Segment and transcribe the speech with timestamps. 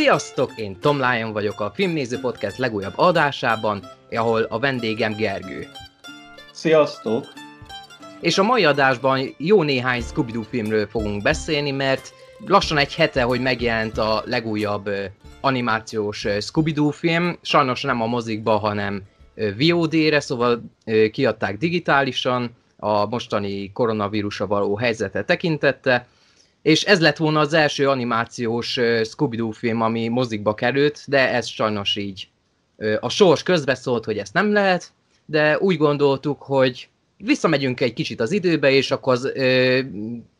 [0.00, 0.52] Sziasztok!
[0.56, 5.68] Én Tom Lyon vagyok a Filmnéző Podcast legújabb adásában, ahol a vendégem Gergő.
[6.52, 7.26] Sziasztok!
[8.20, 12.14] És a mai adásban jó néhány Scooby-Doo filmről fogunk beszélni, mert
[12.46, 14.90] lassan egy hete, hogy megjelent a legújabb
[15.40, 19.02] animációs Scooby-Doo film, sajnos nem a mozikba, hanem
[19.58, 20.62] VOD-re, szóval
[21.12, 26.06] kiadták digitálisan a mostani koronavírusra való helyzetet tekintette,
[26.62, 31.96] és ez lett volna az első animációs Scooby-Doo film, ami mozikba került, de ez sajnos
[31.96, 32.28] így
[33.00, 34.92] a sors közbeszólt, hogy ezt nem lehet,
[35.26, 39.80] de úgy gondoltuk, hogy visszamegyünk egy kicsit az időbe, és akkor az ö,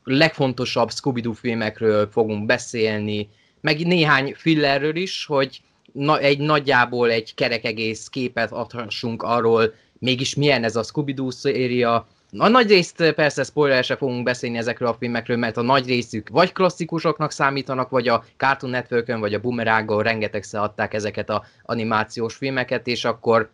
[0.05, 3.29] legfontosabb Scooby-Doo filmekről fogunk beszélni,
[3.61, 5.61] meg néhány fillerről is, hogy
[5.93, 12.09] na, egy nagyjából egy kerek egész képet adhassunk arról, mégis milyen ez a Scooby-Doo széria,
[12.37, 16.29] a nagy részt persze spoiler se fogunk beszélni ezekről a filmekről, mert a nagy részük
[16.29, 22.35] vagy klasszikusoknak számítanak, vagy a Cartoon network vagy a Boomeranggal rengetegszer adták ezeket a animációs
[22.35, 23.51] filmeket, és akkor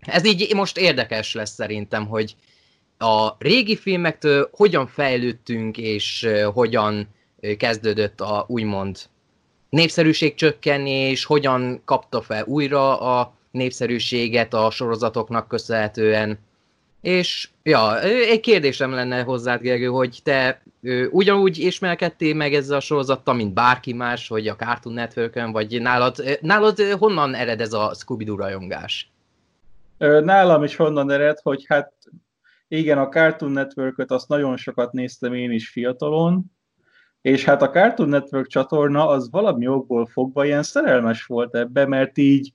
[0.00, 2.36] ez így most érdekes lesz szerintem, hogy
[2.98, 7.08] a régi filmektől hogyan fejlődtünk, és hogyan
[7.58, 8.98] kezdődött a úgymond
[9.70, 16.38] népszerűség csökkenés, hogyan kapta fel újra a népszerűséget a sorozatoknak köszönhetően.
[17.06, 22.80] És ja, egy kérdésem lenne hozzád, Gergő, hogy te ö, ugyanúgy ismerkedtél meg ezzel a
[22.80, 27.94] sorozattal, mint bárki más, hogy a Cartoon network vagy nálad, nálad honnan ered ez a
[27.94, 29.12] Scooby-Doo rajongás?
[29.98, 31.92] Nálam is honnan ered, hogy hát
[32.68, 36.44] igen, a Cartoon network azt nagyon sokat néztem én is fiatalon,
[37.20, 42.18] és hát a Cartoon Network csatorna az valami okból fogva ilyen szerelmes volt ebbe, mert
[42.18, 42.52] így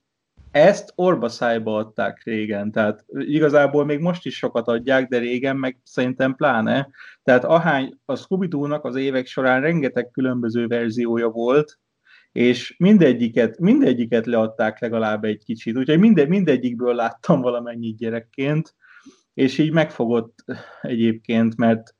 [0.51, 5.79] ezt orba szájba adták régen, tehát igazából még most is sokat adják, de régen meg
[5.83, 6.89] szerintem pláne.
[7.23, 8.47] Tehát ahány a scooby
[8.81, 11.79] az évek során rengeteg különböző verziója volt,
[12.31, 18.75] és mindegyiket, mindegyiket leadták legalább egy kicsit, úgyhogy minde, mindegyikből láttam valamennyit gyerekként,
[19.33, 20.43] és így megfogott
[20.81, 21.95] egyébként, mert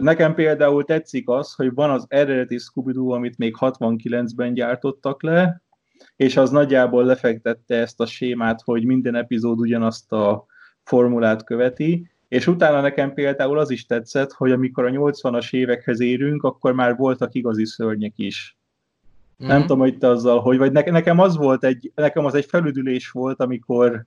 [0.00, 5.62] nekem például tetszik az, hogy van az eredeti scooby amit még 69-ben gyártottak le,
[6.16, 10.46] és az nagyjából lefektette ezt a sémát, hogy minden epizód ugyanazt a
[10.82, 16.42] formulát követi, és utána nekem például az is tetszett, hogy amikor a 80-as évekhez érünk,
[16.42, 18.58] akkor már voltak igazi szörnyek is.
[19.42, 19.52] Mm-hmm.
[19.52, 22.44] Nem tudom, hogy te azzal, hogy vagy ne, nekem az volt egy, nekem az egy
[22.44, 24.06] felüdülés volt, amikor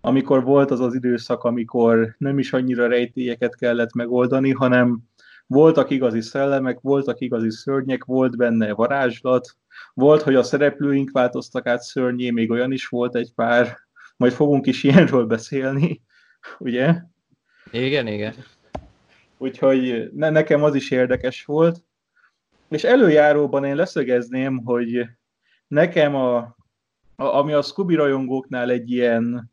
[0.00, 4.98] amikor volt az az időszak, amikor nem is annyira rejtélyeket kellett megoldani, hanem
[5.50, 9.56] voltak igazi szellemek, voltak igazi szörnyek, volt benne varázslat,
[9.94, 13.76] volt, hogy a szereplőink változtak át szörnyé, még olyan is volt egy pár,
[14.16, 16.02] majd fogunk is ilyenről beszélni,
[16.58, 16.94] ugye?
[17.72, 18.34] Igen, igen.
[19.38, 21.84] Úgyhogy ne, nekem az is érdekes volt.
[22.68, 25.06] És előjáróban én leszögezném, hogy
[25.68, 26.36] nekem a,
[27.16, 29.52] a ami a Scooby rajongóknál egy ilyen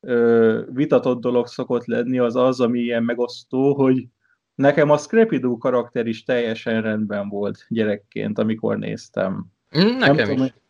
[0.00, 4.06] ö, vitatott dolog szokott lenni, az az, ami ilyen megosztó, hogy
[4.54, 9.46] nekem a Scrappy Doo karakter is teljesen rendben volt gyerekként, amikor néztem.
[9.78, 10.34] Mm, nekem Nem is.
[10.34, 10.62] Tudom,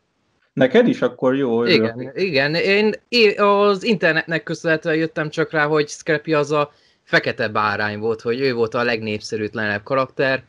[0.55, 1.65] Neked is akkor jó?
[1.65, 2.55] Igen, igen.
[2.55, 6.71] Én, én az internetnek köszönhetően jöttem csak rá, hogy Scrappy az a
[7.03, 10.43] fekete bárány volt, hogy ő volt a legnépszerűtlenebb karakter.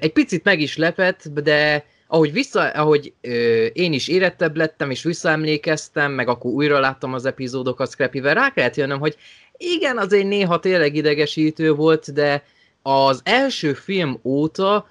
[0.00, 5.02] Egy picit meg is lepett, de ahogy, vissza, ahogy ö, én is érettebb lettem, és
[5.02, 9.16] visszaemlékeztem, meg akkor újra láttam az epizódokat Scrappy-vel, rá kellett jönnöm, hogy
[9.56, 12.44] igen, azért néha tényleg idegesítő volt, de
[12.82, 14.88] az első film óta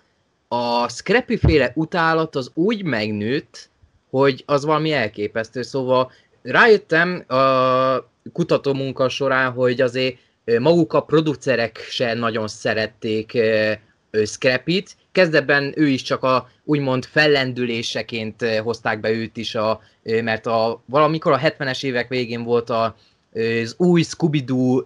[0.48, 3.70] a Scrappy féle utálat az úgy megnőtt,
[4.10, 5.62] hogy az valami elképesztő.
[5.62, 6.12] Szóval
[6.42, 7.44] rájöttem a
[8.34, 10.18] kutató munka során, hogy azért
[10.60, 13.38] maguk a producerek se nagyon szerették
[14.26, 14.96] Scrappy-t.
[15.16, 21.32] Kezdetben ő is csak a úgymond fellendüléseként hozták be őt is, a, mert a, valamikor
[21.32, 22.96] a 70-es évek végén volt a,
[23.34, 24.84] az új Scooby-Doo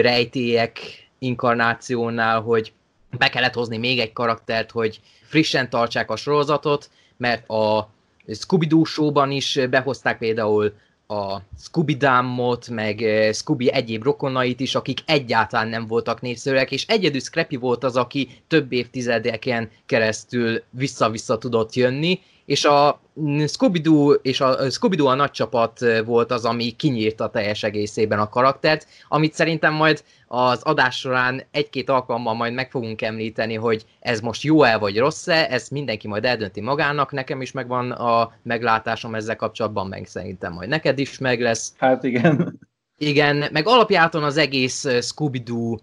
[0.00, 0.78] rejtélyek
[1.18, 2.72] inkarnációnál, hogy
[3.18, 7.90] be kellett hozni még egy karaktert, hogy frissen tartsák a sorozatot, mert a
[8.28, 10.74] Scooby-Doo showban is behozták például
[11.12, 12.98] a Scooby Dámot, meg
[13.32, 18.28] Scooby egyéb rokonait is, akik egyáltalán nem voltak népszerűek, és egyedül Scrappy volt az, aki
[18.48, 23.00] több évtizedeken keresztül vissza-vissza tudott jönni, és a
[23.46, 28.86] Scooby-Doo és a Scooby-Doo a nagy csapat volt az, ami kinyírta teljes egészében a karaktert,
[29.08, 34.42] amit szerintem majd az adás során egy-két alkalommal majd meg fogunk említeni, hogy ez most
[34.42, 39.86] jó-e vagy rossz-e, ez mindenki majd eldönti magának, nekem is megvan a meglátásom ezzel kapcsolatban,
[39.86, 41.74] meg szerintem majd neked is meg lesz.
[41.78, 42.58] Hát igen.
[42.98, 45.76] Igen, meg alapjáton az egész Scooby-Doo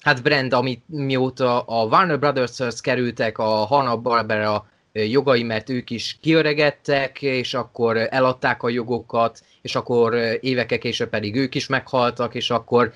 [0.00, 7.22] hát brand, amit mióta a Warner Brothers-höz kerültek a Hanna-Barbera jogai, mert ők is kiöregedtek,
[7.22, 12.92] és akkor eladták a jogokat, és akkor évekkel később pedig ők is meghaltak, és akkor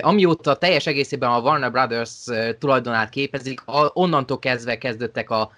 [0.00, 2.24] amióta teljes egészében a Warner Brothers
[2.58, 3.60] tulajdonát képezik,
[3.92, 5.50] onnantól kezdve kezdődtek a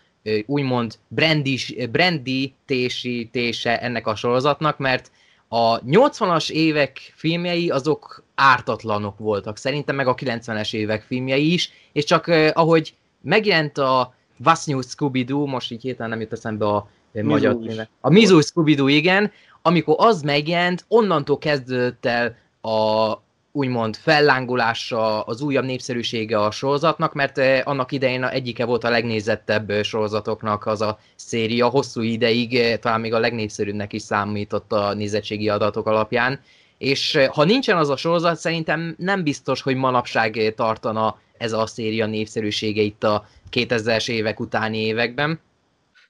[0.47, 5.11] úgymond brandis, brandítésítése ennek a sorozatnak, mert
[5.49, 12.05] a 80-as évek filmjei azok ártatlanok voltak, szerintem meg a 90-es évek filmjei is, és
[12.05, 17.56] csak ahogy megjelent a Was New Scooby-Doo, most így héten nem jut eszembe a magyar
[17.62, 17.88] filmnek.
[18.00, 19.32] A Mizu Scooby-Doo, igen,
[19.62, 22.37] amikor az megjelent, onnantól kezdődött el
[22.73, 23.12] a
[23.52, 30.67] úgymond fellángulása, az újabb népszerűsége a sorozatnak, mert annak idején egyike volt a legnézettebb sorozatoknak
[30.67, 36.40] az a széria, hosszú ideig talán még a legnépszerűbbnek is számított a nézettségi adatok alapján,
[36.79, 42.06] és ha nincsen az a sorozat, szerintem nem biztos, hogy manapság tartana ez a széria
[42.06, 45.40] népszerűsége itt a 2000-es évek utáni években.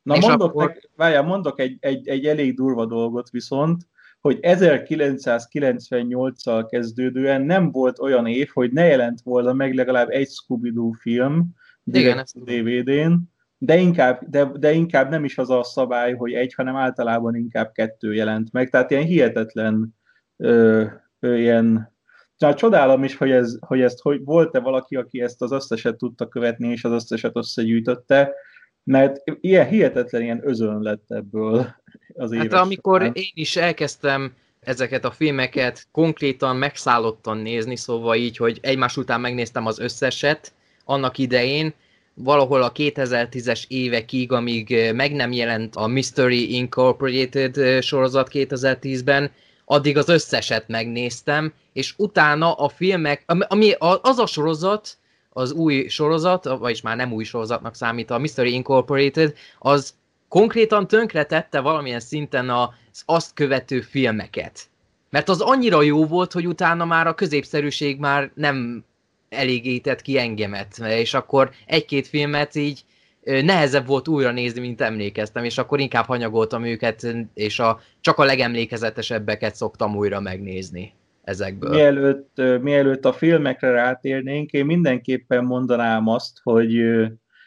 [0.02, 0.66] Na és mondok, akkor...
[0.66, 3.86] nek, várjál, mondok egy, egy, egy elég durva dolgot viszont,
[4.20, 10.92] hogy 1998-szal kezdődően nem volt olyan év, hogy ne jelent volna meg legalább egy Scooby-Doo
[10.92, 11.46] film
[11.84, 13.14] DVD-n,
[13.58, 17.72] de inkább, de, de inkább nem is az a szabály, hogy egy, hanem általában inkább
[17.72, 18.70] kettő jelent meg.
[18.70, 19.96] Tehát ilyen hihetetlen
[20.36, 20.84] ö,
[21.20, 21.96] ö, ilyen
[22.38, 26.29] Na, csodálom is, hogy, ez, hogy ezt, hogy volt-e valaki, aki ezt az összeset tudta
[26.29, 28.32] követni, és az összeset összegyűjtötte,
[28.85, 31.67] mert ilyen hihetetlen ilyen özön lett ebből
[32.14, 33.14] az éves Hát amikor során.
[33.14, 39.67] én is elkezdtem ezeket a filmeket konkrétan megszállottan nézni, szóval így, hogy egymás után megnéztem
[39.67, 40.52] az összeset
[40.85, 41.75] annak idején,
[42.14, 49.31] valahol a 2010-es évekig, amíg meg nem jelent a Mystery Incorporated sorozat 2010-ben,
[49.70, 54.96] addig az összeset megnéztem, és utána a filmek, ami az a sorozat,
[55.32, 59.94] az új sorozat, vagyis már nem új sorozatnak számít, a Mystery Incorporated, az
[60.28, 64.68] konkrétan tönkretette valamilyen szinten az azt követő filmeket.
[65.10, 68.84] Mert az annyira jó volt, hogy utána már a középszerűség már nem
[69.28, 72.84] elégített ki engemet, és akkor egy-két filmet így
[73.28, 78.25] nehezebb volt újra nézni, mint emlékeztem, és akkor inkább hanyagoltam őket, és a, csak a
[78.25, 80.92] legemlékezetesebbeket szoktam újra megnézni
[81.22, 81.70] ezekből.
[81.70, 86.72] Mielőtt, mielőtt a filmekre rátérnénk, én mindenképpen mondanám azt, hogy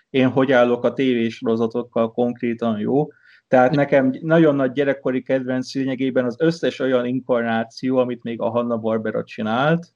[0.10, 3.08] én hogy állok a tévésorozatokkal konkrétan jó.
[3.48, 9.24] Tehát nekem nagyon nagy gyerekkori kedvenc lényegében az összes olyan inkarnáció, amit még a Hanna-Barbera
[9.24, 9.94] csinált,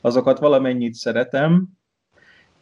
[0.00, 1.68] azokat valamennyit szeretem,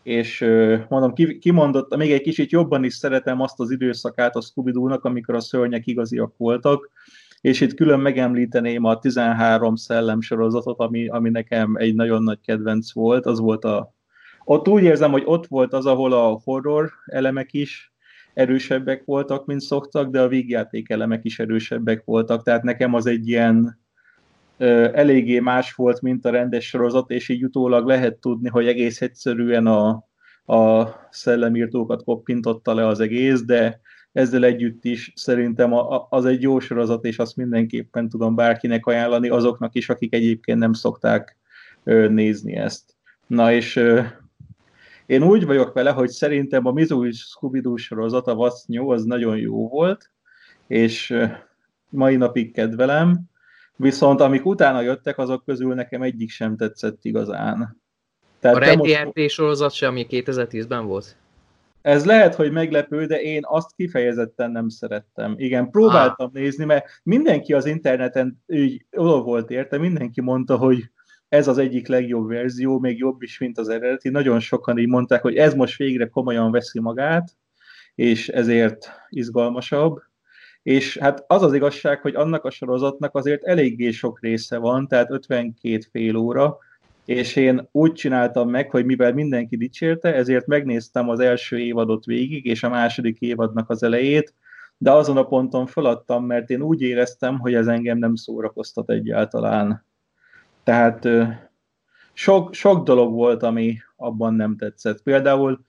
[0.02, 0.40] és
[0.88, 5.40] mondom, kimondott, még egy kicsit jobban is szeretem azt az időszakát a scooby amikor a
[5.40, 6.90] szörnyek igaziak voltak,
[7.40, 12.92] és itt külön megemlíteném a 13 szellem sorozatot, ami, ami nekem egy nagyon nagy kedvenc
[12.92, 13.94] volt, az volt a
[14.44, 17.92] ott úgy érzem, hogy ott volt az, ahol a horror elemek is
[18.34, 23.28] erősebbek voltak, mint szoktak, de a vígjáték elemek is erősebbek voltak, tehát nekem az egy
[23.28, 23.79] ilyen
[24.92, 29.66] eléggé más volt, mint a rendes sorozat, és így utólag lehet tudni, hogy egész egyszerűen
[29.66, 29.88] a,
[30.54, 33.80] a szellemírtókat koppintotta le az egész, de
[34.12, 35.72] ezzel együtt is szerintem
[36.08, 40.72] az egy jó sorozat, és azt mindenképpen tudom bárkinek ajánlani, azoknak is, akik egyébként nem
[40.72, 41.36] szokták
[42.08, 42.96] nézni ezt.
[43.26, 43.82] Na és
[45.06, 49.68] én úgy vagyok vele, hogy szerintem a Mizui Scooby-Doo sorozat, a New, az nagyon jó
[49.68, 50.10] volt,
[50.66, 51.16] és
[51.88, 53.30] mai napig kedvelem,
[53.80, 57.80] viszont amik utána jöttek, azok közül nekem egyik sem tetszett igazán.
[58.40, 59.28] Tehát a Ready most...
[59.28, 61.16] sorozat sem, ami 2010-ben volt?
[61.82, 65.34] Ez lehet, hogy meglepő, de én azt kifejezetten nem szerettem.
[65.36, 66.32] Igen, próbáltam ah.
[66.32, 70.90] nézni, mert mindenki az interneten úgy oda volt érte, mindenki mondta, hogy
[71.28, 74.08] ez az egyik legjobb verzió, még jobb is, mint az eredeti.
[74.08, 77.36] Nagyon sokan így mondták, hogy ez most végre komolyan veszi magát,
[77.94, 80.02] és ezért izgalmasabb.
[80.62, 85.10] És hát az az igazság, hogy annak a sorozatnak azért eléggé sok része van, tehát
[85.10, 86.58] 52 fél óra,
[87.04, 92.44] és én úgy csináltam meg, hogy mivel mindenki dicsérte, ezért megnéztem az első évadot végig,
[92.44, 94.34] és a második évadnak az elejét,
[94.78, 99.84] de azon a ponton feladtam, mert én úgy éreztem, hogy ez engem nem szórakoztat egyáltalán.
[100.64, 101.08] Tehát
[102.12, 105.02] sok, sok dolog volt, ami abban nem tetszett.
[105.02, 105.64] Például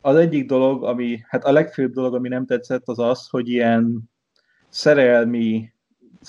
[0.00, 4.12] az egyik dolog, ami, hát a legfőbb dolog, ami nem tetszett, az az, hogy ilyen
[4.74, 5.72] szerelmi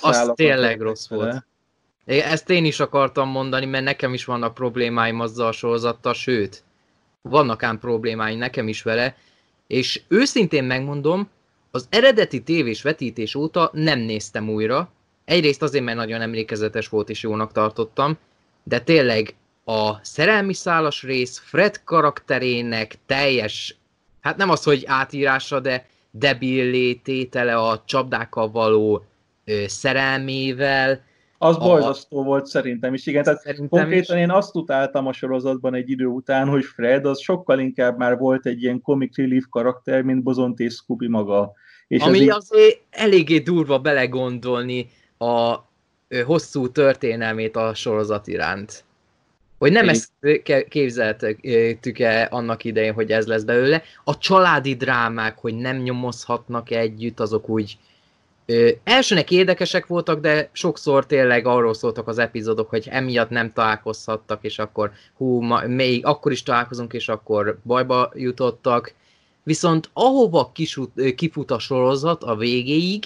[0.01, 1.23] Az tényleg rossz vele.
[1.23, 1.45] volt.
[2.23, 6.63] Ezt én is akartam mondani, mert nekem is vannak problémáim azzal a sorozattal, sőt,
[7.21, 9.15] vannak ám problémáim nekem is vele,
[9.67, 11.29] és őszintén megmondom,
[11.71, 14.89] az eredeti tévés vetítés óta nem néztem újra,
[15.25, 18.17] Egyrészt azért, mert nagyon emlékezetes volt és jónak tartottam,
[18.63, 23.75] de tényleg a szerelmi szálas rész Fred karakterének teljes,
[24.21, 25.87] hát nem az, hogy átírása, de
[26.17, 29.05] debillé tétele, a csapdákkal való
[29.45, 31.03] ö, szerelmével.
[31.37, 31.59] Az a...
[31.59, 33.23] borzasztó volt szerintem is, igen.
[33.23, 34.21] Tehát szerintem konkrétan is.
[34.21, 38.45] én azt utáltam a sorozatban egy idő után, hogy Fred az sokkal inkább már volt
[38.45, 41.53] egy ilyen comic relief karakter, mint Bozont és Scooby maga.
[41.87, 42.35] És Ami azért...
[42.35, 45.55] azért eléggé durva belegondolni a
[46.25, 48.84] hosszú történelmét a sorozat iránt.
[49.65, 49.89] Hogy nem Én...
[49.89, 50.11] ezt
[50.69, 53.83] képzeltük-e annak idején, hogy ez lesz belőle.
[54.03, 57.77] A családi drámák, hogy nem nyomozhatnak együtt, azok úgy
[58.45, 64.43] ö, elsőnek érdekesek voltak, de sokszor tényleg arról szóltak az epizódok, hogy emiatt nem találkozhattak,
[64.43, 68.93] és akkor hú, ma, még akkor is találkozunk, és akkor bajba jutottak.
[69.43, 73.03] Viszont ahova kisut, kifut a sorozat a végéig,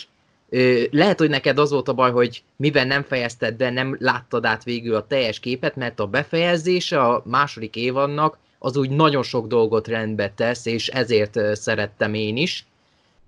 [0.91, 4.63] lehet, hogy neked az volt a baj, hogy mivel nem fejezted be, nem láttad át
[4.63, 9.87] végül a teljes képet, mert a befejezése a második évadnak az úgy nagyon sok dolgot
[9.87, 12.65] rendbe tesz, és ezért szerettem én is.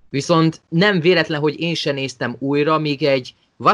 [0.10, 3.34] Viszont nem véletlen, hogy én se néztem újra, míg egy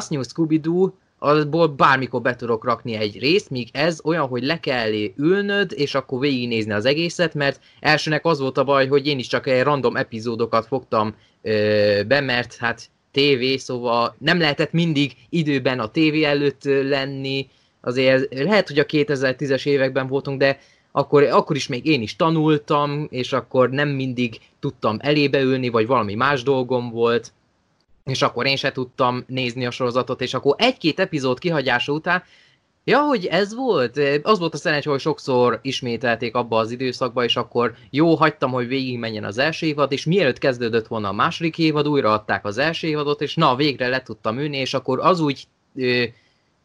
[0.10, 4.92] New Scooby-Doo, abból bármikor be tudok rakni egy részt, míg ez olyan, hogy le kell
[5.16, 9.28] ülnöd, és akkor végignézni az egészet, mert elsőnek az volt a baj, hogy én is
[9.28, 15.80] csak egy random epizódokat fogtam ö, be, mert hát tévé, szóval nem lehetett mindig időben
[15.80, 17.48] a tévé előtt lenni,
[17.82, 20.60] azért lehet, hogy a 2010-es években voltunk, de
[20.92, 25.88] akkor, akkor is még én is tanultam, és akkor nem mindig tudtam elébe ülni, vagy
[25.88, 27.34] valami más dolgom volt,
[28.06, 32.24] és akkor én se tudtam nézni a sorozatot, és akkor egy-két epizód kihagyása után
[32.90, 34.00] Ja, hogy ez volt?
[34.24, 38.68] Az volt a szerencsé, hogy sokszor ismételték abba az időszakba, és akkor jó, hagytam, hogy
[38.68, 42.88] végigmenjen az első évad, és mielőtt kezdődött volna a második évad, újra adták az első
[42.88, 46.04] évadot, és na, végre le tudtam ülni, és akkor az úgy ö,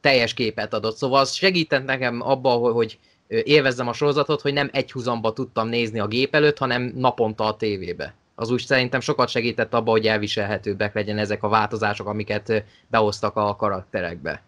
[0.00, 0.97] teljes képet adott.
[0.97, 2.99] Szóval az segített nekem abba, hogy
[3.29, 7.57] élvezzem a sorozatot, hogy nem egy húzamba tudtam nézni a gép előtt, hanem naponta a
[7.57, 8.14] tévébe.
[8.35, 13.57] Az úgy szerintem sokat segített abba, hogy elviselhetőbbek legyen ezek a változások, amiket behoztak a
[13.57, 14.43] karakterekbe.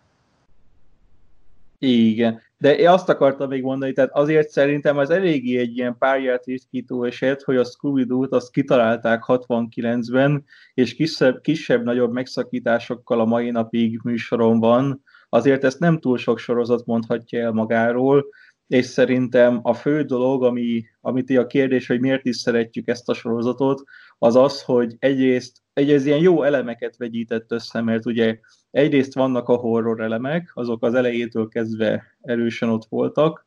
[1.78, 6.44] Igen, de én azt akartam még mondani, tehát azért szerintem ez eléggé egy ilyen párját
[6.44, 14.00] ritkító eset, hogy a Scooby-Doo-t azt kitalálták 69-ben, és kisebb, kisebb-nagyobb megszakításokkal a mai napig
[14.02, 18.26] műsoron van, azért ezt nem túl sok sorozat mondhatja el magáról,
[18.66, 23.14] és szerintem a fő dolog, ami, amit a kérdés, hogy miért is szeretjük ezt a
[23.14, 23.82] sorozatot,
[24.18, 28.38] az az, hogy egyrészt, egyrészt ilyen jó elemeket vegyített össze, mert ugye
[28.70, 33.46] egyrészt vannak a horror elemek, azok az elejétől kezdve erősen ott voltak,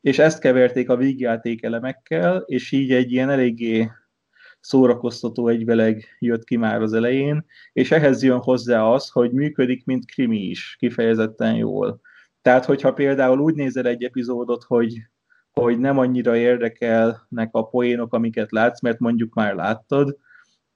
[0.00, 3.90] és ezt keverték a vígjáték elemekkel, és így egy ilyen eléggé
[4.60, 10.06] szórakoztató egyveleg jött ki már az elején, és ehhez jön hozzá az, hogy működik, mint
[10.06, 12.00] krimi is, kifejezetten jól.
[12.42, 14.98] Tehát, hogyha például úgy nézel egy epizódot, hogy,
[15.52, 20.18] hogy nem annyira érdekelnek a poénok, amiket látsz, mert mondjuk már láttad,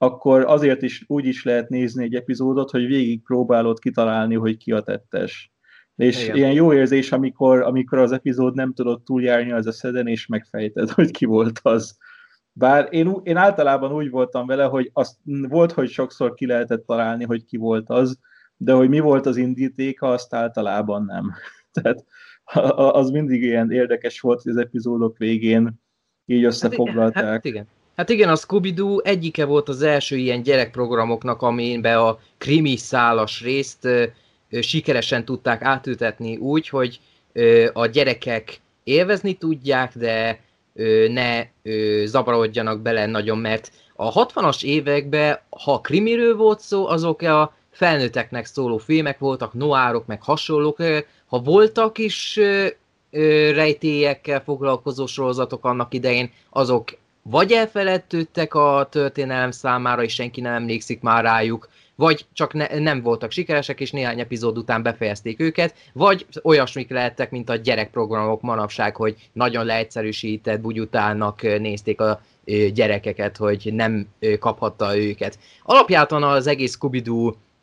[0.01, 4.71] akkor azért is úgy is lehet nézni egy epizódot, hogy végig próbálod kitalálni, hogy ki
[4.71, 5.51] a tettes.
[5.95, 6.35] És Igen.
[6.35, 11.11] ilyen jó érzés, amikor, amikor az epizód nem tudott túljárni az eszeden, és megfejted, hogy
[11.11, 11.97] ki volt az.
[12.51, 17.25] Bár én, én általában úgy voltam vele, hogy azt volt, hogy sokszor ki lehetett találni,
[17.25, 18.19] hogy ki volt az,
[18.57, 21.33] de hogy mi volt az indítéka, azt általában nem.
[21.81, 22.05] Tehát
[22.93, 25.81] az mindig ilyen érdekes volt, hogy az epizódok végén
[26.25, 27.23] így összefoglalták.
[27.23, 27.67] Hát igen, hát igen.
[27.99, 33.85] Hát igen, a Scooby-Doo egyike volt az első ilyen gyerekprogramoknak, amiben a krimi szálas részt
[33.85, 34.03] ö,
[34.49, 36.99] ö, sikeresen tudták átültetni úgy, hogy
[37.33, 40.39] ö, a gyerekek élvezni tudják, de
[40.75, 47.21] ö, ne ö, zavarodjanak bele nagyon, mert a 60-as években, ha krimiről volt szó, azok
[47.21, 50.77] a felnőtteknek szóló filmek voltak, noárok, meg hasonlók,
[51.25, 52.67] ha voltak is ö,
[53.51, 56.89] rejtélyekkel foglalkozó sorozatok annak idején, azok
[57.29, 63.01] vagy elfeledtődtek a történelem számára, és senki nem emlékszik már rájuk, vagy csak ne, nem
[63.01, 68.95] voltak sikeresek, és néhány epizód után befejezték őket, vagy olyasmik lehettek, mint a gyerekprogramok manapság,
[68.95, 72.21] hogy nagyon leegyszerűsített bugyutának nézték a
[72.73, 74.07] gyerekeket, hogy nem
[74.39, 75.39] kaphatta őket.
[75.63, 77.01] Alapjáton az egész scooby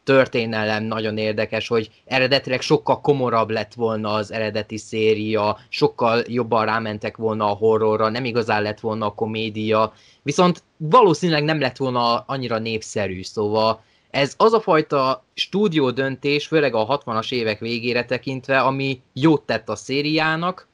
[0.07, 7.17] történelem nagyon érdekes, hogy eredetileg sokkal komorabb lett volna az eredeti széria, sokkal jobban rámentek
[7.17, 12.59] volna a horrorra, nem igazán lett volna a komédia, viszont valószínűleg nem lett volna annyira
[12.59, 19.01] népszerű, szóval ez az a fajta stúdió döntés, főleg a 60-as évek végére tekintve, ami
[19.13, 20.69] jót tett a szériának,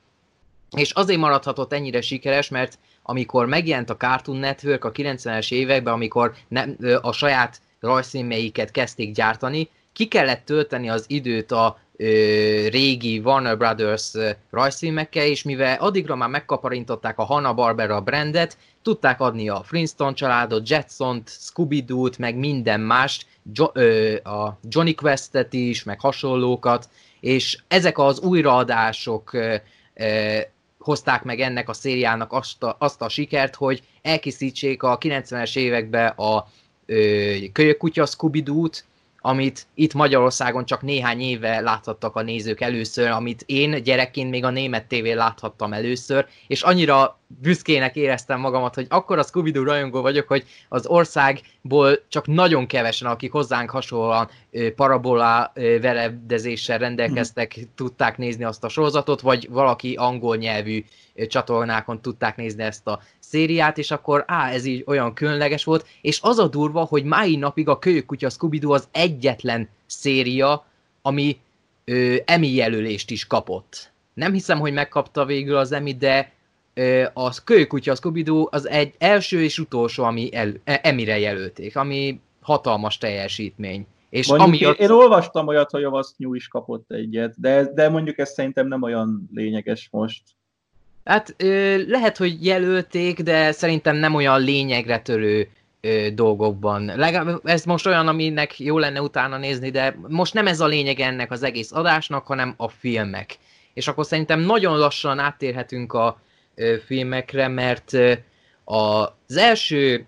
[0.76, 6.34] és azért maradhatott ennyire sikeres, mert amikor megjelent a Cartoon Network a 90-es években, amikor
[6.48, 11.78] nem, a saját rajzfilmeiket kezdték gyártani, ki kellett tölteni az időt a
[12.68, 14.12] régi Warner Brothers
[14.50, 21.28] rajzfilmekkel, és mivel addigra már megkaparintották a Hanna-Barbera brandet, tudták adni a Flintstone családot, Jetsont,
[21.28, 26.88] Scooby-Doo-t, meg minden mást, jo- ö, a Johnny Quest-et is, meg hasonlókat,
[27.20, 29.54] és ezek az újraadások ö,
[29.94, 30.38] ö,
[30.78, 36.08] hozták meg ennek a szériának azt a, azt a sikert, hogy elkészítsék a 90-es években
[36.08, 36.46] a
[37.52, 38.84] Kölyök Kutya Scooby-Doo-t,
[39.24, 44.50] amit itt Magyarországon csak néhány éve láthattak a nézők először, amit én gyerekként még a
[44.50, 50.28] német tévén láthattam először, és annyira büszkének éreztem magamat, hogy akkor a scooby rajongó vagyok,
[50.28, 54.30] hogy az országból csak nagyon kevesen, akik hozzánk hasonlóan
[54.76, 57.62] parabola veredezéssel rendelkeztek, mm.
[57.74, 60.84] tudták nézni azt a sorozatot, vagy valaki angol nyelvű
[61.14, 63.00] csatornákon tudták nézni ezt a
[63.32, 67.36] szériát, és akkor á, ez így olyan különleges volt, és az a durva, hogy mai
[67.36, 70.64] napig a Kölyök Kutya scooby az egyetlen széria,
[71.02, 71.36] ami
[71.84, 73.90] ö, Emmy jelölést is kapott.
[74.14, 76.32] Nem hiszem, hogy megkapta végül az Emmy, de
[76.74, 81.76] ö, a Kölyök Kutya scooby az egy első és utolsó, ami el, e, Emmy-re jelölték,
[81.76, 83.86] ami hatalmas teljesítmény.
[84.10, 84.78] És mondjuk amiatt...
[84.78, 88.68] én, én olvastam olyat, hogy a Vasznyú is kapott egyet, de, de mondjuk ez szerintem
[88.68, 90.22] nem olyan lényeges most.
[91.04, 91.34] Hát
[91.86, 95.48] lehet, hogy jelölték, de szerintem nem olyan lényegre törő
[95.80, 96.84] ö, dolgokban.
[96.84, 101.00] Legalább ez most olyan, aminek jó lenne utána nézni, de most nem ez a lényeg
[101.00, 103.38] ennek az egész adásnak, hanem a filmek.
[103.74, 106.20] És akkor szerintem nagyon lassan áttérhetünk a
[106.86, 108.12] filmekre, mert ö,
[108.64, 110.06] az első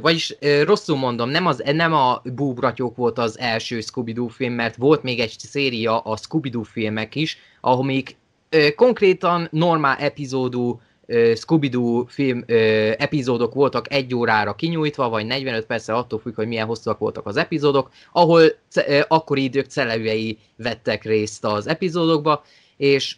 [0.00, 5.02] vagyis rosszul mondom, nem, az, nem a búbratyók volt az első Scooby-Doo film, mert volt
[5.02, 8.16] még egy széria a Scooby-Doo filmek is, ahol még
[8.76, 10.80] konkrétan normál epizódú
[11.34, 12.44] Scooby-Doo film
[12.96, 17.36] epizódok voltak egy órára kinyújtva, vagy 45 perccel attól függ, hogy milyen hosszúak voltak az
[17.36, 18.42] epizódok, ahol
[19.08, 22.42] akkori idők celevjei vettek részt az epizódokba,
[22.76, 23.16] és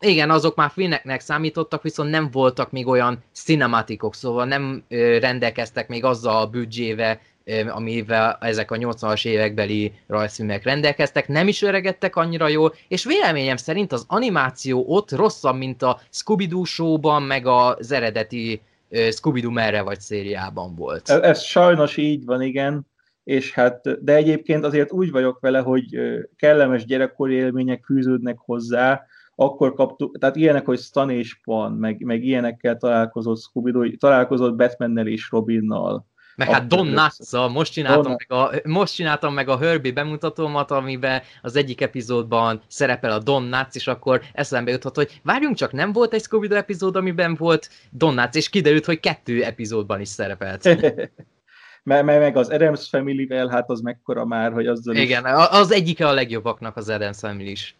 [0.00, 4.84] igen, azok már filmeknek számítottak, viszont nem voltak még olyan cinematikok, szóval nem
[5.20, 7.20] rendelkeztek még azzal a büdzsével,
[7.68, 13.92] amivel ezek a 80-as évekbeli rajzfilmek rendelkeztek, nem is öregedtek annyira jól, és véleményem szerint
[13.92, 18.60] az animáció ott rosszabb, mint a Scooby-Doo showban, meg az eredeti
[19.10, 21.08] Scooby-Doo merre vagy szériában volt.
[21.08, 22.86] Ez, sajnos így van, igen,
[23.24, 25.98] és hát, de egyébként azért úgy vagyok vele, hogy
[26.36, 32.24] kellemes gyerekkori élmények fűződnek hozzá, akkor kaptuk, tehát ilyenek, hogy Stan és Pan, meg, meg
[32.24, 38.50] ilyenekkel találkozott scooby találkozott Batmannel és Robinnal, meg hát Don nuts most csináltam, meg a,
[38.64, 43.86] most csináltam meg a Herbie bemutatómat, amiben az egyik epizódban szerepel a Don Nuts, és
[43.86, 48.34] akkor eszembe jutott, hogy várjunk csak, nem volt egy scooby epizód, amiben volt Don Nuts,
[48.34, 50.64] és kiderült, hogy kettő epizódban is szerepelt.
[51.82, 55.32] meg, meg az Adams Family-vel, hát az mekkora már, hogy azzal Igen, is...
[55.50, 57.76] az egyike a legjobbaknak az Adams Family is.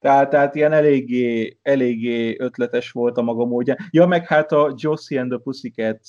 [0.00, 3.76] Tehát, tehát ilyen eléggé, eléggé ötletes volt a maga módja.
[3.90, 6.00] Ja, meg hát a Josie and the Pussycat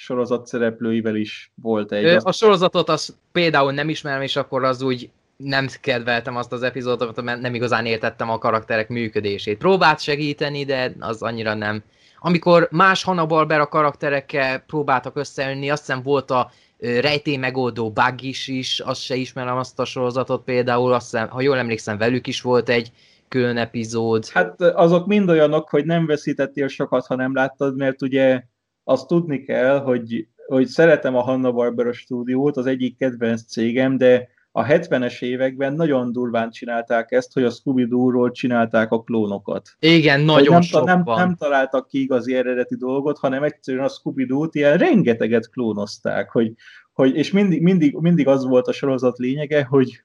[0.00, 2.20] sorozat szereplőivel is volt egy.
[2.22, 7.22] A sorozatot az például nem ismerem, és akkor az úgy nem kedveltem azt az epizódot,
[7.22, 9.58] mert nem igazán értettem a karakterek működését.
[9.58, 11.82] Próbált segíteni, de az annyira nem.
[12.18, 18.80] Amikor más Hanna-Barbera karakterekkel próbáltak összeönni, azt hiszem volt a rejtély megoldó bug is, is,
[18.80, 22.68] azt se ismerem azt a sorozatot például, azt hiszem, ha jól emlékszem, velük is volt
[22.68, 22.92] egy
[23.28, 24.28] külön epizód.
[24.28, 28.42] Hát azok mind olyanok, hogy nem veszítettél sokat, ha nem láttad, mert ugye
[28.90, 34.64] azt tudni kell, hogy, hogy szeretem a Hanna-Barbera stúdiót, az egyik kedvenc cégem, de a
[34.64, 39.68] 70-es években nagyon durván csinálták ezt, hogy a scooby ról csinálták a klónokat.
[39.78, 44.26] Igen, nagyon nem, sok nem, nem találtak ki igazi eredeti dolgot, hanem egyszerűen a scooby
[44.26, 46.52] t ilyen rengeteget klónozták, hogy,
[46.92, 50.02] hogy, és mindig, mindig, mindig az volt a sorozat lényege, hogy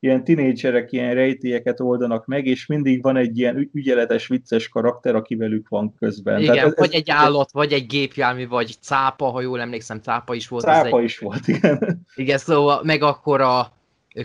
[0.00, 5.34] ilyen tinédzserek ilyen rejtélyeket oldanak meg, és mindig van egy ilyen ügyeletes, vicces karakter, aki
[5.34, 6.40] velük van közben.
[6.40, 10.34] Igen, Tehát ez, vagy egy állat, vagy egy gépjármű, vagy cápa, ha jól emlékszem, cápa
[10.34, 10.64] is volt.
[10.64, 11.04] Cápa egy...
[11.04, 11.78] is volt, igen.
[12.14, 13.72] Igen, szóval meg akkor a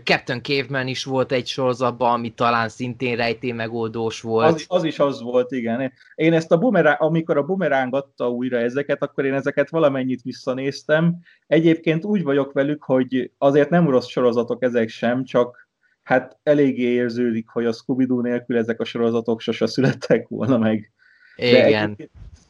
[0.03, 4.53] Captain Caveman is volt egy sorozatban, ami talán szintén rejtély megoldós volt.
[4.53, 5.93] Az, az is az volt, igen.
[6.15, 11.15] Én ezt a bumeráng, amikor a bumeráng adta újra ezeket, akkor én ezeket valamennyit visszanéztem.
[11.47, 15.62] Egyébként úgy vagyok velük, hogy azért nem rossz sorozatok ezek sem, csak
[16.03, 20.91] hát eléggé érződik, hogy a scooby nélkül ezek a sorozatok sose születtek volna meg.
[21.35, 21.95] Igen.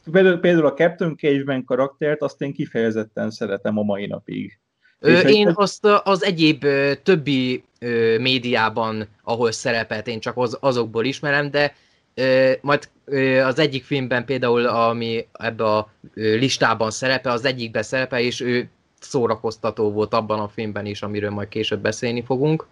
[0.04, 4.58] De például, a Captain Cage-ben karaktert, azt én kifejezetten szeretem a mai napig.
[4.98, 5.54] Ö, én hogy...
[5.56, 6.66] azt az egyéb
[7.02, 11.74] többi ö, médiában, ahol szerepelt, én csak az, azokból ismerem, de
[12.14, 17.82] ö, majd ö, az egyik filmben például, ami ebbe a ö, listában szerepel, az egyikben
[17.82, 18.68] szerepel, és ő
[19.00, 22.66] szórakoztató volt abban a filmben is, amiről majd később beszélni fogunk.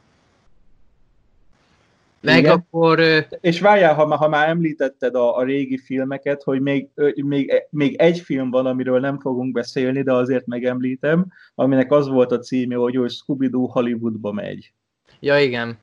[2.23, 2.53] Meg Igen.
[2.53, 3.27] akkor...
[3.41, 8.19] És várjál, ha, ha már említetted a, a régi filmeket, hogy még, még, még egy
[8.19, 12.97] film van, amiről nem fogunk beszélni, de azért megemlítem, aminek az volt a címe, hogy,
[12.97, 14.73] hogy Scooby-Doo Hollywoodba megy.
[15.21, 15.79] Ja, igen.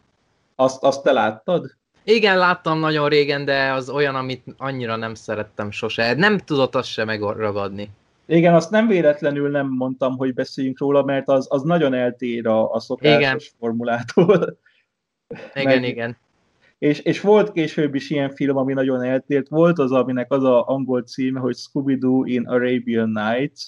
[0.56, 1.78] Azt, azt te láttad?
[2.04, 6.14] Igen, láttam nagyon régen, de az olyan, amit annyira nem szerettem sose.
[6.14, 7.90] Nem tudott azt sem megragadni.
[8.26, 12.74] Igen, azt nem véletlenül nem mondtam, hogy beszéljünk róla, mert az, az nagyon eltér a,
[12.74, 13.40] a szokásos igen.
[13.60, 14.58] formulától.
[15.54, 16.18] Igen, Meg, igen.
[16.80, 19.48] És, és volt később is ilyen film, ami nagyon eltért.
[19.48, 23.62] Volt az, aminek az a angol címe, hogy Scooby-Doo in Arabian Nights.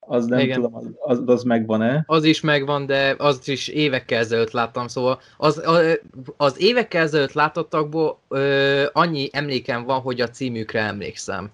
[0.00, 0.54] Az nem Igen.
[0.54, 2.04] tudom, az, az megvan-e?
[2.06, 6.00] Az is megvan, de az is évekkel ezelőtt láttam, szóval az, az,
[6.36, 11.50] az évekkel ezelőtt látottakból ö, annyi emlékem van, hogy a címükre emlékszem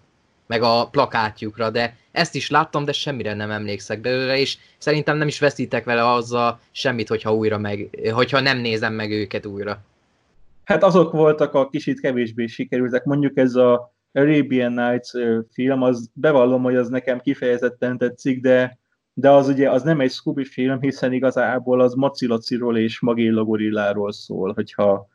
[0.47, 5.29] meg a plakátjukra, de ezt is láttam, de semmire nem emlékszek belőle, és szerintem nem
[5.29, 9.83] is veszítek vele azzal semmit, hogyha újra meg, hogyha nem nézem meg őket újra.
[10.65, 13.05] Hát azok voltak a kicsit kevésbé sikerültek.
[13.05, 15.11] Mondjuk ez a Arabian Nights
[15.53, 18.79] film, az bevallom, hogy az nekem kifejezetten tetszik, de,
[19.15, 24.13] de az ugye az nem egy Scooby film, hiszen igazából az Macilaciról és Magélla Gorilláról
[24.13, 25.09] szól, hogyha,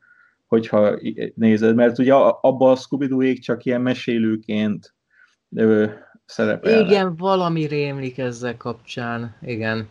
[0.47, 0.99] hogyha
[1.35, 4.93] nézed, mert ugye abban a scooby csak ilyen mesélőként
[6.25, 6.85] szerepel.
[6.85, 9.87] Igen, valami rémlik ezzel kapcsán, igen.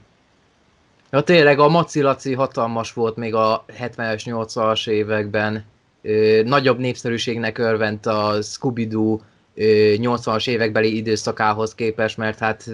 [1.11, 5.65] Ja tényleg a Macilaci hatalmas volt még a 70-es, 80-as években.
[6.03, 9.19] Ö, nagyobb népszerűségnek örvent a Scooby-Doo
[9.57, 12.71] 80-as évekbeli időszakához képest, mert hát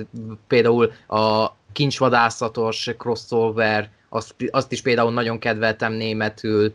[0.49, 6.73] például a kincsvadászatos crossover, azt, azt is például nagyon kedveltem németül.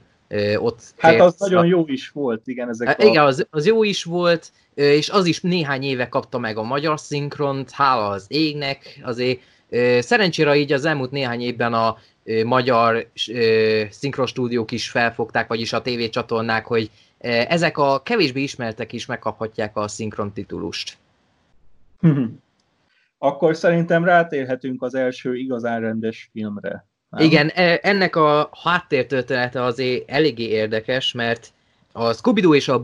[0.58, 2.70] Ott hát az nagyon jó is volt, igen.
[2.70, 3.06] Ezek hát, a...
[3.06, 7.00] Igen, az, az jó is volt, és az is néhány éve kapta meg a magyar
[7.00, 9.40] szinkront, hála az égnek, azért
[10.00, 11.98] szerencsére így az elmúlt néhány évben a
[12.44, 13.10] magyar
[13.90, 16.90] szinkrostúdiók is felfogták, vagyis a tévécsatornák, hogy
[17.48, 20.98] ezek a kevésbé ismertek is megkaphatják a szinkron titulust.
[23.18, 26.88] Akkor szerintem rátérhetünk az első igazán rendes filmre.
[27.10, 27.26] Nem?
[27.26, 31.48] Igen, e, ennek a háttértörténete azért eléggé érdekes, mert
[31.92, 32.82] a scooby és a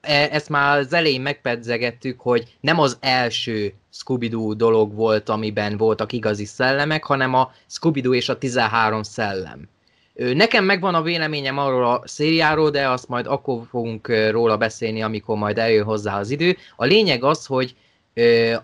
[0.00, 6.12] e, ezt már az elején megpedzegettük, hogy nem az első scooby dolog volt, amiben voltak
[6.12, 9.68] igazi szellemek, hanem a scooby és a 13 szellem.
[10.14, 15.36] Nekem megvan a véleményem arról a szériáról, de azt majd akkor fogunk róla beszélni, amikor
[15.36, 16.56] majd eljön hozzá az idő.
[16.76, 17.74] A lényeg az, hogy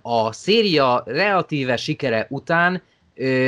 [0.02, 2.82] a széria relatíve sikere után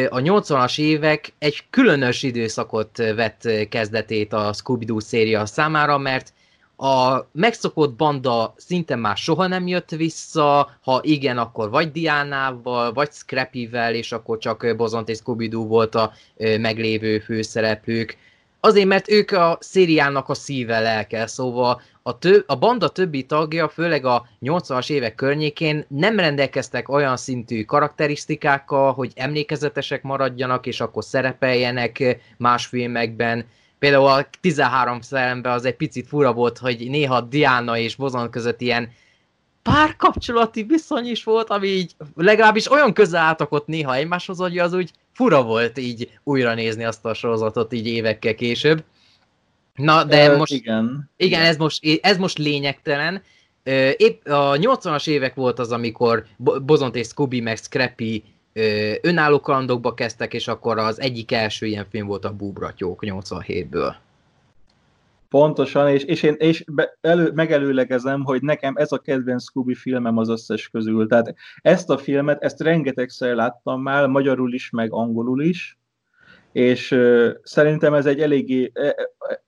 [0.08, 6.32] a 80-as évek egy különös időszakot vett kezdetét a Scooby-Doo széria számára, mert
[6.76, 13.12] a megszokott banda szinte már soha nem jött vissza, ha igen, akkor vagy Diánával, vagy
[13.12, 16.12] Scrappy-vel, és akkor csak Bozont és scooby volt a
[16.58, 18.16] meglévő főszereplők.
[18.60, 23.68] Azért, mert ők a szériának a szíve lelke, szóval a, tö- a banda többi tagja,
[23.68, 31.04] főleg a 80-as évek környékén nem rendelkeztek olyan szintű karakterisztikákkal, hogy emlékezetesek maradjanak, és akkor
[31.04, 33.44] szerepeljenek más filmekben.
[33.82, 38.60] Például a 13 szellemben az egy picit fura volt, hogy néha Diana és Bozon között
[38.60, 38.92] ilyen
[39.62, 44.72] párkapcsolati viszony is volt, ami így legalábbis olyan közel álltak ott néha egymáshoz, hogy az
[44.72, 48.84] úgy fura volt így újra nézni azt a sorozatot így évekkel később.
[49.74, 50.52] Na, de uh, most...
[50.52, 51.10] Igen.
[51.16, 53.22] Igen, ez most, ez most lényegtelen.
[53.96, 56.24] Épp a 80-as évek volt az, amikor
[56.62, 58.24] Bozont és Scooby meg Scrappy
[59.00, 63.94] önálló kalandokba kezdtek, és akkor az egyik első ilyen film volt a Búbratyók 87-ből.
[65.28, 70.18] Pontosan, és, és én és be, elő, megelőlegezem, hogy nekem ez a kedvenc Scooby filmem
[70.18, 71.06] az összes közül.
[71.06, 75.78] Tehát ezt a filmet, ezt rengetegszer láttam már, magyarul is, meg angolul is,
[76.52, 78.94] és uh, szerintem ez egy eléggé, e, e,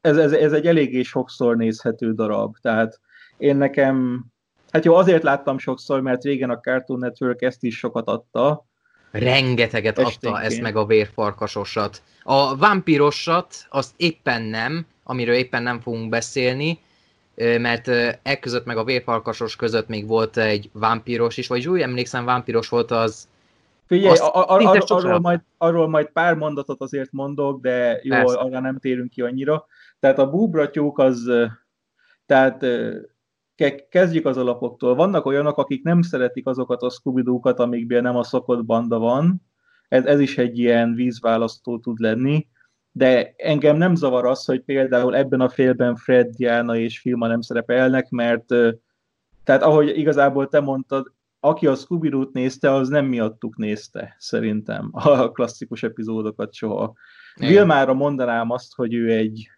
[0.01, 2.57] ez, ez, ez egy eléggé sokszor nézhető darab.
[2.61, 3.01] Tehát
[3.37, 4.25] én nekem,
[4.71, 8.67] hát jó, azért láttam sokszor, mert régen a Cartoon Network ezt is sokat adta,
[9.19, 10.35] Rengeteget Esténként.
[10.35, 12.03] adta ezt meg a vérfarkasosat.
[12.23, 16.79] A vámpírosat azt éppen nem, amiről éppen nem fogunk beszélni,
[17.37, 17.89] mert
[18.23, 22.69] e között meg a vérfarkasos között még volt egy vámpíros is, vagy úgy emlékszem, vámpíros
[22.69, 23.29] volt az...
[23.87, 28.39] Figyelj, ar- ar- ar- arról, majd, arról majd pár mondatot azért mondok, de jó, Persze.
[28.39, 29.67] arra nem térünk ki annyira.
[30.01, 31.31] Tehát a búbratyók az,
[32.27, 32.67] tehát
[33.89, 34.95] kezdjük az alapoktól.
[34.95, 39.43] Vannak olyanok, akik nem szeretik azokat a scooby amikben nem a szokott banda van.
[39.89, 42.47] Ez, ez is egy ilyen vízválasztó tud lenni
[42.97, 47.41] de engem nem zavar az, hogy például ebben a félben Fred, Diana és Filma nem
[47.41, 48.47] szerepelnek, mert
[49.45, 55.31] tehát ahogy igazából te mondtad, aki a scooby nézte, az nem miattuk nézte, szerintem, a
[55.31, 56.93] klasszikus epizódokat soha.
[57.35, 59.49] Vilmára mondanám azt, hogy ő egy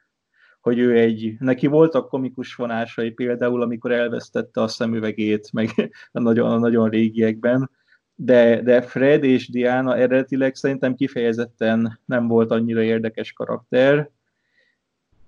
[0.66, 5.68] hogy ő egy, neki voltak komikus vonásai például, amikor elvesztette a szemüvegét, meg
[6.12, 7.70] a nagyon, a nagyon régiekben,
[8.14, 14.11] de, de Fred és Diana eredetileg szerintem kifejezetten nem volt annyira érdekes karakter,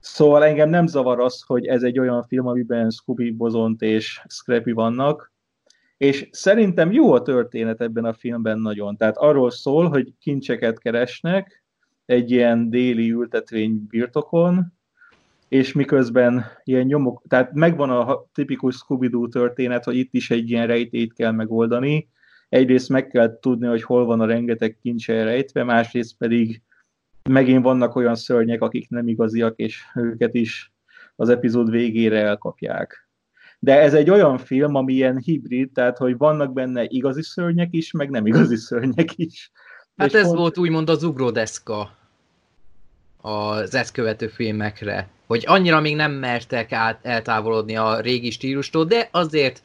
[0.01, 4.73] Szóval engem nem zavar az, hogy ez egy olyan film, amiben Scooby, Bozont és Scrappy
[4.73, 5.33] vannak,
[5.97, 8.97] és szerintem jó a történet ebben a filmben nagyon.
[8.97, 11.65] Tehát arról szól, hogy kincseket keresnek
[12.07, 14.78] egy ilyen déli ültetvény birtokon,
[15.49, 20.67] és miközben ilyen nyomok, tehát megvan a tipikus Scooby-Doo történet, hogy itt is egy ilyen
[20.67, 22.09] rejtét kell megoldani.
[22.49, 26.63] Egyrészt meg kell tudni, hogy hol van a rengeteg kincs rejtve, másrészt pedig
[27.29, 30.73] megint vannak olyan szörnyek, akik nem igaziak, és őket is
[31.17, 33.09] az epizód végére elkapják.
[33.59, 37.93] De ez egy olyan film, ami ilyen hibrid, tehát hogy vannak benne igazi szörnyek is,
[37.93, 39.51] meg nem igazi szörnyek is.
[39.97, 40.39] Hát és ez pont...
[40.39, 41.98] volt úgymond az ugródeszka
[43.21, 49.09] az ezt követő filmekre, hogy annyira még nem mertek át, eltávolodni a régi stílustól, de
[49.11, 49.63] azért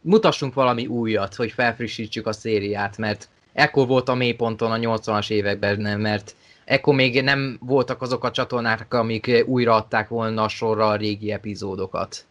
[0.00, 6.00] mutassunk valami újat, hogy felfrissítsük a szériát, mert ekkor volt a mélyponton a 80-as években,
[6.00, 11.32] mert ekkor még nem voltak azok a csatornák, amik újra adták volna sorra a régi
[11.32, 12.24] epizódokat.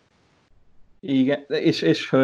[0.99, 2.15] Igen, és, és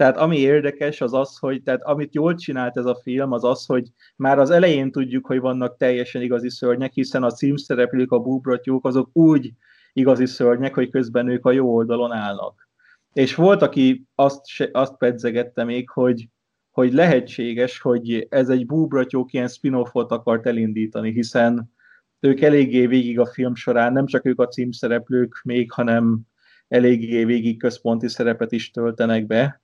[0.00, 3.66] tehát ami érdekes az az, hogy tehát amit jól csinált ez a film, az az,
[3.66, 8.86] hogy már az elején tudjuk, hogy vannak teljesen igazi szörnyek, hiszen a címszereplők, a búbratyók,
[8.86, 9.52] azok úgy
[9.92, 12.68] igazi szörnyek, hogy közben ők a jó oldalon állnak.
[13.12, 14.40] És volt, aki azt,
[14.72, 16.28] azt pedzegette még, hogy
[16.70, 21.72] hogy lehetséges, hogy ez egy búbratyók ilyen spin-offot akart elindítani, hiszen
[22.20, 26.20] ők eléggé végig a film során, nem csak ők a címszereplők még, hanem
[26.68, 29.60] eléggé végig központi szerepet is töltenek be.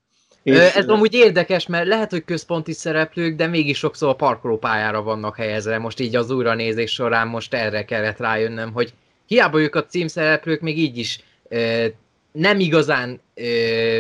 [0.47, 0.75] És...
[0.75, 5.79] Ez amúgy érdekes, mert lehet, hogy központi szereplők, de mégis sokszor a parkolópályára vannak helyezve.
[5.79, 8.93] Most így az újranézés során most erre kellett rájönnöm, hogy
[9.27, 11.87] hiába ők a címszereplők még így is ö,
[12.33, 13.45] nem igazán ö,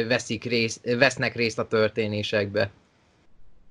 [0.09, 2.70] veszik részt, vesznek részt a történésekbe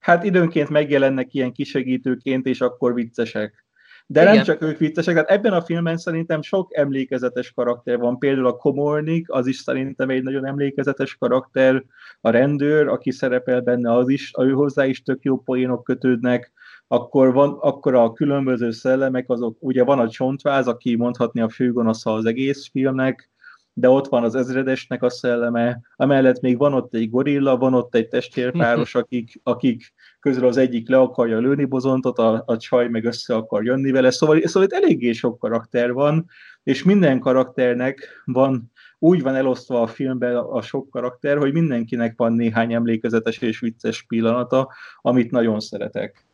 [0.06, 3.65] hát időnként megjelennek ilyen kisegítőként, és akkor viccesek.
[4.08, 4.36] De Igen.
[4.36, 8.20] nem csak ők viccesek, tehát ebben a filmben szerintem sok emlékezetes karakter van.
[8.20, 11.84] Például a Komornik, az is szerintem egy nagyon emlékezetes karakter.
[12.22, 16.52] A rendőr, aki szerepel benne, az is, ő hozzá is tök jó poénok kötődnek.
[16.88, 22.14] Akkor, van, akkor a különböző szellemek, azok, ugye van a csontváz, aki mondhatni a főgonosza
[22.14, 23.30] az egész filmnek,
[23.74, 27.96] de ott van az ezredesnek a szelleme, amellett még van ott egy gorilla, van ott
[27.96, 29.94] egy testvérpáros, akik, akik
[30.26, 34.12] közül az egyik le akarja lőni bozontot, a, a csaj meg össze akar jönni vele,
[34.12, 36.26] szóval, szóval itt eléggé sok karakter van,
[36.64, 42.34] és minden karakternek van, úgy van elosztva a filmben a sok karakter, hogy mindenkinek van
[42.34, 46.26] néhány emlékezetes és vicces pillanata, amit nagyon szeretek.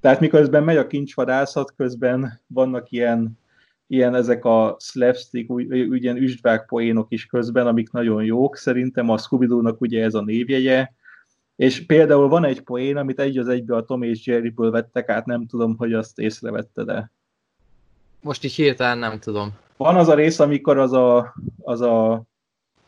[0.00, 3.38] Tehát miközben megy a kincsvadászat, közben vannak ilyen
[3.86, 5.50] ilyen ezek a slapstick,
[5.90, 8.56] ilyen üstvák poénok is közben, amik nagyon jók.
[8.56, 9.46] Szerintem a scooby
[9.78, 10.88] ugye ez a névjegye.
[11.56, 15.26] És például van egy poén, amit egy az egybe a Tom és Jerryből vettek át,
[15.26, 17.10] nem tudom, hogy azt észrevette, de...
[18.20, 19.54] Most is hirtelen nem tudom.
[19.76, 22.22] Van az a rész, amikor az a, az a,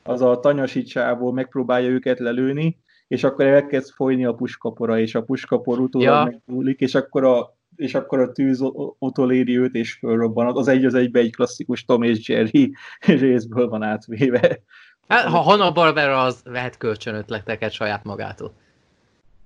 [0.02, 2.78] az a tanyasi csávó megpróbálja őket lelőni,
[3.08, 6.24] és akkor elkezd folyni a puskapora, és a puskapor utólag ja.
[6.24, 8.60] megmúlik, és akkor a és akkor a tűz
[8.98, 10.56] utoléri őt, és fölrobban.
[10.56, 12.74] Az egy az egybe egy klasszikus Tom és Jerry
[13.06, 14.60] részből van átvéve.
[15.08, 18.52] Hát, ha Hanna Barbera az vehet kölcsönötleteket saját magától.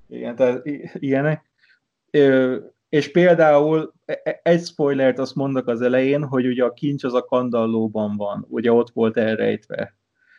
[0.09, 0.62] Igen, tehát
[0.94, 1.51] ilyenek.
[2.88, 7.14] És például e, e, egy spoilert azt mondok az elején, hogy ugye a kincs az
[7.14, 9.94] a kandallóban van, ugye ott volt elrejtve.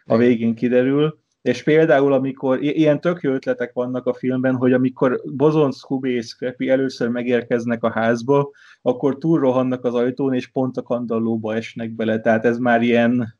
[0.05, 5.21] A végén kiderül, és például, amikor ilyen tök jó ötletek vannak a filmben, hogy amikor
[5.25, 8.49] Bozon, Scooby és Scrappy először megérkeznek a házba,
[8.81, 12.19] akkor túlrohannak az ajtón, és pont a kandallóba esnek bele.
[12.19, 13.39] Tehát ez már ilyen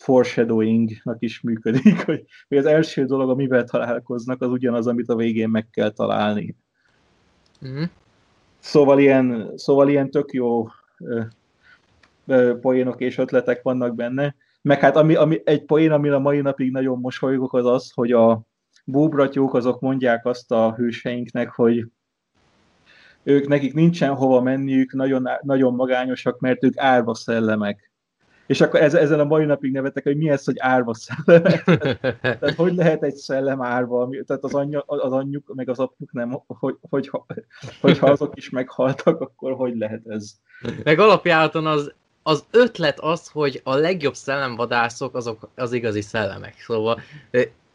[0.00, 5.48] foreshadowingnak is működik, hogy, hogy az első dolog, amivel találkoznak, az ugyanaz, amit a végén
[5.48, 6.56] meg kell találni.
[7.66, 7.82] Mm.
[8.58, 10.66] Szóval, ilyen, szóval ilyen tök jó
[10.98, 11.20] ö,
[12.26, 14.34] ö, poénok és ötletek vannak benne.
[14.62, 18.12] Meg hát ami, ami, egy poén, ami a mai napig nagyon mosolygok, az az, hogy
[18.12, 18.42] a
[18.84, 21.86] búbratyók azok mondják azt a hőseinknek, hogy
[23.22, 27.89] ők nekik nincsen hova menniük, nagyon, nagyon magányosak, mert ők árva szellemek.
[28.50, 31.64] És akkor ez, ezen a mai napig nevetek, hogy mi ez, hogy árva szellemek.
[32.20, 36.42] tehát hogy lehet egy szellem árva, tehát az, anyja, az anyjuk, meg az apjuk nem,
[36.46, 37.10] hogy, hogy,
[37.80, 40.30] hogy, ha azok is meghaltak, akkor hogy lehet ez?
[40.84, 46.54] Meg alapjáraton az az ötlet az, hogy a legjobb szellemvadászok azok az igazi szellemek.
[46.58, 47.00] Szóval,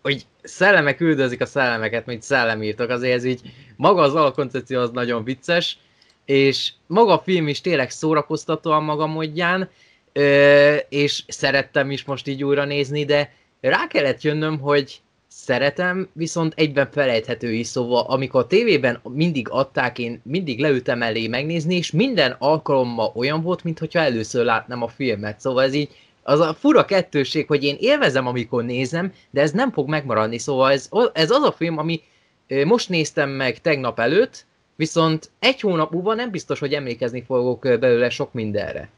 [0.01, 3.41] hogy szellemek üldözik a szellemeket, mint szellemírtak, azért ez így
[3.75, 5.77] maga az alkoncepció az nagyon vicces,
[6.25, 9.69] és maga a film is tényleg szórakoztató a maga módján,
[10.89, 16.89] és szerettem is most így újra nézni, de rá kellett jönnöm, hogy szeretem, viszont egyben
[16.91, 22.35] felejthető is, szóval amikor a tévében mindig adták, én mindig leültem elé megnézni, és minden
[22.39, 25.89] alkalommal olyan volt, mintha először látnám a filmet, szóval ez így
[26.23, 30.71] az a fura kettőség, hogy én élvezem, amikor nézem, de ez nem fog megmaradni, szóval
[30.71, 32.01] ez, ez az a film, ami
[32.65, 38.09] most néztem meg tegnap előtt, viszont egy hónap múlva nem biztos, hogy emlékezni fogok belőle
[38.09, 38.89] sok mindenre.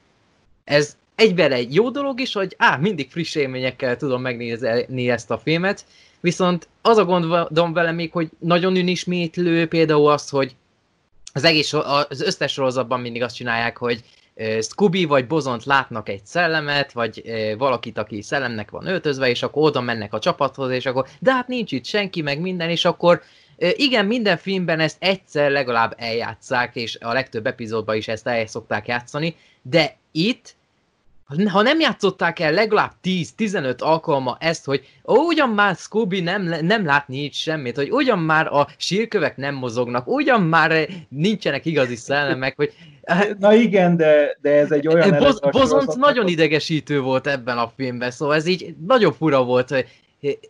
[0.63, 5.37] Ez egyben egy jó dolog is, hogy á, mindig friss élményekkel tudom megnézni ezt a
[5.37, 5.85] filmet,
[6.19, 10.55] viszont az a gondom vele még, hogy nagyon önismétlő például az, hogy
[11.33, 14.03] az egész, az összes sorozatban mindig azt csinálják, hogy
[14.61, 17.23] Scooby vagy Bozont látnak egy szellemet, vagy
[17.57, 21.47] valakit, aki szellemnek van öltözve, és akkor oda mennek a csapathoz, és akkor, de hát
[21.47, 23.21] nincs itt senki, meg minden, és akkor
[23.57, 28.87] igen, minden filmben ezt egyszer legalább eljátszák, és a legtöbb epizódban is ezt el szokták
[28.87, 30.55] játszani, de itt
[31.49, 36.85] ha nem játszották el legalább 10-15 alkalma ezt, hogy ó, ugyan már Scooby nem, nem
[36.85, 42.55] látni itt semmit, hogy ugyan már a sírkövek nem mozognak, ugyan már nincsenek igazi szellemek,
[42.55, 42.73] hogy...
[43.39, 45.17] Na igen, de, de ez egy olyan...
[45.17, 49.85] Boz, Bozonc nagyon idegesítő volt ebben a filmben, szóval ez így nagyon fura volt, hogy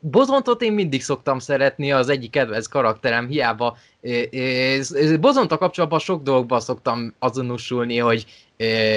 [0.01, 3.77] Bozontot én mindig szoktam szeretni, az egyik kedvenc karakterem, hiába
[5.19, 8.25] Bozonta kapcsolatban sok dolgban szoktam azonosulni, hogy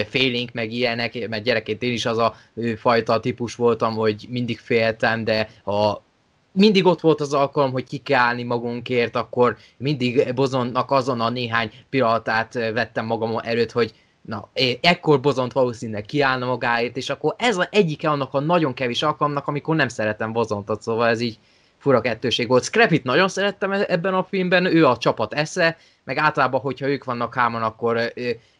[0.08, 2.34] félénk meg ilyenek, mert gyerekként én is az a
[2.76, 6.02] fajta típus voltam, hogy mindig féltem, de ha
[6.52, 11.30] mindig ott volt az alkalom, hogy ki kell állni magunkért, akkor mindig Bozonnak azon a
[11.30, 14.48] néhány pillanatát vettem magam előtt, hogy na,
[14.80, 19.46] ekkor Bozont valószínűleg kiállna magáért, és akkor ez az egyike annak a nagyon kevés alkalomnak,
[19.46, 21.38] amikor nem szeretem Bozontot, szóval ez így
[21.78, 22.64] fura kettőség volt.
[22.64, 27.04] Scrapit nagyon szerettem e- ebben a filmben, ő a csapat esze, meg általában, hogyha ők
[27.04, 28.12] vannak hárman, akkor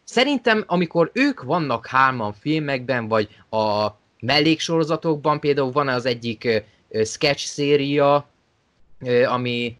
[0.05, 3.89] szerintem, amikor ők vannak hárman filmekben, vagy a
[4.21, 6.65] melléksorozatokban, például van az egyik
[7.05, 8.29] sketch széria,
[9.27, 9.77] ami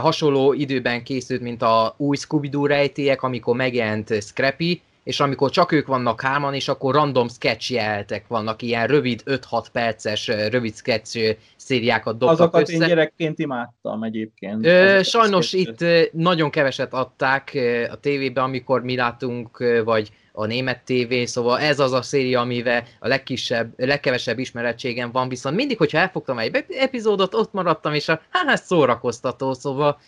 [0.00, 5.86] hasonló időben készült, mint a új Scooby-Doo rejtélyek, amikor megjelent Scrappy, és amikor csak ők
[5.86, 12.18] vannak hárman, és akkor random sketch jeltek vannak, ilyen rövid 5-6 perces rövid sketch szériákat
[12.18, 12.72] dobtak Azokat össze.
[12.72, 14.66] én gyerekként imádtam egyébként.
[14.66, 17.58] Ö, sajnos itt nagyon keveset adták
[17.90, 22.84] a tévébe, amikor mi látunk, vagy a német tévé, szóval ez az a széria, amivel
[22.98, 28.20] a legkisebb, legkevesebb ismerettségem van, viszont mindig, hogyha elfogtam egy epizódot, ott maradtam, és a,
[28.30, 29.98] hát szórakoztató, szóval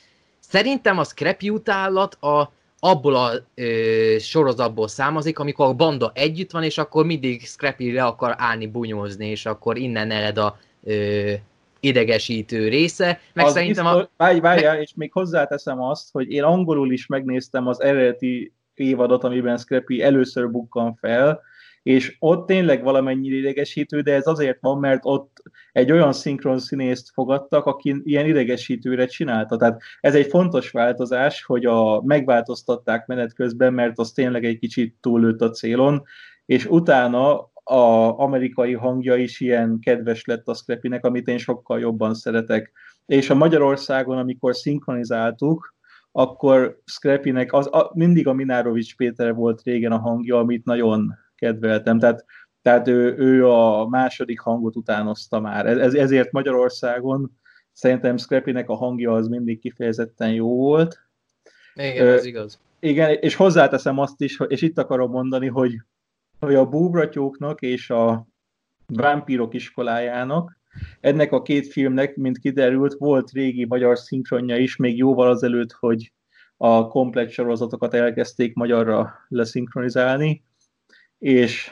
[0.40, 6.62] szerintem a Scrappy utálat a abból a ö, sorozatból származik, amikor a banda együtt van,
[6.62, 11.32] és akkor mindig Scrappy le akar állni bunyózni, és akkor innen ered a ö,
[11.80, 13.20] idegesítő része.
[13.32, 14.10] Meg az szerintem biztos, a...
[14.16, 14.82] Várj, várjál, meg...
[14.82, 20.50] és még hozzáteszem azt, hogy én angolul is megnéztem az eredeti évadot, amiben Scrappy először
[20.50, 21.42] bukkan fel,
[21.87, 27.11] és ott tényleg valamennyi idegesítő, de ez azért van, mert ott egy olyan szinkron színészt
[27.12, 29.57] fogadtak, aki ilyen idegesítőre csinálta.
[29.57, 34.96] Tehát ez egy fontos változás, hogy a, megváltoztatták menet közben, mert az tényleg egy kicsit
[35.01, 36.03] túlőtt a célon,
[36.46, 42.14] és utána a amerikai hangja is ilyen kedves lett a Scrappynek, amit én sokkal jobban
[42.14, 42.72] szeretek.
[43.07, 45.75] És a Magyarországon, amikor szinkronizáltuk,
[46.12, 51.99] akkor Scrappynek az, a, mindig a Minárovics Péter volt régen a hangja, amit nagyon kedveltem.
[51.99, 52.25] Tehát,
[52.62, 55.66] tehát ő, ő a második hangot utánozta már.
[55.66, 57.31] Ez, ezért Magyarországon
[57.72, 61.01] szerintem Scrappynek a hangja az mindig kifejezetten jó volt.
[61.75, 62.61] Igen, ez igaz.
[62.81, 65.83] Igen, és hozzáteszem azt is, és itt akarom mondani, hogy,
[66.40, 68.27] hogy a búbratyóknak és a
[68.87, 70.59] vámpírok iskolájának
[71.01, 76.12] ennek a két filmnek, mint kiderült, volt régi magyar szinkronja is, még jóval azelőtt, hogy
[76.57, 80.44] a komplet sorozatokat elkezdték magyarra leszinkronizálni,
[81.18, 81.70] és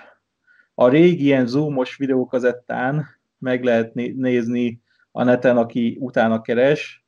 [0.74, 3.06] a régi ilyen zoomos videókazettán
[3.38, 4.82] meg lehet nézni
[5.12, 7.04] a neten, aki utána keres.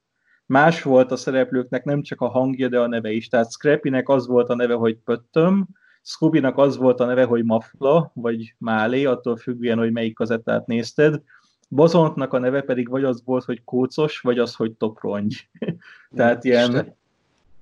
[0.47, 3.29] Más volt a szereplőknek nem csak a hangja, de a neve is.
[3.29, 5.69] Tehát Scrappynek az volt a neve, hogy Pöttöm,
[6.03, 11.23] Scooby-nak az volt a neve, hogy Mafla, vagy Málé, attól függően, hogy melyik kazettát nézted.
[11.69, 15.49] Bozontnak a neve pedig vagy az volt, hogy Kócos, vagy az, hogy Toprongy.
[16.17, 16.97] tehát, ilyen,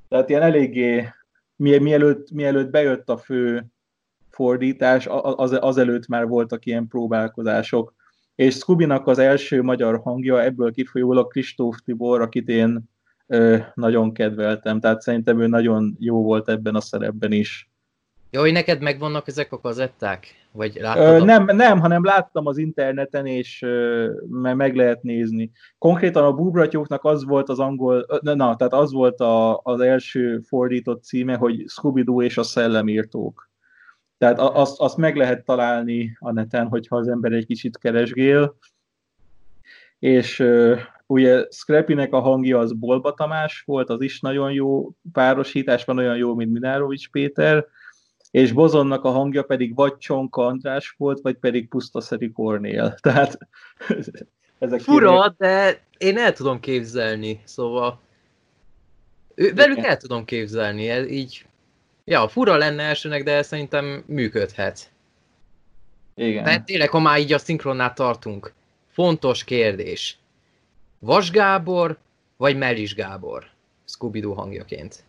[0.08, 1.08] tehát ilyen eléggé,
[1.56, 3.66] mielőtt, mielőtt bejött a fő
[4.34, 5.06] fordítás,
[5.36, 7.94] az, azelőtt már voltak ilyen próbálkozások.
[8.34, 12.90] És scooby az első magyar hangja, ebből kifolyólag Kristóf Tibor, akit én
[13.26, 17.70] ö, nagyon kedveltem, tehát szerintem ő nagyon jó volt ebben a szerepben is.
[18.30, 20.26] Jó, hogy neked megvannak ezek a kazetták?
[20.52, 25.50] Vagy Ö, nem, nem, hanem láttam az interneten, és ö, meg lehet nézni.
[25.78, 31.02] Konkrétan a Búbratyóknak az volt az angol, na, tehát az volt a, az első fordított
[31.02, 33.52] címe, hogy Scooby-Doo és a szellemírtók.
[34.24, 38.56] Tehát azt, azt meg lehet találni a neten, hogyha az ember egy kicsit keresgél.
[39.98, 45.84] És uh, ugye Scrappynek a hangja az Bolba Tamás volt, az is nagyon jó párosítás,
[45.84, 47.66] van olyan jó, mint Minárovics Péter,
[48.30, 52.94] és Bozonnak a hangja pedig vagy Csonka András volt, vagy pedig Pusztaszeri Kornél.
[53.02, 53.38] Tehát
[54.58, 58.00] ezek Fura, de én el tudom képzelni, szóval
[59.34, 61.46] ő, velük el tudom képzelni, ez így,
[62.04, 64.92] ja, fura lenne elsőnek, de szerintem működhet.
[66.14, 66.44] Igen.
[66.44, 68.52] Tehát tényleg, ha már így a szinkronnál tartunk,
[68.88, 70.18] fontos kérdés.
[70.98, 71.98] Vas Gábor,
[72.36, 73.46] vagy Melis Gábor
[73.84, 75.04] scooby hangjaként?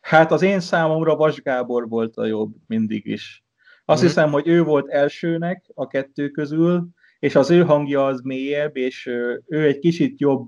[0.00, 3.44] Hát az én számomra Vas Gábor volt a jobb mindig is.
[3.84, 4.06] Azt mm.
[4.06, 6.88] hiszem, hogy ő volt elsőnek a kettő közül,
[7.18, 9.06] és az ő hangja az mélyebb, és
[9.46, 10.46] ő egy kicsit jobb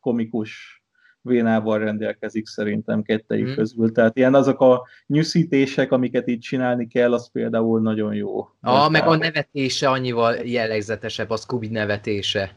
[0.00, 0.79] komikus
[1.22, 3.54] vénával rendelkezik szerintem kettejük mm.
[3.54, 3.92] közül.
[3.92, 8.48] Tehát ilyen azok a nyűszítések, amiket itt csinálni kell, az például nagyon jó.
[8.60, 12.56] Ah, meg a nevetése annyival jellegzetesebb, a Scooby nevetése.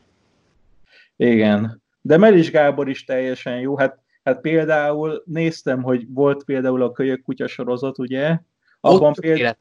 [1.16, 1.82] Igen.
[2.01, 3.78] De Melis Gábor is teljesen jó.
[3.78, 8.39] Hát, hát például néztem, hogy volt például a Kölyök kutya sorozat, ugye?
[8.80, 9.55] Abban Ott például,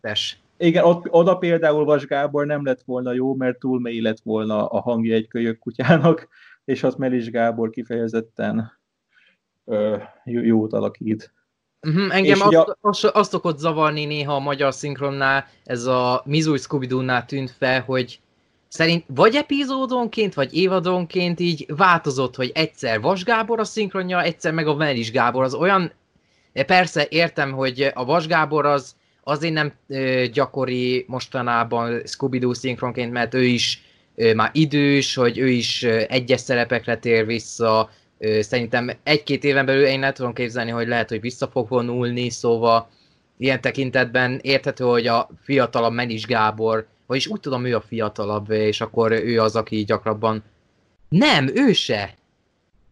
[0.57, 4.67] igen, ott, oda például Vas Gábor nem lett volna jó, mert túl mély lett volna
[4.67, 6.29] a hangja egy kölyök kutyának,
[6.65, 8.81] és az Melis Gábor kifejezetten
[10.25, 11.33] jót alakít.
[11.87, 12.77] Uh-huh, engem azt, a...
[12.81, 16.89] azt, azt szokott zavarni néha a magyar szinkronnál, ez a Mizúj scooby
[17.27, 18.21] tűnt fel, hogy
[18.69, 24.67] szerint vagy epizódonként, vagy évadonként így változott, hogy egyszer Vas Gábor a szinkronja, egyszer meg
[24.67, 25.45] a Melis Gábor.
[25.45, 25.93] Az olyan,
[26.67, 28.95] persze értem, hogy a Vas Gábor az
[29.25, 33.83] azért nem ö, gyakori mostanában Scooby-Doo szinkronként, mert ő is
[34.15, 37.91] ö, már idős, hogy ő is ö, egyes szerepekre tér vissza,
[38.41, 42.89] szerintem egy-két éven belül én nem tudom képzelni, hogy lehet, hogy vissza fog vonulni, szóval
[43.37, 48.81] ilyen tekintetben érthető, hogy a fiatalabb Menis Gábor, vagyis úgy tudom, ő a fiatalabb, és
[48.81, 50.43] akkor ő az, aki gyakrabban...
[51.09, 52.15] Nem, ő se!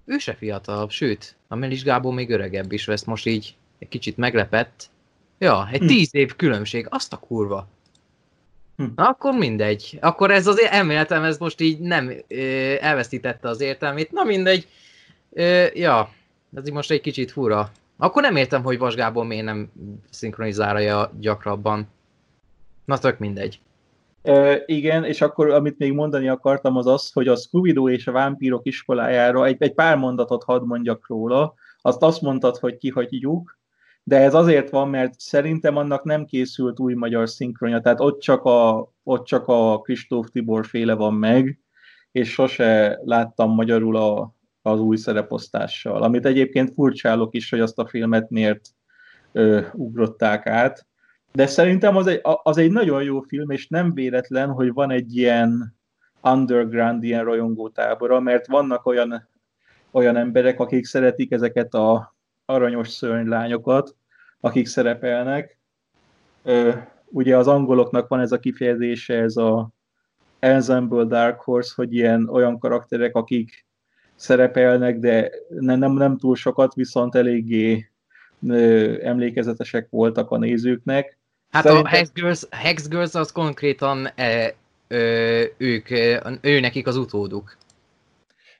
[0.04, 4.16] Ő se fiatalabb, sőt, a Melis Gábor még öregebb is, ezt most így egy kicsit
[4.16, 4.90] meglepett.
[5.38, 5.86] Ja, egy hm.
[5.86, 7.68] tíz év különbség, azt a kurva.
[8.76, 8.84] Hm.
[8.96, 9.98] Na, akkor mindegy.
[10.00, 14.10] Akkor ez az elméletem, ez most így nem ö, elvesztítette az értelmét.
[14.10, 14.66] Na mindegy.
[15.30, 16.10] Ö, ja,
[16.54, 17.70] ez így most egy kicsit fura.
[17.96, 19.70] Akkor nem értem, hogy Vas Gábor miért nem
[20.10, 21.88] szinkronizálja gyakrabban.
[22.84, 23.60] Na, tök mindegy.
[24.22, 28.12] Uh, igen, és akkor amit még mondani akartam az az, hogy a scooby és a
[28.12, 31.54] vámpírok iskolájára egy, egy pár mondatot hadd mondjak róla.
[31.82, 33.58] Azt azt mondtad, hogy kihagyjuk,
[34.02, 38.44] de ez azért van, mert szerintem annak nem készült új magyar szinkronja, tehát ott csak
[38.44, 41.58] a, ott csak a Kristóf Tibor féle van meg,
[42.12, 47.86] és sose láttam magyarul a, az új szereposztással, amit egyébként furcsálok is, hogy azt a
[47.86, 48.68] filmet miért
[49.32, 50.86] ö, ugrották át,
[51.32, 55.16] de szerintem az egy, az egy nagyon jó film, és nem véletlen, hogy van egy
[55.16, 55.78] ilyen
[56.22, 59.28] underground, ilyen rajongótábora, mert vannak olyan,
[59.90, 63.96] olyan emberek, akik szeretik ezeket a aranyos szörnylányokat,
[64.40, 65.58] akik szerepelnek.
[67.06, 69.70] Ugye az angoloknak van ez a kifejezése, ez a
[70.38, 73.66] Ensemble Dark Horse, hogy ilyen olyan karakterek, akik
[74.20, 77.90] szerepelnek, de nem, nem, nem túl sokat, viszont eléggé
[79.02, 81.18] emlékezetesek voltak a nézőknek.
[81.50, 81.92] Hát Szerintem...
[81.92, 84.54] a Hex Girls, Hex Girls az konkrétan e,
[84.88, 85.90] ö, ők,
[86.40, 87.56] ő nekik az utóduk.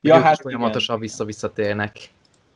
[0.01, 1.97] Ja, ők hát folyamatosan vissza-visszatérnek.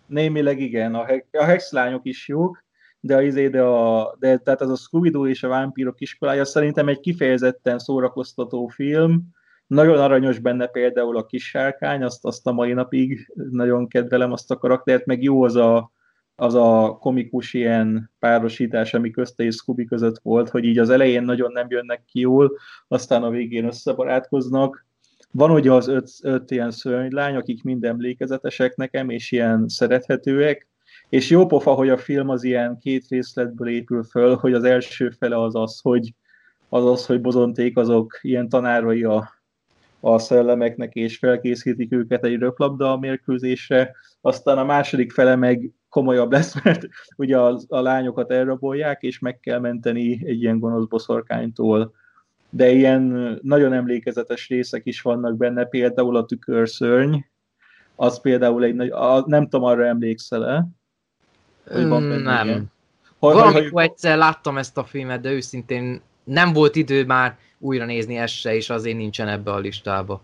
[0.06, 2.64] Némileg igen, a, a Hex lányok is jók,
[3.00, 6.88] de, az, izé, de, a, de tehát az a scooby és a vámpírok iskolája szerintem
[6.88, 9.22] egy kifejezetten szórakoztató film,
[9.74, 14.50] nagyon aranyos benne például a kis sárkány, azt, azt a mai napig nagyon kedvelem azt
[14.50, 15.92] a karaktert, meg jó az a,
[16.36, 21.22] az a komikus ilyen párosítás, ami közte és Scooby között volt, hogy így az elején
[21.22, 22.58] nagyon nem jönnek ki jól,
[22.88, 24.86] aztán a végén összebarátkoznak.
[25.30, 30.68] Van ugye az öt, öt ilyen szörnylány, akik mind emlékezetesek nekem, és ilyen szerethetőek,
[31.08, 35.10] és jó pofa, hogy a film az ilyen két részletből épül föl, hogy az első
[35.10, 36.14] fele az az, hogy
[36.68, 39.32] az az, hogy bozonték azok ilyen tanárai a,
[40.04, 46.54] a szellemeknek, és felkészítik őket egy röplabda mérkőzésre, aztán a második fele meg komolyabb lesz,
[46.64, 46.86] mert
[47.16, 51.94] ugye a, a lányokat elrabolják, és meg kell menteni egy ilyen gonosz boszorkánytól.
[52.50, 57.16] De ilyen nagyon emlékezetes részek is vannak benne, például a tükörszörny,
[57.96, 60.66] az például egy nagy, a, nem tudom, arra emlékszel-e?
[61.70, 62.46] Hogy van benne nem.
[62.46, 62.72] Ilyen.
[63.18, 68.34] Valamikor egyszer láttam ezt a filmet, de őszintén nem volt idő már újra nézni ezt
[68.34, 70.20] se, és azért nincsen ebbe a listába.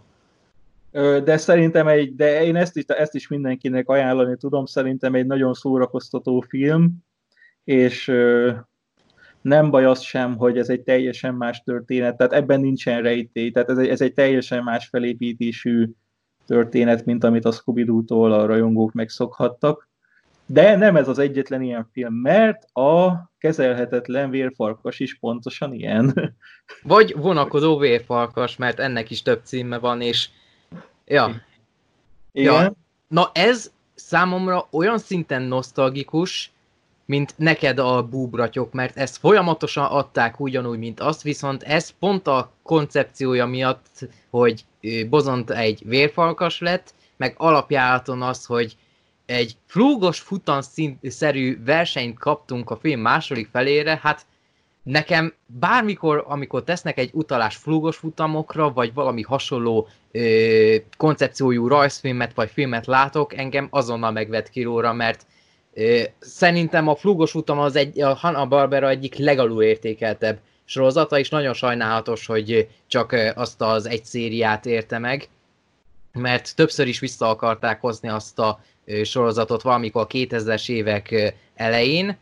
[1.25, 5.55] De szerintem egy, de én ezt is, ezt is mindenkinek ajánlani tudom, szerintem egy nagyon
[5.55, 6.93] szórakoztató film,
[7.65, 8.13] és
[9.41, 13.71] nem baj az sem, hogy ez egy teljesen más történet, tehát ebben nincsen rejtély, tehát
[13.71, 15.91] ez egy, ez egy teljesen más felépítésű
[16.47, 19.90] történet, mint amit a scooby tól a rajongók megszokhattak.
[20.53, 26.37] De nem ez az egyetlen ilyen film, mert a kezelhetetlen vérfarkas is pontosan ilyen.
[26.83, 30.29] Vagy vonakodó vérfarkas, mert ennek is több címe van, és
[31.05, 31.43] ja.
[32.33, 32.53] Igen.
[32.53, 32.73] Ja.
[33.09, 36.53] Na ez számomra olyan szinten nosztalgikus,
[37.05, 42.53] mint neked a búbratyok, mert ezt folyamatosan adták ugyanúgy, mint azt, viszont ez pont a
[42.63, 44.65] koncepciója miatt, hogy
[45.09, 48.77] Bozont egy vérfalkas lett, meg alapjáraton az, hogy
[49.31, 54.27] egy flúgos futanszerű versenyt kaptunk a film második felére, hát
[54.83, 62.51] nekem bármikor, amikor tesznek egy utalás flúgos futamokra, vagy valami hasonló ö, koncepciójú rajzfilmet, vagy
[62.51, 65.27] filmet látok, engem azonnal megvet kilóra, mert
[65.75, 71.55] ö, szerintem a flúgos futam az egy, a Hanna-Barbera egyik legalul értékeltebb sorozata, és nagyon
[71.55, 75.29] sajnálatos, hogy csak azt az egy szériát érte meg,
[76.13, 78.61] mert többször is vissza akarták hozni azt a
[79.03, 82.17] sorozatot valamikor a 2000-es évek elején.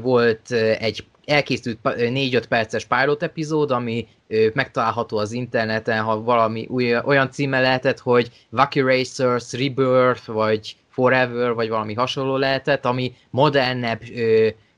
[0.00, 4.08] Volt egy elkészült 4-5 perces pilot epizód, ami
[4.52, 6.68] megtalálható az interneten, ha valami
[7.04, 14.00] olyan címe lehetett, hogy Wacky Racers, Rebirth, vagy Forever, vagy valami hasonló lehetett, ami modernebb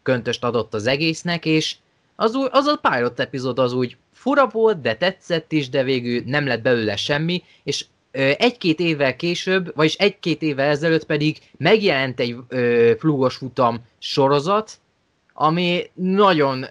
[0.03, 1.77] köntöst adott az egésznek, és
[2.17, 6.23] az, új, az a pilot epizód az úgy fura volt, de tetszett is, de végül
[6.27, 12.37] nem lett belőle semmi, és egy-két évvel később, vagyis egy-két évvel ezelőtt pedig megjelent egy
[12.49, 14.81] ö, flugos futam sorozat,
[15.33, 16.67] ami nagyon,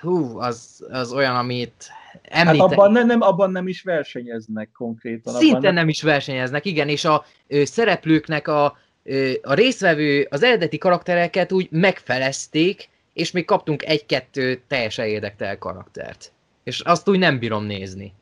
[0.00, 1.90] hú, az, az olyan, amit
[2.22, 2.68] említem.
[2.68, 5.34] Hát abban nem, nem, abban nem is versenyeznek konkrétan.
[5.34, 5.74] Szinte nem...
[5.74, 11.52] nem is versenyeznek, igen, és a ö, szereplőknek a, ö, a részvevő, az eredeti karaktereket
[11.52, 16.32] úgy megfelezték, és még kaptunk egy-kettő teljesen érdektelen karaktert.
[16.64, 18.12] És azt úgy nem bírom nézni.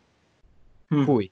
[0.88, 1.02] Hm.
[1.02, 1.30] Fúj.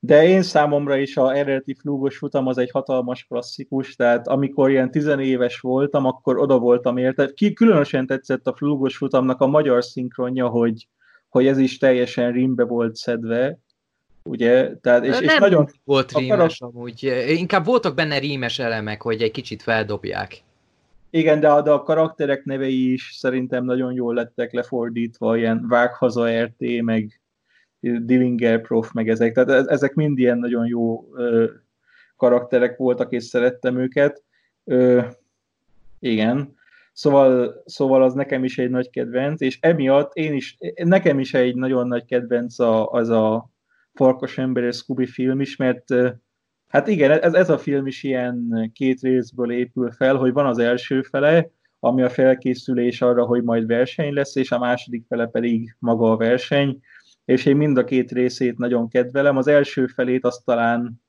[0.00, 4.90] De én számomra is a eredeti flúgos futam az egy hatalmas klasszikus, tehát amikor ilyen
[4.90, 7.32] tizenéves voltam, akkor oda voltam érte.
[7.34, 10.88] Ki, különösen tetszett a flúgos futamnak a magyar szinkronja, hogy,
[11.28, 13.58] hogy ez is teljesen rimbe volt szedve,
[14.22, 14.76] ugye?
[14.76, 16.74] Tehát, és, nem és nagyon volt rímes karak...
[16.74, 20.42] amúgy, inkább voltak benne rímes elemek, hogy egy kicsit feldobják.
[21.10, 26.42] Igen, de a, de a karakterek nevei is szerintem nagyon jól lettek lefordítva, ilyen Vághaza
[26.42, 27.17] RT, meg
[27.80, 29.34] Dillinger Prof, meg ezek.
[29.34, 31.08] Tehát ezek mind ilyen nagyon jó
[32.16, 34.22] karakterek voltak, és szerettem őket.
[35.98, 36.56] Igen.
[36.92, 41.54] Szóval, szóval az nekem is egy nagy kedvenc, és emiatt én is, nekem is egy
[41.54, 43.50] nagyon nagy kedvenc a, az a
[43.94, 45.84] Farkas ember és Scooby film is, mert
[46.68, 50.58] Hát igen, ez, ez a film is ilyen két részből épül fel, hogy van az
[50.58, 51.50] első fele,
[51.80, 56.16] ami a felkészülés arra, hogy majd verseny lesz, és a második fele pedig maga a
[56.16, 56.80] verseny,
[57.28, 59.36] és én mind a két részét nagyon kedvelem.
[59.36, 61.02] Az első felét azt talán,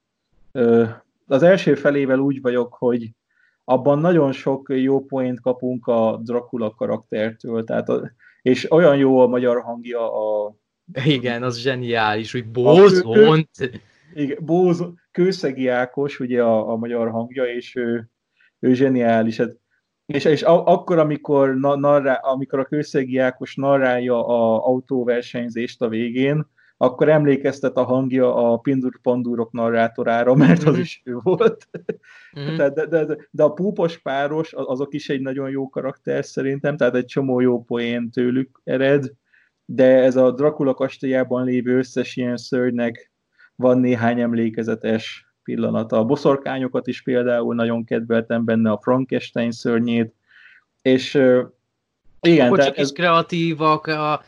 [1.27, 3.11] az első felével úgy vagyok, hogy
[3.63, 8.11] abban nagyon sok jó poént kapunk a Dracula karaktertől, tehát a,
[8.41, 10.55] és olyan jó a magyar hangja a...
[11.05, 13.49] Igen, az zseniális, hogy bózont.
[14.13, 18.09] Igen, Bóz, Kőszegi Ákos, ugye a, a magyar hangja, és ő,
[18.59, 19.37] ő zseniális.
[19.37, 19.55] Hát,
[20.09, 26.47] és, és akkor, amikor, na, narrá, amikor a Kőszegi Ákos narrálja a autóversenyzést a végén,
[26.77, 30.81] akkor emlékeztet a hangja a Pindur Pandurok narrátorára, mert az mhm.
[30.81, 31.69] is ő volt.
[32.39, 32.55] Mm-hmm.
[32.55, 36.95] de, de, de, de a púpos páros, azok is egy nagyon jó karakter szerintem, tehát
[36.95, 39.11] egy csomó jó poén tőlük ered,
[39.65, 43.11] de ez a Dracula kastélyában lévő összes ilyen szörnynek
[43.55, 45.97] van néhány emlékezetes pillanata.
[45.97, 50.13] A boszorkányokat is például nagyon kedveltem benne, a Frankenstein szörnyét,
[50.81, 51.13] és
[52.21, 52.49] igen.
[52.49, 52.85] Hogy csak ez...
[52.85, 53.87] is kreatívak.
[53.87, 54.23] A,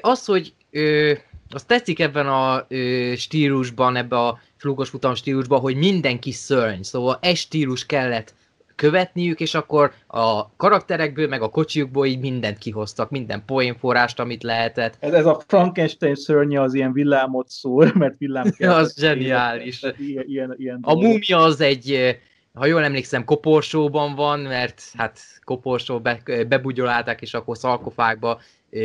[0.00, 1.12] az, hogy ö,
[1.50, 6.82] az tetszik ebben a ö, stílusban, ebben a flugos futam stílusban, hogy mindenki szörny.
[6.82, 8.34] Szóval egy stílus kellett
[8.80, 14.96] követniük, és akkor a karakterekből, meg a kocsiukból így mindent kihoztak, minden poénforrást, amit lehetett.
[14.98, 18.74] Ez, ez a Frankenstein szörnye az ilyen villámot szól, mert villám kell.
[18.74, 19.82] az zseniális.
[19.98, 22.16] Ilyen, ilyen, ilyen a múmia az egy,
[22.54, 28.40] ha jól emlékszem, koporsóban van, mert hát koporsó be, bebugyolálták, és akkor szalkofágba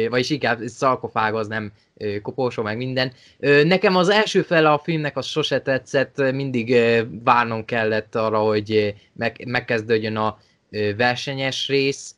[0.09, 1.71] vagyis inkább szalkofág az nem
[2.21, 3.11] koporsó, meg minden.
[3.63, 6.75] Nekem az első fele a filmnek az sose tetszett, mindig
[7.23, 10.37] várnom kellett arra, hogy meg, megkezdődjön a
[10.97, 12.15] versenyes rész.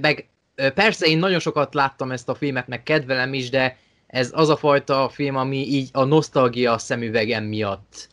[0.00, 0.28] Meg
[0.74, 3.76] persze én nagyon sokat láttam ezt a filmet, meg kedvelem is, de
[4.06, 8.08] ez az a fajta film, ami így a nosztalgia szemüvegem miatt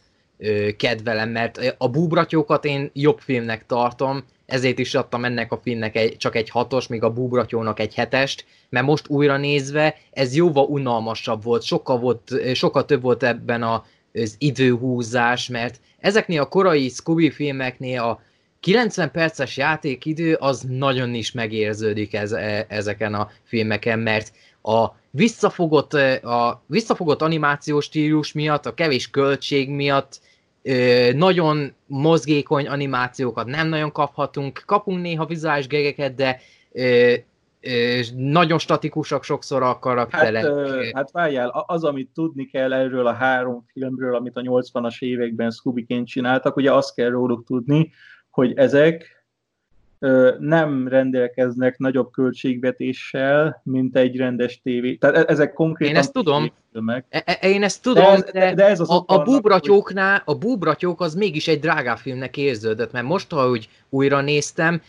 [0.78, 6.18] kedvelem, mert a búbratyókat én jobb filmnek tartom, ezért is adtam ennek a filmnek egy,
[6.18, 11.44] csak egy hatos, míg a Búbratyónak egy hetest, mert most újra nézve ez jóval unalmasabb
[11.44, 17.30] volt, sokkal, volt, sokkal több volt ebben a, az időhúzás, mert ezeknél a korai Scooby
[17.30, 18.22] filmeknél a
[18.60, 24.32] 90 perces játékidő az nagyon is megérződik ez, e, ezeken a filmeken, mert
[24.62, 25.94] a visszafogott,
[26.24, 30.20] a visszafogott animációs stílus miatt, a kevés költség miatt
[31.14, 36.40] nagyon mozgékony animációkat nem nagyon kaphatunk, kapunk néha vizuális gegeket, de
[38.16, 40.44] nagyon statikusak sokszor a karakterek.
[40.44, 45.52] Hát, hát várjál, az, amit tudni kell erről a három filmről, amit a 80-as években
[45.52, 47.92] Scooby-ként csináltak, ugye azt kell róluk tudni,
[48.30, 49.15] hogy ezek
[50.40, 54.96] nem rendelkeznek nagyobb költségvetéssel, mint egy rendes tévé.
[54.96, 55.96] Tehát e-, ezek konkrétan...
[55.96, 56.54] Én ezt tudom.
[57.10, 60.36] E, e én ezt tudom, de, ez, de, de ez az a, a búbratyóknál, a
[60.36, 64.82] búbratyók az mégis egy drágább filmnek érződött, mert most, ahogy újra néztem,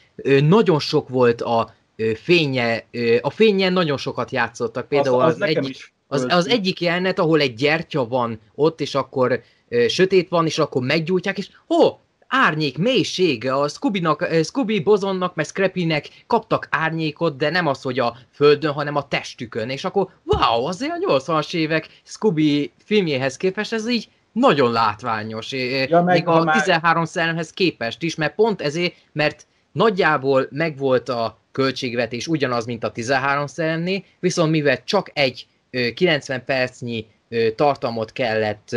[0.43, 1.75] nagyon sok volt a
[2.15, 2.85] fénye,
[3.21, 4.89] a fényen nagyon sokat játszottak.
[4.89, 8.95] Például az, az, az, egyik, az, az egyik jelenet, ahol egy gyertya van ott, és
[8.95, 9.41] akkor
[9.89, 11.99] sötét van, és akkor meggyújtják, és ó,
[12.29, 17.99] árnyék mélysége, a Scooby-nak, eh, Scooby Bozonnak, meg Scrappy-nek kaptak árnyékot, de nem az, hogy
[17.99, 23.73] a földön, hanem a testükön, és akkor wow, azért a 80-as évek Scooby filmjéhez képest
[23.73, 26.63] ez így nagyon látványos, ja, még a már...
[26.63, 32.91] 13 szellemhez képest is, mert pont ezért, mert nagyjából megvolt a költségvetés ugyanaz, mint a
[32.91, 35.47] 13 szellemnél, viszont mivel csak egy
[35.95, 37.07] 90 percnyi
[37.55, 38.77] tartalmot kellett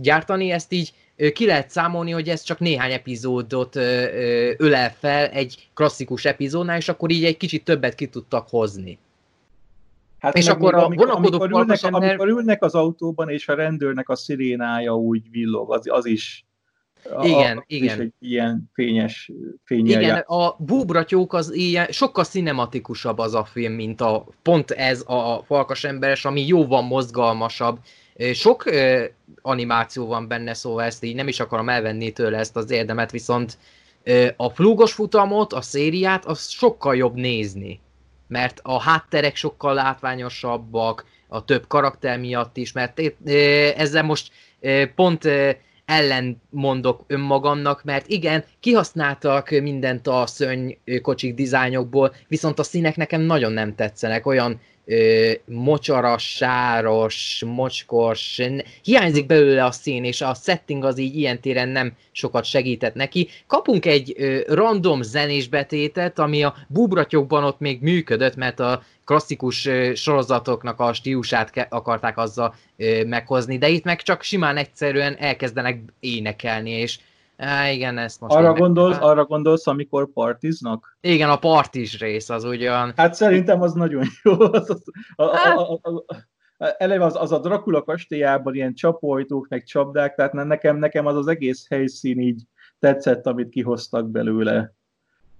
[0.00, 0.92] gyártani, ezt így
[1.32, 3.76] ki lehet számolni, hogy ez csak néhány epizódot
[4.56, 8.98] ölel fel egy klasszikus epizódnál, és akkor így egy kicsit többet ki tudtak hozni.
[10.18, 12.02] Hát és akkor a amikor, amikor, ülnek, ember...
[12.02, 16.46] amikor ülnek az autóban, és a rendőrnek a szirénája úgy villog, az, az is
[17.22, 17.94] igen, a, igen.
[17.94, 19.30] Is egy ilyen fényes
[19.64, 25.04] fényel Igen, a búbratyók az ilyen, sokkal cinematikusabb az a film, mint a pont ez
[25.06, 27.78] a Falkas emberes, ami jóval mozgalmasabb,
[28.32, 28.64] sok
[29.42, 33.58] animáció van benne, szóval ezt így nem is akarom elvenni tőle ezt az érdemet, viszont
[34.36, 37.80] a flúgos futamot, a szériát, az sokkal jobb nézni.
[38.28, 43.00] Mert a hátterek sokkal látványosabbak, a több karakter miatt is, mert
[43.76, 44.32] ezzel most
[44.94, 45.28] pont
[45.84, 53.52] ellen mondok önmagamnak, mert igen, kihasználtak mindent a szörnykocsik dizájnokból, viszont a színek nekem nagyon
[53.52, 58.40] nem tetszenek, olyan ö, mocsaras, sáros, mocskos,
[58.82, 63.28] hiányzik belőle a szín, és a setting az így ilyen téren nem sokat segített neki.
[63.46, 69.66] Kapunk egy ö, random zenés betétet, ami a búbratyokban ott még működött, mert a klasszikus
[69.66, 75.16] ö, sorozatoknak a stílusát ke- akarták azzal ö, meghozni, de itt meg csak simán egyszerűen
[75.18, 76.98] elkezdenek énekelni, és
[77.38, 80.96] Á, igen, ezt most arra gondolsz, arra gondolsz, amikor partiznak?
[81.00, 82.92] Igen, a partiz rész az ugyan.
[82.96, 84.40] Hát szerintem az nagyon jó.
[84.40, 84.82] Az, az,
[85.16, 85.90] a, a, a, a,
[86.58, 91.16] a, eleve az, az a Dracula kastélyában ilyen csapóajtók, meg csapdák, tehát nekem, nekem az
[91.16, 92.42] az egész helyszín így
[92.78, 94.74] tetszett, amit kihoztak belőle.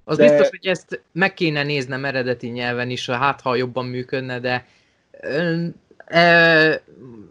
[0.04, 0.28] Az de...
[0.28, 4.66] biztos, hogy ezt meg kéne néznem eredeti nyelven is, hát ha jobban működne, de
[6.06, 6.82] e,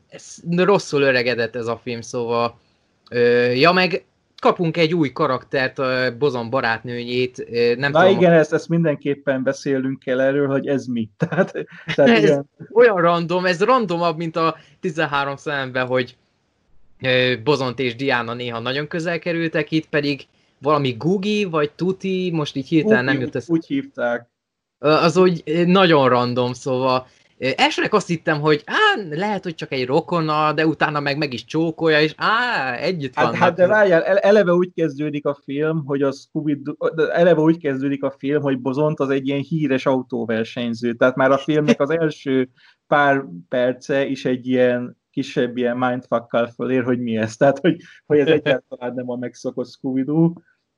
[0.08, 2.60] ez rosszul öregedett ez a film, szóval
[3.54, 4.06] ja, meg
[4.42, 7.48] kapunk egy új karaktert, a Bozon barátnőjét.
[7.78, 11.10] Nem Na tudom, igen, ezt, ezt mindenképpen beszélünk kell erről, hogy ez mi.
[11.18, 11.52] Tehát,
[11.96, 12.50] tehát ez ilyen...
[12.74, 16.18] olyan random, ez randomabb, mint a 13 szemben, hogy
[17.44, 20.28] Bozont és Diana néha nagyon közel kerültek, itt pedig
[20.62, 23.50] valami Gugi vagy Tuti, most így hirtelen Gugi, nem jut ezt.
[23.50, 24.28] Úgy hívták.
[24.80, 27.08] Az úgy nagyon random, szóval
[27.38, 31.46] Elsőnek azt hittem, hogy á, lehet, hogy csak egy rokona, de utána meg meg is
[31.46, 33.40] csókolja, és á, együtt hát, vannak.
[33.40, 36.62] Hát de várjál, eleve úgy kezdődik a film, hogy a Scooby
[37.12, 40.94] eleve úgy kezdődik a film, hogy Bozont az egy ilyen híres autóversenyző.
[40.94, 42.50] Tehát már a filmnek az első
[42.88, 47.36] pár perce is egy ilyen kisebb ilyen mindfuckkal fölér, hogy mi ez.
[47.36, 50.34] Tehát, hogy, hogy ez egyáltalán nem a megszokott scooby -Doo.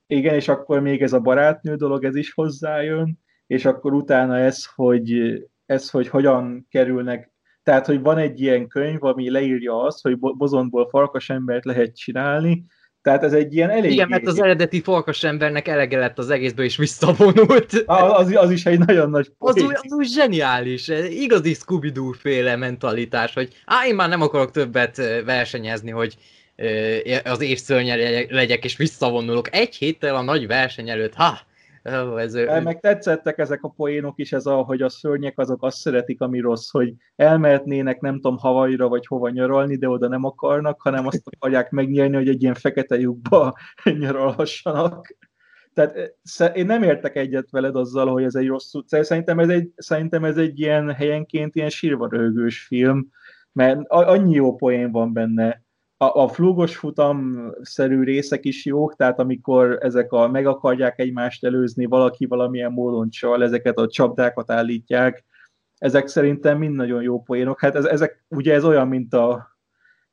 [0.07, 4.66] Igen, és akkor még ez a barátnő dolog, ez is hozzájön, és akkor utána ez,
[4.76, 5.39] hogy
[5.70, 7.32] ez, hogy hogyan kerülnek,
[7.63, 12.65] tehát, hogy van egy ilyen könyv, ami leírja azt, hogy bozontból farkas embert lehet csinálni,
[13.01, 13.91] tehát ez egy ilyen elég...
[13.91, 17.84] Igen, mert az eredeti farkas embernek elege lett az egészből, és visszavonult.
[17.86, 23.34] Az, az is egy nagyon nagy az úgy, az úgy zseniális, igazi scooby féle mentalitás,
[23.34, 26.17] hogy á, én már nem akarok többet versenyezni, hogy
[27.24, 29.55] az évszörnye legyek, és visszavonulok.
[29.55, 31.39] Egy héttel a nagy verseny előtt, ha,
[32.47, 32.63] Oh.
[32.63, 36.39] Meg tetszettek ezek a poénok is, ez a, hogy a szörnyek azok azt szeretik, ami
[36.39, 41.21] rossz, hogy elmehetnének nem tudom Havajra vagy hova nyaralni, de oda nem akarnak, hanem azt
[41.25, 43.57] akarják megnyerni, hogy egy ilyen fekete lyukba
[43.99, 45.17] nyaralhassanak.
[45.73, 50.23] Tehát én nem értek egyet veled azzal, hogy ez egy rossz Szerintem ez egy, szerintem
[50.23, 53.09] ez egy ilyen helyenként ilyen sírva röhögős film,
[53.51, 55.63] mert annyi jó poén van benne.
[56.01, 61.85] A, a flugos futam-szerű részek is jók, tehát amikor ezek a meg akarják egymást előzni,
[61.85, 65.23] valaki valamilyen módon csal, ezeket a csapdákat állítják,
[65.77, 67.59] ezek szerintem mind nagyon jó poénok.
[67.59, 69.57] Hát ez, ezek, ugye ez olyan, mint a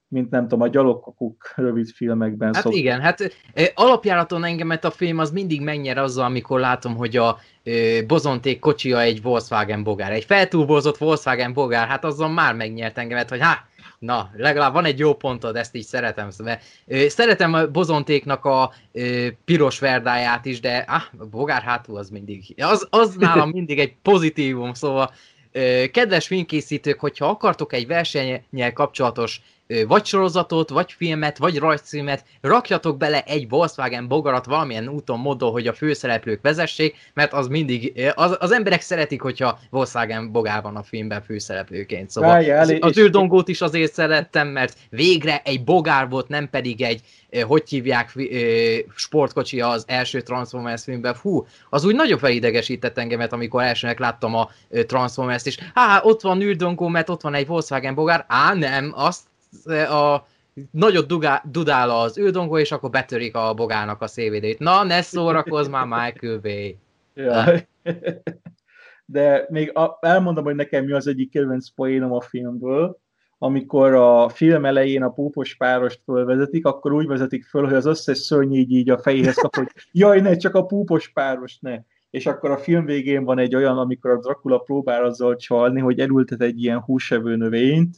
[0.08, 2.80] mint nem tudom, a gyalogkakuk rövid filmekben Hát szoktuk.
[2.80, 3.32] igen, hát
[3.74, 9.00] alapjáraton engemet a film az mindig megnyer azzal, amikor látom, hogy a ö, bozonték kocsia
[9.00, 13.58] egy Volkswagen bogár, egy feltúlbozott Volkswagen bogár, hát azzal már megnyert engemet, hogy hát
[13.98, 16.30] Na, legalább van egy jó pontod, ezt így szeretem.
[16.30, 16.58] Szóval,
[17.08, 18.72] szeretem a bozontéknak a
[19.44, 24.74] piros verdáját is, de ah, bogár hátul az mindig, az, az nálam mindig egy pozitívum,
[24.74, 25.12] szóval
[25.92, 29.40] kedves filmkészítők, hogyha akartok egy versennyel kapcsolatos
[29.86, 35.66] vagy sorozatot, vagy filmet, vagy rajzcímet, rakjatok bele egy Volkswagen bogarat valamilyen úton, módon, hogy
[35.66, 40.82] a főszereplők vezessék, mert az mindig, az, az emberek szeretik, hogyha Volkswagen bogár van a
[40.82, 42.10] filmben főszereplőként.
[42.10, 46.82] Szóval Rájál, az, az űrdongót is azért szerettem, mert végre egy bogár volt, nem pedig
[46.82, 47.00] egy,
[47.46, 48.14] hogy hívják,
[48.94, 51.14] sportkocsi az első Transformers filmben.
[51.14, 54.50] Fú, az úgy nagyon felidegesített engemet, amikor elsőnek láttam a
[54.86, 59.20] Transformers-t, és há, ott van űrdongó, mert ott van egy Volkswagen bogár, á nem, azt
[59.64, 60.26] a
[60.70, 64.58] nagyot dugá, dudál az ődongó, és akkor betörik a bogának a szévédét.
[64.58, 66.78] Na, ne szórakozz már, Michael Bay.
[69.04, 72.98] De még a, elmondom, hogy nekem mi az egyik kedvenc poénom a filmből,
[73.38, 78.18] amikor a film elején a púpos párost fölvezetik, akkor úgy vezetik föl, hogy az összes
[78.18, 81.78] szörny így, így a fejéhez kap, hogy jaj, ne, csak a púpos páros, ne.
[82.10, 85.98] És akkor a film végén van egy olyan, amikor a Dracula próbál azzal csalni, hogy
[85.98, 87.96] elültet egy ilyen húsevő növényt,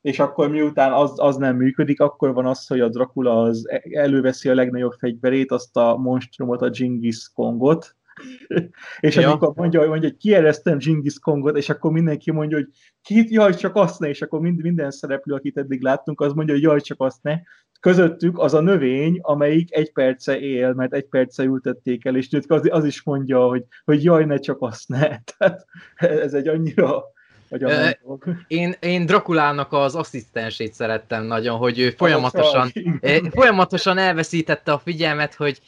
[0.00, 4.48] és akkor miután az, az nem működik, akkor van az, hogy a Dracula az előveszi
[4.48, 7.96] a legnagyobb fegyverét, azt a monstrumot, a Genghis Kongot,
[9.00, 9.30] és ja.
[9.30, 12.68] amikor mondja, hogy mondja, hogy kieresztem Genghis Kongot, és akkor mindenki mondja, hogy
[13.02, 16.54] kit, jaj, csak azt ne, és akkor mind, minden szereplő, akit eddig láttunk, az mondja,
[16.54, 17.38] hogy jaj, csak azt ne.
[17.80, 22.68] Közöttük az a növény, amelyik egy perce él, mert egy perce ültették el, és az,
[22.70, 25.18] az is mondja, hogy, hogy jaj, ne csak azt ne.
[25.38, 27.04] Tehát ez egy annyira
[27.50, 27.98] vagy a
[28.46, 32.72] én, én Drakulának az asszisztensét szerettem nagyon, hogy ő folyamatosan,
[33.34, 35.60] folyamatosan elveszítette a figyelmet, hogy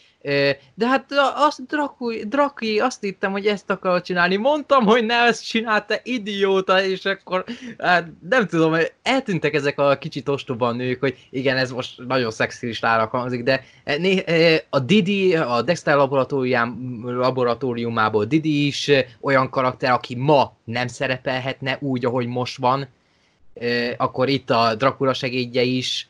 [0.75, 4.37] de hát azt Draki, Draki, azt hittem, hogy ezt akar csinálni.
[4.37, 7.45] Mondtam, hogy ne ezt csinálta, idióta, és akkor
[7.79, 13.07] hát nem tudom, eltűntek ezek a kicsit ostoban nők, hogy igen, ez most nagyon szexistára
[13.07, 13.65] hangzik, de
[14.71, 22.05] a Didi, a Dexter laboratórium, laboratóriumából Didi is olyan karakter, aki ma nem szerepelhetne úgy,
[22.05, 22.89] ahogy most van,
[23.97, 26.07] akkor itt a Dracula segédje is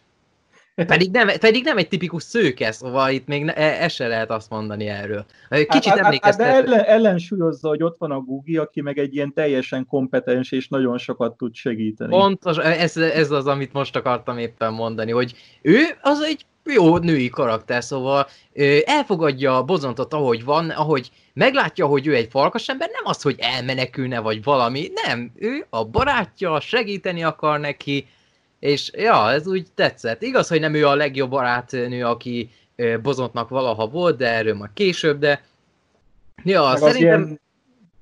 [0.75, 4.31] pedig nem, pedig nem egy tipikus szőke, szóval itt még ne, e, ez se lehet
[4.31, 5.25] azt mondani erről.
[5.49, 6.47] Kicsit hát, emlékeztet...
[6.47, 10.53] Hát, de ellen, ellensúlyozza, hogy ott van a Gugi, aki meg egy ilyen teljesen kompetens
[10.53, 12.11] és nagyon sokat tud segíteni.
[12.11, 17.29] Pontos, ez, ez az, amit most akartam éppen mondani, hogy ő az egy jó női
[17.29, 22.89] karakter, szóval ö, elfogadja a bozontot, ahogy van, ahogy meglátja, hogy ő egy farkas ember,
[22.93, 28.07] nem az, hogy elmenekülne, vagy valami, nem, ő a barátja, segíteni akar neki,
[28.63, 30.23] és ja, ez úgy tetszett.
[30.23, 32.51] Igaz, hogy nem ő a legjobb barátnő, aki
[33.03, 35.45] Bozontnak valaha volt, de erről majd később, de
[36.45, 37.21] ja, Meg szerintem...
[37.21, 37.41] Az ilyen,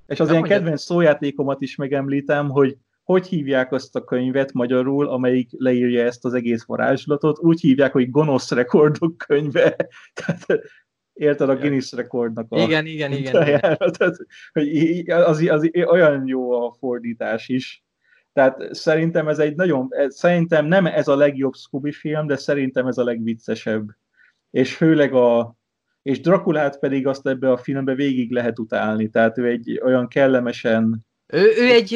[0.07, 0.59] és az ilyen mondjad.
[0.59, 6.35] kedvenc szójátékomat is megemlítem, hogy hogy hívják azt a könyvet magyarul, amelyik leírja ezt az
[6.35, 7.39] egész varázslatot?
[7.39, 9.77] Úgy hívják, hogy gonosz rekordok könyve.
[10.15, 10.47] Tehát,
[11.13, 13.43] érted a Guinness rekordnak a Igen, igen, igen.
[13.43, 13.61] igen.
[13.61, 14.17] Tehát,
[14.53, 17.85] hogy az, az, az, olyan jó a fordítás is.
[18.33, 22.99] Tehát szerintem ez egy nagyon, szerintem nem ez a legjobb Scooby film, de szerintem ez
[22.99, 23.89] a legviccesebb.
[24.51, 25.55] És főleg a,
[26.03, 31.07] és Drakulát pedig azt ebbe a filmbe végig lehet utálni, tehát ő egy olyan kellemesen...
[31.27, 31.93] Ő, ő egy,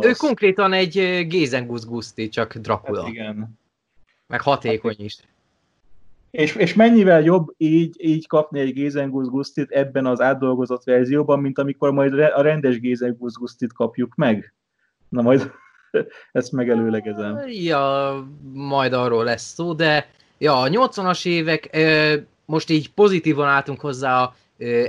[0.00, 3.00] ő konkrétan egy Gézengusz Guszti, csak Dracula.
[3.00, 3.58] Hát igen.
[4.26, 5.16] Meg hatékony is.
[6.30, 11.58] És, és mennyivel jobb így, így kapni egy Gézengusz Gusztit ebben az átdolgozott verzióban, mint
[11.58, 14.54] amikor majd a rendes Gézengusz Gusztit kapjuk meg?
[15.08, 15.50] Na majd
[16.32, 17.40] ezt megelőlegezem.
[17.46, 18.14] Ja,
[18.52, 21.76] majd arról lesz szó, de ja, a 80-as évek,
[22.44, 24.34] most így pozitívan álltunk hozzá a,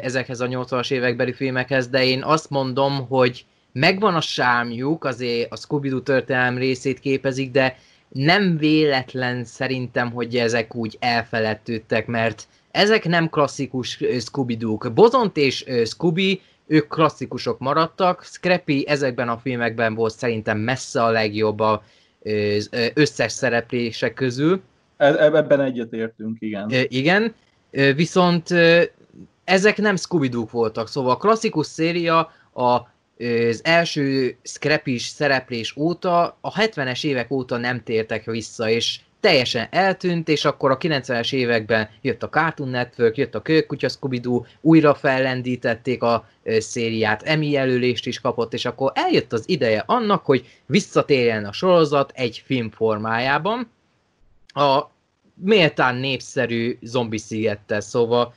[0.01, 5.55] ezekhez a 80-as évekbeli filmekhez, de én azt mondom, hogy megvan a sámjuk, azért a
[5.55, 7.77] Scooby-Doo történelem részét képezik, de
[8.09, 14.93] nem véletlen szerintem, hogy ezek úgy elfeledtődtek, mert ezek nem klasszikus Scooby-Doo-k.
[14.93, 18.23] Bozont és Scooby ők klasszikusok maradtak.
[18.23, 24.61] Scrappy ezekben a filmekben volt szerintem messze a legjobb az összes szereplések közül.
[24.97, 26.71] E, ebben egyetértünk, igen.
[26.87, 27.33] Igen,
[27.95, 28.47] viszont
[29.43, 36.53] ezek nem scooby voltak, szóval a klasszikus széria a az első scrapis szereplés óta, a
[36.53, 42.23] 70-es évek óta nem tértek vissza, és teljesen eltűnt, és akkor a 90-es években jött
[42.23, 44.21] a Cartoon Network, jött a Kőkutya scooby
[44.61, 50.47] újra fellendítették a szériát, Emmy jelölést is kapott, és akkor eljött az ideje annak, hogy
[50.65, 53.69] visszatérjen a sorozat egy film formájában,
[54.47, 54.83] a
[55.33, 58.33] méltán népszerű zombi szigettel, szóval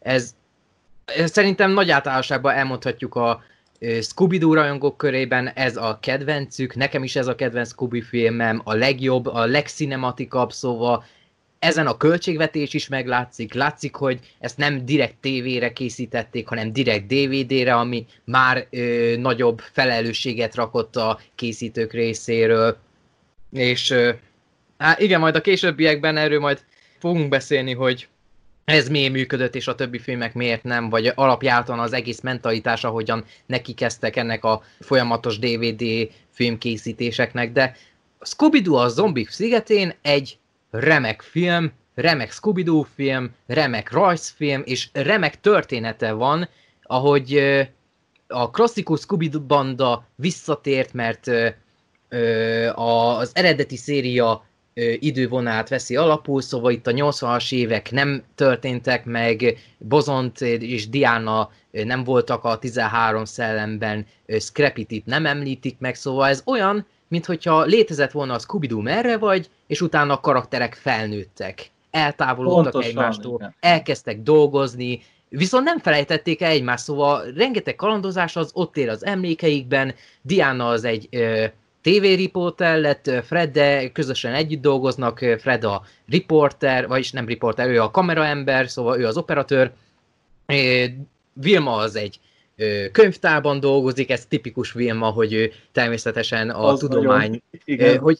[0.00, 0.34] ez,
[1.04, 3.42] ez szerintem nagy általánosságban elmondhatjuk a
[4.00, 9.26] Scooby-Doo rajongók körében ez a kedvencük, nekem is ez a kedvenc Scooby filmem, a legjobb,
[9.26, 11.04] a legcinematikabb, szóval
[11.58, 17.74] ezen a költségvetés is meglátszik, látszik, hogy ezt nem direkt tévére készítették, hanem direkt DVD-re,
[17.74, 22.76] ami már ö, nagyobb felelősséget rakott a készítők részéről.
[23.52, 24.10] És ö,
[24.78, 26.64] hát igen, majd a későbbiekben erről majd
[26.98, 28.08] fogunk beszélni, hogy
[28.64, 33.24] ez miért működött, és a többi filmek miért nem, vagy alapjáltan az egész mentalitás, ahogyan
[33.46, 37.76] neki kezdtek ennek a folyamatos DVD filmkészítéseknek, de
[38.20, 40.38] Scooby-Doo a zombik szigetén egy
[40.70, 46.48] remek film, remek Scooby-Doo film, remek rajzfilm, és remek története van,
[46.82, 47.38] ahogy
[48.26, 51.26] a klasszikus Scooby-Doo banda visszatért, mert
[52.74, 54.44] az eredeti széria
[54.98, 62.04] idővonát veszi alapul, szóval itt a 80-as évek nem történtek meg, Bozont és Diana nem
[62.04, 64.06] voltak a 13 szellemben,
[64.38, 69.50] Scrappy itt nem említik meg, szóval ez olyan, mintha létezett volna a Scooby-Doo merre vagy,
[69.66, 71.70] és utána a karakterek felnőttek.
[71.90, 73.54] Eltávolodtak Pontosan, egymástól, igen.
[73.60, 79.94] elkezdtek dolgozni, viszont nem felejtették el egymást, szóval rengeteg kalandozás az ott él az emlékeikben,
[80.22, 81.08] Diana az egy
[81.84, 87.90] TV-riporter lett Fred, de közösen együtt dolgoznak, Fred a riporter, vagyis nem riporter, ő a
[87.90, 89.72] kameraember, szóval ő az operatőr,
[91.32, 92.20] Vilma az egy
[92.92, 98.18] könyvtárban dolgozik, ez tipikus Vilma, hogy ő természetesen a az tudomány, nagyon, hogy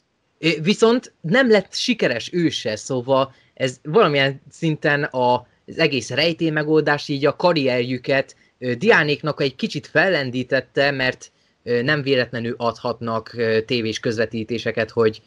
[0.63, 7.09] viszont nem lett sikeres ő se, szóval ez valamilyen szinten a, az egész rejtély megoldás
[7.09, 11.33] így a karrierjüket Diánéknak egy kicsit fellendítette, mert
[11.65, 13.37] nem véletlenül adhatnak
[13.67, 15.23] tévés közvetítéseket, hogy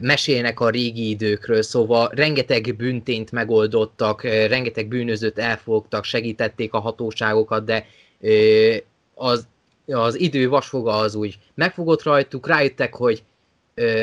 [0.00, 7.86] mesélnek a régi időkről, szóval rengeteg büntényt megoldottak, rengeteg bűnözőt elfogtak, segítették a hatóságokat, de
[9.14, 9.46] az,
[9.86, 13.22] az idő vasfoga az úgy megfogott rajtuk, rájöttek, hogy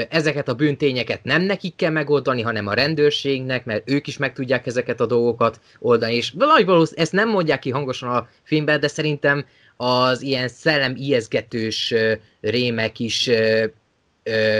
[0.10, 4.66] ezeket a bűntényeket nem nekik kell megoldani, hanem a rendőrségnek, mert ők is meg tudják
[4.66, 8.88] ezeket a dolgokat oldani, és nagy valószínűleg ezt nem mondják ki hangosan a filmben, de
[8.88, 9.46] szerintem
[9.78, 11.94] az ilyen szellem ijeszgetős
[12.42, 13.30] rémek is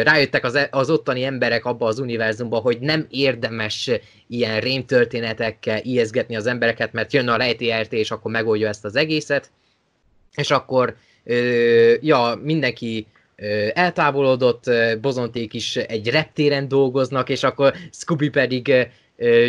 [0.04, 3.90] rájöttek az, az ottani emberek abba az univerzumba, hogy nem érdemes
[4.28, 9.52] ilyen rémtörténetekkel ijeszgetni az embereket, mert jön a rejtélyert, és akkor megoldja ezt az egészet,
[10.36, 10.96] és akkor
[12.02, 13.08] ja, mindenki
[13.74, 14.64] eltávolodott,
[15.02, 18.74] bozonték is egy reptéren dolgoznak, és akkor Scooby pedig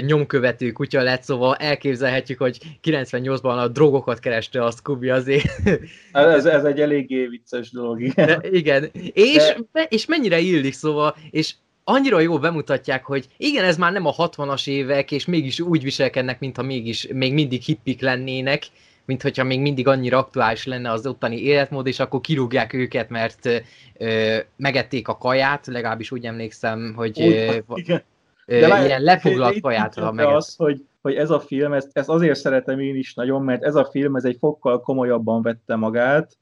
[0.06, 5.44] nyomkövető kutya lett, szóval elképzelhetjük, hogy 98-ban a drogokat kereste a Scooby azért.
[6.12, 8.26] Ez, ez egy eléggé vicces dolog, igen.
[8.26, 8.90] De, igen.
[9.12, 9.86] És, De...
[9.88, 11.54] és mennyire illik, szóval, és
[11.84, 16.40] annyira jól bemutatják, hogy igen, ez már nem a 60-as évek, és mégis úgy viselkednek,
[16.40, 18.62] mintha mégis még mindig hippik lennének,
[19.04, 23.64] mint hogyha még mindig annyira aktuális lenne az ottani életmód, és akkor kirúgják őket, mert
[23.98, 28.02] ö, megették a kaját, legalábbis úgy emlékszem, hogy ö, igen.
[28.46, 30.26] De lá, ilyen lefoglalt kaját meg.
[30.26, 33.74] Az, hogy, hogy ez a film, ezt, ezt azért szeretem én is nagyon, mert ez
[33.74, 36.38] a film, ez egy fokkal komolyabban vette magát.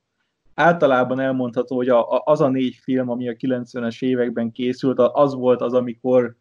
[0.55, 5.34] Általában elmondható, hogy a, a, az a négy film, ami a 90-es években készült, az
[5.34, 6.36] volt az, amikor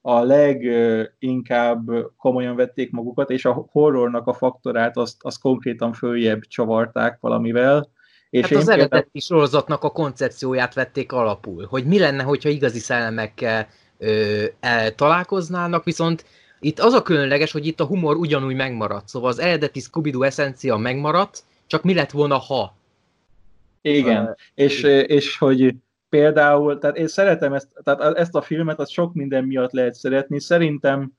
[0.00, 7.18] a leginkább komolyan vették magukat, és a horrornak a faktorát azt, azt konkrétan följebb csavarták
[7.20, 7.88] valamivel.
[8.30, 8.80] És hát az például...
[8.80, 13.66] eredeti sorozatnak a koncepcióját vették alapul, hogy mi lenne, hogyha igazi szellemekkel
[14.00, 14.44] ö,
[14.94, 16.24] találkoznának, viszont
[16.60, 20.76] itt az a különleges, hogy itt a humor ugyanúgy megmaradt, szóval az eredeti Scooby-Doo eszencia
[20.76, 22.76] megmaradt, csak mi lett volna, ha?
[23.82, 25.74] Igen, uh, és, és hogy
[26.08, 30.40] például, tehát én szeretem ezt, tehát ezt a filmet, az sok minden miatt lehet szeretni,
[30.40, 31.12] szerintem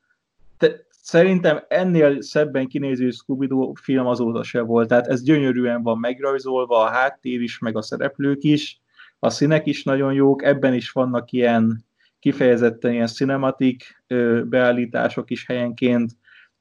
[0.58, 6.84] te, szerintem ennél szebben kinéző Scooby-Doo film azóta se volt, tehát ez gyönyörűen van megrajzolva,
[6.84, 8.82] a háttér is, meg a szereplők is,
[9.20, 11.86] a színek is nagyon jók, ebben is vannak ilyen
[12.22, 14.04] kifejezetten ilyen cinematik
[14.44, 16.12] beállítások is helyenként,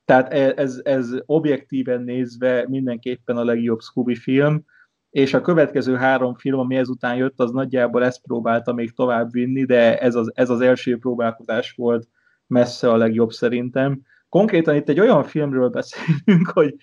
[0.05, 4.65] tehát e, ez, ez objektíven nézve mindenképpen a legjobb Scooby film,
[5.11, 9.65] és a következő három film, ami ezután jött, az nagyjából ezt próbálta még tovább vinni,
[9.65, 12.09] de ez az, ez az első próbálkozás volt
[12.47, 14.01] messze a legjobb szerintem.
[14.29, 16.75] konkrétan itt egy olyan filmről beszélünk, hogy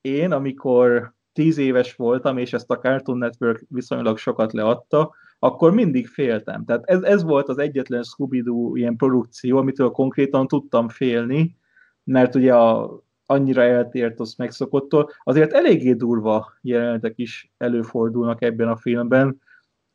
[0.00, 5.14] én, amikor tíz éves voltam, és ezt a Cartoon Network viszonylag sokat leadta,
[5.44, 6.64] akkor mindig féltem.
[6.64, 11.56] Tehát ez, ez volt az egyetlen Scooby-Doo ilyen produkció, amitől konkrétan tudtam félni,
[12.04, 15.10] mert ugye a, annyira eltért az megszokottól.
[15.24, 19.40] Azért eléggé durva jelenetek is előfordulnak ebben a filmben,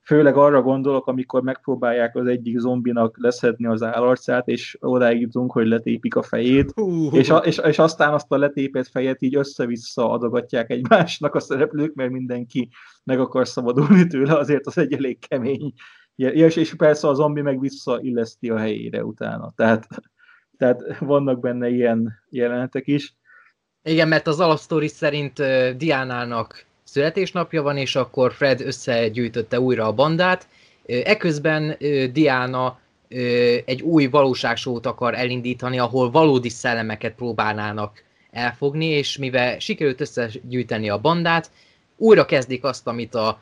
[0.09, 5.67] főleg arra gondolok, amikor megpróbálják az egyik zombinak leszedni az állarcát, és odáig jutunk, hogy
[5.67, 7.13] letépik a fejét, uh.
[7.15, 11.93] és, a, és, és aztán azt a letépett fejet így össze-vissza adogatják egymásnak a szereplők,
[11.93, 12.69] mert mindenki
[13.03, 15.73] meg akar szabadulni tőle, azért az egy elég kemény.
[16.15, 19.53] És, és persze a zombi meg visszailleszti a helyére utána.
[19.55, 19.87] Tehát,
[20.57, 23.15] tehát vannak benne ilyen jelenetek is.
[23.83, 25.41] Igen, mert az alapsztori szerint
[25.77, 30.47] Diánának születésnapja van, és akkor Fred összegyűjtötte újra a bandát.
[30.85, 31.77] Eközben
[32.13, 32.79] Diana
[33.65, 40.97] egy új valóságsót akar elindítani, ahol valódi szellemeket próbálnának elfogni, és mivel sikerült összegyűjteni a
[40.97, 41.51] bandát,
[41.97, 43.39] újra kezdik azt, amit a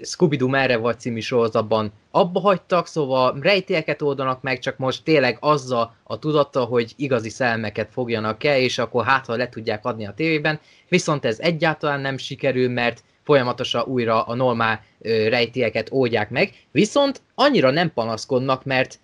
[0.00, 5.94] Scooby-Doo Merre vagy című sorozatban abba hagytak, szóval rejtélyeket oldanak meg, csak most tényleg azzal
[6.02, 10.12] a tudatta, hogy igazi szelmeket fogjanak el, és akkor hát, ha le tudják adni a
[10.16, 17.22] tévében, viszont ez egyáltalán nem sikerül, mert folyamatosan újra a normál rejtélyeket oldják meg, viszont
[17.34, 18.98] annyira nem panaszkodnak, mert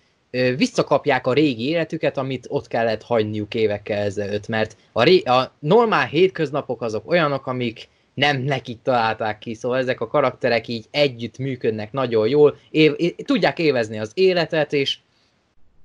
[0.57, 6.05] visszakapják a régi életüket, amit ott kellett hagyniuk évekkel ezelőtt, mert a, ré- a normál
[6.05, 11.91] hétköznapok azok olyanok, amik nem nekik találták ki, szóval ezek a karakterek így együtt működnek
[11.91, 14.97] nagyon jól, év, tudják évezni az életet, és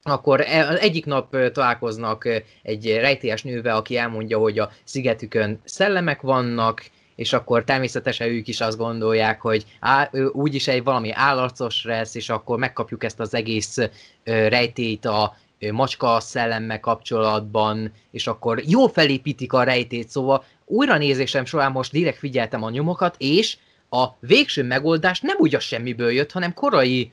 [0.03, 2.29] akkor e, egyik nap találkoznak
[2.63, 8.61] egy rejtélyes nővel, aki elmondja, hogy a szigetükön szellemek vannak, és akkor természetesen ők is
[8.61, 13.77] azt gondolják, hogy á, úgyis egy valami állarcos lesz, és akkor megkapjuk ezt az egész
[14.25, 15.37] rejtélyt a
[15.73, 22.19] macska szellemmel kapcsolatban, és akkor jól felépítik a rejtét, szóval újra nézésem során most direkt
[22.19, 23.57] figyeltem a nyomokat, és
[23.91, 27.13] a végső megoldás nem úgy a semmiből jött, hanem korai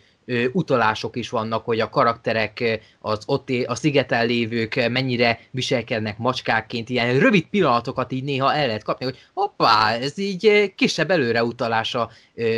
[0.52, 7.20] utalások is vannak, hogy a karakterek, az ott a szigeten lévők mennyire viselkednek macskákként, ilyen
[7.20, 12.10] rövid pillanatokat így néha el lehet kapni, hogy hoppá, ez így kisebb előreutalása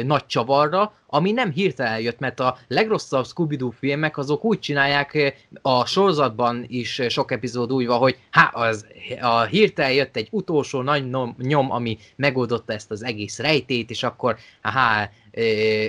[0.04, 5.86] nagy csavarra, ami nem hirtelen jött, mert a legrosszabb Scooby-Doo filmek azok úgy csinálják a
[5.86, 8.86] sorozatban is sok epizód úgy van, hogy hát az,
[9.22, 14.38] a hirtelen jött egy utolsó nagy nyom, ami megoldotta ezt az egész rejtét, és akkor
[14.62, 15.12] hát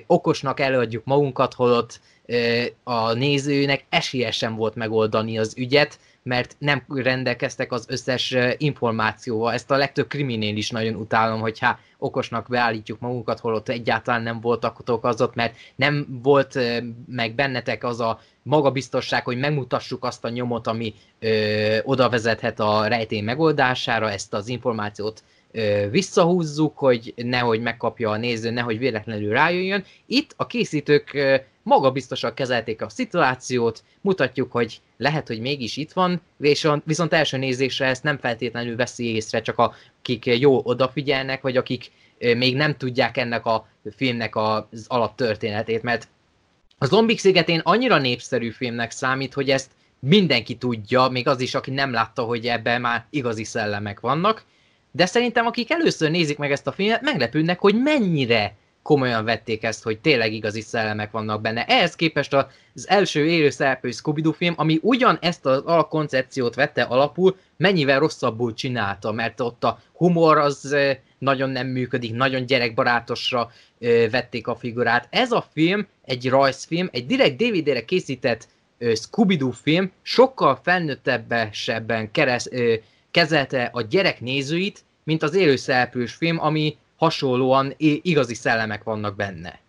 [0.06, 2.00] okosnak előadjuk magunkat, holott
[2.82, 9.52] a nézőnek esélye sem volt megoldani az ügyet, mert nem rendelkeztek az összes információval.
[9.52, 14.40] Ezt a legtöbb kriminél is nagyon utálom, hogy hát okosnak beállítjuk magunkat, holott egyáltalán nem
[14.40, 16.58] voltak azot, mert nem volt
[17.06, 22.86] meg bennetek az a magabiztosság, hogy megmutassuk azt a nyomot, ami ö, oda vezethet a
[22.86, 25.22] rejtély megoldására, ezt az információt
[25.90, 29.84] visszahúzzuk, hogy nehogy megkapja a néző, nehogy véletlenül rájöjjön.
[30.06, 31.18] Itt a készítők
[31.62, 36.20] magabiztosan kezelték a szituációt, mutatjuk, hogy lehet, hogy mégis itt van,
[36.84, 42.56] viszont első nézésre ezt nem feltétlenül veszi észre, csak akik jó odafigyelnek, vagy akik még
[42.56, 46.08] nem tudják ennek a filmnek az alaptörténetét, mert
[46.78, 51.70] a Zombik szigetén annyira népszerű filmnek számít, hogy ezt mindenki tudja, még az is, aki
[51.70, 54.44] nem látta, hogy ebben már igazi szellemek vannak,
[54.92, 59.82] de szerintem akik először nézik meg ezt a filmet, meglepődnek, hogy mennyire komolyan vették ezt,
[59.82, 61.64] hogy tényleg igazi szellemek vannak benne.
[61.64, 67.36] Ehhez képest az első élő szereplő scooby film, ami ugyan ezt az alapkoncepciót vette alapul,
[67.56, 70.76] mennyivel rosszabbul csinálta, mert ott a humor az
[71.18, 73.50] nagyon nem működik, nagyon gyerekbarátosra
[74.10, 75.06] vették a figurát.
[75.10, 78.48] Ez a film egy rajzfilm, egy direkt DVD-re készített
[78.94, 82.48] Scooby-Doo film, sokkal felnőttebbesebben keres,
[83.10, 89.60] kezelte a gyerek nézőit, mint az élőszereplős film, ami hasonlóan igazi szellemek vannak benne.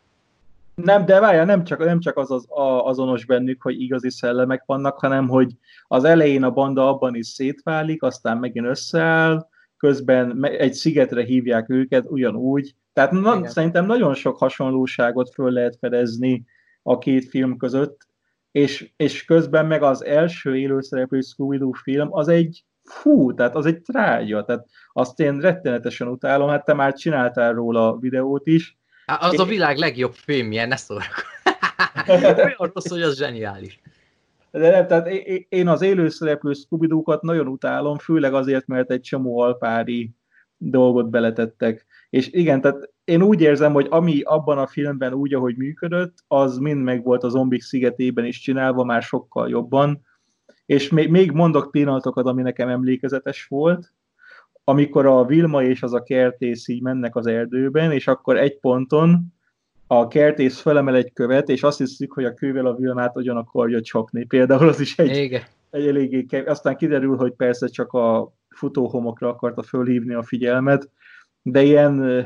[0.76, 4.64] Nem, de várjál, nem csak, nem csak az, az a, azonos bennük, hogy igazi szellemek
[4.66, 5.52] vannak, hanem hogy
[5.88, 12.06] az elején a banda abban is szétválik, aztán megint összeáll, közben egy szigetre hívják őket
[12.10, 12.76] ugyanúgy.
[12.94, 16.46] Tehát na, szerintem nagyon sok hasonlóságot föl lehet fedezni
[16.84, 18.08] a két film között,
[18.52, 23.82] és, és közben meg az első élőszereplő Scooby-Doo film az egy fú, tehát az egy
[23.82, 28.78] trágya, tehát azt én rettenetesen utálom, hát te már csináltál róla videót is.
[29.06, 31.26] Az a világ legjobb filmje, ne szórak.
[32.08, 33.82] Olyan rossz, hogy az zseniális.
[34.52, 35.08] De nem, tehát
[35.50, 36.88] én az élőszereplő scooby
[37.22, 40.12] nagyon utálom, főleg azért, mert egy csomó alpári
[40.58, 41.86] dolgot beletettek.
[42.10, 46.58] És igen, tehát én úgy érzem, hogy ami abban a filmben úgy, ahogy működött, az
[46.58, 50.02] mind meg volt a zombik szigetében is csinálva, már sokkal jobban,
[50.66, 53.94] És még, még mondok pillanatokat, ami nekem emlékezetes volt,
[54.64, 59.34] amikor a Vilma és az a kertész így mennek az erdőben, és akkor egy ponton
[59.88, 63.82] a kertész felemel egy követ, és azt hiszik, hogy a kővel a Vilmát ugyan akarja
[63.82, 64.26] csapni.
[64.26, 65.42] Például az is egy, Igen.
[65.70, 66.48] egy eléggé kev...
[66.48, 70.90] Aztán kiderül, hogy persze csak a futóhomokra akarta fölhívni a figyelmet,
[71.42, 72.26] de ilyen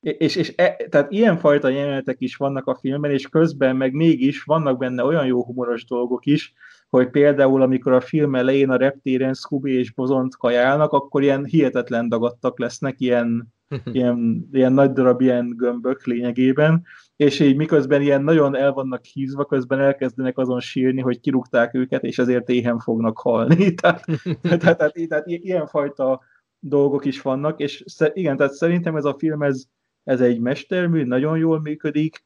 [0.00, 4.78] és, és e, tehát ilyenfajta jelenetek is vannak a filmben, és közben meg mégis vannak
[4.78, 6.52] benne olyan jó humoros dolgok is,
[6.88, 12.08] hogy például amikor a film elején a reptéren Scooby és Bozont kajálnak, akkor ilyen hihetetlen
[12.08, 13.54] dagadtak lesznek, ilyen,
[13.92, 16.84] ilyen, ilyen nagy darab ilyen gömbök lényegében,
[17.16, 22.04] és így miközben ilyen nagyon el vannak hízva, közben elkezdenek azon sírni, hogy kirúgták őket,
[22.04, 23.74] és ezért éhen fognak halni.
[23.74, 24.04] tehát,
[24.42, 26.20] tehát, tehát, tehát, ilyenfajta
[26.60, 29.64] dolgok is vannak, és igen, tehát szerintem ez a film, ez,
[30.08, 32.24] ez egy mestermű, nagyon jól működik,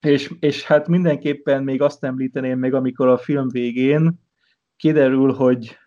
[0.00, 4.20] és, és hát mindenképpen még azt említeném meg, amikor a film végén
[4.76, 5.78] kiderül, hogy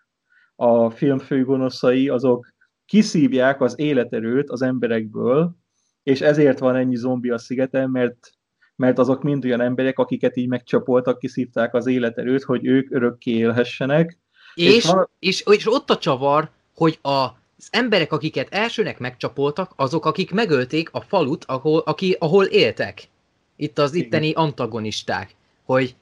[0.56, 2.54] a film főgonoszai azok
[2.86, 5.56] kiszívják az életerőt az emberekből,
[6.04, 8.32] és ezért van ennyi zombi a szigeten, mert,
[8.76, 14.18] mert azok mind olyan emberek, akiket így megcsapoltak, kiszívták az életerőt, hogy ők örökké élhessenek.
[14.54, 15.10] És, és, van...
[15.20, 20.90] és, és ott a csavar, hogy a az emberek, akiket elsőnek megcsapoltak, azok, akik megölték
[20.92, 23.08] a falut, ahol, aki, ahol éltek.
[23.56, 25.36] Itt az itteni antagonisták.
[25.66, 25.96] Hogy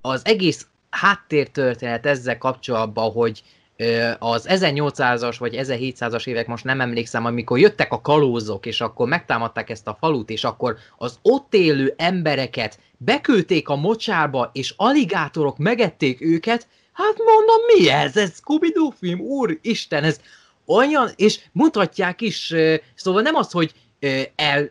[0.00, 3.42] az egész háttértörténet ezzel kapcsolatban, hogy
[4.18, 9.70] az 1800-as vagy 1700-as évek, most nem emlékszem, amikor jöttek a kalózok, és akkor megtámadták
[9.70, 16.20] ezt a falut, és akkor az ott élő embereket beküldték a mocsárba, és aligátorok megették
[16.20, 18.16] őket, hát mondom, mi ez?
[18.16, 19.20] Ez Scooby-Doo film?
[19.20, 20.20] Úr Isten, ez
[20.76, 22.54] olyan, és mutatják is,
[22.94, 23.72] szóval nem az, hogy
[24.34, 24.70] el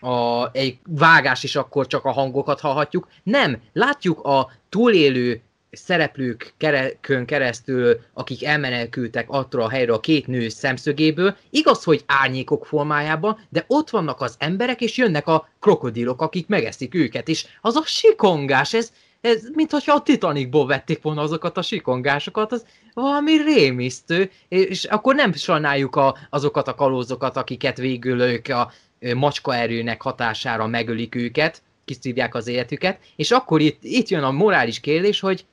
[0.00, 5.42] a, egy vágás is akkor csak a hangokat hallhatjuk, nem, látjuk a túlélő
[5.76, 13.38] szereplőkön keresztül, akik elmenekültek attól a helyről a két nő szemszögéből, igaz, hogy árnyékok formájában,
[13.48, 17.82] de ott vannak az emberek, és jönnek a krokodilok, akik megeszik őket, és az a
[17.84, 22.64] sikongás, ez, ez mintha a Titanicból vették volna azokat a sikongásokat, az
[22.94, 28.72] valami rémisztő, és akkor nem sajnáljuk a, azokat a kalózokat, akiket végül ők a
[29.14, 34.80] macska erőnek hatására megölik őket, kiszívják az életüket, és akkor itt, itt jön a morális
[34.80, 35.44] kérdés, hogy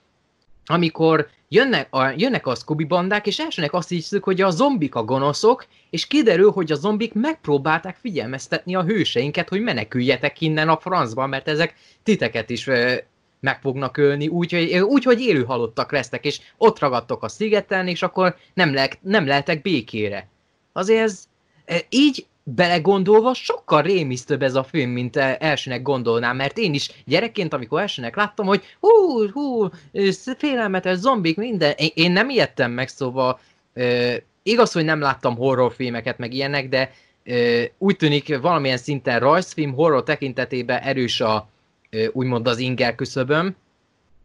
[0.65, 5.03] amikor jönnek a, jönnek a Scooby bandák, és elsőnek azt hiszik, hogy a zombik a
[5.03, 11.27] gonoszok, és kiderül, hogy a zombik megpróbálták figyelmeztetni a hőseinket, hogy meneküljetek innen a francba,
[11.27, 12.69] mert ezek titeket is
[13.41, 18.01] meg fognak ölni, úgyhogy úgy, hogy élő halottak lesznek, és ott ragadtok a szigeten, és
[18.01, 20.27] akkor nem, le, nem lehetek békére.
[20.73, 21.23] Azért ez
[21.89, 27.81] így belegondolva sokkal rémisztőbb ez a film, mint elsőnek gondolnám, mert én is gyerekként, amikor
[27.81, 29.69] elsőnek láttam, hogy hú, hú,
[30.37, 33.39] félelmetes zombik, minden, én nem ijedtem meg, szóval
[34.43, 36.91] igaz, hogy nem láttam horrorfilmeket, meg ilyenek, de
[37.77, 41.49] úgy tűnik valamilyen szinten rajzfilm, horror tekintetében erős a,
[42.11, 43.55] úgymond az inger küszöböm,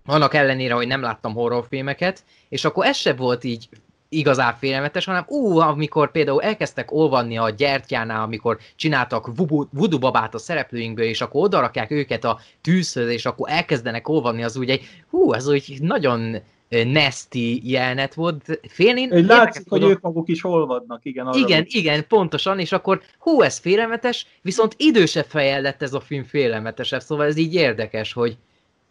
[0.07, 3.69] annak ellenére, hogy nem láttam horrorfilmeket, és akkor ez se volt így
[4.09, 9.31] igazán félelmetes, hanem ú, amikor például elkezdtek olvanni a gyertyánál, amikor csináltak
[9.71, 14.57] voodoo babát a szereplőinkből, és akkor odarakják őket a tűzhöz, és akkor elkezdenek olvanni, az
[14.57, 16.37] úgy egy, hú, ez úgy nagyon
[16.69, 18.61] nasty jelenet volt.
[18.69, 21.29] Félni, Egy látszik, hogy ők maguk is olvadnak, igen.
[21.33, 21.67] Igen, van.
[21.69, 27.01] igen, pontosan, és akkor hú, ez félelmetes, viszont idősebb fejjel lett ez a film félelmetesebb,
[27.01, 28.37] szóval ez így érdekes, hogy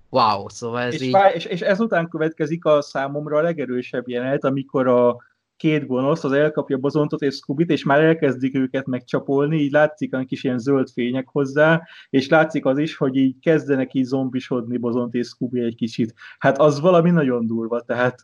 [0.10, 1.12] wow, szóval ez és, így...
[1.12, 5.18] Fáj, és, és ezután következik a számomra a legerősebb jelenet, amikor a
[5.58, 10.24] két gonosz az elkapja Bozontot és Scubit, és már elkezdik őket megcsapolni, így látszik a
[10.24, 15.14] kis ilyen zöld fények hozzá, és látszik az is, hogy így kezdenek így zombisodni Bozont
[15.14, 16.14] és Scooby egy kicsit.
[16.38, 18.22] Hát az valami nagyon durva, tehát,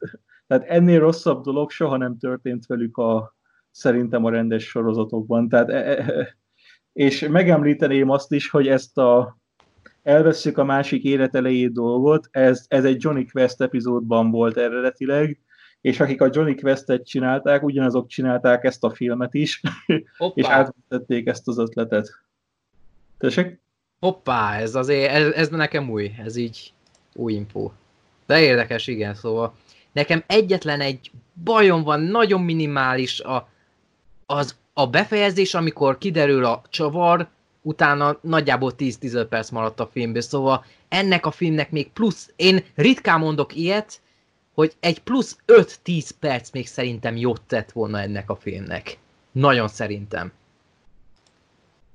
[0.47, 3.35] tehát ennél rosszabb dolog soha nem történt velük a,
[3.71, 5.49] szerintem a rendes sorozatokban.
[5.49, 6.39] Tehát, e, e, e
[6.93, 9.39] és megemlíteném azt is, hogy ezt a
[10.03, 15.39] elveszük a másik élet elejét dolgot, ez, ez egy Johnny Quest epizódban volt eredetileg,
[15.81, 19.61] és akik a Johnny Quest-et csinálták, ugyanazok csinálták ezt a filmet is,
[20.17, 20.41] Hoppá.
[20.41, 22.19] és átvették ezt az ötletet.
[23.17, 23.59] Tessék?
[23.99, 26.73] Hoppá, ez azért, ez, ez nekem új, ez így
[27.13, 27.71] új info.
[28.25, 29.55] De érdekes, igen, szóval
[29.91, 31.11] nekem egyetlen egy
[31.43, 33.47] bajom van, nagyon minimális a,
[34.25, 37.27] az, a befejezés, amikor kiderül a csavar,
[37.61, 43.19] utána nagyjából 10-15 perc maradt a filmből, szóval ennek a filmnek még plusz, én ritkán
[43.19, 44.01] mondok ilyet,
[44.53, 48.97] hogy egy plusz 5-10 perc még szerintem jót tett volna ennek a filmnek.
[49.31, 50.31] Nagyon szerintem.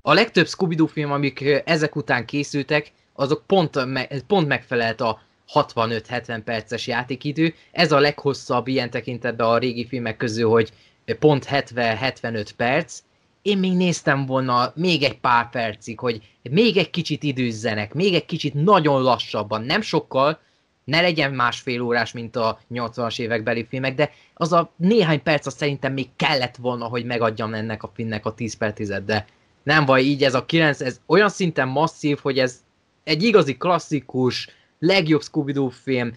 [0.02, 3.78] A legtöbb scooby film, amik ezek után készültek, azok pont,
[4.26, 5.20] pont megfelelt a,
[5.52, 7.54] 65-70 perces játékidő.
[7.72, 10.72] Ez a leghosszabb ilyen tekintetben a régi filmek közül, hogy
[11.18, 13.00] pont 70-75 perc.
[13.42, 18.24] Én még néztem volna még egy pár percig, hogy még egy kicsit időzzenek, még egy
[18.24, 20.40] kicsit nagyon lassabban, nem sokkal,
[20.86, 25.54] ne legyen másfél órás, mint a 80-as évekbeli filmek, de az a néhány perc az
[25.54, 29.26] szerintem még kellett volna, hogy megadjam ennek a filmnek a 10 per 10 de
[29.62, 32.60] nem vagy így ez a 9, ez olyan szinten masszív, hogy ez
[33.04, 34.48] egy igazi klasszikus,
[34.78, 36.12] legjobb scooby film,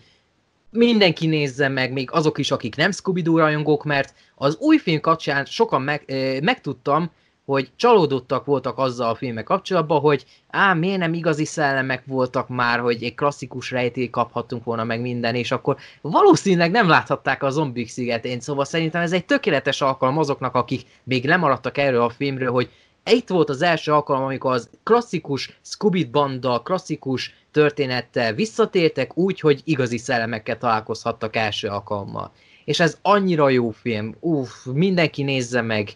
[0.71, 5.45] mindenki nézze meg, még azok is, akik nem scooby rajongók, mert az új film kapcsán
[5.45, 7.11] sokan meg, eh, megtudtam,
[7.49, 12.80] hogy csalódottak voltak azzal a filmek kapcsolatban, hogy á, miért nem igazi szellemek voltak már,
[12.80, 17.89] hogy egy klasszikus rejtély kaphattunk volna meg minden, és akkor valószínűleg nem láthatták a zombik
[17.89, 22.69] szigetén, szóval szerintem ez egy tökéletes alkalom azoknak, akik még lemaradtak erről a filmről, hogy
[23.11, 29.61] itt volt az első alkalom, amikor az klasszikus Scooby banda, klasszikus történettel visszatértek úgy, hogy
[29.63, 32.31] igazi szellemekkel találkozhattak első alkalommal.
[32.65, 34.15] És ez annyira jó film.
[34.19, 35.89] Uff, mindenki nézze meg.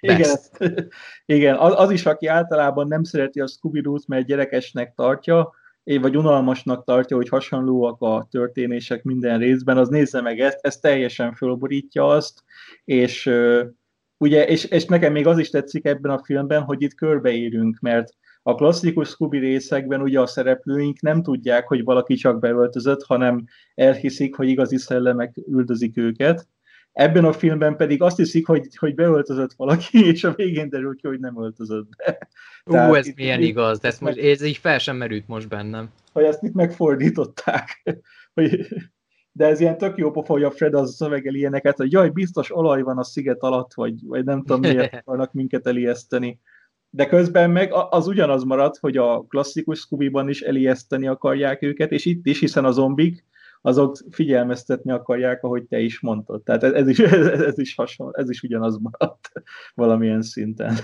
[0.00, 0.36] Igen,
[1.36, 5.52] igen, az is, aki általában nem szereti a scooby doo mert gyerekesnek tartja,
[5.84, 11.34] vagy unalmasnak tartja, hogy hasonlóak a történések minden részben, az nézze meg ezt, ez teljesen
[11.34, 12.44] fölborítja azt,
[12.84, 13.30] és
[14.16, 18.08] ugye, és, és nekem még az is tetszik ebben a filmben, hogy itt körbeérünk, mert
[18.42, 23.44] a klasszikus Scooby részekben ugye a szereplőink nem tudják, hogy valaki csak beöltözött, hanem
[23.74, 26.48] elhiszik, hogy igazi szellemek üldözik őket.
[26.98, 31.06] Ebben a filmben pedig azt hiszik, hogy, hogy beöltözött valaki, és a végén derül ki,
[31.06, 32.28] hogy nem öltözött be.
[32.64, 35.28] Ú, Tehát ez itt, milyen itt, igaz, de ez, most, ez így fel sem merült
[35.28, 35.90] most bennem.
[36.12, 37.82] Hogy ezt itt megfordították.
[38.34, 38.66] Hogy,
[39.32, 42.56] de ez ilyen tök jó pofa, hogy a Fred az szövegel ilyeneket, hogy jaj, biztos
[42.56, 46.40] olaj van a sziget alatt, vagy, vagy nem tudom miért akarnak minket elijeszteni.
[46.90, 52.04] De közben meg az ugyanaz marad, hogy a klasszikus Scooby-ban is elijeszteni akarják őket, és
[52.04, 53.24] itt is, hiszen a zombik,
[53.62, 56.42] azok figyelmeztetni akarják, ahogy te is mondtad.
[56.42, 56.98] Tehát ez, ez is,
[57.50, 59.32] ez is hasonló, ez is ugyanaz maradt
[59.74, 60.78] valamilyen szinten.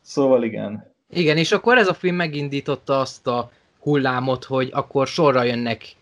[0.00, 0.94] Szóval igen.
[1.10, 3.50] Igen, és akkor ez a film megindította azt a
[3.80, 5.96] hullámot, hogy akkor sorra jönnek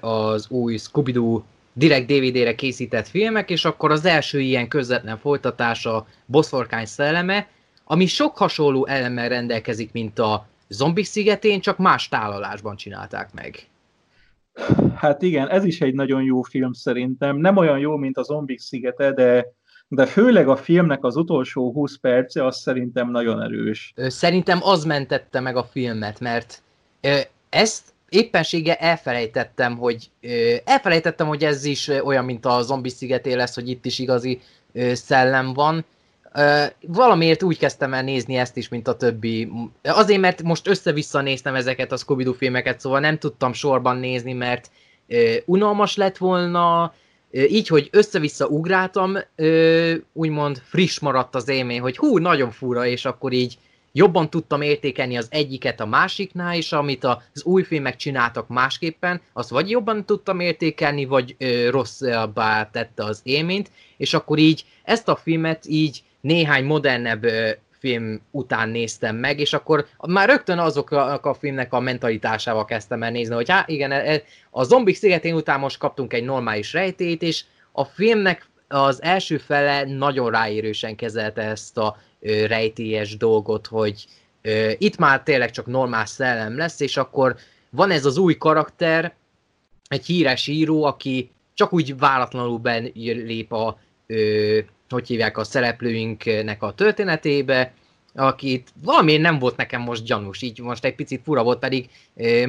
[0.00, 1.42] az új Scooby-Doo
[1.72, 7.48] direkt DVD-re készített filmek, és akkor az első ilyen közvetlen folytatása Boszorkány szelleme,
[7.84, 13.66] ami sok hasonló elemmel rendelkezik, mint a Zombik szigetén, csak más tálalásban csinálták meg.
[14.96, 17.36] Hát igen, ez is egy nagyon jó film szerintem.
[17.36, 19.46] Nem olyan jó, mint a Zombik szigete, de,
[19.88, 23.92] de főleg a filmnek az utolsó 20 perce, az szerintem nagyon erős.
[23.96, 26.62] Szerintem az mentette meg a filmet, mert
[27.48, 30.10] ezt éppensége elfelejtettem, hogy
[30.64, 34.40] elfelejtettem, hogy ez is olyan, mint a zombi szigeté lesz, hogy itt is igazi
[34.92, 35.84] szellem van.
[36.80, 39.48] Valamiért úgy kezdtem el nézni ezt is, mint a többi.
[39.82, 44.70] Azért, mert most össze-vissza néztem ezeket a scooby filmeket, szóval nem tudtam sorban nézni, mert
[45.44, 46.94] unalmas lett volna,
[47.30, 49.16] így, hogy össze-vissza ugráltam,
[50.12, 53.58] úgymond friss maradt az élmény, hogy hú, nagyon fura, és akkor így
[53.92, 59.50] jobban tudtam értékelni az egyiket a másiknál, és amit az új filmek csináltak másképpen, azt
[59.50, 65.16] vagy jobban tudtam értékelni, vagy ö, rosszabbá tette az élményt, és akkor így ezt a
[65.16, 67.26] filmet így néhány modernebb
[67.78, 73.10] film után néztem meg, és akkor már rögtön azok a, filmnek a mentalitásával kezdtem el
[73.10, 77.44] nézni, hogy hát igen, e, a zombik szigetén után most kaptunk egy normális rejtét, és
[77.72, 81.96] a filmnek az első fele nagyon ráérősen kezelte ezt a
[82.46, 84.06] rejtélyes dolgot, hogy
[84.78, 87.36] itt már tényleg csak normál szellem lesz, és akkor
[87.70, 89.14] van ez az új karakter,
[89.88, 92.60] egy híres író, aki csak úgy váratlanul
[92.94, 93.78] lép a,
[94.88, 97.72] hogy hívják, a szereplőinknek a történetébe,
[98.14, 101.88] akit valamiért nem volt nekem most gyanús, így most egy picit fura volt, pedig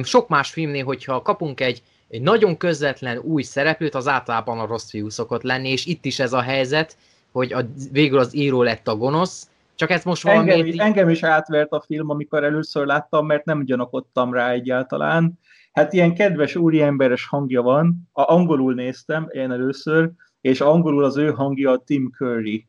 [0.02, 4.90] sok más filmnél, hogyha kapunk egy, egy nagyon közvetlen új szereplőt, az általában a rossz
[4.90, 6.96] fiú szokott lenni, és itt is ez a helyzet,
[7.32, 7.60] hogy a,
[7.92, 10.50] végül az író lett a gonosz, csak ez most valami...
[10.50, 15.38] Engem, engem is átvert a film, amikor először láttam, mert nem gyanakodtam rá egyáltalán.
[15.72, 20.10] Hát ilyen kedves úriemberes hangja van, a angolul néztem én először,
[20.48, 22.66] és angolul az ő hangja a Tim Curry.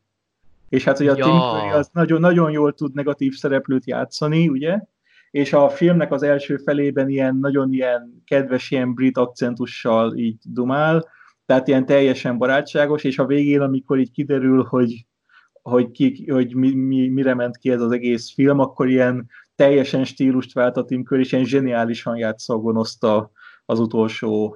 [0.70, 1.24] És hát ugye a ja.
[1.24, 4.80] Tim Curry az nagyon, nagyon jól tud negatív szereplőt játszani, ugye?
[5.32, 11.08] És a filmnek az első felében ilyen nagyon ilyen kedves, ilyen brit akcentussal így dumál,
[11.46, 15.06] tehát ilyen teljesen barátságos, és a végén, amikor így kiderül, hogy
[15.62, 20.04] hogy, ki, hogy mi, mi, mire ment ki ez az egész film, akkor ilyen teljesen
[20.04, 23.32] stílust vált a Tim Curry, és ilyen zseniálisan játsza a
[23.66, 24.56] az utolsó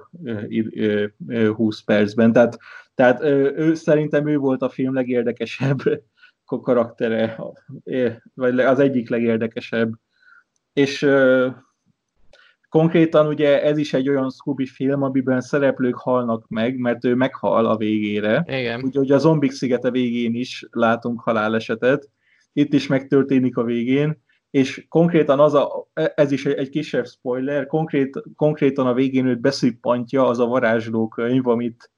[1.54, 2.32] 20 percben.
[2.32, 2.58] Tehát,
[2.94, 5.78] tehát ő, szerintem ő volt a film legérdekesebb
[6.44, 7.38] karaktere,
[8.34, 9.92] vagy az egyik legérdekesebb.
[10.72, 11.08] És
[12.68, 17.66] konkrétan ugye ez is egy olyan Scooby film, amiben szereplők halnak meg, mert ő meghal
[17.66, 18.44] a végére.
[18.46, 18.84] Igen.
[18.84, 22.08] Úgyhogy a Zombik szigete végén is látunk halálesetet.
[22.52, 27.66] Itt is megtörténik a végén, és konkrétan az a, ez is egy, egy kisebb spoiler,
[27.66, 31.90] konkrét, konkrétan a végén őt beszippantja az a varázslókönyv, amit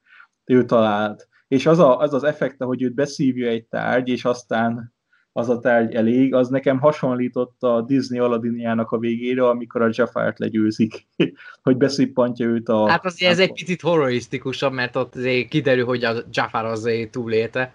[0.47, 1.27] ő talált.
[1.47, 4.95] És az, a, az az effekte, hogy őt beszívja egy tárgy, és aztán
[5.37, 10.39] az a tárgy elég, az nekem hasonlított a Disney Aladdinjának a végére, amikor a Jafar-t
[10.39, 11.07] legyőzik,
[11.63, 12.89] hogy beszippantja őt a...
[12.89, 17.73] Hát azért ez egy picit horrorisztikusabb, mert ott azért kiderül, hogy a Jafar azért túlélte.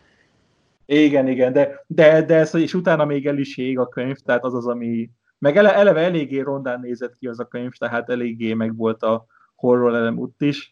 [0.87, 4.45] Igen, igen, de, de, de ez, és utána még el is ég a könyv, tehát
[4.45, 5.11] az az, ami...
[5.39, 9.27] Meg ele, eleve eléggé rondán nézett ki az a könyv, tehát eléggé meg volt a
[9.55, 10.72] horror elem ott is.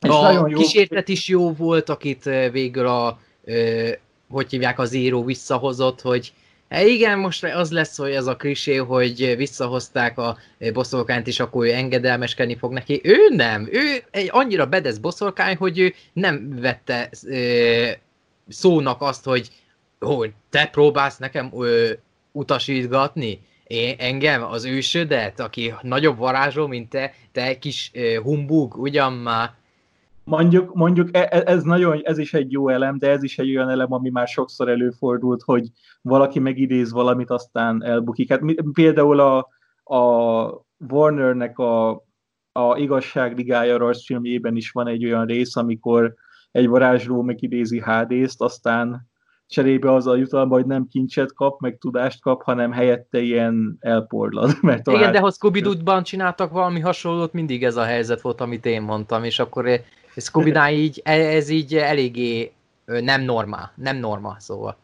[0.00, 0.58] És a nagyon jó...
[0.58, 3.20] kísértet is jó volt, akit végül a
[4.30, 6.32] hogy hívják, az író visszahozott, hogy
[6.68, 10.38] hát igen, most az lesz, hogy ez a krisé, hogy visszahozták a
[10.72, 13.00] boszorkányt, és akkor ő engedelmeskedni fog neki.
[13.04, 17.88] Ő nem, ő egy annyira bedesz boszorkány, hogy ő nem vette ö,
[18.48, 19.50] szónak azt, hogy,
[19.98, 21.92] hogy te próbálsz nekem ö,
[22.32, 23.40] utasítgatni?
[23.66, 29.58] Én, engem, az ősödet, aki nagyobb varázsló, mint te, te kis ö, humbug, ugyan már
[30.30, 33.56] Mondjuk, mondjuk e, e, ez, nagyon, ez is egy jó elem, de ez is egy
[33.56, 35.68] olyan elem, ami már sokszor előfordult, hogy
[36.02, 38.30] valaki megidéz valamit, aztán elbukik.
[38.30, 38.40] Hát
[38.72, 39.48] például a,
[39.96, 41.90] a Warnernek a,
[42.52, 46.14] a igazságligája rajzfilmjében is van egy olyan rész, amikor
[46.50, 49.08] egy varázsló megidézi HD-t, aztán
[49.46, 54.56] cserébe az a jutalma, hogy nem kincset kap, meg tudást kap, hanem helyette ilyen elporlad.
[54.62, 55.62] Mert Igen, de ha scooby
[56.02, 59.66] csináltak valami hasonlót, mindig ez a helyzet volt, amit én mondtam, és akkor
[60.16, 62.52] scooby így, e, ez így eléggé
[62.84, 64.76] nem normál, nem norma, szóval.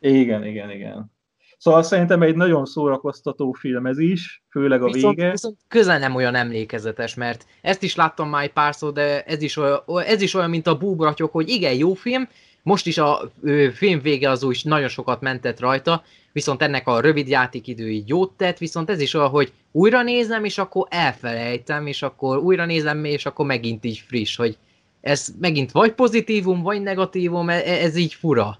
[0.00, 1.12] Igen, igen, igen.
[1.58, 5.30] Szóval szerintem egy nagyon szórakoztató film ez is, főleg a viszont, vége.
[5.30, 9.56] Viszont közel nem olyan emlékezetes, mert ezt is láttam már egy párszor, de ez is
[9.56, 12.28] olyan, ez is olyan mint a búbratyok, hogy igen, jó film,
[12.62, 16.02] most is a ö, film vége az úgy nagyon sokat mentett rajta,
[16.32, 20.44] viszont ennek a rövid játékidő így jót tett, viszont ez is olyan, hogy újra nézem,
[20.44, 24.56] és akkor elfelejtem, és akkor újra nézem, és akkor megint így friss, hogy
[25.04, 28.58] ez megint vagy pozitívum, vagy negatívum, e, e, ez így fura.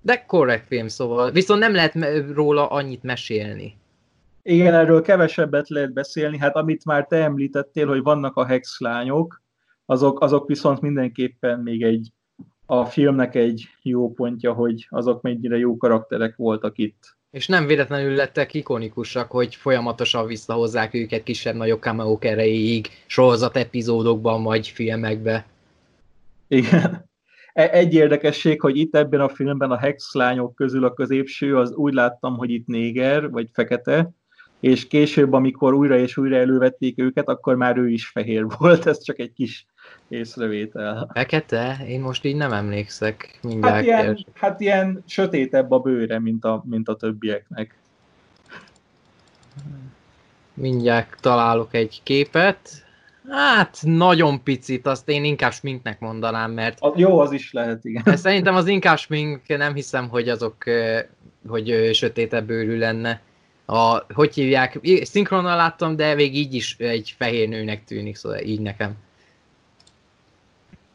[0.00, 1.30] De korrekt film, szóval.
[1.30, 1.94] Viszont nem lehet
[2.34, 3.76] róla annyit mesélni.
[4.42, 6.38] Igen, erről kevesebbet lehet beszélni.
[6.38, 9.42] Hát amit már te említettél, hogy vannak a hex lányok,
[9.86, 12.12] azok, azok viszont mindenképpen még egy
[12.66, 17.17] a filmnek egy jó pontja, hogy azok mennyire jó karakterek voltak itt.
[17.30, 24.68] És nem véletlenül lettek ikonikusak, hogy folyamatosan visszahozzák őket kisebb-nagyobb cameo erejéig, sorozat epizódokban vagy
[24.68, 25.46] filmekbe.
[26.48, 27.10] Igen.
[27.52, 31.72] E, egy érdekesség, hogy itt ebben a filmben a Hex lányok közül a középső, az
[31.72, 34.10] úgy láttam, hogy itt néger, vagy fekete,
[34.60, 39.02] és később, amikor újra és újra elővették őket, akkor már ő is fehér volt, ez
[39.02, 39.66] csak egy kis
[40.08, 41.10] észrevétel.
[41.12, 41.84] Fekete?
[41.88, 43.38] Én most így nem emlékszek.
[43.42, 47.74] Mindjárt hát, ilyen, hát ilyen sötétebb a bőre, mint a, mint a többieknek.
[50.54, 52.86] Mindjárt találok egy képet.
[53.28, 56.80] Hát, nagyon picit, azt én inkább sminknek mondanám, mert...
[56.80, 58.16] A, jó, az is lehet, igen.
[58.16, 60.56] Szerintem az inkább smink, nem hiszem, hogy azok,
[61.48, 63.20] hogy sötétebb bőrű lenne.
[63.64, 68.60] A, hogy hívják, szinkronnal láttam, de még így is egy fehér nőnek tűnik, szóval így
[68.60, 68.96] nekem.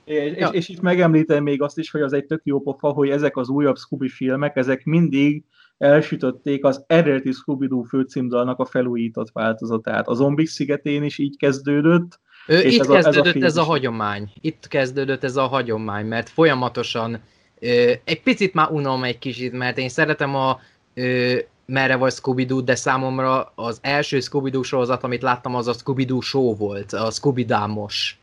[0.06, 0.48] És, ja.
[0.48, 3.38] és, és itt megemlítem még azt is, hogy az egy tök jó pofa, hogy ezek
[3.38, 5.44] az újabb Scooby filmek, ezek mindig
[5.78, 10.08] elsütötték az eredeti Scooby-Doo főcímdalnak a felújított változatát.
[10.08, 12.20] A Zombik szigetén is így kezdődött.
[12.48, 14.32] Ö, és itt ez kezdődött a, ez a, ez a hagyomány.
[14.42, 17.20] Itt kezdődött ez a hagyomány, mert folyamatosan
[17.60, 20.60] ö, egy picit már unom egy kicsit, mert én szeretem a
[20.94, 21.36] ö,
[21.66, 26.56] merre vagy scooby de számomra az első Scooby-Doo sorozat, amit láttam, az a Scooby-Doo show
[26.56, 28.18] volt, a scooby -Dámos.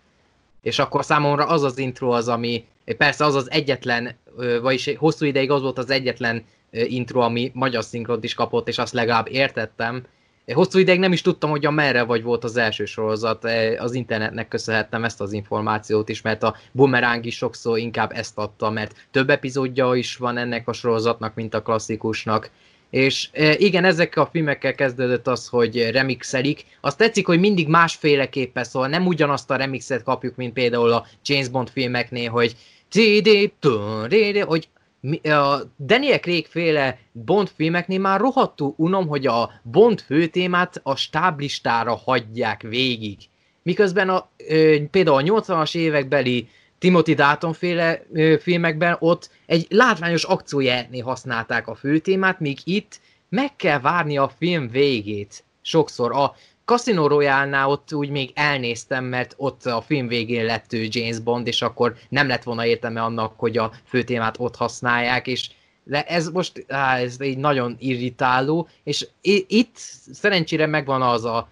[0.62, 2.64] És akkor számomra az az intro az, ami,
[2.96, 4.16] persze az az egyetlen,
[4.62, 8.92] vagyis hosszú ideig az volt az egyetlen intro, ami magyar szinkront is kapott, és azt
[8.92, 10.02] legalább értettem.
[10.52, 13.44] Hosszú ideig nem is tudtam, hogy a merre vagy volt az első sorozat,
[13.78, 18.70] az internetnek köszönhettem ezt az információt is, mert a Boomerang is sokszor inkább ezt adta,
[18.70, 22.50] mert több epizódja is van ennek a sorozatnak, mint a klasszikusnak,
[22.90, 26.64] és e, igen, ezekkel a filmekkel kezdődött az, hogy remixelik.
[26.80, 31.48] Azt tetszik, hogy mindig másféleképpen, szóval nem ugyanazt a remixet kapjuk, mint például a James
[31.48, 32.56] Bond filmeknél, hogy
[34.46, 34.68] hogy
[35.22, 41.94] a Daniel Craig féle Bond filmeknél már rohadtul unom, hogy a Bond főtémát a stáblistára
[41.94, 43.16] hagyják végig.
[43.62, 44.30] Miközben a,
[44.90, 46.48] például a 80-as évekbeli
[46.80, 48.02] Timothy Dalton féle
[48.40, 54.70] filmekben ott egy látványos akciójátnél használták a főtémát, míg itt meg kell várni a film
[54.70, 55.44] végét.
[55.62, 56.34] Sokszor a
[56.64, 61.46] Casino Royale-nál ott úgy még elnéztem, mert ott a film végén lett ő James Bond,
[61.46, 65.50] és akkor nem lett volna értelme annak, hogy a főtémát ott használják, és
[65.84, 69.06] de ez most á, ez egy nagyon irritáló, és
[69.46, 69.76] itt
[70.12, 71.48] szerencsére megvan az a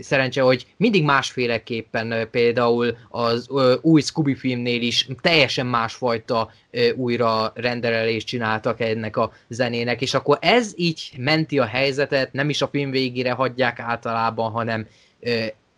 [0.00, 3.48] szerencse, hogy mindig másféleképpen például az
[3.80, 6.50] új Scooby filmnél is teljesen másfajta
[6.96, 12.62] újra renderelést csináltak ennek a zenének, és akkor ez így menti a helyzetet, nem is
[12.62, 14.86] a film végére hagyják általában, hanem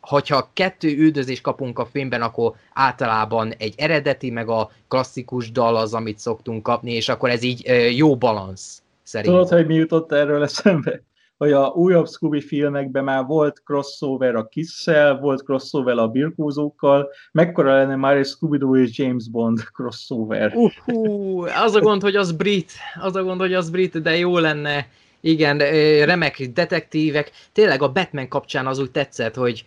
[0.01, 5.95] hogyha kettő üldözés kapunk a filmben, akkor általában egy eredeti, meg a klasszikus dal az,
[5.95, 8.83] amit szoktunk kapni, és akkor ez így jó balansz.
[9.03, 9.41] Szerintem.
[9.41, 11.03] Tudod, hogy mi jutott erről eszembe?
[11.43, 14.87] Hogy a újabb Scooby filmekben már volt crossover a kiss
[15.21, 20.53] volt crossover a birkózókkal, mekkora lenne már egy Scooby-Doo és James Bond crossover?
[20.55, 24.17] Uh, uh, az a gond, hogy az brit, az a gond, hogy az brit, de
[24.17, 24.89] jó lenne,
[25.21, 25.59] igen,
[26.05, 27.31] remek detektívek.
[27.53, 29.65] Tényleg a Batman kapcsán az úgy tetszett, hogy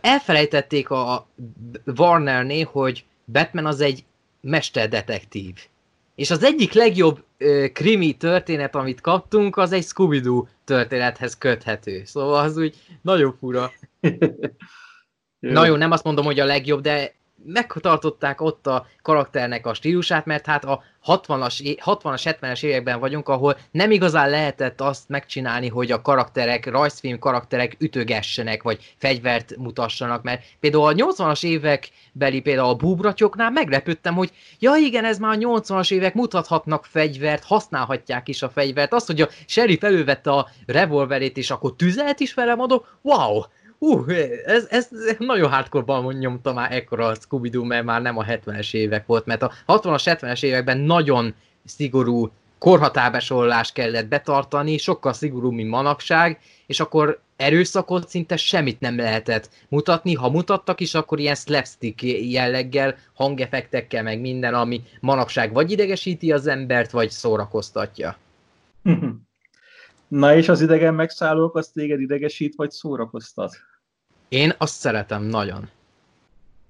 [0.00, 1.26] elfelejtették a
[1.96, 4.04] Warnernél, hogy Batman az egy
[4.40, 5.54] mesterdetektív.
[6.14, 12.04] És az egyik legjobb ö, krimi történet, amit kaptunk, az egy Scooby-Doo történethez köthető.
[12.04, 13.72] Szóval az úgy nagyon fura.
[15.38, 17.14] nagyon nem azt mondom, hogy a legjobb, de
[17.46, 23.58] megtartották ott a karakternek a stílusát, mert hát a 60-as, 60-as 70-es években vagyunk, ahol
[23.70, 30.42] nem igazán lehetett azt megcsinálni, hogy a karakterek, rajzfilm karakterek ütögessenek, vagy fegyvert mutassanak, mert
[30.60, 35.38] például a 80-as évek beli például a búbratyoknál meglepődtem, hogy ja igen, ez már a
[35.38, 38.92] 80-as évek mutathatnak fegyvert, használhatják is a fegyvert.
[38.92, 43.42] Az, hogy a sheriff elővette a revolverét, és akkor tüzelt is velem adok, wow,
[43.78, 44.12] uh,
[44.44, 44.88] ez, ez
[45.18, 49.42] nagyon hardcore nyomta már ekkora a scooby mert már nem a 70-es évek volt, mert
[49.42, 51.34] a 60-as, 70-es években nagyon
[51.64, 59.50] szigorú korhatárbesorolás kellett betartani, sokkal szigorú, mint manapság, és akkor erőszakot szinte semmit nem lehetett
[59.68, 66.32] mutatni, ha mutattak is, akkor ilyen slapstick jelleggel, hangefektekkel, meg minden, ami manapság vagy idegesíti
[66.32, 68.16] az embert, vagy szórakoztatja.
[70.08, 73.56] Na és az idegen megszállók, azt téged idegesít, vagy szórakoztat?
[74.28, 75.68] Én azt szeretem nagyon.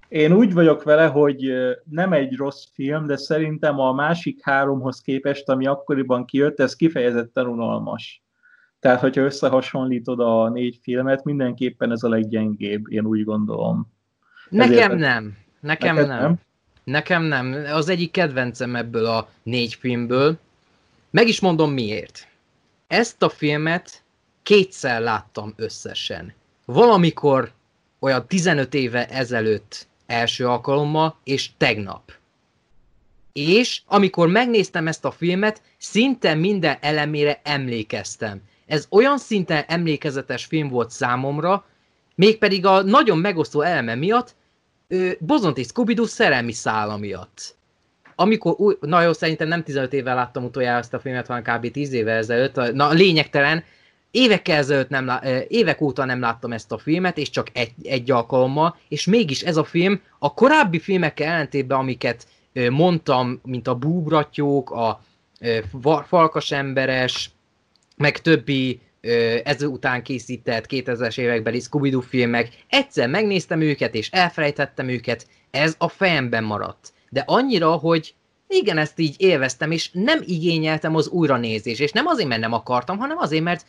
[0.07, 1.53] Én úgy vagyok vele, hogy
[1.83, 7.47] nem egy rossz film, de szerintem a másik háromhoz képest, ami akkoriban kijött, ez kifejezetten
[7.47, 8.21] unalmas.
[8.79, 13.93] Tehát, hogyha összehasonlítod a négy filmet, mindenképpen ez a leggyengébb, én úgy gondolom.
[14.49, 15.37] Nekem Ezért, nem.
[15.59, 16.07] Nekem nem.
[16.07, 16.35] nem.
[16.83, 17.65] Nekem nem.
[17.73, 20.37] Az egyik kedvencem ebből a négy filmből.
[21.09, 22.27] Meg is mondom miért.
[22.87, 24.03] Ezt a filmet
[24.43, 26.33] kétszer láttam összesen.
[26.65, 27.51] Valamikor
[27.99, 32.11] olyan 15 éve ezelőtt első alkalommal, és tegnap.
[33.33, 38.41] És amikor megnéztem ezt a filmet, szinte minden elemére emlékeztem.
[38.65, 41.65] Ez olyan szinten emlékezetes film volt számomra,
[42.15, 44.35] mégpedig a nagyon megosztó eleme miatt,
[45.19, 47.56] Bozont és scooby szerelmi szála miatt
[48.19, 51.71] amikor új, na jó, szerintem nem 15 évvel láttam utoljára ezt a filmet, hanem kb.
[51.71, 53.63] 10 éve ezelőtt, na lényegtelen,
[54.11, 55.11] évekkel ezelőtt nem,
[55.47, 59.57] évek óta nem láttam ezt a filmet, és csak egy, egy alkalommal, és mégis ez
[59.57, 62.27] a film a korábbi filmekkel ellentétben, amiket
[62.69, 65.01] mondtam, mint a búbratyók, a
[66.07, 67.31] falkas emberes,
[67.97, 68.79] meg többi
[69.43, 76.43] ezután készített 2000-es évekbeli Scooby-Doo filmek, egyszer megnéztem őket, és elfelejtettem őket, ez a fejemben
[76.43, 78.13] maradt de annyira, hogy
[78.47, 82.97] igen, ezt így élveztem, és nem igényeltem az újranézés, és nem azért, mert nem akartam,
[82.97, 83.65] hanem azért, mert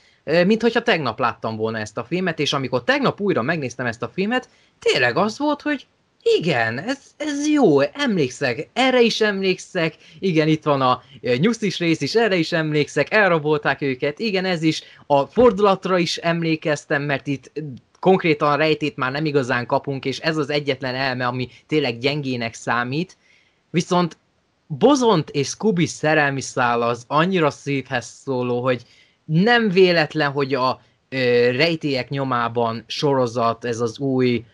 [0.47, 4.49] mintha tegnap láttam volna ezt a filmet, és amikor tegnap újra megnéztem ezt a filmet,
[4.79, 5.87] tényleg az volt, hogy
[6.23, 11.03] igen, ez, ez jó, emlékszek, erre is emlékszek, igen, itt van a
[11.39, 17.03] nyuszis rész is, erre is emlékszek, elrabolták őket, igen, ez is, a fordulatra is emlékeztem,
[17.03, 17.53] mert itt
[18.01, 23.17] konkrétan rejtét már nem igazán kapunk, és ez az egyetlen elme, ami tényleg gyengének számít,
[23.71, 24.17] Viszont
[24.67, 28.83] Bozont és Scooby szerelmi szál az annyira szívhez szóló, hogy
[29.25, 31.17] nem véletlen, hogy a ö,
[31.51, 34.45] rejtélyek nyomában sorozat, ez az új,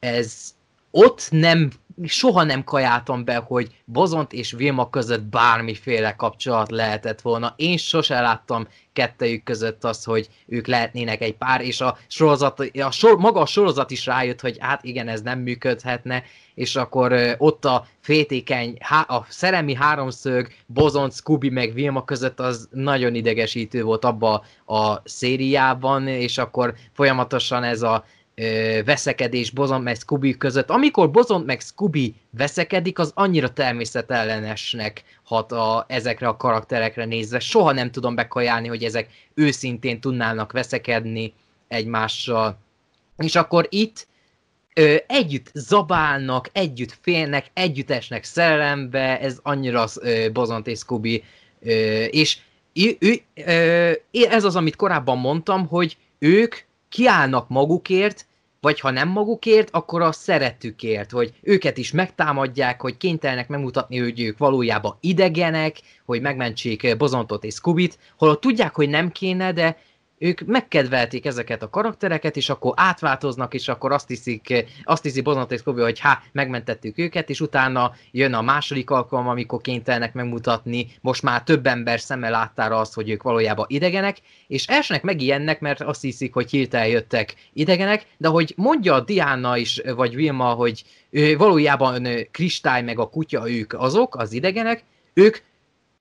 [0.00, 0.54] ez
[0.90, 1.70] ott nem,
[2.04, 7.54] soha nem kajáltam be, hogy Bozont és Vilma között bármiféle kapcsolat lehetett volna.
[7.56, 12.90] Én sose láttam kettejük között azt, hogy ők lehetnének egy pár, és a sorozat, a
[12.90, 16.22] sor, maga a sorozat is rájött, hogy hát igen, ez nem működhetne,
[16.54, 23.14] és akkor ott a fétékeny, a szerelmi háromszög, Bozont, Scooby meg Vilma között az nagyon
[23.14, 28.04] idegesítő volt abba a szériában, és akkor folyamatosan ez a
[28.84, 30.70] veszekedés Bozont meg Scooby között.
[30.70, 37.38] Amikor Bozont meg Scooby veszekedik, az annyira természetellenesnek hat a, ezekre a karakterekre nézve.
[37.38, 41.32] Soha nem tudom bekajálni, hogy ezek őszintén tudnának veszekedni
[41.68, 42.58] egymással.
[43.16, 44.06] és akkor itt
[44.74, 51.24] ö, együtt zabálnak, együtt félnek, együtt esnek szerelembe, ez annyira ö, Bozont és Scooby,
[51.62, 51.70] ö,
[52.04, 52.38] és
[52.74, 53.92] ő, ő, ö,
[54.28, 56.54] ez az, amit korábban mondtam, hogy ők
[56.92, 58.26] kiállnak magukért,
[58.60, 64.20] vagy ha nem magukért, akkor a szeretükért, hogy őket is megtámadják, hogy kénytelenek megmutatni, hogy
[64.20, 69.78] ők valójában idegenek, hogy megmentsék Bozontot és Scubit, holott tudják, hogy nem kéne, de
[70.22, 75.52] ők megkedvelték ezeket a karaktereket, és akkor átváltoznak, és akkor azt hiszik, azt hiszi Bozonat
[75.52, 80.86] és Scooby, hogy hát megmentettük őket, és utána jön a második alkalom, amikor kénytelenek megmutatni,
[81.00, 84.16] most már több ember szemmel láttára azt, hogy ők valójában idegenek,
[84.46, 89.56] és elsőnek megijednek, mert azt hiszik, hogy hirtelen jöttek idegenek, de hogy mondja a Diana
[89.56, 94.84] is, vagy Vilma, hogy ő, valójában Kristály meg a kutya ők azok, az idegenek,
[95.14, 95.36] ők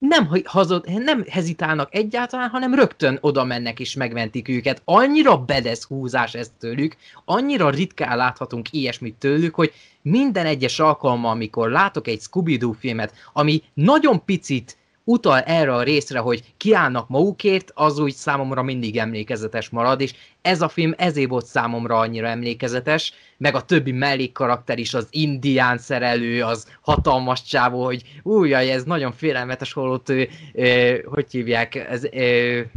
[0.08, 4.82] nem, hazud, nem hezitálnak egyáltalán, hanem rögtön oda mennek és megmentik őket.
[4.86, 6.96] Annyira bedesz húzás ez tőlük,
[7.26, 13.64] annyira ritkán láthatunk ilyesmit tőlük, hogy minden egyes alkalommal, amikor látok egy Scooby-Doo filmet, ami
[13.74, 14.78] nagyon picit
[15.12, 20.62] utal erre a részre, hogy kiállnak magukért, az úgy számomra mindig emlékezetes marad, és ez
[20.62, 26.44] a film ezért volt számomra annyira emlékezetes, meg a többi mellékkarakter is, az indián szerelő,
[26.44, 32.70] az hatalmas csávó, hogy újjaj, ez nagyon félelmetes, holott, ő, ő, hogy hívják, ez, ő,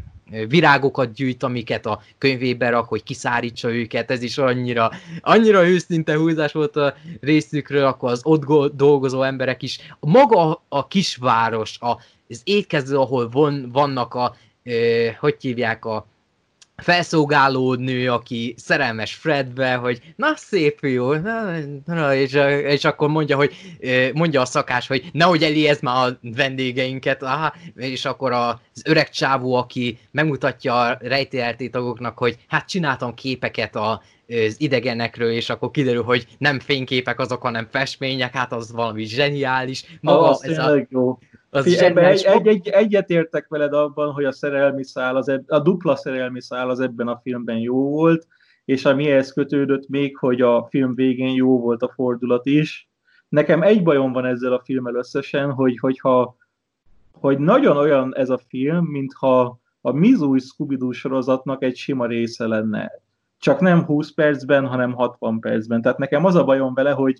[0.49, 4.91] virágokat gyűjt, amiket a könyvébe rak, hogy kiszárítsa őket, ez is annyira,
[5.21, 9.79] annyira őszinte húzás volt a részükről, akkor az ott dolgozó emberek is.
[10.01, 14.37] Maga a kisváros, a, az étkező, ahol von, vannak a,
[15.21, 16.07] hogy hívják, a
[16.77, 22.33] felszolgáló nő, aki szerelmes Fredbe, hogy na szép jó, na, na, és,
[22.65, 23.53] és akkor mondja, hogy
[24.15, 29.55] mondja a szakás, hogy nehogy elijez már a vendégeinket, aha, és akkor az öreg csávó,
[29.55, 36.03] aki megmutatja a rejtélyelté tagoknak, hogy hát csináltam képeket a, az idegenekről, és akkor kiderül,
[36.03, 39.85] hogy nem fényképek azok, hanem festmények, hát az valami zseniális.
[40.01, 41.19] Maga az ez a, jó.
[41.55, 45.61] Az ebben egy, egy, egy, egyetértek veled abban, hogy a szerelmi szál, az eb, a
[45.61, 48.27] dupla szerelmi szál az ebben a filmben jó volt,
[48.65, 52.89] és ami ehhez kötődött még, hogy a film végén jó volt a fordulat is.
[53.29, 56.37] Nekem egy bajom van ezzel a filmmel összesen, hogy, hogyha,
[57.13, 62.93] hogy nagyon olyan ez a film, mintha a Mizui scooby sorozatnak egy sima része lenne.
[63.39, 65.83] Csak nem 20 percben, hanem 60 percben.
[65.83, 67.19] Tehát nekem az a bajom vele, hogy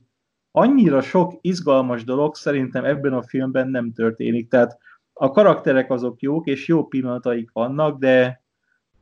[0.57, 4.49] annyira sok izgalmas dolog szerintem ebben a filmben nem történik.
[4.49, 4.79] Tehát
[5.13, 8.43] a karakterek azok jók, és jó pillanataik vannak, de,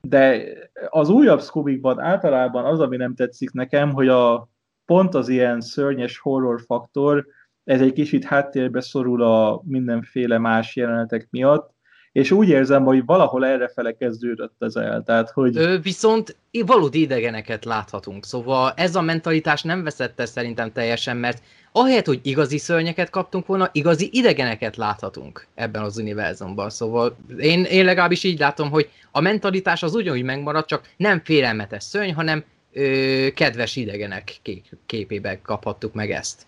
[0.01, 0.45] de
[0.89, 4.49] az újabb scooby általában az, ami nem tetszik nekem, hogy a
[4.85, 7.27] pont az ilyen szörnyes horror faktor,
[7.65, 11.72] ez egy kicsit háttérbe szorul a mindenféle más jelenetek miatt,
[12.13, 15.03] és úgy érzem, hogy valahol errefele kezdődött ez el.
[15.03, 15.57] Tehát, hogy...
[15.57, 16.37] Ö, viszont
[16.67, 22.59] valódi idegeneket láthatunk, szóval ez a mentalitás nem veszette szerintem teljesen, mert ahelyett, hogy igazi
[22.59, 26.71] szörnyeket kaptunk volna, igazi idegeneket láthatunk ebben az univerzumban.
[26.71, 31.83] Szóval én, én legalábbis így látom, hogy a mentalitás az ugyanúgy megmarad, csak nem félelmetes
[31.83, 36.47] szörny, hanem ö, kedves idegenek kép, képében kaphattuk meg ezt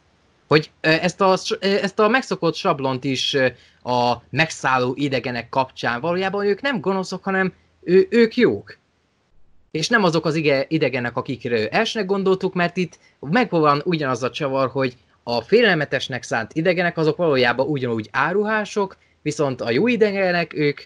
[0.48, 3.36] hogy ezt a, ezt a megszokott sablont is
[3.82, 7.52] a megszálló idegenek kapcsán valójában ők nem gonoszok, hanem
[7.82, 8.78] ő, ők jók.
[9.70, 10.34] És nem azok az
[10.68, 16.96] idegenek, akikre elsőnek gondoltuk, mert itt megvan ugyanaz a csavar, hogy a félelmetesnek szánt idegenek
[16.96, 20.80] azok valójában ugyanúgy áruhások, viszont a jó idegenek, ők,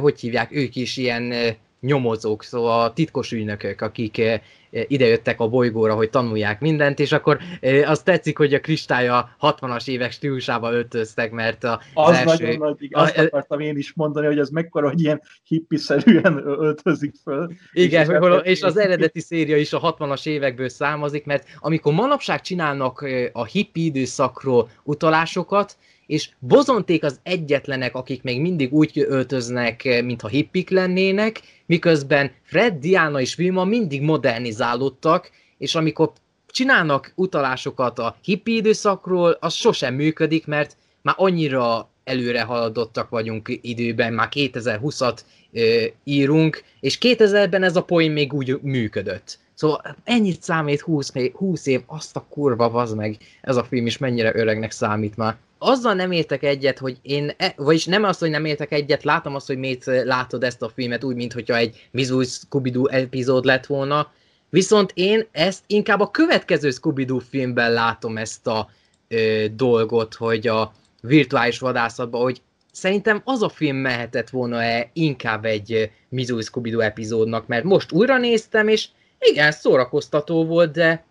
[0.00, 4.22] hogy hívják, ők is ilyen nyomozók, szóval a titkos ügynökök, akik
[4.70, 7.38] idejöttek a bolygóra, hogy tanulják mindent, és akkor
[7.84, 12.44] az tetszik, hogy a kristálya 60-as évek stílusába öltöztek, mert a, az, az első...
[12.44, 17.14] nagyon nagy, azt a, akartam én is mondani, hogy ez mekkora, hogy ilyen hippiszerűen öltözik
[17.22, 17.52] föl.
[17.72, 23.06] Igen, és, és az eredeti széria is a 60-as évekből származik, mert amikor manapság csinálnak
[23.32, 25.76] a hippi időszakról utalásokat,
[26.08, 33.20] és bozonték az egyetlenek, akik még mindig úgy öltöznek, mintha hippik lennének, miközben Fred, Diana
[33.20, 36.12] és Vilma mindig modernizálódtak, és amikor
[36.46, 44.12] csinálnak utalásokat a hippi időszakról, az sosem működik, mert már annyira előre haladottak vagyunk időben,
[44.12, 45.18] már 2020-at
[45.52, 49.38] ö, írunk, és 2000-ben ez a poén még úgy működött.
[49.54, 53.98] Szóval ennyit számít 20, 20 év, azt a kurva, vaz meg, ez a film is
[53.98, 58.30] mennyire öregnek számít már azzal nem értek egyet, hogy én, e, vagyis nem azt, hogy
[58.30, 62.24] nem értek egyet, látom azt, hogy miért látod ezt a filmet úgy, mintha egy Mizui
[62.24, 64.12] scooby epizód lett volna,
[64.50, 68.70] viszont én ezt inkább a következő scooby filmben látom ezt a
[69.08, 72.40] ö, dolgot, hogy a virtuális vadászatban, hogy
[72.72, 78.68] szerintem az a film mehetett volna-e inkább egy Mizui scooby epizódnak, mert most újra néztem,
[78.68, 81.04] és Igen, szórakoztató volt, de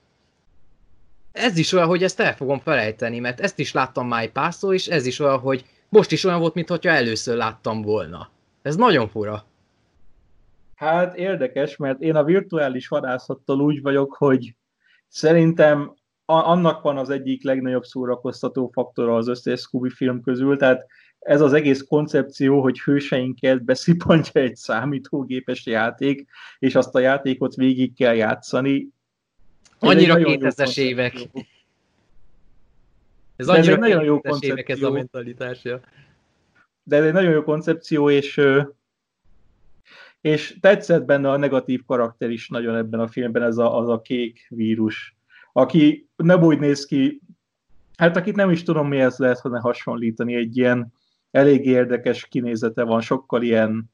[1.38, 4.88] ez is olyan, hogy ezt el fogom felejteni, mert ezt is láttam egy párszor, és
[4.88, 8.30] ez is olyan, hogy most is olyan volt, mintha először láttam volna.
[8.62, 9.46] Ez nagyon fura.
[10.76, 14.56] Hát érdekes, mert én a virtuális vadászattal úgy vagyok, hogy
[15.08, 15.96] szerintem
[16.26, 20.86] annak van az egyik legnagyobb szórakoztató faktora az összes Scooby film közül, tehát
[21.20, 26.28] ez az egész koncepció, hogy hőseinket beszipontja egy számítógépes játék,
[26.60, 28.90] és azt a játékot végig kell játszani.
[29.80, 31.14] Annyira 2000-es évek.
[33.36, 34.20] Ez annyira ez nagyon jó.
[34.40, 35.80] Évek ez a mentalitásja.
[36.84, 38.42] De ez egy nagyon jó koncepció, és
[40.22, 44.02] és tetszett benne a negatív karakter is nagyon ebben a filmben, ez a, az a
[44.02, 45.16] kék vírus,
[45.54, 47.22] aki nem úgy néz ki,
[47.98, 50.94] hát akit nem is tudom mihez lehet ne hasonlítani, egy ilyen
[51.32, 53.92] elég érdekes kinézete van, sokkal ilyen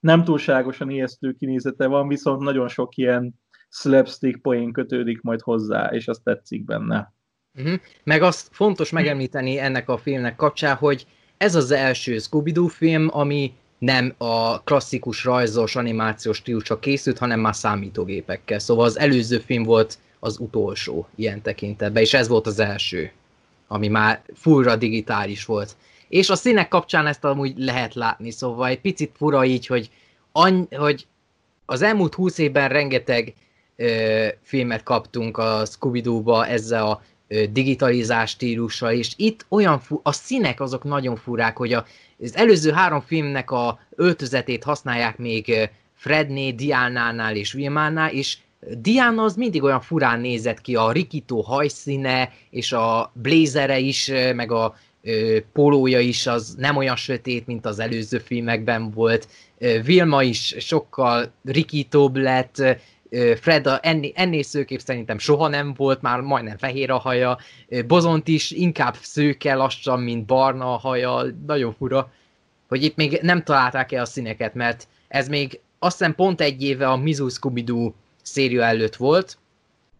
[0.00, 3.34] nem túlságosan ijesztő kinézete van, viszont nagyon sok ilyen
[3.70, 7.12] slapstick poén kötődik majd hozzá, és azt tetszik benne.
[7.58, 7.80] Uh-huh.
[8.04, 11.06] Meg azt fontos megemlíteni ennek a filmnek kapcsán, hogy
[11.36, 17.54] ez az első Scooby-Doo film, ami nem a klasszikus rajzos animációs stílusra készült, hanem már
[17.54, 18.58] számítógépekkel.
[18.58, 23.12] Szóval az előző film volt az utolsó ilyen tekintetben, és ez volt az első,
[23.66, 25.76] ami már fullra digitális volt.
[26.08, 29.90] És a színek kapcsán ezt amúgy lehet látni, szóval egy picit fura így, hogy,
[30.32, 31.06] any, hogy
[31.66, 33.34] az elmúlt húsz évben rengeteg
[34.42, 37.02] filmet kaptunk a Scooby-Doo-ba ezzel a
[37.50, 41.86] digitalizás stílussal, és itt olyan fu- a színek azok nagyon furák, hogy a,
[42.22, 48.38] az előző három filmnek a öltözetét használják még Fredné, Diánánál és Wilmánál, és
[48.78, 54.52] Diana az mindig olyan furán nézett ki, a rikító hajszíne, és a blazere is, meg
[54.52, 59.28] a ö, pólója is az nem olyan sötét, mint az előző filmekben volt.
[59.84, 62.62] Vilma is sokkal rikítóbb lett,
[63.40, 67.38] Fred a, ennél, ennél szőkép szerintem soha nem volt, már majdnem fehér a haja,
[67.86, 72.12] Bozont is inkább szőke lassan, mint barna a haja, nagyon fura,
[72.68, 76.62] hogy itt még nem találták el a színeket, mert ez még azt hiszem pont egy
[76.62, 79.38] éve a Mizu Scooby-Doo széria előtt volt,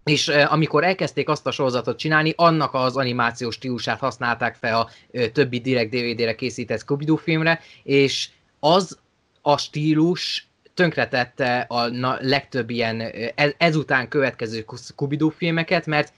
[0.04, 4.90] és amikor elkezdték azt a sorozatot csinálni, annak az animációs stílusát használták fel a
[5.32, 8.28] többi direkt DVD-re készített Scooby-Doo filmre, és
[8.60, 8.98] az
[9.42, 10.45] a stílus
[10.76, 13.00] tönkretette a na, legtöbb ilyen
[13.34, 16.12] ez, ezután következő Scooby-Doo filmeket, mert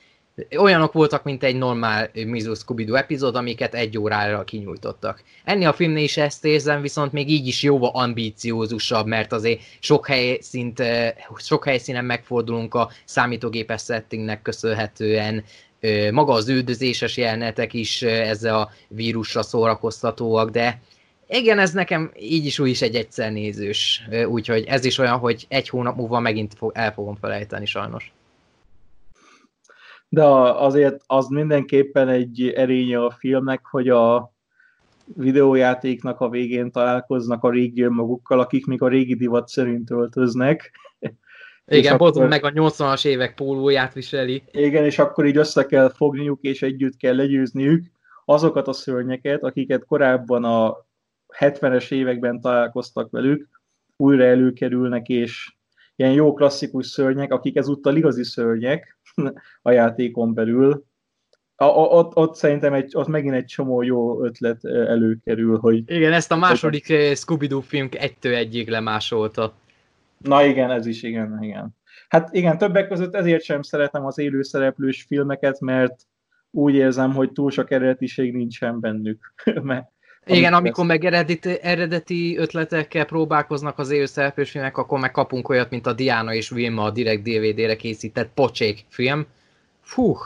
[0.56, 5.22] olyanok voltak, mint egy normál Mizu Scooby-Doo epizód, amiket egy órára kinyújtottak.
[5.44, 10.06] Ennél a filmnél is ezt érzem, viszont még így is jóval ambíciózusabb, mert azért sok,
[10.06, 10.82] helyszínt,
[11.36, 15.44] sok helyszínen megfordulunk a számítógépes settingnek köszönhetően,
[16.10, 20.80] maga az üldözéses jelenetek is ezzel a vírusra szórakoztatóak, de
[21.28, 25.46] igen, ez nekem így is úgy is egy egyszer nézős, úgyhogy ez is olyan, hogy
[25.48, 28.12] egy hónap múlva megint el fogom felejteni sajnos.
[30.08, 34.32] De azért az mindenképpen egy erénye a filmnek, hogy a
[35.04, 40.70] videójátéknak a végén találkoznak a régi önmagukkal, akik még a régi divat szerint öltöznek.
[41.66, 42.28] Igen, akkor...
[42.28, 44.42] meg a 80-as évek pólóját viseli.
[44.50, 47.86] Igen, és akkor így össze kell fogniuk, és együtt kell legyőzniük
[48.24, 50.86] azokat a szörnyeket, akiket korábban a
[51.38, 53.48] 70-es években találkoztak velük,
[53.96, 55.52] újra előkerülnek, és
[55.96, 58.98] ilyen jó klasszikus szörnyek, akik ezúttal igazi szörnyek
[59.62, 60.84] a játékon belül.
[61.56, 65.82] A, a, ott, ott szerintem egy, ott megint egy csomó jó ötlet előkerül, hogy...
[65.86, 66.84] Igen, ezt a második
[67.14, 69.54] Scooby-Doo film egytől egyig lemásolta.
[70.18, 71.76] Na igen, ez is igen, igen.
[72.08, 76.06] Hát igen, többek között ezért sem szeretem az élőszereplős filmeket, mert
[76.50, 79.34] úgy érzem, hogy túl sok eredetiség nincsen bennük.
[79.62, 79.90] mert
[80.28, 85.86] igen, amikor meg eredeti, eredeti ötletekkel próbálkoznak az élőszereplős filmek, akkor meg kapunk olyat, mint
[85.86, 89.26] a Diana és Vilma a direkt DVD-re készített pocsék film.
[89.80, 90.16] Fú,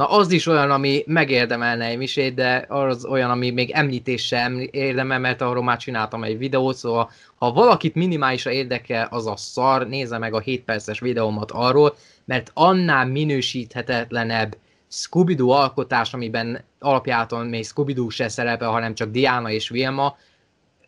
[0.00, 5.18] Na az is olyan, ami megérdemelne egy misét, de az olyan, ami még említése érdemel,
[5.18, 10.18] mert arról már csináltam egy videót, szóval ha valakit minimálisra érdekel, az a szar, nézze
[10.18, 14.56] meg a 7 perces videómat arról, mert annál minősíthetetlenebb
[14.92, 20.16] Scooby-Doo alkotás, amiben alapjáton még Scooby-Doo se szerepel, hanem csak Diana és Vilma,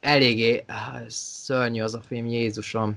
[0.00, 0.64] eléggé
[1.06, 2.96] szörnyű az a film, Jézusom.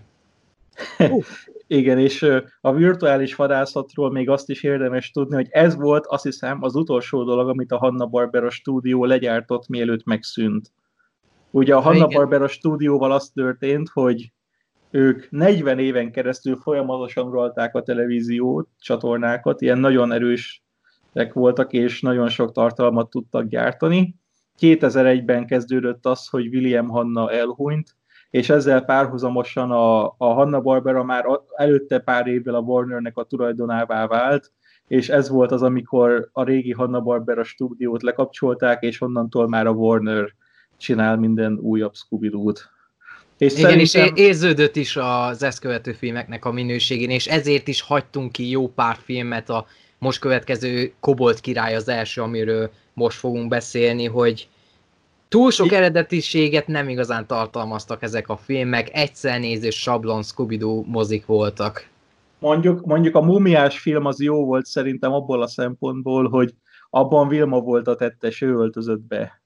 [1.68, 2.26] Igen, és
[2.61, 7.23] a virtuális vadászatról még azt is érdemes tudni, hogy ez volt azt hiszem az utolsó
[7.23, 10.72] dolog, amit a Hanna-Barbera stúdió legyártott, mielőtt megszűnt.
[11.52, 14.32] Ugye a Hanna-Barbera stúdióval az történt, hogy
[14.91, 20.65] ők 40 éven keresztül folyamatosan uralták a televíziót, csatornákat, ilyen nagyon erős
[21.34, 24.16] voltak, és nagyon sok tartalmat tudtak gyártani.
[24.60, 27.96] 2001-ben kezdődött az, hogy William Hanna elhunyt,
[28.30, 31.26] és ezzel párhuzamosan a, a Hanna-Barbera már
[31.56, 34.52] előtte pár évvel a Warnernek a tulajdonává vált,
[34.88, 40.34] és ez volt az, amikor a régi Hanna-Barbera stúdiót lekapcsolták, és onnantól már a Warner
[40.78, 42.32] csinál minden újabb scooby.
[43.38, 44.16] És Igen, szerintem...
[44.16, 48.68] és érződött is az ezt követő filmeknek a minőségén, és ezért is hagytunk ki jó
[48.68, 49.66] pár filmet a
[49.98, 54.48] most következő Kobolt király az első, amiről most fogunk beszélni, hogy
[55.28, 61.88] túl sok eredetiséget nem igazán tartalmaztak ezek a filmek, egyszer néző sablon scooby mozik voltak.
[62.40, 66.53] Mondjuk, mondjuk a mumiás film az jó volt szerintem abból a szempontból, hogy
[66.90, 69.41] abban Vilma volt a tettes, ő öltözött be.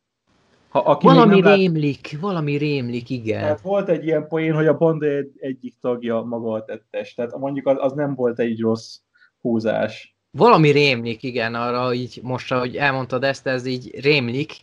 [0.69, 2.21] Ha, aki valami rémlik, lát...
[2.21, 3.41] valami rémlik, igen.
[3.41, 7.37] Tehát volt egy ilyen poén, hogy a banda egy, egyik tagja maga a tettes, tehát
[7.37, 8.97] mondjuk az, az nem volt egy rossz
[9.41, 10.17] húzás.
[10.31, 14.53] Valami rémlik, igen, arra így most, ahogy elmondtad ezt, ez így rémlik,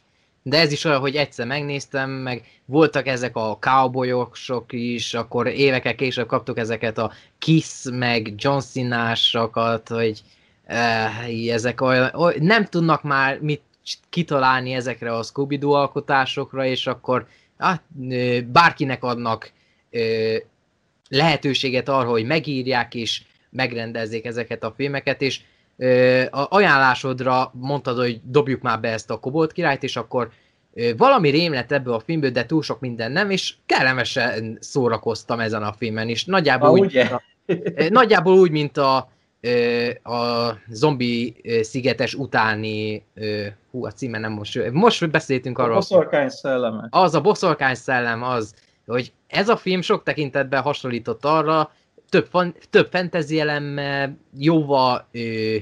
[0.42, 5.94] de ez is olyan, hogy egyszer megnéztem, meg voltak ezek a cowboyosok is, akkor évekkel
[5.94, 10.22] később kaptuk ezeket a Kiss, meg John Cena-sokat, hogy
[10.64, 13.62] eh, ezek olyan, nem tudnak már mit
[14.08, 17.26] kitalálni ezekre a scooby alkotásokra, és akkor
[17.58, 17.76] ah,
[18.46, 19.52] bárkinek adnak
[19.90, 20.36] eh,
[21.08, 25.40] lehetőséget arra, hogy megírják és megrendezzék ezeket a filmeket, és
[26.30, 30.30] a ajánlásodra mondtad, hogy dobjuk már be ezt a Kobolt királyt, és akkor
[30.96, 35.62] valami rém lett ebből a filmből, de túl sok minden nem, és kellemesen szórakoztam ezen
[35.62, 36.24] a filmen is.
[36.24, 37.04] Nagyjából, úgy, ugye?
[37.04, 37.22] A,
[37.88, 39.10] nagyjából úgy, mint a,
[40.02, 43.04] a zombi szigetes utáni,
[43.70, 45.72] hú, a címe nem most, most beszéltünk arról.
[45.72, 46.86] A boszorkány szelleme.
[46.90, 48.54] Az a boszorkány szellem az,
[48.86, 51.70] hogy ez a film sok tekintetben hasonlított arra,
[52.08, 55.56] több, fan, több fantasy elemmel, jóval ö,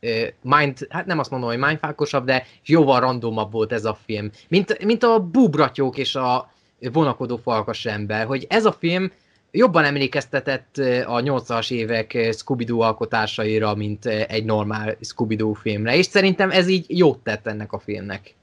[0.00, 4.30] ö, mind, hát nem azt mondom, hogy mindfákosabb, de jóval randomabb volt ez a film.
[4.48, 6.50] Mint, mint a búbratyók és a
[6.92, 9.12] vonakodó falkas ember, hogy ez a film
[9.52, 10.76] jobban emlékeztetett
[11.06, 17.18] a 80-as évek Scooby-Doo alkotásaira, mint egy normál Scooby-Doo filmre, és szerintem ez így jót
[17.18, 18.34] tett ennek a filmnek.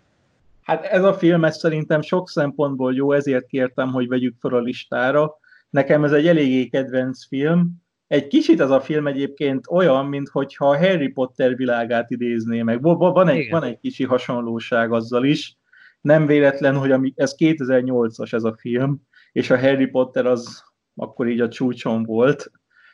[0.64, 4.60] Hát ez a film ez szerintem sok szempontból jó, ezért kértem, hogy vegyük fel a
[4.60, 5.38] listára,
[5.70, 7.72] Nekem ez egy eléggé kedvenc film.
[8.08, 12.82] Egy kicsit ez a film egyébként olyan, mintha a Harry Potter világát idézné meg.
[12.82, 15.58] Van egy, van egy kicsi hasonlóság azzal is.
[16.02, 20.64] Nem véletlen, hogy ami, ez 2008-as ez a film, és a Harry Potter az
[21.00, 22.52] akkor így a csúcson volt.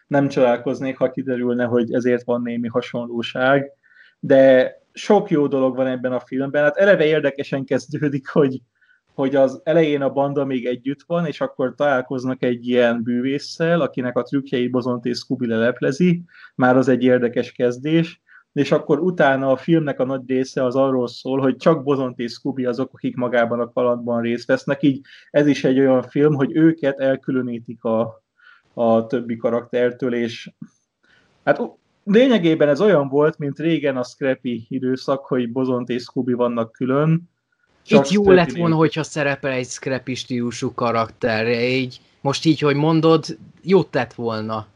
[0.07, 3.72] Nem csodálkoznék, ha kiderülne, hogy ezért van némi hasonlóság.
[4.19, 6.64] De sok jó dolog van ebben a filmben.
[6.64, 8.61] Hát eleve érdekesen kezdődik, hogy
[9.15, 14.18] hogy az elején a banda még együtt van, és akkor találkoznak egy ilyen bűvésszel, akinek
[14.18, 16.23] a trükkjeit Bozont és Scooby leleplezi,
[16.56, 18.22] már az egy érdekes kezdés,
[18.56, 22.32] és akkor utána a filmnek a nagy része az arról szól, hogy csak Bozont és
[22.32, 25.02] Scooby azok, akik magában a kalandban részt vesznek, így
[25.32, 28.23] ez is egy olyan film, hogy őket elkülönítik a,
[28.73, 30.52] a többi karaktertől, és
[31.44, 31.61] hát
[32.03, 37.30] lényegében ez olyan volt, mint régen a Scrappy időszak, hogy Bozont és Scooby vannak külön,
[37.88, 43.38] Itt jó lett volna, hogyha szerepel egy scrappy stílusú karakter, így, most így, hogy mondod,
[43.61, 44.68] jót tett volna.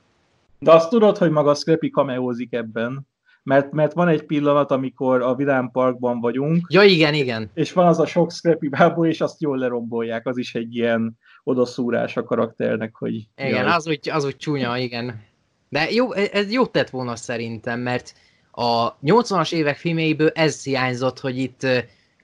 [0.60, 3.08] De azt tudod, hogy maga Scrappy kameózik ebben?
[3.44, 6.68] Mert, mert van egy pillanat, amikor a Vidám Parkban vagyunk.
[6.70, 7.52] Ja, igen, igen.
[7.54, 10.28] És van az a sok Scrappy bábú, és azt jól lerombolják.
[10.28, 13.28] Az is egy ilyen odaszúrás a karakternek, hogy...
[13.36, 15.24] Igen, az úgy, az úgy csúnya, igen.
[15.70, 18.14] De jó, ez jót tett volna szerintem, mert
[18.52, 21.68] a 80-as évek filmjeiből ez hiányzott, hogy itt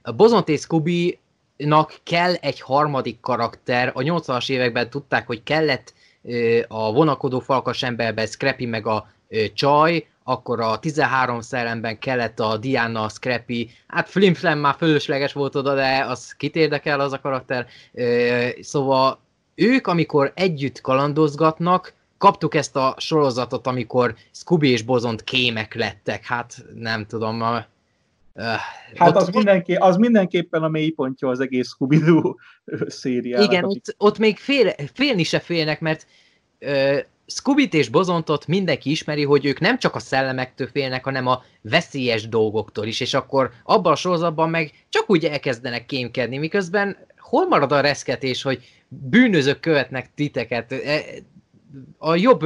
[0.02, 1.18] a Bozont és scooby
[2.02, 3.90] kell egy harmadik karakter.
[3.94, 5.94] A 80-as években tudták, hogy kellett
[6.68, 9.08] a vonakodó falkas emberben Scrappy meg a
[9.54, 15.54] csaj, akkor a 13 szellemben kellett a Diana, a Scrappy, hát Flimflam már fölösleges volt
[15.54, 17.66] oda, de az kit érdekel az a karakter.
[18.60, 19.18] Szóval
[19.54, 26.64] ők, amikor együtt kalandozgatnak, kaptuk ezt a sorozatot, amikor Scooby és Bozont kémek lettek, hát
[26.74, 27.42] nem tudom,
[28.94, 32.34] Hát az, mindenki, az mindenképpen a mélypontja az egész Scooby-Doo
[32.86, 33.52] szériának.
[33.52, 36.06] Igen, ott, ott még fél, félni se félnek, mert
[36.60, 41.42] uh, scooby és Bozontot mindenki ismeri, hogy ők nem csak a szellemektől félnek, hanem a
[41.60, 47.46] veszélyes dolgoktól is, és akkor abban a sorozatban meg csak úgy elkezdenek kémkedni, miközben hol
[47.46, 51.02] marad a reszketés, hogy bűnözők követnek titeket, e,
[51.98, 52.40] a jobb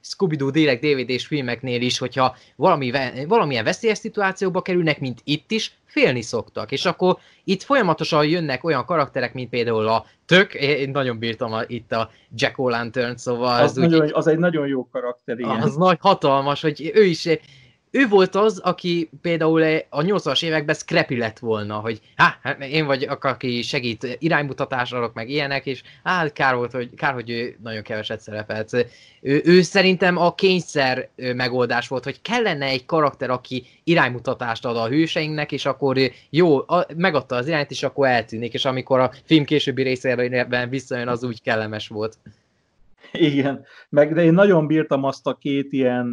[0.00, 2.92] Scooby-Doo Direct DVD-s filmeknél is, hogyha valami,
[3.28, 6.72] valamilyen veszélyes szituációba kerülnek, mint itt is, félni szoktak.
[6.72, 11.60] És akkor itt folyamatosan jönnek olyan karakterek, mint például a Tök, én nagyon bírtam a,
[11.66, 13.62] itt a Jack O'Lantern, szóval...
[13.62, 15.62] Az, az, nagyon, úgy, az egy nagyon jó karakter, igen.
[15.62, 17.28] Az nagy hatalmas, hogy ő is
[17.96, 23.08] ő volt az, aki például a 80-as években scrappy lett volna, hogy hát, én vagy
[23.20, 28.20] aki segít iránymutatásra, meg ilyenek, és hát kár volt, hogy, kár, hogy ő nagyon keveset
[28.20, 28.86] szerepelt.
[29.20, 34.88] Ő, ő szerintem a kényszer megoldás volt, hogy kellene egy karakter, aki iránymutatást ad a
[34.88, 35.96] hőseinknek, és akkor
[36.30, 41.08] jó, a, megadta az irányt, és akkor eltűnik, és amikor a film későbbi részében visszajön,
[41.08, 42.18] az úgy kellemes volt.
[43.12, 46.06] Igen, meg de én nagyon bírtam azt a két ilyen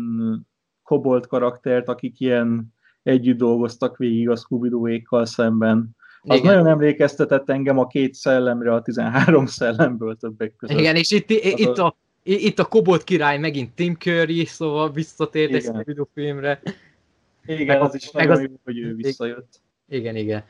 [0.94, 5.90] kobolt karaktert, akik ilyen együtt dolgoztak végig a scooby szemben.
[6.22, 6.53] Az Igen.
[6.53, 10.80] nagyon emlékeztetett engem a két szellemre, a 13 szellemből többek között.
[10.80, 15.61] Igen, és itt, itt, a, itt a kobolt király megint Tim Curry, szóval visszatért egy
[15.61, 16.61] scooby filmre.
[17.45, 18.49] Igen, meg az is meg nagyon az...
[18.49, 19.61] jó, hogy ő visszajött.
[19.88, 20.44] Igen, igen.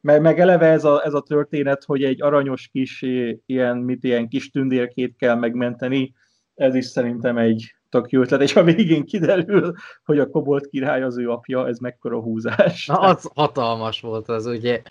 [0.00, 3.04] Meg, meg eleve ez a, ez a történet, hogy egy aranyos kis
[3.46, 6.14] ilyen, mit ilyen kis tündérkét kell megmenteni,
[6.54, 9.74] ez is szerintem egy tök jó ötlet, és a végén kiderül,
[10.04, 12.86] hogy a kobolt király az ő apja, ez mekkora húzás.
[12.86, 14.82] Na, az hatalmas volt az, ugye.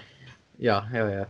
[0.57, 1.27] Ja, ja, ja.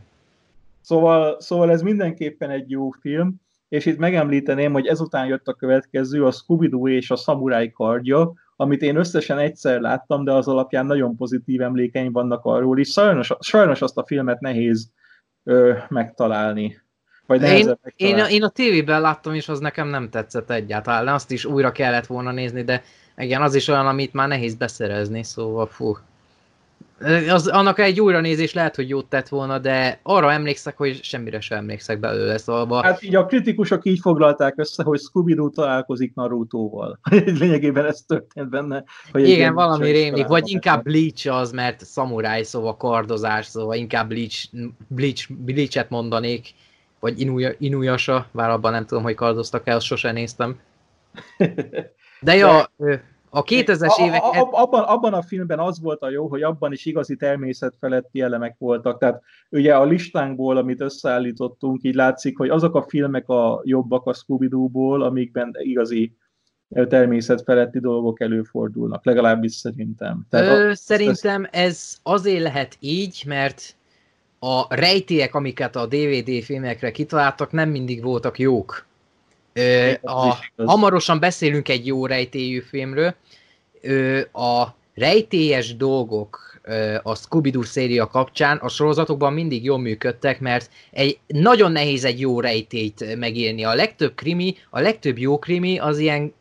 [0.82, 3.36] Szóval, szóval ez mindenképpen egy jó film,
[3.70, 8.82] és itt megemlíteném, hogy ezután jött a következő, a Scooby-Doo és a Samurai kardja, amit
[8.82, 12.90] én összesen egyszer láttam, de az alapján nagyon pozitív emlékeim vannak arról is.
[12.90, 14.92] Sajnos, sajnos azt a filmet nehéz
[15.44, 16.82] ö, megtalálni.
[17.26, 21.08] Vagy én, én, a, én a tévében láttam, és az nekem nem tetszett egyáltalán.
[21.08, 22.84] Azt is újra kellett volna nézni, de
[23.18, 25.98] igen, az is olyan, amit már nehéz beszerezni, szóval fú.
[27.30, 31.58] Az, annak egy újranézés lehet, hogy jót tett volna, de arra emlékszek, hogy semmire sem
[31.58, 32.84] emlékszek belőle, szóval...
[32.84, 37.00] Hát így a kritikusok így foglalták össze, hogy Scooby-Doo találkozik Naruto-val.
[37.40, 38.84] Lényegében ez történt benne.
[39.12, 44.50] Hogy Igen, valami rémlik, vagy inkább Bleach az, mert szamuráj, szóval kardozás, szóval inkább Bleach,
[44.88, 46.54] Bleach, Bleach-et mondanék,
[47.00, 50.60] vagy Inuya, Inuyasha, bár abban nem tudom, hogy kardoztak el, sose néztem.
[52.22, 52.70] De ja,
[53.30, 54.22] a 2000-es évek...
[54.22, 58.22] A, a, abban, abban a filmben az volt a jó, hogy abban is igazi természetfeletti
[58.22, 59.00] elemek voltak.
[59.00, 64.14] Tehát ugye a listánkból, amit összeállítottunk, így látszik, hogy azok a filmek a jobbak a
[64.14, 66.16] Scooby-Doo-ból, amikben igazi
[66.70, 70.26] természetfeletti dolgok előfordulnak, legalábbis szerintem.
[70.30, 73.76] Tehát Ö, a, szerintem ez azért lehet így, mert
[74.40, 78.86] a rejtélyek, amiket a DVD filmekre kitaláltak, nem mindig voltak jók.
[79.54, 83.16] Ö, a, hamarosan beszélünk egy jó rejtélyű filmről.
[83.82, 86.46] Ö, a rejtélyes dolgok
[87.04, 92.40] a Scooby-Doo széria kapcsán a sorozatokban mindig jól működtek, mert egy, nagyon nehéz egy jó
[92.40, 93.64] rejtélyt megírni.
[93.64, 96.34] A legtöbb krimi, a legtöbb jó krimi az ilyen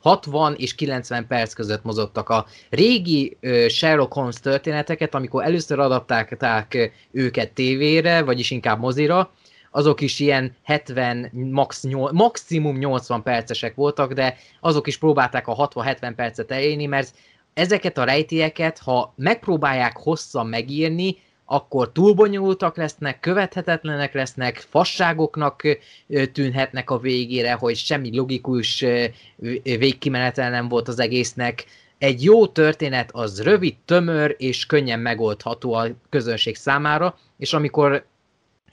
[0.00, 2.28] 60 és 90 perc között mozogtak.
[2.28, 3.36] A régi
[3.68, 9.30] Sherlock Holmes történeteket, amikor először adaptálták őket tévére, vagyis inkább mozira,
[9.70, 16.12] azok is ilyen 70, max, maximum 80 percesek voltak, de azok is próbálták a 60-70
[16.16, 17.14] percet elérni, mert
[17.54, 21.16] ezeket a rejtélyeket, ha megpróbálják hosszan megírni,
[21.52, 25.62] akkor túlbonyolultak lesznek, követhetetlenek lesznek, fasságoknak
[26.32, 28.84] tűnhetnek a végére, hogy semmi logikus
[29.62, 31.64] végkimenetel nem volt az egésznek.
[31.98, 38.04] Egy jó történet az rövid, tömör és könnyen megoldható a közönség számára, és amikor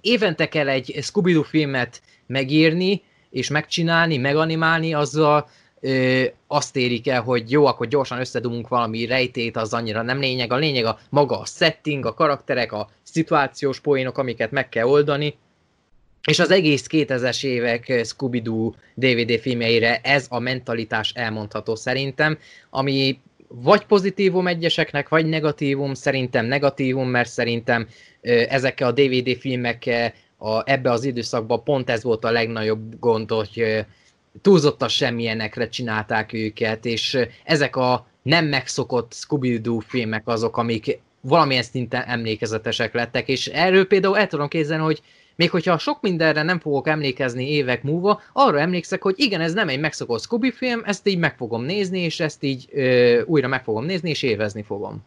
[0.02, 5.50] évente kell egy Scooby-Doo filmet megírni, és megcsinálni, meganimálni, azzal
[5.82, 10.52] ö, azt érik el, hogy jó, akkor gyorsan összedumunk valami rejtét, az annyira nem lényeg.
[10.52, 15.38] A lényeg a maga a setting, a karakterek, a szituációs poénok, amiket meg kell oldani.
[16.28, 22.38] És az egész 2000-es évek Scooby-Doo DVD filmjeire ez a mentalitás elmondható szerintem,
[22.70, 27.88] ami vagy pozitívum egyeseknek, vagy negatívum, szerintem negatívum, mert szerintem
[28.48, 33.86] ezekkel a DVD filmekkel a, ebbe az időszakban pont ez volt a legnagyobb gond, hogy
[34.42, 42.02] túlzottan semmilyenekre csinálták őket, és ezek a nem megszokott Scooby-Doo filmek azok, amik valamilyen szinten
[42.02, 45.02] emlékezetesek lettek, és erről például el tudom képzelni, hogy
[45.36, 49.70] még hogyha sok mindenre nem fogok emlékezni évek múlva, arra emlékszek, hogy igen, ez nem
[49.70, 53.64] egy megszokott Scooby film, ezt így meg fogom nézni, és ezt így ö, újra meg
[53.64, 55.06] fogom nézni, és évezni fogom.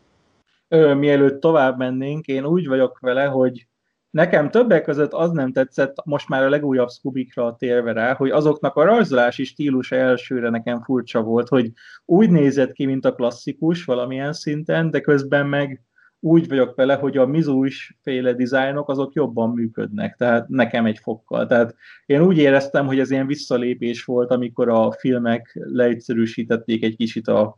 [0.68, 3.66] Ö, mielőtt tovább mennénk, én úgy vagyok vele, hogy
[4.12, 8.76] Nekem többek között az nem tetszett, most már a legújabb Scubikra térve rá, hogy azoknak
[8.76, 11.72] a rajzolási stílusa elsőre nekem furcsa volt, hogy
[12.04, 15.82] úgy nézett ki, mint a klasszikus valamilyen szinten, de közben meg
[16.20, 21.46] úgy vagyok vele, hogy a mizús féle dizájnok azok jobban működnek, tehát nekem egy fokkal.
[21.46, 21.74] Tehát
[22.06, 27.56] én úgy éreztem, hogy ez ilyen visszalépés volt, amikor a filmek leegyszerűsítették egy kicsit a,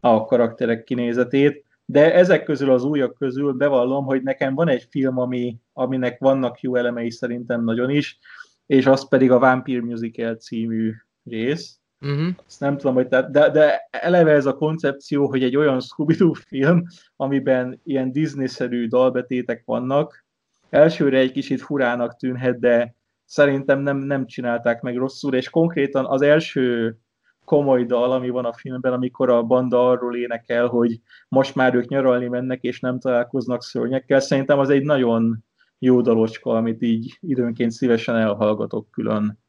[0.00, 5.18] a karakterek kinézetét, de ezek közül az újak közül bevallom, hogy nekem van egy film,
[5.18, 8.18] ami, aminek vannak jó elemei szerintem nagyon is,
[8.66, 10.92] és az pedig a Vampire Musical című
[11.24, 11.80] rész.
[12.00, 12.28] Uh-huh.
[12.46, 16.16] Azt nem tudom, hogy tehát, de, de eleve ez a koncepció, hogy egy olyan scooby
[16.46, 16.82] film,
[17.16, 20.24] amiben ilyen Disney-szerű dalbetétek vannak,
[20.70, 22.94] elsőre egy kicsit furának tűnhet, de
[23.24, 26.96] szerintem nem, nem csinálták meg rosszul, és konkrétan az első
[27.44, 31.88] komoly dal, ami van a filmben, amikor a banda arról énekel, hogy most már ők
[31.88, 34.20] nyaralni mennek, és nem találkoznak szörnyekkel.
[34.20, 35.44] Szerintem az egy nagyon
[35.78, 39.40] jó dalocska, amit így időnként szívesen elhallgatok külön.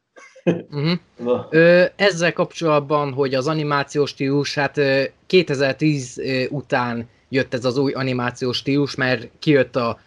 [1.20, 1.46] Uh-huh.
[1.50, 4.80] Ö, ezzel kapcsolatban, hogy az animációs stílus, hát
[5.26, 10.00] 2010 után jött ez az új animációs stílus, mert kijött a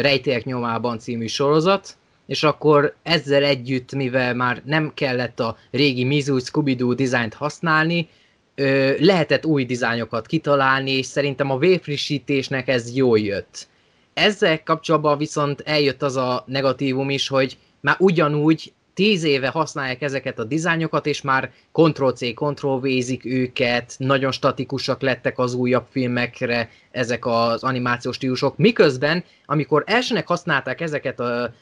[0.00, 1.96] Rejtélyek nyomában című sorozat,
[2.28, 8.08] és akkor ezzel együtt, mivel már nem kellett a régi Mizu Scooby-Doo dizájnt használni,
[8.98, 13.68] lehetett új dizájnokat kitalálni, és szerintem a végfrissítésnek ez jól jött.
[14.14, 20.38] Ezzel kapcsolatban viszont eljött az a negatívum is, hogy már ugyanúgy tíz éve használják ezeket
[20.38, 27.62] a dizájnokat, és már Ctrl-C, Ctrl-V-zik őket, nagyon statikusak lettek az újabb filmekre ezek az
[27.62, 31.52] animációs stílusok, miközben, amikor elsőnek használták ezeket a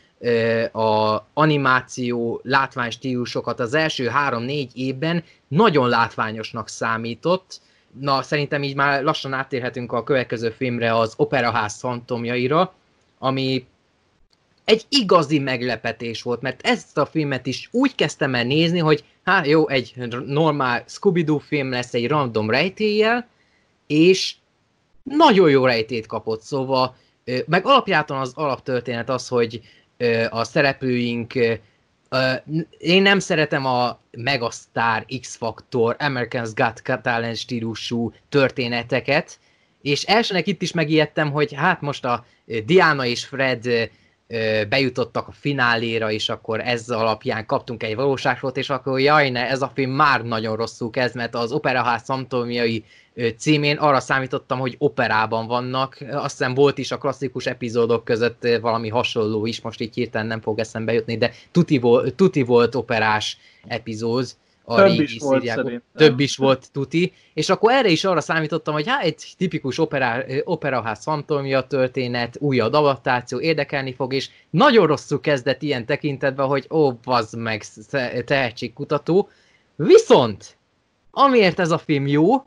[0.72, 7.60] a animáció látványstílusokat az első három-négy évben nagyon látványosnak számított.
[8.00, 12.72] Na, szerintem így már lassan áttérhetünk a következő filmre, az Operaház fantomjaira,
[13.18, 13.66] ami
[14.64, 19.46] egy igazi meglepetés volt, mert ezt a filmet is úgy kezdtem el nézni, hogy hát
[19.46, 19.92] jó, egy
[20.26, 23.28] normál Scooby-Doo film lesz egy random rejtéllyel,
[23.86, 24.34] és
[25.02, 26.96] nagyon jó rejtét kapott, szóval
[27.46, 29.60] meg alapjáton az alaptörténet az, hogy
[30.28, 31.34] a szereplőink,
[32.78, 39.38] én nem szeretem a Megastar, X-Factor, American's Got Talent stílusú történeteket,
[39.82, 42.26] és elsőnek itt is megijedtem, hogy hát most a
[42.64, 43.90] Diana és Fred
[44.68, 49.62] bejutottak a fináléra, és akkor ez alapján kaptunk egy valóságot, és akkor jaj ne, ez
[49.62, 52.84] a film már nagyon rosszul kezd, mert az Operaház szamtómiai
[53.36, 55.98] címén arra számítottam, hogy operában vannak.
[56.10, 60.40] Azt hiszem volt is a klasszikus epizódok között valami hasonló is, most így hirtelen nem
[60.40, 64.26] fog eszembe jutni, de tuti volt, tuti volt operás epizód
[64.68, 68.74] a több régi is volt több is volt tuti, és akkor erre is arra számítottam,
[68.74, 75.20] hogy hát egy tipikus operá, operaház fantomja történet, újabb adaptáció érdekelni fog, és nagyon rosszul
[75.20, 77.64] kezdett ilyen tekintetben, hogy ó, bazd meg,
[78.24, 79.28] tehetségkutató.
[79.76, 80.56] Viszont,
[81.10, 82.44] amiért ez a film jó,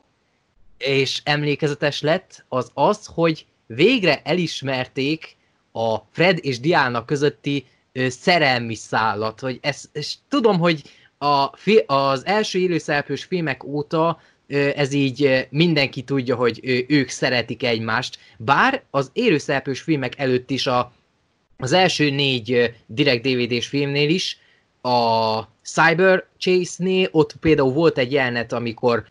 [0.77, 5.37] és emlékezetes lett, az az, hogy végre elismerték
[5.71, 10.81] a Fred és Diana közötti szerelmi szállat, hogy ez, és tudom, hogy
[11.19, 11.51] a,
[11.85, 14.19] az első élőszereplős filmek óta
[14.75, 20.93] ez így mindenki tudja, hogy ők szeretik egymást, bár az élőszereplős filmek előtt is a,
[21.57, 24.39] az első négy direkt DVD-s filmnél is,
[24.81, 29.05] a Cyber Chase-nél ott például volt egy jelenet, amikor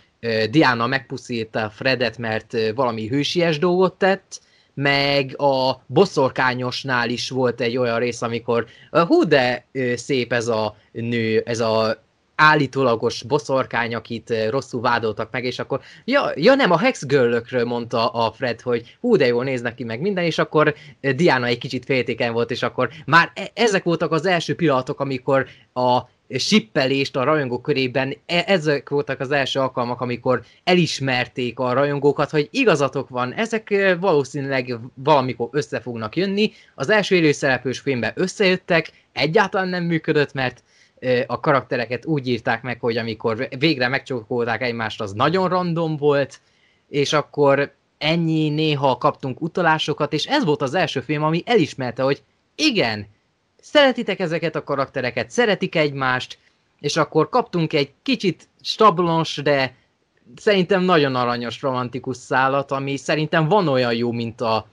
[0.50, 4.40] Diana megpuszítta Fredet, mert valami hősies dolgot tett,
[4.80, 11.42] meg a boszorkányosnál is volt egy olyan rész, amikor hú, de szép ez a nő,
[11.46, 12.02] ez a
[12.34, 18.08] állítólagos boszorkány, akit rosszul vádoltak meg, és akkor, ja, ja nem, a Hex Girl-ökről mondta
[18.08, 21.84] a Fred, hogy hú, de jól néznek ki meg minden, és akkor Diana egy kicsit
[21.84, 27.24] féltékeny volt, és akkor már e- ezek voltak az első pillanatok, amikor a sippelést a
[27.24, 33.32] rajongók körében, e- ezek voltak az első alkalmak, amikor elismerték a rajongókat, hogy igazatok van,
[33.32, 36.52] ezek valószínűleg valamikor össze fognak jönni.
[36.74, 40.62] Az első élőszereplős filmben összejöttek, egyáltalán nem működött, mert
[41.26, 46.40] a karaktereket úgy írták meg, hogy amikor végre megcsókolták egymást, az nagyon random volt,
[46.88, 52.22] és akkor ennyi néha kaptunk utalásokat, és ez volt az első film, ami elismerte, hogy
[52.54, 53.06] igen,
[53.70, 56.38] szeretitek ezeket a karaktereket, szeretik egymást,
[56.80, 59.74] és akkor kaptunk egy kicsit stablons, de
[60.36, 64.68] szerintem nagyon aranyos romantikus szállat, ami szerintem van olyan jó, mint a,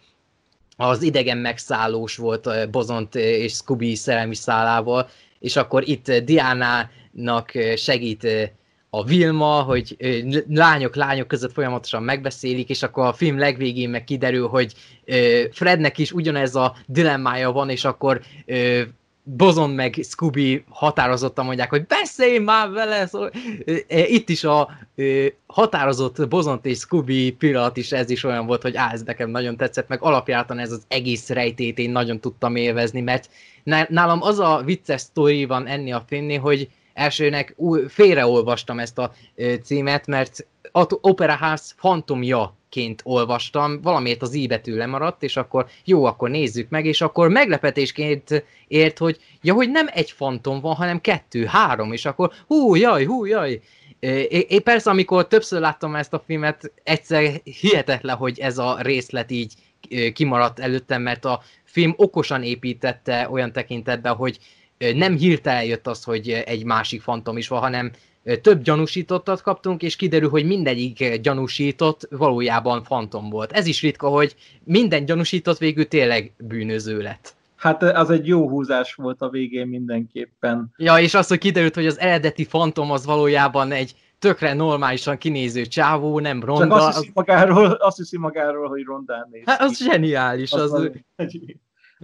[0.77, 5.09] az idegen megszállós volt Bozont és Scooby szerelmi szálával,
[5.39, 8.27] és akkor itt Diánának segít
[8.97, 9.97] a Vilma, hogy
[10.47, 14.73] lányok, lányok között folyamatosan megbeszélik, és akkor a film legvégén meg kiderül, hogy
[15.51, 18.21] Frednek is ugyanez a dilemmája van, és akkor
[19.23, 23.05] Bozon meg Scooby határozottan mondják, hogy beszélj már vele!
[23.07, 23.31] Szóval,
[23.87, 24.69] itt is a
[25.47, 29.57] határozott Bozont és Scooby pillanat is ez is olyan volt, hogy á, ez nekem nagyon
[29.57, 33.29] tetszett, meg alapjártan ez az egész rejtét én nagyon tudtam élvezni, mert
[33.89, 37.55] nálam az a vicces sztori van enni a filmnél, hogy elsőnek
[37.87, 39.11] félreolvastam ezt a
[39.63, 40.47] címet, mert
[41.01, 47.01] Operaház fantomjaként olvastam, valamiért az i betű lemaradt, és akkor jó, akkor nézzük meg, és
[47.01, 52.31] akkor meglepetésként ért, hogy ja, hogy nem egy fantom van, hanem kettő, három, és akkor
[52.47, 53.61] hú, jaj, hú, jaj,
[54.47, 59.53] Én persze, amikor többször láttam ezt a filmet, egyszer hihetetlen, hogy ez a részlet így
[60.13, 64.39] kimaradt előttem, mert a film okosan építette olyan tekintetben, hogy
[64.93, 67.91] nem hirtelen jött az, hogy egy másik fantom is van, hanem
[68.41, 73.51] több gyanúsítottat kaptunk, és kiderül, hogy mindegyik gyanúsított valójában fantom volt.
[73.51, 77.35] Ez is ritka, hogy minden gyanúsított végül tényleg bűnöző lett.
[77.55, 80.73] Hát az egy jó húzás volt a végén mindenképpen.
[80.77, 85.65] Ja, és az, hogy kiderült, hogy az eredeti fantom az valójában egy tökre normálisan kinéző
[85.65, 86.67] csávó, nem ronda.
[86.67, 90.51] Csak azt hiszi magáról, azt hiszi magáról hogy rondán néz Hát az zseniális.
[90.51, 90.91] Az, az, az...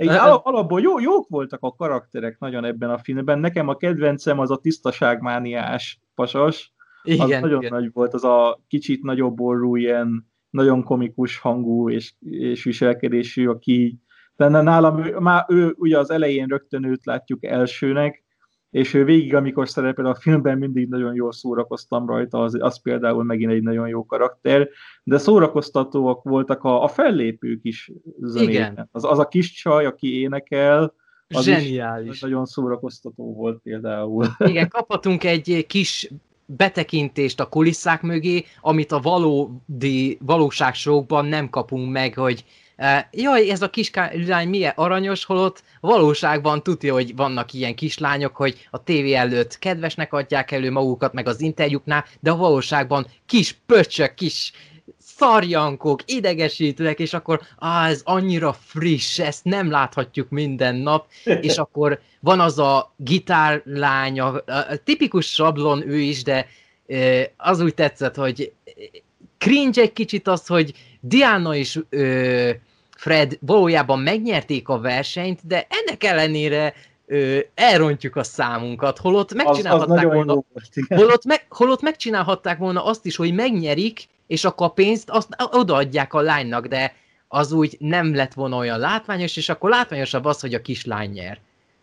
[0.01, 3.39] Egy alapból jó, jók voltak a karakterek nagyon ebben a filmben.
[3.39, 6.73] Nekem a kedvencem az a tisztaságmániás pasas.
[7.03, 7.73] Igen, az nagyon igen.
[7.73, 13.99] nagy volt, az a kicsit nagyobb orrú, ilyen nagyon komikus hangú és, és viselkedésű, aki
[14.35, 18.23] de nálam már ő ugye az elején rögtön őt látjuk elsőnek,
[18.71, 23.51] és végig, amikor szerepel a filmben, mindig nagyon jól szórakoztam rajta, az, az például megint
[23.51, 24.69] egy nagyon jó karakter,
[25.03, 28.89] de szórakoztatóak voltak a, a fellépők is zenében.
[28.91, 30.93] Az, az a kis csaj, aki énekel,
[31.27, 32.09] az Zseniális.
[32.09, 34.25] Is nagyon szórakoztató volt például.
[34.37, 36.11] Igen, kaphatunk egy kis
[36.45, 42.45] betekintést a kulisszák mögé, amit a valódi valóságsókban nem kapunk meg, hogy
[43.11, 48.83] jaj, ez a kislány milyen aranyos, holott valóságban tudja, hogy vannak ilyen kislányok, hogy a
[48.83, 54.51] tévé előtt kedvesnek adják elő magukat, meg az interjúknál, de a valóságban kis pöcsök, kis
[54.99, 61.07] szarjankok, idegesítőek, és akkor á, ez annyira friss, ezt nem láthatjuk minden nap,
[61.47, 66.47] és akkor van az a gitárlány, a, a tipikus sablon ő is, de
[67.37, 68.53] az úgy tetszett, hogy
[69.37, 72.49] cringe egy kicsit az, hogy Diana is ö,
[73.01, 76.73] Fred valójában megnyerték a versenyt, de ennek ellenére
[77.05, 80.43] ö, elrontjuk a számunkat, holott megcsinálhatták az, az volna,
[80.87, 86.13] holott, meg, holott megcsinálhatták volna azt is, hogy megnyerik, és akkor a pénzt azt odaadják
[86.13, 86.95] a lánynak, de
[87.27, 91.39] az úgy nem lett volna olyan látványos, és akkor látványosabb az, hogy a kislány nyer.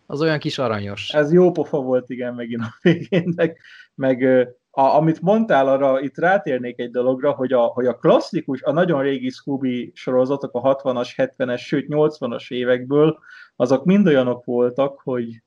[0.07, 1.09] Az olyan kis aranyos.
[1.11, 3.59] Ez jó pofa volt, igen, megint a végén, meg,
[3.95, 4.49] meg
[4.79, 9.03] a, amit mondtál, arra itt rátérnék egy dologra, hogy a, hogy a klasszikus, a nagyon
[9.03, 13.19] régi Scooby sorozatok, a 60-as, 70-es, sőt 80-as évekből,
[13.57, 15.43] azok mind olyanok voltak, hogy,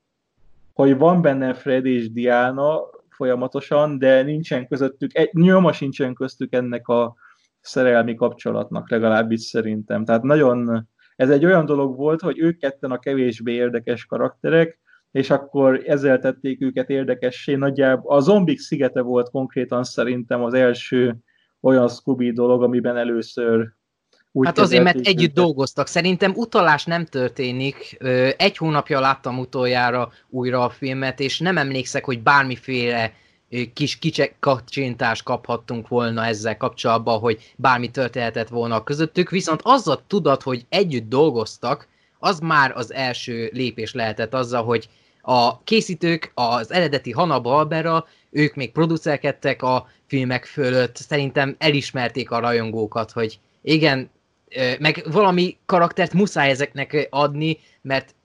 [0.73, 2.79] hogy van benne Fred és Diana
[3.09, 7.15] folyamatosan, de nincsen közöttük, egy, nyoma sincsen köztük ennek a
[7.61, 10.05] szerelmi kapcsolatnak, legalábbis szerintem.
[10.05, 14.79] Tehát nagyon, ez egy olyan dolog volt, hogy ők ketten a kevésbé érdekes karakterek,
[15.11, 17.55] és akkor ezzel tették őket érdekessé.
[17.55, 21.15] Nagyjából a zombik szigete volt konkrétan szerintem az első
[21.61, 23.73] olyan Scooby dolog, amiben először
[24.31, 25.33] úgy hát azért, mert együtt őket.
[25.33, 25.87] dolgoztak.
[25.87, 27.97] Szerintem utalás nem történik.
[28.37, 33.13] Egy hónapja láttam utoljára újra a filmet, és nem emlékszek, hogy bármiféle
[33.73, 40.03] kis kicsek kacsintást kaphattunk volna ezzel kapcsolatban, hogy bármi történhetett volna közöttük, viszont az a
[40.07, 41.87] tudat, hogy együtt dolgoztak,
[42.19, 44.89] az már az első lépés lehetett azzal, hogy
[45.21, 53.11] a készítők, az eredeti Hanna-Barbera, ők még producerkedtek a filmek fölött, szerintem elismerték a rajongókat,
[53.11, 54.09] hogy igen,
[54.79, 58.15] meg valami karaktert muszáj ezeknek adni, mert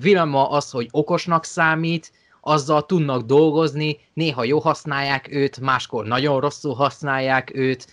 [0.00, 6.74] Vilma az, hogy okosnak számít, azzal tudnak dolgozni, néha jó használják őt, máskor nagyon rosszul
[6.74, 7.86] használják őt,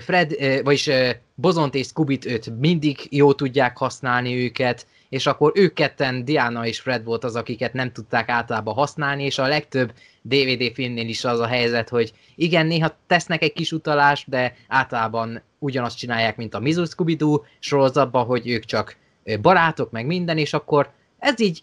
[0.00, 0.90] Fred, vagyis
[1.34, 6.80] Bozont és Scubit őt mindig jó tudják használni őket, és akkor ők ketten, Diana és
[6.80, 9.92] Fred volt az, akiket nem tudták általában használni, és a legtöbb
[10.22, 15.42] DVD filmnél is az a helyzet, hogy igen, néha tesznek egy kis utalást, de általában
[15.58, 18.96] ugyanazt csinálják, mint a Mizu Scooby-Doo sorozatban, hogy ők csak
[19.40, 21.62] barátok, meg minden, és akkor ez így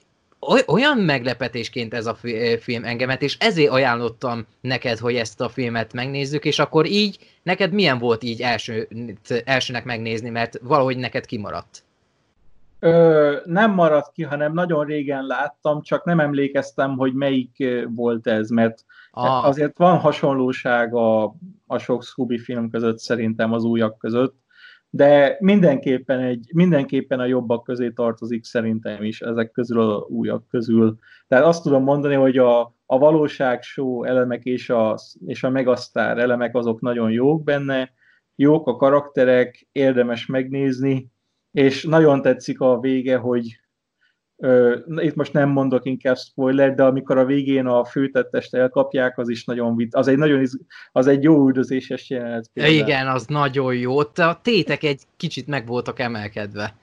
[0.68, 2.18] olyan meglepetésként ez a
[2.60, 7.73] film engemet, és ezért ajánlottam neked, hogy ezt a filmet megnézzük, és akkor így neked
[7.73, 8.88] milyen volt így első,
[9.45, 11.84] elsőnek megnézni, mert valahogy neked kimaradt?
[12.83, 17.63] Ö, nem maradt ki, hanem nagyon régen láttam, csak nem emlékeztem, hogy melyik
[17.95, 19.45] volt ez, mert ah.
[19.45, 21.23] azért van hasonlóság a,
[21.67, 24.35] a sok Scooby film között szerintem az újak között,
[24.89, 30.97] de mindenképpen, egy, mindenképpen a jobbak közé tartozik szerintem is ezek közül a újak közül.
[31.27, 36.17] Tehát azt tudom mondani, hogy a, a valóság show elemek és a, és a megasztár
[36.17, 37.91] elemek azok nagyon jók benne,
[38.35, 41.11] jók a karakterek, érdemes megnézni,
[41.52, 43.60] és nagyon tetszik a vége, hogy
[44.36, 49.30] uh, itt most nem mondok inkább spoiler, de amikor a végén a főtettest elkapják, az
[49.30, 50.60] is nagyon vit, az egy nagyon iz,
[50.91, 52.49] az egy jó üldözéses jelenet.
[52.53, 52.76] Például.
[52.76, 53.99] Igen, az nagyon jó.
[53.99, 56.76] A tétek egy kicsit meg voltak emelkedve.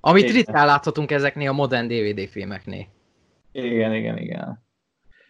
[0.00, 0.34] Amit igen.
[0.34, 2.86] ritkán láthatunk ezeknél a modern DVD filmeknél.
[3.52, 4.62] Igen, igen, igen.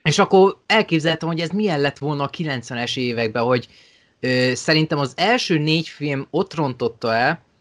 [0.03, 3.69] És akkor elképzeltem, hogy ez milyen lett volna a 90-es években, hogy
[4.20, 7.51] ö, szerintem az első négy film ott rontotta el, ö,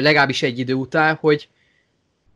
[0.00, 1.48] legalábbis egy idő után, hogy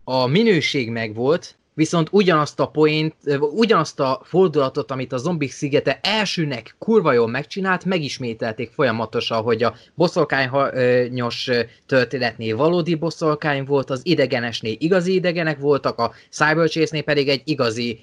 [0.05, 6.74] a minőség megvolt, viszont ugyanazt a point, ugyanazt a fordulatot, amit a zombik szigete elsőnek
[6.78, 11.51] kurva jól megcsinált, megismételték folyamatosan, hogy a boszorkányos
[11.86, 18.01] történetnél valódi boszorkány volt, az idegenesnél igazi idegenek voltak, a cyberchase pedig egy igazi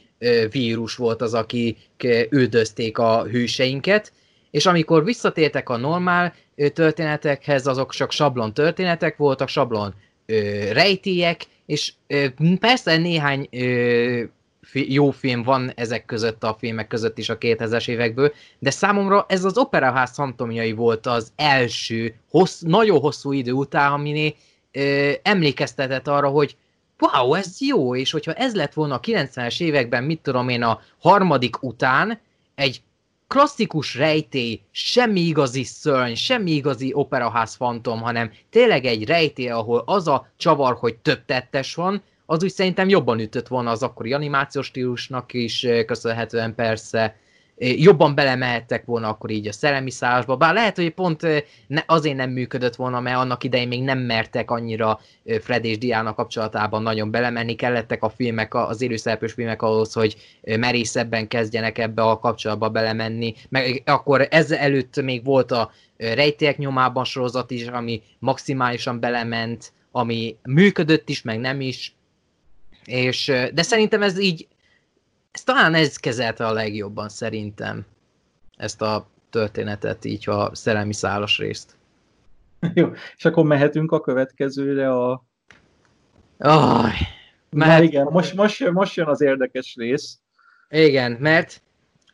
[0.51, 1.77] vírus volt az, akik
[2.29, 4.11] üldözték a hőseinket,
[4.51, 6.33] és amikor visszatértek a normál
[6.73, 9.93] történetekhez, azok csak sablon történetek voltak, sablon
[10.71, 11.93] rejtélyek, és
[12.59, 13.49] persze néhány
[14.73, 19.43] jó film van ezek között a filmek között is a 2000-es évekből, de számomra ez
[19.43, 24.35] az Operaház fantomjai volt az első, hossz, nagyon hosszú idő után, aminé
[24.71, 26.55] ö, emlékeztetett arra, hogy
[26.99, 30.81] wow, ez jó, és hogyha ez lett volna a 90-es években, mit tudom én, a
[30.99, 32.19] harmadik után,
[32.55, 32.81] egy
[33.27, 40.07] klasszikus rejtély, semmi igazi szörny, semmi igazi operaház fantom, hanem tényleg egy rejtély, ahol az
[40.07, 44.65] a csavar, hogy több tettes van, az úgy szerintem jobban ütött volna az akkori animációs
[44.65, 47.15] stílusnak is, köszönhetően persze,
[47.57, 51.27] jobban belemehettek volna akkor így a szellemi szállásba, bár lehet, hogy pont
[51.85, 54.99] azért nem működött volna, mert annak idején még nem mertek annyira
[55.41, 61.27] Fred és Diana kapcsolatában nagyon belemenni, kellettek a filmek, az élőszereplős filmek ahhoz, hogy merészebben
[61.27, 67.51] kezdjenek ebbe a kapcsolatba belemenni, meg akkor ezzel előtt még volt a rejtélyek nyomában sorozat
[67.51, 71.95] is, ami maximálisan belement, ami működött is, meg nem is,
[72.85, 74.47] és, de szerintem ez így
[75.37, 77.85] ez talán ez kezelte a legjobban szerintem
[78.55, 81.77] ezt a történetet, így a szerelmi szálas részt.
[82.73, 82.87] Jó,
[83.17, 85.25] és akkor mehetünk a következőre a...
[86.39, 86.89] Oh,
[87.49, 87.79] mehet...
[87.79, 90.19] Na igen, most, most, most jön az érdekes rész.
[90.69, 91.61] Igen, mert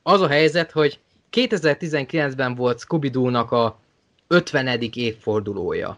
[0.01, 0.99] az a helyzet, hogy
[1.31, 3.79] 2019-ben volt scooby a
[4.27, 4.81] 50.
[4.93, 5.97] évfordulója.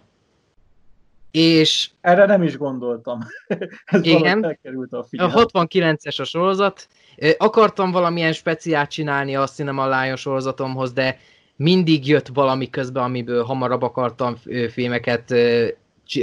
[1.31, 1.89] És...
[2.01, 3.19] Erre nem is gondoltam.
[3.85, 6.87] Ez igen, a, a 69-es a sorozat,
[7.37, 11.19] Akartam valamilyen speciát csinálni a Cinema Lion sorozatomhoz, de
[11.55, 14.35] mindig jött valami közben, amiből hamarabb akartam
[14.71, 15.33] filmeket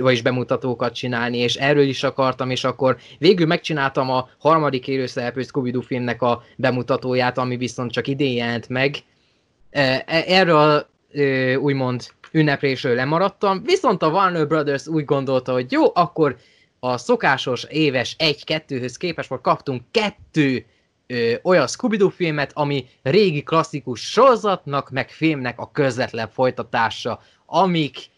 [0.01, 5.74] vagyis bemutatókat csinálni, és erről is akartam, és akkor végül megcsináltam a harmadik élőszereplő scooby
[5.86, 8.97] filmnek a bemutatóját, ami viszont csak idén jelent meg.
[9.70, 10.86] E, erről
[11.59, 16.36] úgymond ünneplésről lemaradtam, viszont a Warner Brothers úgy gondolta, hogy jó, akkor
[16.81, 20.66] a szokásos éves 1-2-höz képest most kaptunk kettő
[21.12, 28.10] ö, olyan scooby filmet, ami régi klasszikus sorozatnak, meg filmnek a közvetlen folytatása, amik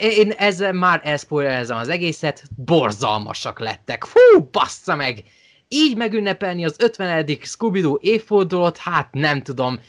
[0.00, 4.04] én ezzel már elszpoilerezem az egészet, borzalmasak lettek.
[4.04, 5.24] Fú, bassza meg!
[5.68, 7.38] Így megünnepelni az 50.
[7.42, 9.80] Scooby-Doo évfordulót, hát nem tudom.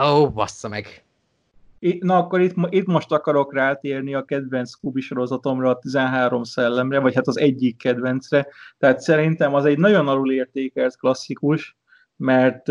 [0.00, 1.03] Ó, oh, bassza meg.
[2.00, 7.14] Na akkor itt, itt most akarok rátérni a kedvenc Scooby sorozatomra, a 13 szellemre, vagy
[7.14, 8.46] hát az egyik kedvencre.
[8.78, 11.76] Tehát szerintem az egy nagyon alul értékelt klasszikus,
[12.16, 12.64] mert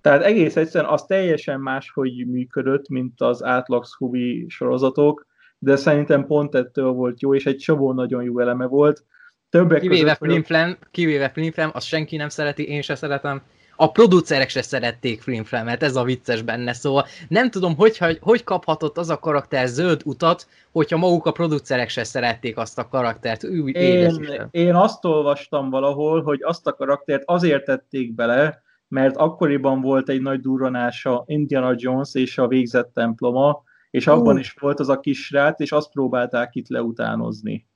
[0.00, 5.26] tehát egész egyszerűen az teljesen más, hogy működött, mint az átlag Scooby sorozatok,
[5.58, 9.04] de szerintem pont ettől volt jó, és egy csomó nagyon jó eleme volt.
[9.50, 13.42] Többek kivéve Flimflam, kivéve Flimflam, azt senki nem szereti, én se szeretem
[13.76, 18.98] a producerek se szerették Flimflamet, ez a vicces benne, szóval nem tudom, hogy, hogy, kaphatott
[18.98, 23.44] az a karakter zöld utat, hogyha maguk a producerek se szerették azt a karaktert.
[23.44, 29.80] Új, én, én azt olvastam valahol, hogy azt a karaktert azért tették bele, mert akkoriban
[29.80, 34.40] volt egy nagy durranása Indiana Jones és a végzett temploma, és abban uh.
[34.40, 37.66] is volt az a kisrát, és azt próbálták itt leutánozni.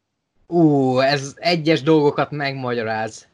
[0.47, 3.28] Ú, uh, ez egyes dolgokat megmagyaráz.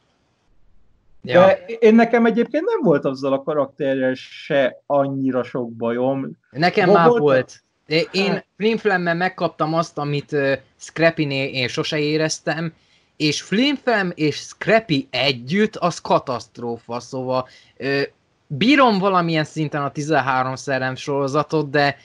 [1.26, 1.46] Ja.
[1.46, 6.30] De én nekem egyébként nem volt azzal a karakterrel se annyira sok bajom.
[6.50, 7.62] Nekem már volt.
[7.86, 8.46] De én hát...
[8.56, 12.72] Flimflammel megkaptam azt, amit uh, Scrappy-nél én sose éreztem,
[13.16, 17.48] és Flimflam és Scrappy együtt, az katasztrófa, szóval
[17.78, 18.02] uh,
[18.46, 21.96] bírom valamilyen szinten a 13 szerem sorozatot, de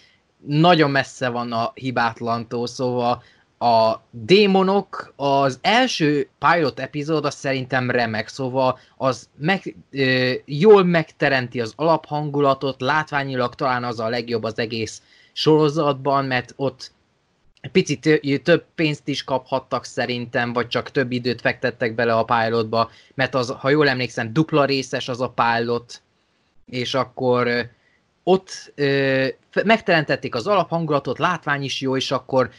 [0.46, 3.24] nagyon messze van a hibátlantól, szóval
[3.62, 11.62] a démonok, az első pilot epizód az szerintem remek, szóval az meg, ö, jól megteremti
[11.62, 15.02] az alaphangulatot, látványilag talán az a legjobb az egész
[15.34, 16.92] sorozatban, mert ott
[17.72, 23.36] picit több pénzt is kaphattak szerintem, vagy csak több időt fektettek bele a pilotba, mert
[23.36, 26.02] az, ha jól emlékszem, dupla részes az a pilot,
[26.66, 27.70] és akkor
[28.24, 29.28] ott ö,
[29.66, 32.50] megteremtették az alaphangulatot, látvány is jó, és akkor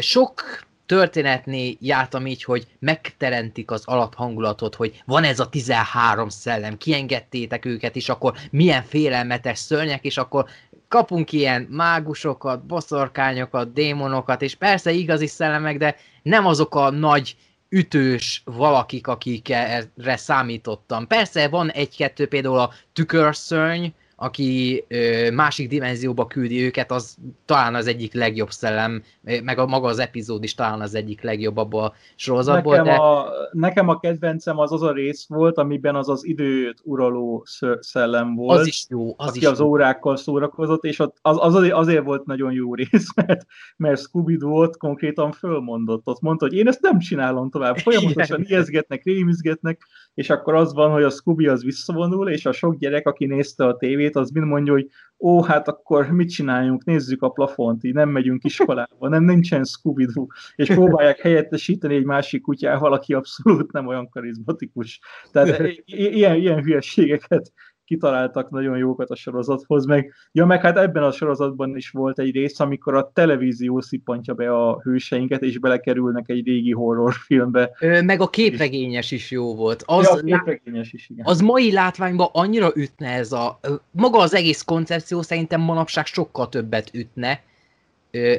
[0.00, 7.64] sok történetné jártam így, hogy megteremtik az alaphangulatot, hogy van ez a 13 szellem, kiengedtétek
[7.64, 10.46] őket, és akkor milyen félelmetes szörnyek, és akkor
[10.88, 17.36] kapunk ilyen mágusokat, boszorkányokat, démonokat, és persze igazi szellemek, de nem azok a nagy
[17.68, 21.06] ütős valakik, akikre számítottam.
[21.06, 23.86] Persze van egy-kettő, például a tükörszörny,
[24.18, 24.84] aki
[25.32, 29.02] másik dimenzióba küldi őket, az talán az egyik legjobb szellem,
[29.42, 32.76] meg a maga az epizód is talán az egyik legjobb abban a sorozatból.
[32.76, 33.00] Nekem, de...
[33.00, 37.46] a, nekem a kedvencem az az a rész volt, amiben az az időt uraló
[37.80, 38.58] szellem volt.
[38.58, 39.14] Az is jó.
[39.16, 39.66] Az aki is az jó.
[39.66, 45.32] órákkal szórakozott, és az, az azért volt nagyon jó rész, mert, mert scooby ott konkrétan
[45.32, 46.06] fölmondott.
[46.06, 47.78] Ott mondta, hogy én ezt nem csinálom tovább.
[47.86, 49.86] Folyamatosan ijeszgetnek, rémizgetnek,
[50.16, 53.66] és akkor az van, hogy a Scooby az visszavonul, és a sok gyerek, aki nézte
[53.66, 54.88] a tévét, az mind mondja, hogy
[55.18, 60.04] ó, hát akkor mit csináljunk, nézzük a plafont, így nem megyünk iskolába, nem nincsen scooby
[60.04, 60.26] -Doo.
[60.54, 65.00] és próbálják helyettesíteni egy másik kutyával, aki abszolút nem olyan karizmatikus.
[65.32, 67.52] Tehát ilyen, ilyen hülyeségeket
[67.86, 72.34] kitaláltak nagyon jókat a sorozathoz, meg, ja, meg hát ebben a sorozatban is volt egy
[72.34, 77.70] rész, amikor a televízió szippantja be a hőseinket, és belekerülnek egy régi horrorfilmbe.
[77.80, 79.82] Ö, meg a képregényes is jó volt.
[79.86, 81.26] Az, ja, a képregényes is, igen.
[81.26, 83.60] Az mai látványban annyira ütne ez a...
[83.90, 87.40] Maga az egész koncepció szerintem manapság sokkal többet ütne,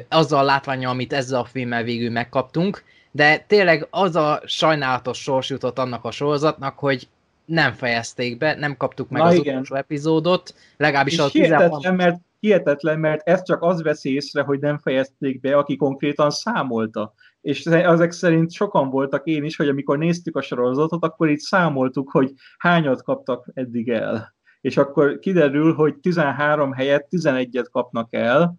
[0.08, 5.50] azzal a látványa, amit ezzel a filmmel végül megkaptunk, de tényleg az a sajnálatos sors
[5.50, 7.08] jutott annak a sorozatnak, hogy
[7.48, 9.52] nem fejezték be, nem kaptuk meg Na az igen.
[9.52, 14.58] utolsó epizódot, legalábbis és az hihetetlen, mert, hihetetlen, mert ez csak az veszi észre, hogy
[14.58, 17.12] nem fejezték be, aki konkrétan számolta.
[17.40, 22.10] És ezek szerint sokan voltak én is, hogy amikor néztük a sorozatot, akkor itt számoltuk,
[22.10, 24.34] hogy hányat kaptak eddig el.
[24.60, 28.58] És akkor kiderül, hogy 13 helyett 11-et kapnak el,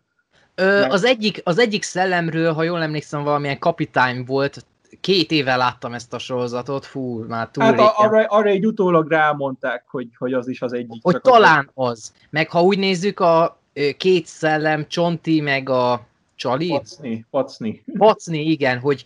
[0.56, 4.66] Ö, az, egyik, az egyik szellemről, ha jól emlékszem, valamilyen kapitány volt,
[5.02, 9.10] két éve láttam ezt a sorozatot, fú, már túl Hát a, arra, arra egy utólag
[9.10, 11.04] rámondták, hogy, hogy az is az egyik.
[11.04, 11.90] Hogy talán az.
[11.90, 12.14] az.
[12.30, 13.60] Meg ha úgy nézzük, a
[13.98, 16.68] két szellem, Csonti, meg a Csali.
[16.68, 17.84] Pacni, Pacni.
[17.98, 19.06] Pacni, igen, hogy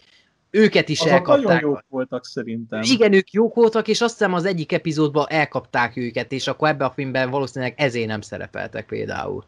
[0.49, 1.43] őket is Azok elkapták.
[1.43, 2.81] nagyon jók voltak szerintem.
[2.84, 6.88] Igen, ők jók voltak, és azt hiszem az egyik epizódban elkapták őket, és akkor ebben
[6.88, 9.43] a filmben valószínűleg ezért nem szerepeltek például.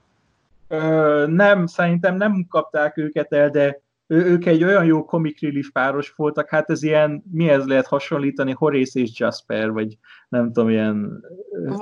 [0.67, 5.69] Ö, nem, szerintem nem kapták őket el, de ő, ők egy olyan jó comic relief
[5.71, 9.97] páros voltak, hát ez ilyen, mihez lehet hasonlítani, Horace és Jasper, vagy
[10.29, 11.25] nem tudom, ilyen...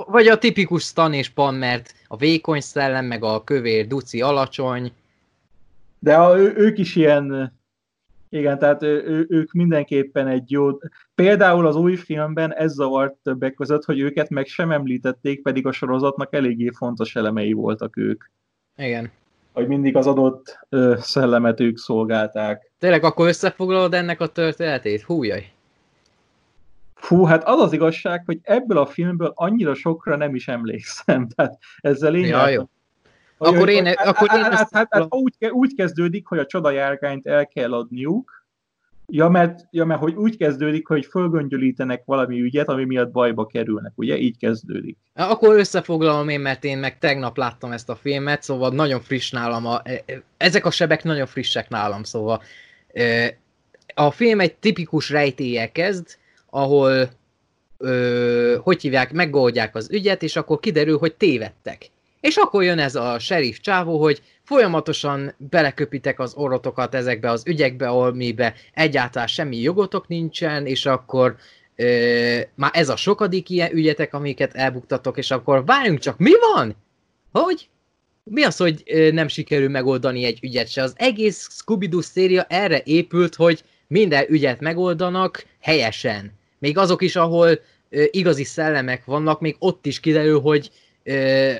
[0.06, 4.92] Vagy a tipikus Stan és Pan, mert a vékony szellem, meg a kövér duci alacsony.
[5.98, 7.52] De a, ő, ők is ilyen,
[8.28, 10.78] igen, tehát ő, ők mindenképpen egy jó...
[11.14, 15.72] Például az új filmben ez zavart többek között, hogy őket meg sem említették, pedig a
[15.72, 18.24] sorozatnak eléggé fontos elemei voltak ők.
[18.76, 19.10] Igen
[19.54, 22.70] hogy mindig az adott ö, szellemet ők szolgálták.
[22.78, 25.02] Tényleg akkor összefoglalod ennek a történetét?
[25.02, 25.52] Hújjaj!
[26.94, 31.28] Fú, hát az az igazság, hogy ebből a filmből annyira sokra nem is emlékszem.
[31.34, 32.68] Tehát ezzel én ja, jó.
[33.38, 36.46] Hogy, akkor én, hát, akkor én hát, hát, hát, hát úgy, úgy kezdődik, hogy a
[36.46, 38.43] csodajárgányt el kell adniuk,
[39.06, 43.92] Ja mert, ja, mert hogy úgy kezdődik, hogy fölgöngyölítenek valami ügyet, ami miatt bajba kerülnek,
[43.94, 44.16] ugye?
[44.16, 44.96] Így kezdődik.
[45.14, 49.66] Akkor összefoglalom én, mert én meg tegnap láttam ezt a filmet, szóval nagyon friss nálam.
[49.66, 52.42] A, e, e, ezek a sebek nagyon frissek nálam, szóval
[52.92, 53.36] e,
[53.94, 56.06] a film egy tipikus rejtélye kezd,
[56.50, 57.08] ahol
[58.58, 61.90] hogy hívják, megoldják az ügyet, és akkor kiderül, hogy tévedtek.
[62.24, 67.88] És akkor jön ez a sheriff csávó, hogy folyamatosan beleköpitek az orrotokat ezekbe az ügyekbe,
[67.88, 71.36] ahol mibe egyáltalán semmi jogotok nincsen, és akkor
[71.76, 76.76] ö, már ez a sokadik ilyen ügyetek, amiket elbuktatok, és akkor várjunk csak, mi van?
[77.32, 77.68] Hogy?
[78.22, 80.82] Mi az, hogy ö, nem sikerül megoldani egy ügyet se?
[80.82, 86.32] Az egész Scooby-Doo széria erre épült, hogy minden ügyet megoldanak helyesen.
[86.58, 87.48] Még azok is, ahol
[87.90, 90.70] ö, igazi szellemek vannak, még ott is kiderül, hogy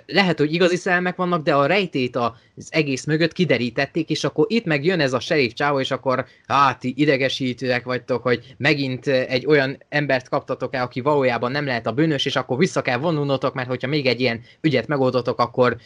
[0.07, 4.65] lehet, hogy igazi szelmek vannak, de a rejtét az egész mögött kiderítették, és akkor itt
[4.65, 9.79] meg jön ez a sheriff csávó, és akkor hát idegesítőek vagytok, hogy megint egy olyan
[9.89, 13.69] embert kaptatok el, aki valójában nem lehet a bűnös, és akkor vissza kell vonulnotok, mert
[13.69, 15.77] hogyha még egy ilyen ügyet megoldotok, akkor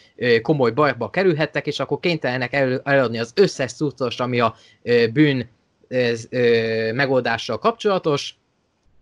[0.43, 4.55] komoly bajba kerülhettek, és akkor kénytelenek el, eladni az összes cuccos, ami a
[5.13, 5.49] bűn
[6.95, 8.35] megoldással kapcsolatos,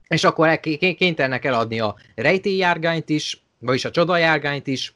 [0.08, 4.94] és akkor kénytelenek eladni a rejtélyjárgányt is, vagyis a csodajárgányt is,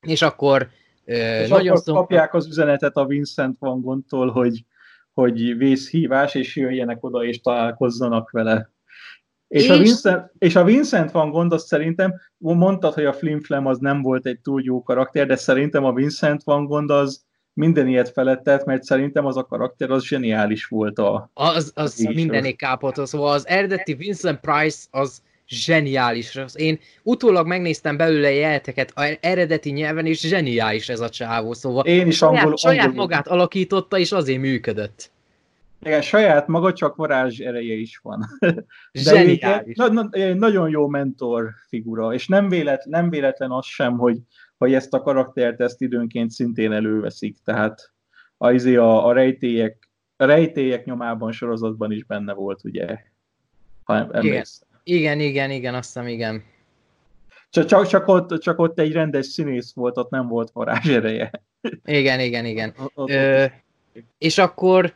[0.00, 0.68] és akkor
[1.04, 1.96] és nagyon akkor szom...
[1.96, 4.64] kapják az üzenetet a Vincent van Gontól, hogy,
[5.12, 8.70] hogy vészhívás, és jöjjenek oda, és találkozzanak vele.
[9.48, 9.70] És, és...
[9.70, 14.02] A Vincent, és a Vincent van gond, azt szerintem, mondtad, hogy a Flimflam az nem
[14.02, 18.64] volt egy túl jó karakter, de szerintem a Vincent van gond az minden ilyet felettet,
[18.64, 21.30] mert szerintem az a karakter az zseniális volt a...
[21.34, 26.38] Az, az mindenik kápolta, szóval az eredeti Vincent Price az zseniális.
[26.54, 32.06] Én utólag megnéztem belőle jelteket a eredeti nyelven, és zseniális ez a csávó, szóval Én
[32.06, 35.10] is angol, saját, saját magát alakította, és azért működött.
[35.82, 38.24] Igen, saját maga, csak varázs ereje is van.
[38.92, 39.76] Zseniális.
[39.76, 44.18] Na, na, nagyon jó mentor figura, és nem, vélet, nem véletlen az sem, hogy,
[44.58, 47.92] hogy ezt a karaktert ezt időnként szintén előveszik, tehát
[48.36, 52.98] a, izé a, a, rejtélyek, a rejtélyek nyomában sorozatban is benne volt, ugye,
[53.84, 54.68] ha emlékszem.
[54.88, 56.44] Igen, igen, igen, azt hiszem, igen.
[57.50, 61.30] Csak, csak, csak, ott, csak ott egy rendes színész volt, ott nem volt varázs ereje.
[61.84, 62.74] Igen, igen, igen.
[62.94, 63.44] Ö,
[64.18, 64.94] és akkor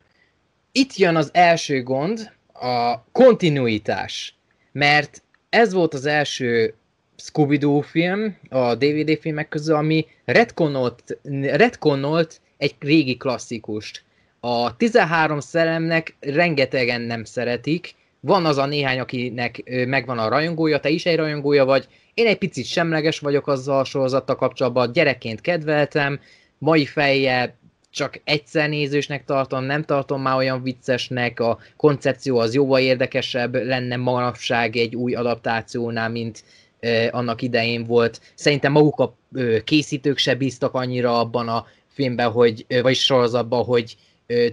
[0.73, 4.39] itt jön az első gond, a kontinuitás.
[4.73, 6.75] Mert ez volt az első
[7.17, 14.05] Scooby-Doo film, a DVD filmek közül, ami retconolt, retconolt egy régi klasszikust.
[14.41, 20.89] A 13 szellemnek rengetegen nem szeretik, van az a néhány, akinek megvan a rajongója, te
[20.89, 26.21] is egy rajongója vagy, én egy picit semleges vagyok azzal a sorozattal kapcsolatban, gyerekként kedveltem,
[26.59, 27.59] mai fejjel
[27.91, 33.97] csak egyszer nézősnek tartom, nem tartom már olyan viccesnek, a koncepció az jóval érdekesebb lenne
[33.97, 36.45] manapság egy új adaptációnál, mint
[36.81, 38.21] eh, annak idején volt.
[38.35, 43.65] Szerintem maguk a eh, készítők se bíztak annyira abban a filmben, hogy, eh, vagy sorozatban,
[43.65, 43.97] hogy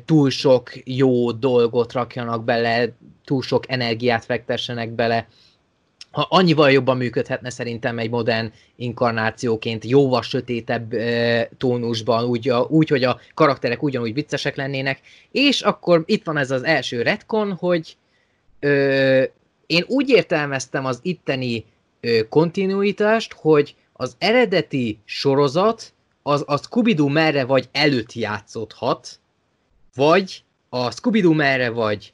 [0.06, 2.90] túl sok jó dolgot rakjanak bele,
[3.26, 5.28] túl sok energiát fektessenek bele.
[6.12, 12.90] Ha annyival jobban működhetne szerintem egy modern inkarnációként, jóval sötétebb e, tónusban, úgy, a, úgy,
[12.90, 15.00] hogy a karakterek ugyanúgy viccesek lennének,
[15.32, 17.98] és akkor itt van ez az első retcon, hogy
[18.60, 19.24] ö,
[19.66, 21.66] én úgy értelmeztem az itteni
[22.00, 25.94] ö, kontinuitást, hogy az eredeti sorozat
[26.24, 29.20] az a Scooby-Doo merre vagy előtt játszódhat,
[29.98, 32.14] vagy a Scooby-Doo merre vagy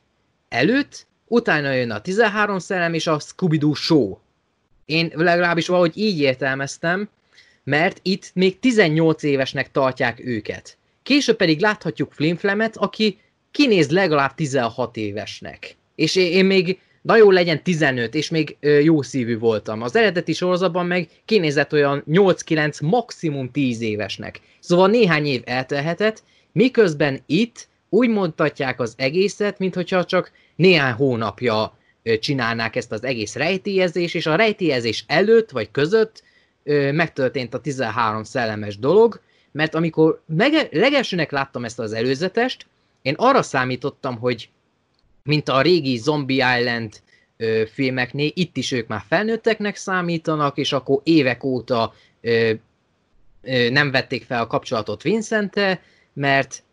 [0.49, 4.17] előtt, utána jön a 13 szellem és a Scooby-Doo show.
[4.85, 7.09] Én legalábbis valahogy így értelmeztem,
[7.63, 10.77] mert itt még 18 évesnek tartják őket.
[11.03, 13.17] Később pedig láthatjuk Flimflemet, aki
[13.51, 15.75] kinéz legalább 16 évesnek.
[15.95, 19.81] És én még na jó legyen 15, és még jó szívű voltam.
[19.81, 24.39] Az eredeti sorozatban meg kinézett olyan 8-9, maximum 10 évesnek.
[24.59, 31.77] Szóval néhány év eltelhetett, miközben itt úgy mondhatják az egészet, mintha csak néhány hónapja
[32.19, 36.23] csinálnák ezt az egész rejtélyezés, és a rejtélyezés előtt vagy között
[36.91, 39.21] megtörtént a 13 szellemes dolog,
[39.51, 42.65] mert amikor mege- legelsőnek láttam ezt az előzetest,
[43.01, 44.49] én arra számítottam, hogy
[45.23, 47.01] mint a régi Zombie Island
[47.37, 52.51] ö, filmeknél, itt is ők már felnőtteknek számítanak, és akkor évek óta ö,
[53.41, 55.53] ö, nem vették fel a kapcsolatot vincent
[56.13, 56.63] mert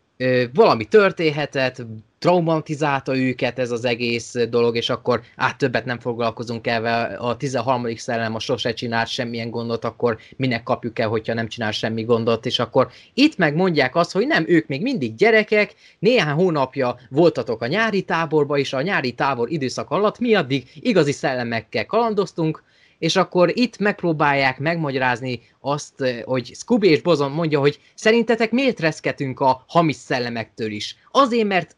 [0.53, 1.81] valami történhetett,
[2.21, 7.95] traumatizálta őket ez az egész dolog, és akkor át többet nem foglalkozunk el, a 13.
[7.95, 12.45] szellem a sose csinál semmilyen gondot, akkor minek kapjuk el, hogyha nem csinál semmi gondot,
[12.45, 17.61] és akkor itt meg mondják azt, hogy nem, ők még mindig gyerekek, néhány hónapja voltatok
[17.61, 22.63] a nyári táborba, és a nyári tábor időszak alatt mi addig igazi szellemekkel kalandoztunk,
[23.01, 28.79] és akkor itt megpróbálják megmagyarázni azt, eh, hogy Scooby és Bozon mondja, hogy szerintetek miért
[28.79, 30.95] reszketünk a hamis szellemektől is?
[31.11, 31.75] Azért, mert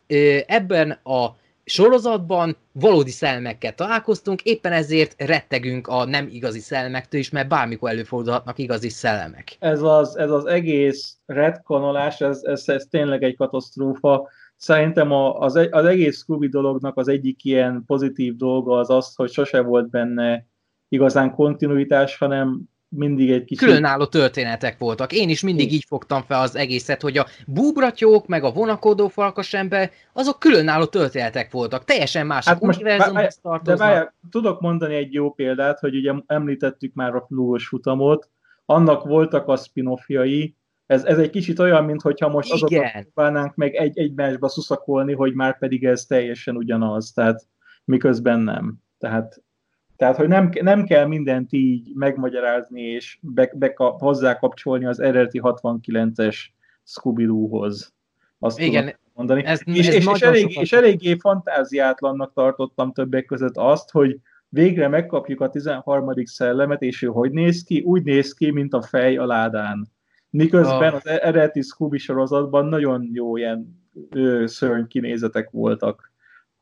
[0.47, 1.35] ebben a
[1.65, 8.59] sorozatban valódi szellemekkel találkoztunk, éppen ezért rettegünk a nem igazi szellemektől is, mert bármikor előfordulhatnak
[8.59, 9.55] igazi szellemek.
[9.59, 14.29] Ez az, ez az egész retkonolás, ez, ez, ez tényleg egy katasztrófa.
[14.55, 19.61] Szerintem az, az egész Scooby dolognak az egyik ilyen pozitív dolga az az, hogy sose
[19.61, 20.45] volt benne
[20.93, 23.67] igazán kontinuitás, hanem mindig egy kicsit...
[23.67, 25.13] Különálló történetek voltak.
[25.13, 29.91] Én is mindig így fogtam fel az egészet, hogy a búbratyók, meg a vonakodó farkasember,
[30.13, 31.83] azok különálló történetek voltak.
[31.83, 33.77] Teljesen más hát univerzumhoz tartoznak.
[33.77, 38.29] De várjál, tudok mondani egy jó példát, hogy ugye említettük már a flúos futamot,
[38.65, 39.97] annak voltak a spin
[40.85, 45.57] ez, ez egy kicsit olyan, mintha most azokat próbálnánk meg egy egymásba szuszakolni, hogy már
[45.57, 47.47] pedig ez teljesen ugyanaz, tehát
[47.85, 48.75] miközben nem.
[48.97, 49.42] Tehát
[49.95, 56.37] tehát, hogy nem, nem kell mindent így megmagyarázni és be, be, hozzákapcsolni az eredeti 69-es
[56.83, 57.93] Scooby-Doohoz.
[58.39, 59.45] Azt Igen, mondani.
[59.45, 64.87] Ez, és, ez és, és, elég, és eléggé fantáziátlannak tartottam többek között azt, hogy végre
[64.87, 66.11] megkapjuk a 13.
[66.23, 67.81] szellemet, és ő hogy néz ki?
[67.81, 69.87] Úgy néz ki, mint a fej a ládán.
[70.29, 70.95] Miközben oh.
[70.95, 73.85] az eredeti Scooby sorozatban nagyon jó ilyen
[74.45, 76.12] szörny kinézetek voltak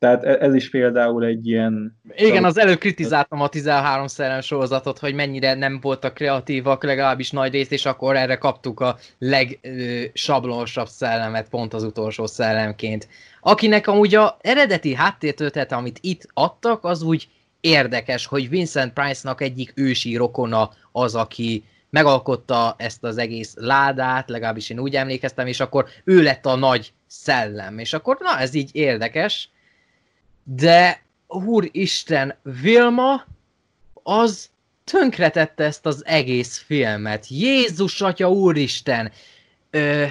[0.01, 1.99] Tehát e- ez is például egy ilyen...
[2.15, 7.51] Igen, az előbb kritizáltam a 13 szellem sorozatot, hogy mennyire nem voltak kreatívak, legalábbis nagy
[7.51, 13.07] részt, és akkor erre kaptuk a legsablonosabb szellemet pont az utolsó szellemként.
[13.41, 17.27] Akinek amúgy a eredeti háttértöltete, amit itt adtak, az úgy
[17.59, 24.69] érdekes, hogy Vincent Price-nak egyik ősi rokona az, aki megalkotta ezt az egész ládát, legalábbis
[24.69, 27.79] én úgy emlékeztem, és akkor ő lett a nagy szellem.
[27.79, 29.49] És akkor na, ez így érdekes.
[30.55, 33.25] De, úristen, Vilma
[34.03, 34.49] az
[34.83, 37.27] tönkretette ezt az egész filmet.
[37.27, 39.11] Jézus atya, úristen!
[39.69, 40.05] Ö,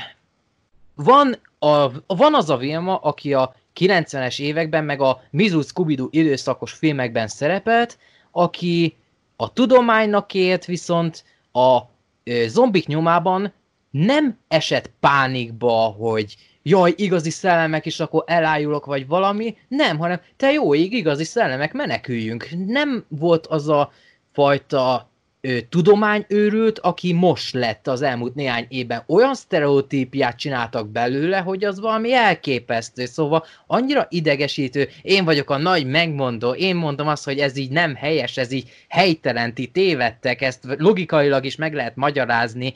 [0.94, 6.72] van, a, van az a Vilma, aki a 90-es években, meg a Mizu scooby időszakos
[6.72, 7.98] filmekben szerepelt,
[8.30, 8.96] aki
[9.36, 11.78] a tudománynak élt, viszont a
[12.24, 13.52] ö, zombik nyomában
[13.90, 19.56] nem esett pánikba, hogy jaj, igazi szellemek, és akkor elájulok, vagy valami.
[19.68, 22.48] Nem, hanem te jó ég, igazi szellemek, meneküljünk.
[22.66, 23.92] Nem volt az a
[24.32, 25.10] fajta
[25.40, 29.02] ö, tudományőrült, aki most lett az elmúlt néhány évben.
[29.06, 33.04] Olyan sztereotípiát csináltak belőle, hogy az valami elképesztő.
[33.04, 34.88] Szóval annyira idegesítő.
[35.02, 38.70] Én vagyok a nagy megmondó, én mondom azt, hogy ez így nem helyes, ez így
[38.88, 42.74] helytelen, ti tévedtek, ezt logikailag is meg lehet magyarázni.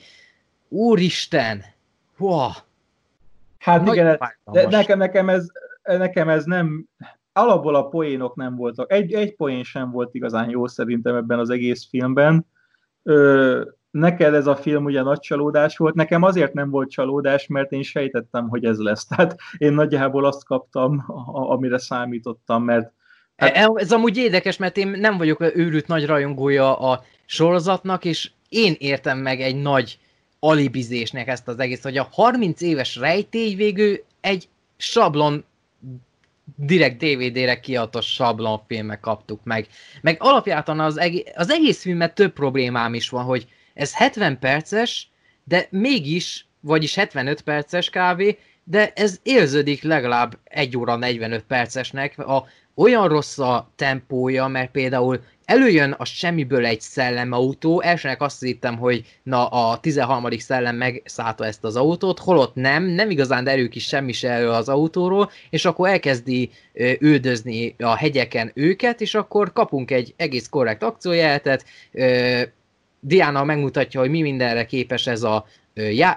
[0.68, 1.64] Úristen!
[2.18, 2.50] Wow.
[3.64, 5.46] Hát Nagy igen, de nekem, nekem, ez,
[5.82, 6.86] nekem ez nem,
[7.32, 8.92] alapból a poénok nem voltak.
[8.92, 12.46] Egy, egy poén sem volt igazán jó szerintem ebben az egész filmben.
[13.02, 17.72] Ö, neked ez a film ugye nagy csalódás volt, nekem azért nem volt csalódás, mert
[17.72, 19.06] én sejtettem, hogy ez lesz.
[19.06, 22.92] Tehát én nagyjából azt kaptam, amire számítottam, mert
[23.36, 23.56] Hát...
[23.74, 29.18] Ez amúgy érdekes, mert én nem vagyok őrült nagy rajongója a sorozatnak, és én értem
[29.18, 29.98] meg egy nagy
[30.44, 35.44] alibizésnek ezt az egész, hogy a 30 éves rejtély végül egy sablon
[36.56, 39.66] direkt DVD-re kiadott sablonfilmek kaptuk meg.
[40.00, 45.08] Meg alapjában az, egész, az egész filmet több problémám is van, hogy ez 70 perces,
[45.44, 52.18] de mégis, vagyis 75 perces kávé, de ez érződik legalább 1 óra 45 percesnek.
[52.18, 58.76] A, olyan rossz a tempója, mert például előjön a semmiből egy szellemautó, elsőnek azt hittem,
[58.76, 60.38] hogy na a 13.
[60.38, 64.68] szellem megszállta ezt az autót, holott nem, nem igazán derül ki semmi se elő az
[64.68, 66.50] autóról, és akkor elkezdi
[66.98, 72.42] üldözni a hegyeken őket, és akkor kapunk egy egész korrekt akciójeltet, ö,
[73.00, 76.16] Diana megmutatja, hogy mi mindenre képes ez a já,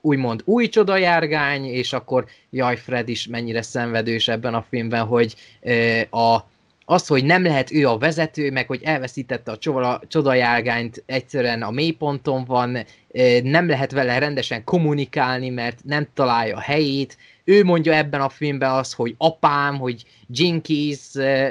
[0.00, 5.34] úgymond új csodajárgány, és akkor jaj, Fred is mennyire szenvedős ebben a filmben, hogy
[6.10, 6.38] a
[6.90, 11.70] az, hogy nem lehet ő a vezető, meg hogy elveszítette a csoda, csodajárgányt, egyszerűen a
[11.70, 12.78] mélyponton van,
[13.42, 17.16] nem lehet vele rendesen kommunikálni, mert nem találja a helyét.
[17.44, 20.98] Ő mondja ebben a filmben az, hogy apám, hogy Jinkies,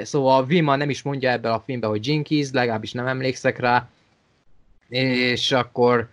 [0.02, 3.88] szóval Vilma nem is mondja ebben a filmben, hogy Jinkies, legalábbis nem emlékszek rá.
[4.88, 6.08] És akkor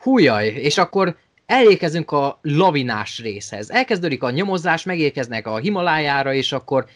[0.00, 1.16] hújaj, és akkor
[1.46, 3.70] elérkezünk a lavinás részhez.
[3.70, 6.86] Elkezdődik a nyomozás, megérkeznek a Himalájára, és akkor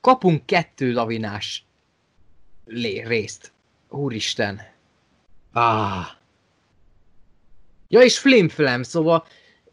[0.00, 1.64] kapunk kettő lavinás
[2.64, 3.52] lé- részt.
[3.88, 4.60] Úristen.
[5.52, 6.06] Ah.
[7.88, 9.26] Ja, és flimflam, szóval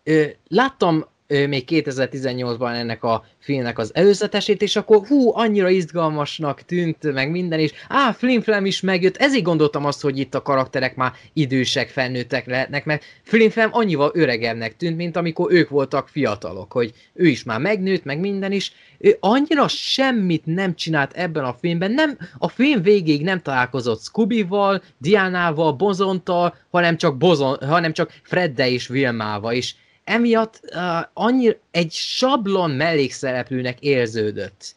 [0.03, 7.13] ö, láttam még 2018-ban ennek a filmnek az előzetesét, és akkor hú, annyira izgalmasnak tűnt,
[7.13, 11.11] meg minden, és á, Flimflam is megjött, ezért gondoltam azt, hogy itt a karakterek már
[11.33, 17.27] idősek, felnőttek lehetnek, mert Flimflam annyival öregebbnek tűnt, mint amikor ők voltak fiatalok, hogy ő
[17.27, 22.17] is már megnőtt, meg minden is, ő annyira semmit nem csinált ebben a filmben, nem,
[22.37, 28.87] a film végéig nem találkozott Scooby-val, Diánával, Bozontal, hanem csak, Bozon, hanem csak Fredde és
[28.87, 29.75] Vilmával is
[30.07, 34.75] emiatt uh, annyi, egy sablon mellékszereplőnek érződött.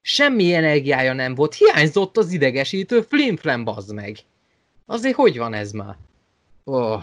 [0.00, 4.18] Semmi energiája nem volt, hiányzott az idegesítő flimflam, bazd meg.
[4.86, 5.96] Azért hogy van ez már?
[6.64, 7.02] Oh.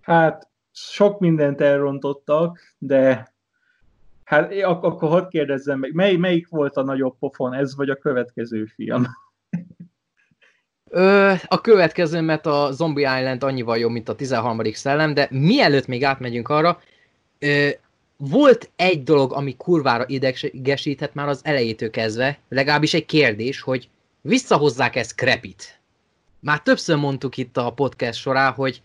[0.00, 3.32] Hát, sok mindent elrontottak, de
[4.24, 8.64] hát akkor hadd kérdezzem meg, mely, melyik volt a nagyobb pofon, ez vagy a következő
[8.64, 9.06] film?
[10.94, 14.72] Ö, a következő, mert a Zombie Island annyival jobb, mint a 13.
[14.72, 16.80] szellem, de mielőtt még átmegyünk arra,
[17.38, 17.68] ö,
[18.16, 23.88] volt egy dolog, ami kurvára idegesített már az elejétől kezdve, legalábbis egy kérdés, hogy
[24.20, 25.80] visszahozzák ezt Scrapit.
[26.40, 28.82] Már többször mondtuk itt a podcast során, hogy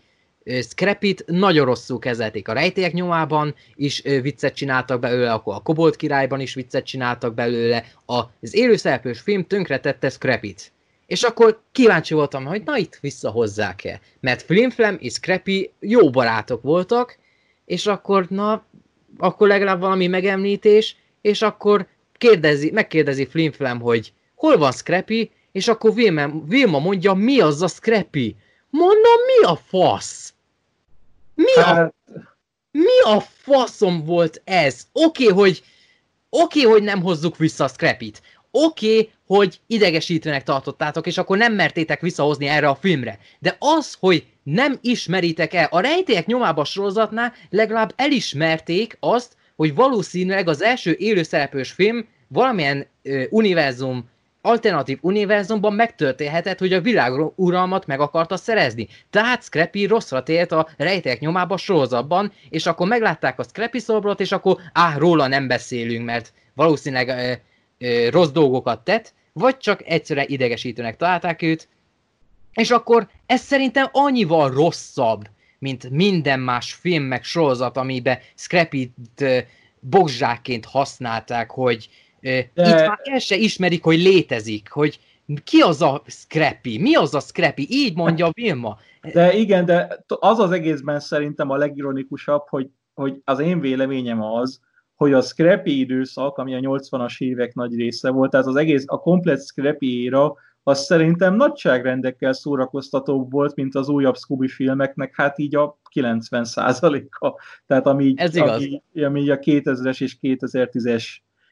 [0.62, 6.40] Scrapit nagyon rosszul kezelték a rejtélyek nyomában, is viccet csináltak belőle, akkor a Kobolt királyban
[6.40, 10.72] is viccet csináltak belőle, az élőszereplős film tönkretette Scrapit.
[11.08, 14.00] És akkor kíváncsi voltam, hogy na itt visszahozzák-e.
[14.20, 17.18] Mert Flimflam és Scrappy jó barátok voltak,
[17.64, 18.64] és akkor na,
[19.18, 25.94] akkor legalább valami megemlítés, és akkor kérdezi, megkérdezi Flimflam, hogy hol van Scrappy, és akkor
[25.94, 28.36] Vilma, Vilma mondja, mi az a Scrappy?
[28.70, 30.34] Mondom, mi a fasz?
[31.34, 31.94] Mi a, hát...
[32.70, 34.86] mi a faszom volt ez?
[34.92, 35.62] Oké, okay, hogy
[36.28, 38.22] oké, okay, hogy nem hozzuk vissza a Scrappy-t.
[38.50, 43.18] Oké, okay, hogy idegesítőnek tartottátok, és akkor nem mertétek visszahozni erre a filmre.
[43.38, 50.48] De az, hogy nem ismeritek el, a rejtélyek nyomába sorozatnál legalább elismerték azt, hogy valószínűleg
[50.48, 54.10] az első élőszereplős film valamilyen ö, univerzum,
[54.42, 58.88] alternatív univerzumban megtörténhetett, hogy a világuralmat meg akarta szerezni.
[59.10, 64.32] Tehát Scrappy rosszra tért a rejtek nyomába sorozatban, és akkor meglátták a Scrappy szobrot, és
[64.32, 67.32] akkor áh, róla nem beszélünk, mert valószínűleg ö,
[67.86, 71.68] ö, rossz dolgokat tett, vagy csak egyszerűen idegesítőnek találták őt,
[72.52, 75.28] és akkor ez szerintem annyival rosszabb,
[75.58, 79.24] mint minden más film meg sorozat, amiben Scrappy-t
[79.80, 81.88] bogzsákként használták, hogy
[82.20, 82.50] de...
[82.54, 85.00] itt már el se ismerik, hogy létezik, hogy
[85.44, 88.78] ki az a Scrappy, mi az a Scrappy, így mondja Vilma.
[89.12, 94.60] De igen, de az az egészben szerintem a legironikusabb, hogy, hogy az én véleményem az,
[94.98, 98.98] hogy a Scrappy időszak, ami a 80-as évek nagy része volt, tehát az egész, a
[98.98, 105.56] komplet Scrappy éra, az szerintem nagyságrendekkel szórakoztatóbb volt, mint az újabb Scooby filmeknek, hát így
[105.56, 107.32] a 90% a
[107.66, 108.56] Tehát ami, Ez igaz.
[108.56, 111.04] ami, ami a 2000-es és 2010-es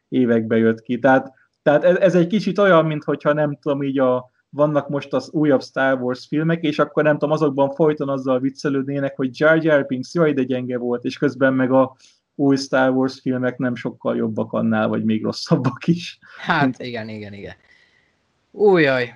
[0.09, 0.99] évekbe jött ki.
[0.99, 1.33] Tehát,
[1.63, 5.63] tehát ez, ez egy kicsit olyan, mintha nem tudom, így a, vannak most az újabb
[5.63, 10.15] Star Wars filmek, és akkor nem tudom, azokban folyton azzal viccelődnének, hogy Jar Jar Binks
[10.15, 11.97] jaj, de gyenge volt, és közben meg a
[12.37, 16.19] új Star Wars filmek nem sokkal jobbak annál, vagy még rosszabbak is.
[16.39, 17.55] Hát igen, igen, igen.
[18.51, 19.15] Újjaj.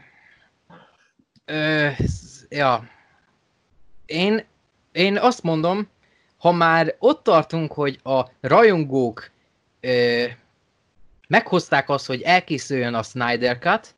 [2.48, 2.88] Ja.
[4.06, 4.44] Én,
[4.92, 5.88] én azt mondom,
[6.38, 9.30] ha már ott tartunk, hogy a rajongók
[9.80, 10.24] ö,
[11.28, 13.94] meghozták azt, hogy elkészüljön a Snyder Cut,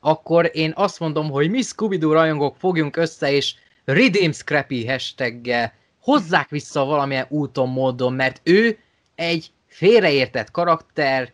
[0.00, 3.54] akkor én azt mondom, hogy mi scooby rajongók fogjunk össze, és
[3.84, 5.72] Redeem Scrappy hashtaggel
[6.06, 8.78] hozzák vissza valamilyen úton, módon, mert ő
[9.14, 11.32] egy félreértett karakter,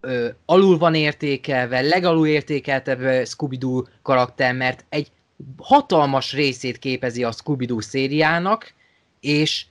[0.00, 5.10] ö, alul van értékelve, legalul értékeltebb Scooby-Doo karakter, mert egy
[5.56, 8.74] hatalmas részét képezi a Scooby-Doo szériának,
[9.20, 9.64] és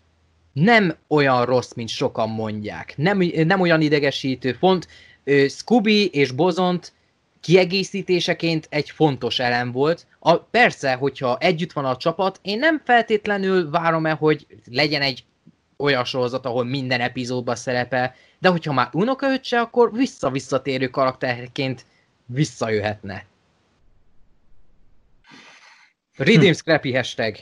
[0.53, 2.93] nem olyan rossz, mint sokan mondják.
[2.97, 4.53] Nem, nem olyan idegesítő.
[4.53, 4.87] Font,
[5.23, 6.93] ö, Scooby és Bozont
[7.43, 10.07] kiegészítéseként egy fontos elem volt.
[10.19, 15.25] A, persze, hogyha együtt van a csapat, én nem feltétlenül várom el, hogy legyen egy
[15.77, 21.85] olyan sorozat, ahol minden epizódban szerepel, de hogyha már unokaöccse, akkor vissza-visszatérő karakterként
[22.25, 23.25] visszajöhetne.
[26.15, 27.35] Redeem Scrappy hashtag.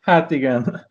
[0.00, 0.86] Hát igen.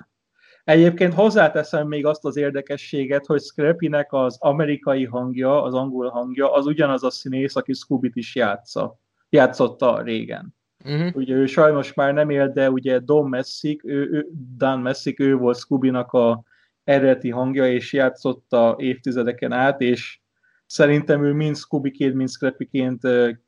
[0.64, 6.66] Egyébként hozzáteszem még azt az érdekességet, hogy Scrappynek az amerikai hangja, az angol hangja, az
[6.66, 9.00] ugyanaz a színész, aki Scooby-t is játsza.
[9.30, 10.56] játszotta régen.
[10.86, 11.16] Uh-huh.
[11.16, 14.28] Ugye ő sajnos már nem él, de ugye Don Messick, ő, ő,
[14.58, 16.44] Dan Messick, ő volt Scooby-nak a
[16.84, 20.20] eredeti hangja, és játszotta évtizedeken át, és
[20.66, 23.02] szerintem ő mind Scooby-ként, mind Scrappy-ként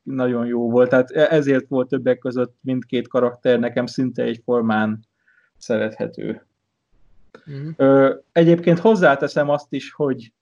[0.03, 0.89] nagyon jó volt.
[0.89, 4.99] Tehát e, ezért volt többek között mindkét karakter nekem szinte egyformán
[5.57, 6.47] szerethető.
[7.47, 8.15] Uh-huh.
[8.31, 10.33] Egyébként hozzáteszem azt is, hogy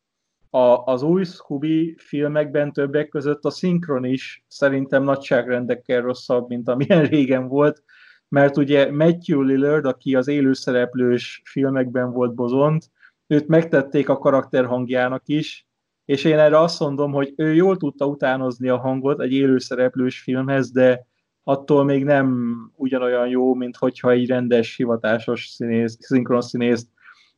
[0.49, 7.05] a, az új Scooby filmekben többek között a szinkron is szerintem nagyságrendekkel rosszabb, mint amilyen
[7.15, 7.83] régen volt,
[8.27, 12.91] mert ugye Matthew Lillard, aki az élőszereplős filmekben volt bozont,
[13.27, 15.67] őt megtették a karakter hangjának is,
[16.05, 20.71] és én erre azt mondom, hogy ő jól tudta utánozni a hangot egy élőszereplős filmhez,
[20.71, 21.07] de
[21.43, 26.87] attól még nem ugyanolyan jó, mint hogyha egy rendes, hivatásos színész, szinkron színészt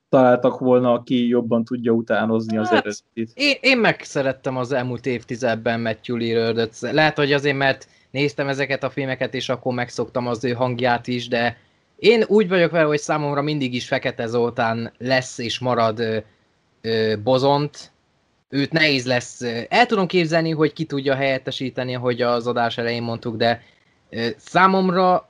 [0.10, 3.32] találtak volna, aki jobban tudja utánozni az hát, eredetit.
[3.34, 6.80] Én, én megszerettem az elmúlt évtizedben Matthew Lillard-öt.
[6.80, 11.28] Lehet, hogy azért, mert néztem ezeket a filmeket, és akkor megszoktam az ő hangját is,
[11.28, 11.58] de
[11.96, 16.18] én úgy vagyok vele, hogy számomra mindig is Fekete Zoltán lesz és marad ö,
[16.82, 17.92] ö, bozont.
[18.50, 19.42] Őt nehéz lesz.
[19.70, 23.62] El tudom képzelni, hogy ki tudja helyettesíteni, hogy az adás elején mondtuk, de
[24.38, 25.30] számomra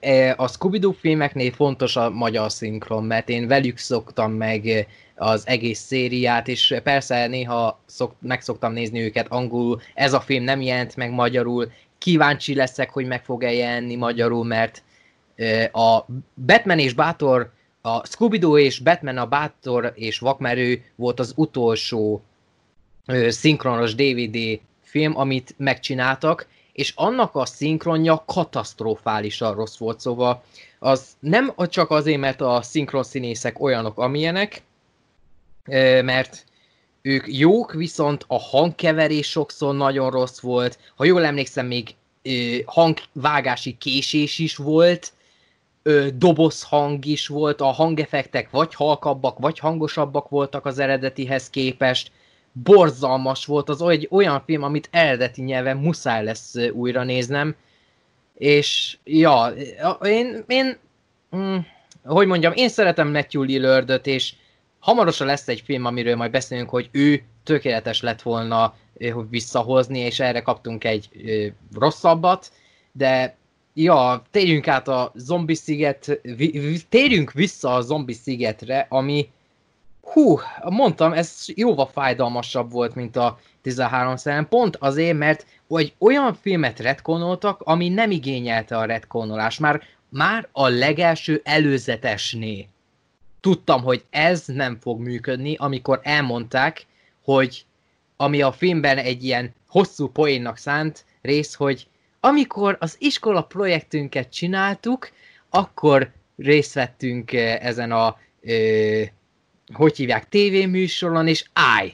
[0.00, 5.78] E, a Scooby-Doo filmeknél fontos a magyar szinkron, mert én velük szoktam meg az egész
[5.78, 10.96] szériát, és persze néha szok, meg szoktam nézni őket angolul, ez a film nem jelent
[10.96, 14.82] meg magyarul, kíváncsi leszek, hogy meg fog-e jelenni magyarul, mert
[15.72, 16.04] a
[16.46, 22.22] Batman és Bátor, a Scooby-Doo és Batman a Bátor és Vakmerő volt az utolsó
[23.28, 26.46] szinkronos DVD film, amit megcsináltak,
[26.76, 30.42] és annak a szinkronja katasztrofálisan rossz volt, szóval
[30.78, 34.62] az nem csak azért, mert a szinkron színészek olyanok, amilyenek,
[36.02, 36.44] mert
[37.02, 40.78] ők jók, viszont a hangkeverés sokszor nagyon rossz volt.
[40.96, 41.94] Ha jól emlékszem, még
[42.64, 45.12] hangvágási késés is volt,
[45.82, 46.08] ö,
[46.62, 52.10] hang is volt, a hangeffektek vagy halkabbak, vagy hangosabbak voltak az eredetihez képest.
[52.62, 57.54] Borzalmas volt, az egy olyan film, amit eredeti nyelven muszáj lesz újra néznem.
[58.34, 59.52] És ja,
[60.04, 60.76] én, én
[61.36, 61.56] mm,
[62.04, 64.34] hogy mondjam, én szeretem Matthew Lillardot, és
[64.78, 68.74] hamarosan lesz egy film, amiről majd beszélünk, hogy ő tökéletes lett volna
[69.12, 71.08] hogy visszahozni, és erre kaptunk egy
[71.74, 72.52] rosszabbat,
[72.92, 73.36] de
[73.74, 76.20] ja, térjünk át a zombi sziget,
[76.88, 79.28] térjünk vissza a zombi szigetre, ami
[80.12, 86.34] hú, mondtam, ez jóval fájdalmasabb volt, mint a 13 szem, pont azért, mert hogy olyan
[86.34, 92.68] filmet retkonoltak, ami nem igényelte a retkonolást, már, már a legelső előzetesné.
[93.40, 96.86] Tudtam, hogy ez nem fog működni, amikor elmondták,
[97.24, 97.64] hogy
[98.16, 101.86] ami a filmben egy ilyen hosszú poénnak szánt rész, hogy
[102.20, 105.10] amikor az iskola projektünket csináltuk,
[105.50, 109.02] akkor részt vettünk eh, ezen a, ö,
[109.72, 111.92] hogy hívják, tévéműsoron, és állj!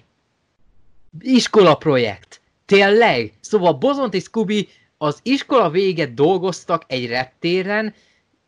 [1.20, 2.40] Iskola projekt!
[2.64, 3.32] Tényleg?
[3.40, 4.68] Szóval Bozont és Scooby
[4.98, 7.94] az iskola véget dolgoztak egy reptéren,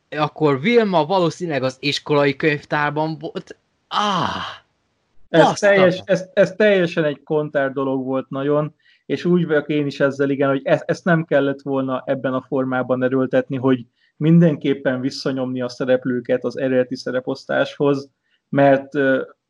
[0.09, 3.57] akkor Vilma valószínűleg az iskolai könyvtárban volt.
[3.89, 4.63] Ah!
[5.29, 8.75] Ez, teljes, ez, ez teljesen egy kontár dolog volt nagyon,
[9.07, 12.45] és úgy vagyok én is ezzel, igen, hogy ezt, ezt nem kellett volna ebben a
[12.49, 13.87] formában erőltetni, hogy
[14.17, 18.11] mindenképpen visszanyomni a szereplőket az eredeti szereposztáshoz,
[18.49, 18.89] mert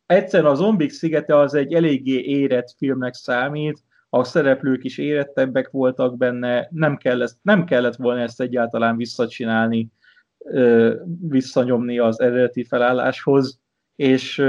[0.07, 6.17] egyszerűen a Zombik szigete az egy eléggé érett filmnek számít, a szereplők is érettebbek voltak
[6.17, 9.93] benne, nem kellett, nem kellett volna ezt egyáltalán visszacsinálni
[11.21, 13.61] visszanyomni az eredeti felálláshoz,
[13.97, 14.45] és,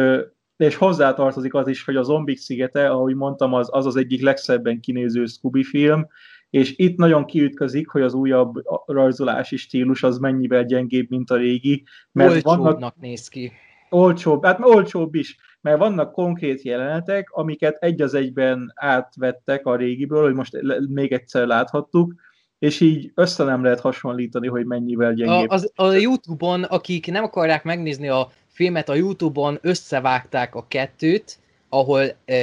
[0.57, 4.79] és hozzátartozik az is, hogy a Zombik szigete, ahogy mondtam, az az, az egyik legszebben
[4.79, 6.07] kinéző Scooby film,
[6.49, 8.53] és itt nagyon kiütközik, hogy az újabb
[8.85, 11.83] rajzolási stílus az mennyivel gyengébb, mint a régi.
[12.11, 13.51] Mert Olcsóbbnak vannak, néz ki.
[13.95, 20.23] Olcsóbb, hát olcsóbb is, mert vannak konkrét jelenetek, amiket egy az egyben átvettek a régiből,
[20.23, 20.57] hogy most
[20.89, 22.13] még egyszer láthattuk,
[22.59, 25.49] és így össze nem lehet hasonlítani, hogy mennyivel gyengébb.
[25.49, 31.37] A, az, a Youtube-on, akik nem akarják megnézni a filmet, a Youtube-on összevágták a kettőt,
[31.69, 32.35] ahol e,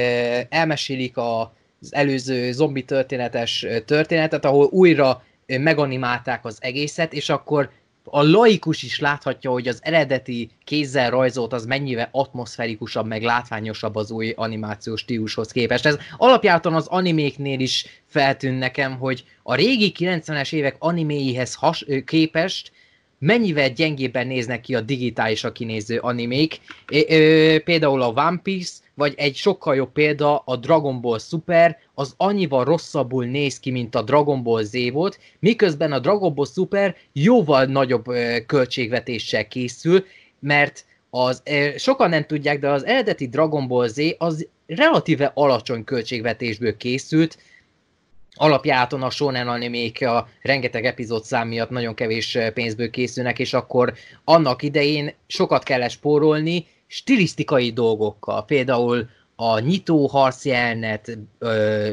[0.49, 1.41] elmesélik a,
[1.81, 7.69] az előző zombi történetes történetet, ahol újra meganimálták az egészet, és akkor
[8.03, 14.11] a laikus is láthatja, hogy az eredeti kézzel rajzolt az mennyivel atmoszferikusabb, meg látványosabb az
[14.11, 15.85] új animációs stílushoz képest.
[15.85, 22.71] Ez alapjáton az animéknél is feltűn nekem, hogy a régi 90-es évek animéihez has- képest
[23.23, 26.59] mennyivel gyengébben néznek ki a digitálisra kinéző animék.
[27.63, 32.63] Például a One Piece, vagy egy sokkal jobb példa a Dragon Ball Super, az annyival
[32.63, 37.65] rosszabbul néz ki, mint a Dragon Ball Z volt, miközben a Dragon Ball Super jóval
[37.65, 38.05] nagyobb
[38.45, 40.05] költségvetéssel készül,
[40.39, 41.43] mert az,
[41.77, 47.37] sokan nem tudják, de az eredeti Dragon Ball Z az relatíve alacsony költségvetésből készült,
[48.35, 53.93] alapjáton a shonen animék a rengeteg epizód szám miatt nagyon kevés pénzből készülnek, és akkor
[54.23, 58.45] annak idején sokat kellett spórolni stilisztikai dolgokkal.
[58.45, 61.17] Például a nyitó harcjelnet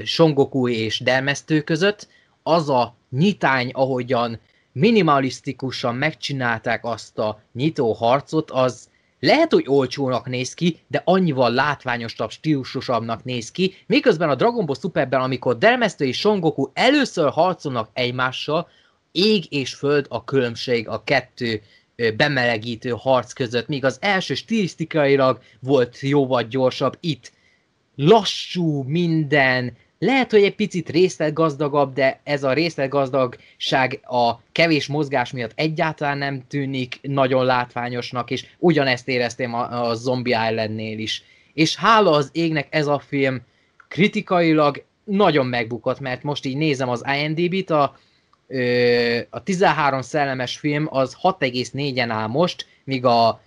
[0.05, 2.09] Songoku és Delmesztő között,
[2.43, 4.41] az a nyitány, ahogyan
[4.73, 8.90] minimalisztikusan megcsinálták azt a nyitó harcot, az
[9.21, 14.77] lehet, hogy olcsónak néz ki, de annyival látványosabb, stílusosabbnak néz ki, miközben a Dragon Ball
[14.81, 18.69] Superben, amikor Delmesztő és Son Goku először harcolnak egymással,
[19.13, 21.63] ég és föld a különbség a kettő
[22.17, 27.33] bemelegítő harc között, míg az első stilisztikailag volt jóval gyorsabb, itt
[27.97, 35.53] lassú minden, lehet, hogy egy picit részletgazdagabb, de ez a részletgazdagság a kevés mozgás miatt
[35.55, 41.23] egyáltalán nem tűnik nagyon látványosnak, és ugyanezt éreztem a, a Zombie Islandnél is.
[41.55, 43.41] És hála az égnek ez a film
[43.89, 47.97] kritikailag nagyon megbukott, mert most így nézem az IMDb-t, a,
[49.31, 53.41] a 13 szellemes film az 6,4-en áll most, míg a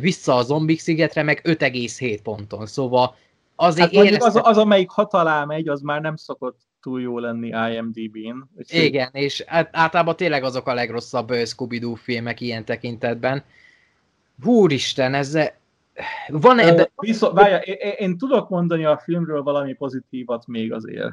[0.00, 2.66] Vissza a zombik szigetre meg 5,7 ponton.
[2.66, 3.16] Szóval
[3.60, 4.28] azért hát éreztem...
[4.28, 8.48] az, az, amelyik hat alá megy, az már nem szokott túl jó lenni IMDb-n.
[8.56, 8.80] Úgyhogy...
[8.80, 13.44] Igen, és általában tényleg azok a legrosszabb Scooby-Doo filmek ilyen tekintetben.
[14.42, 15.38] Húristen, ez
[16.28, 16.88] van ebben...
[16.96, 21.12] Viszont, várja, én, én tudok mondani a filmről valami pozitívat még azért.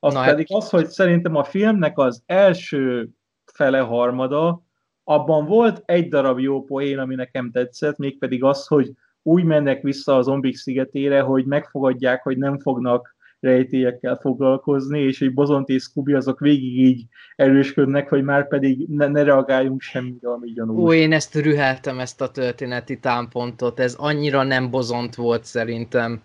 [0.00, 3.08] Az Na, pedig az, hogy szerintem a filmnek az első
[3.44, 4.62] fele harmada,
[5.04, 8.92] abban volt egy darab jó poén, ami nekem tetszett, mégpedig az, hogy
[9.22, 15.34] úgy mennek vissza a zombik szigetére, hogy megfogadják, hogy nem fognak rejtélyekkel foglalkozni, és egy
[15.34, 17.04] Bozont és Scooby azok végig így
[17.36, 20.78] erősködnek, hogy már pedig ne, ne reagáljunk semmire, ami gyanús.
[20.78, 26.20] Ó, én ezt rüheltem, ezt a történeti támpontot, ez annyira nem Bozont volt szerintem.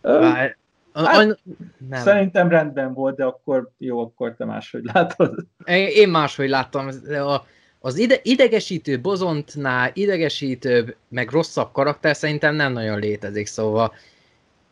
[0.00, 0.56] Bár,
[0.92, 1.38] hát,
[1.88, 2.00] nem.
[2.00, 5.46] Szerintem rendben volt, de akkor jó, akkor te máshogy látod.
[5.94, 6.88] Én, máshogy láttam.
[7.08, 7.36] A,
[7.84, 13.94] az ide, idegesítő bozontnál idegesítőbb, meg rosszabb karakter szerintem nem nagyon létezik, szóval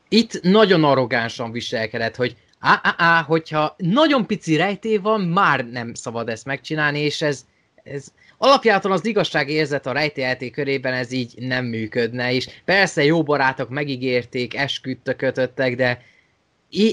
[0.09, 5.95] itt nagyon arrogánsan viselkedett, hogy á, á, á, hogyha nagyon pici rejtély van, már nem
[5.95, 7.45] szabad ezt megcsinálni, és ez,
[7.83, 8.07] ez
[8.39, 14.57] alapjától az igazságérzet a rejtélyelté körében ez így nem működne, és persze jó barátok megígérték,
[14.57, 16.03] esküdtök, kötöttek, de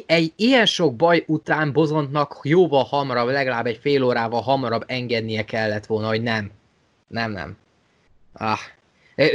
[0.05, 5.85] egy ilyen sok baj után Bozontnak jóval hamarabb, legalább egy fél órával hamarabb engednie kellett
[5.85, 6.51] volna, hogy nem.
[7.07, 7.57] Nem, nem.
[8.33, 8.59] Ah.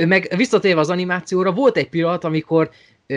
[0.06, 2.70] Meg visszatérve az animációra, volt egy pillanat, amikor
[3.06, 3.14] ö,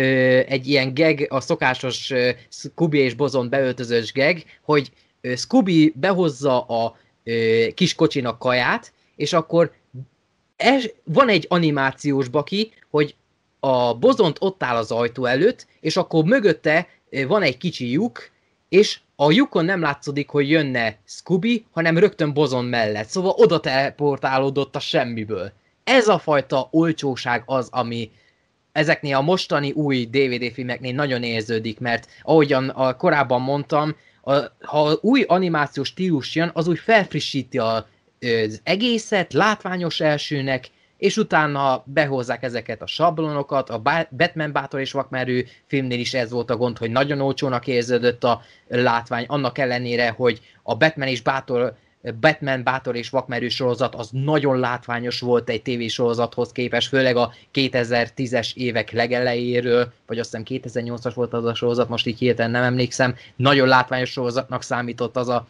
[0.47, 6.61] egy ilyen geg, a szokásos ö, Scooby és Bozon beöltözős geg, hogy ö, Scooby behozza
[6.61, 9.71] a ö, kis kocsinak kaját, és akkor
[10.55, 13.15] es, van egy animációs baki, hogy
[13.59, 16.87] a bozont ott áll az ajtó előtt, és akkor mögötte
[17.27, 18.29] van egy kicsi lyuk,
[18.69, 23.07] és a lyukon nem látszódik, hogy jönne Scooby, hanem rögtön bozon mellett.
[23.07, 25.51] Szóval oda teleportálódott a semmiből.
[25.83, 28.11] Ez a fajta olcsóság az, ami
[28.71, 34.97] ezeknél a mostani új DVD filmeknél nagyon érződik, mert ahogyan a, korábban mondtam, a, ha
[35.01, 37.87] új animációs stílus jön, az úgy felfrissíti a,
[38.45, 45.45] az egészet, látványos elsőnek, és utána behozzák ezeket a sablonokat, a Batman Bátor és Vakmerő
[45.67, 50.41] filmnél is ez volt a gond, hogy nagyon olcsónak érződött a látvány, annak ellenére, hogy
[50.63, 51.75] a Batman és Bátor
[52.19, 58.53] Batman, Bátor és Vakmerő sorozat az nagyon látványos volt egy tévésorozathoz képest, főleg a 2010-es
[58.53, 63.15] évek legelejéről, vagy azt hiszem 2008-as volt az a sorozat, most így hirtelen nem emlékszem,
[63.35, 65.47] nagyon látványos sorozatnak számított az a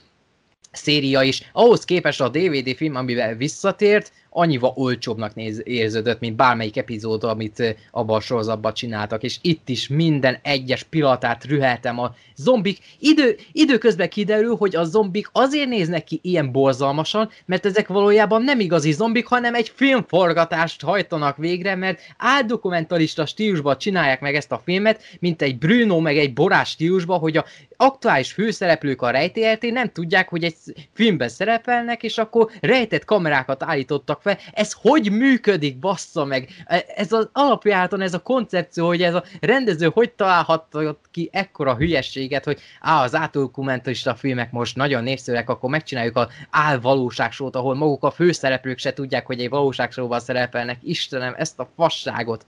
[0.72, 1.49] széria is.
[1.53, 7.75] Ahhoz képest a DVD film, amivel visszatért, annyival olcsóbbnak néz, érződött, mint bármelyik epizód, amit
[7.91, 12.77] abban a sorozatban csináltak, és itt is minden egyes pillanatát rüheltem a zombik.
[12.99, 18.59] Idő, időközben kiderül, hogy a zombik azért néznek ki ilyen borzalmasan, mert ezek valójában nem
[18.59, 25.01] igazi zombik, hanem egy filmforgatást hajtanak végre, mert áldokumentalista stílusban csinálják meg ezt a filmet,
[25.19, 27.45] mint egy Bruno meg egy Borás stílusban, hogy a
[27.77, 30.55] aktuális főszereplők a rejtélyelté nem tudják, hogy egy
[30.93, 34.37] filmben szerepelnek, és akkor rejtett kamerákat állítottak fel.
[34.53, 36.49] Ez hogy működik, bassza meg?
[36.65, 41.75] E, ez az alapjáton ez a koncepció, hogy ez a rendező hogy találhatott ki ekkora
[41.75, 48.03] hülyességet, hogy á, az átdokumentalista filmek most nagyon népszerűek, akkor megcsináljuk az álvalóságsót, ahol maguk
[48.03, 50.77] a főszereplők se tudják, hogy egy valóságsóval szerepelnek.
[50.81, 52.45] Istenem, ezt a fasságot.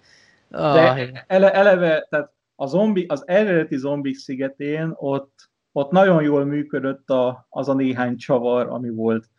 [0.50, 7.10] De ele, eleve, tehát a zombi, az eredeti zombik szigetén ott, ott nagyon jól működött
[7.10, 9.30] a, az a néhány csavar, ami volt.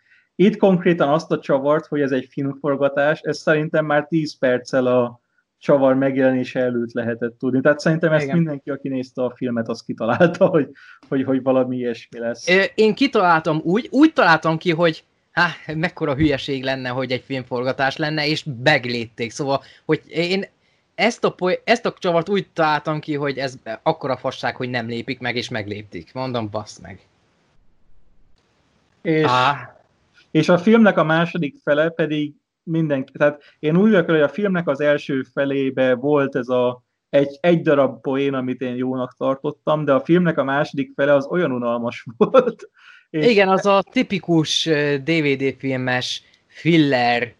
[0.40, 5.20] Itt konkrétan azt a csavart, hogy ez egy filmforgatás, ez szerintem már 10 perccel a
[5.58, 7.60] csavar megjelenése előtt lehetett tudni.
[7.60, 8.36] Tehát szerintem ezt Igen.
[8.36, 10.68] mindenki, aki nézte a filmet, az kitalálta, hogy,
[11.08, 12.46] hogy, hogy valami ilyesmi lesz.
[12.74, 18.26] Én kitaláltam úgy, úgy találtam ki, hogy há, mekkora hülyeség lenne, hogy egy filmforgatás lenne,
[18.26, 19.30] és meglépték.
[19.30, 20.44] Szóval, hogy én
[20.94, 24.86] ezt a, poly- ezt a csavart úgy találtam ki, hogy ez akkora fasság, hogy nem
[24.86, 26.12] lépik meg, és megléptik.
[26.12, 27.00] Mondom, bassz meg.
[29.02, 29.76] És, ah.
[30.30, 34.68] És a filmnek a második fele pedig mindenki, tehát én úgy vagyok, hogy a filmnek
[34.68, 39.92] az első felébe volt ez a egy, egy darab poén, amit én jónak tartottam, de
[39.92, 42.70] a filmnek a második fele az olyan unalmas volt.
[43.10, 44.68] És Igen, az a tipikus
[45.04, 47.36] DVD filmes filler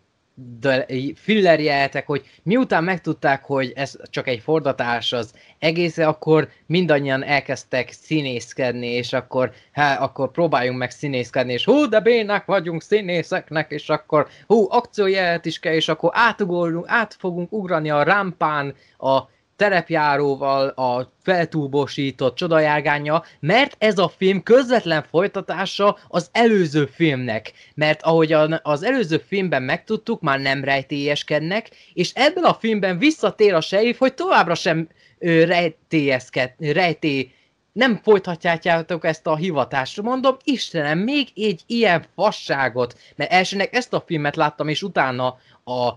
[1.14, 8.86] fillerjeltek, hogy miután megtudták, hogy ez csak egy fordatás az egész, akkor mindannyian elkezdtek színészkedni,
[8.86, 14.28] és akkor, hát, akkor próbáljunk meg színészkedni, és hú, de bénák vagyunk színészeknek, és akkor
[14.46, 19.22] hú, akciójelet is kell, és akkor átugorjunk, át fogunk ugrani a rámpán, a
[19.58, 27.52] terepjáróval, a feltúlbosított csodajárgánya, mert ez a film közvetlen folytatása az előző filmnek.
[27.74, 33.60] Mert ahogyan az előző filmben megtudtuk, már nem rejtélyeskednek, és ebben a filmben visszatér a
[33.60, 34.88] sheriff, hogy továbbra sem
[35.18, 37.32] rejtélyesked, rejtély
[37.78, 40.02] nem folytatjátok ezt a hivatást.
[40.02, 45.92] Mondom, Istenem, még egy ilyen fasságot, mert elsőnek ezt a filmet láttam, és utána a,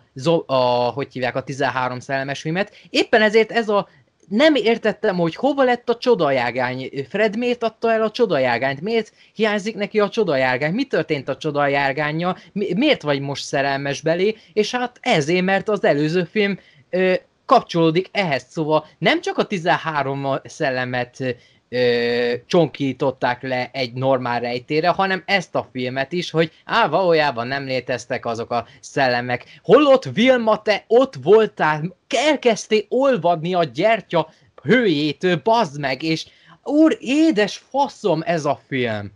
[0.45, 2.73] a hogy hívják a 13 szellemes filmet.
[2.89, 3.87] Éppen ezért ez a
[4.27, 6.89] nem értettem, hogy hova lett a csodajágány.
[7.09, 8.81] Fred miért adta el a csodajágányt?
[8.81, 10.73] Miért hiányzik neki a csodajágány?
[10.73, 12.35] Mi történt a csodajágánya?
[12.51, 14.35] Mi, miért vagy most szerelmes belé?
[14.53, 17.13] És hát ezért, mert az előző film ö,
[17.45, 21.35] kapcsolódik ehhez, szóval nem csak a 13 szellemet
[21.75, 27.65] ö, csonkították le egy normál rejtére, hanem ezt a filmet is, hogy á, valójában nem
[27.65, 29.59] léteztek azok a szellemek.
[29.63, 31.95] Holott Vilma, te ott voltál,
[32.27, 34.29] elkezdtél olvadni a gyertya
[34.63, 36.27] hőjétől, bazd meg, és
[36.63, 39.11] úr, édes faszom ez a film.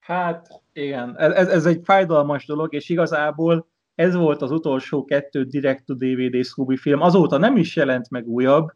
[0.00, 6.44] Hát, igen, ez, ez egy fájdalmas dolog, és igazából ez volt az utolsó kettő direct-to-DVD
[6.44, 7.00] Scooby film.
[7.00, 8.72] Azóta nem is jelent meg újabb,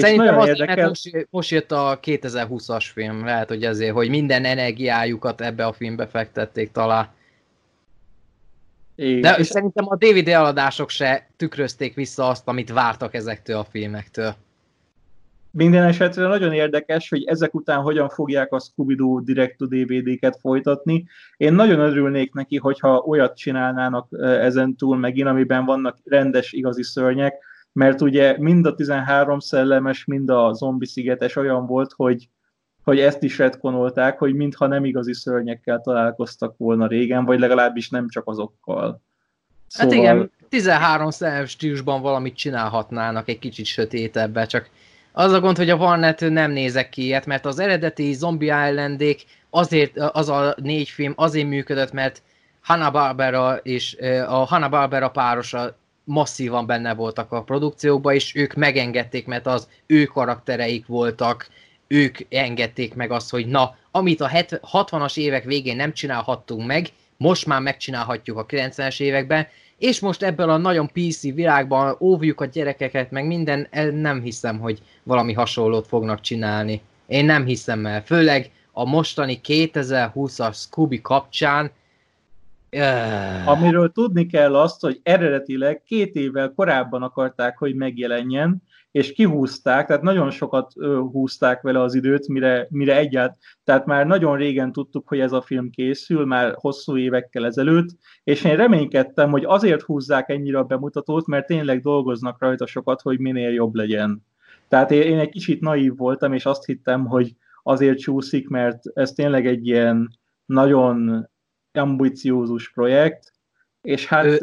[0.00, 0.88] Szerintem az érdekel...
[0.88, 6.06] most, most jött a 2020-as film, lehet, hogy ezért, hogy minden energiájukat ebbe a filmbe
[6.06, 7.08] fektették talán.
[8.94, 9.20] Igen.
[9.20, 14.34] De és szerintem a DVD eladások se tükrözték vissza azt, amit vártak ezektől a filmektől.
[15.50, 21.06] Minden esetre nagyon érdekes, hogy ezek után hogyan fogják a Scooby-Doo Direct-to-DVD-ket folytatni.
[21.36, 27.34] Én nagyon örülnék neki, hogyha olyat csinálnának ezen túl megint, amiben vannak rendes, igazi szörnyek,
[27.72, 32.28] mert ugye mind a 13 szellemes, mind a zombi szigetes olyan volt, hogy,
[32.84, 38.08] hogy ezt is retkonolták, hogy mintha nem igazi szörnyekkel találkoztak volna régen, vagy legalábbis nem
[38.08, 39.02] csak azokkal.
[39.66, 39.94] Szóval...
[39.96, 44.70] Hát igen, 13 szellemes stílusban valamit csinálhatnának egy kicsit sötétebbe, csak
[45.12, 49.04] az a gond, hogy a Warnet nem nézek ki ilyet, mert az eredeti Zombie island
[49.50, 52.22] azért, az a négy film azért működött, mert
[52.62, 59.68] Hanna-Barbera és a Hanna-Barbera párosa masszívan benne voltak a produkciókban, és ők megengedték, mert az
[59.86, 61.48] ő karaktereik voltak,
[61.86, 67.46] ők engedték meg azt, hogy na, amit a 60-as évek végén nem csinálhattunk meg, most
[67.46, 69.46] már megcsinálhatjuk a 90-es években,
[69.78, 74.82] és most ebből a nagyon PC világban óvjuk a gyerekeket, meg minden, nem hiszem, hogy
[75.02, 76.80] valami hasonlót fognak csinálni.
[77.06, 81.70] Én nem hiszem el, főleg a mostani 2020-as Scooby kapcsán.
[83.44, 90.02] Amiről tudni kell azt, hogy eredetileg két évvel korábban akarták, hogy megjelenjen, és kihúzták, tehát
[90.02, 90.72] nagyon sokat
[91.12, 95.40] húzták vele az időt, mire, mire egyált, tehát már nagyon régen tudtuk, hogy ez a
[95.40, 97.88] film készül, már hosszú évekkel ezelőtt,
[98.24, 103.18] és én reménykedtem, hogy azért húzzák ennyire a bemutatót, mert tényleg dolgoznak rajta sokat, hogy
[103.18, 104.24] minél jobb legyen.
[104.68, 109.12] Tehát én, én egy kicsit naív voltam, és azt hittem, hogy azért csúszik, mert ez
[109.12, 111.28] tényleg egy ilyen nagyon
[111.78, 113.32] ambiciózus projekt,
[113.82, 114.24] és hát...
[114.24, 114.36] Ö,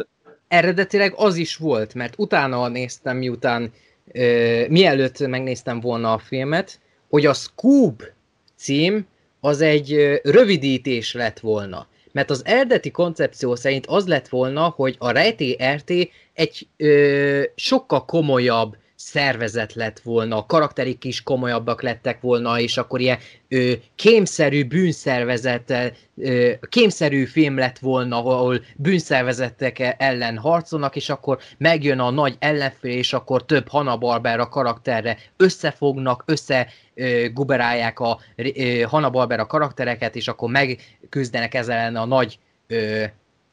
[0.47, 3.71] eredetileg az is volt, mert utána néztem, miután
[4.11, 8.03] ö, mielőtt megnéztem volna a filmet, hogy a Scoob
[8.55, 9.07] cím
[9.39, 11.87] az egy rövidítés lett volna.
[12.11, 15.91] Mert az eredeti koncepció szerint az lett volna, hogy a Rejté RT
[16.33, 22.99] egy ö, sokkal komolyabb szervezet lett volna, a karakterik is komolyabbak lettek volna, és akkor
[22.99, 25.73] ilyen ö, kémszerű bűnszervezet,
[26.17, 32.97] ö, kémszerű film lett volna, ahol bűnszervezetek ellen harcolnak, és akkor megjön a nagy ellenfél,
[32.97, 36.67] és akkor több Hanna-Barbera karakterre összefognak, össze
[37.99, 38.19] a
[38.87, 43.03] Hanna-Barbera karaktereket, és akkor megküzdenek ezzel ellen a nagy, ö,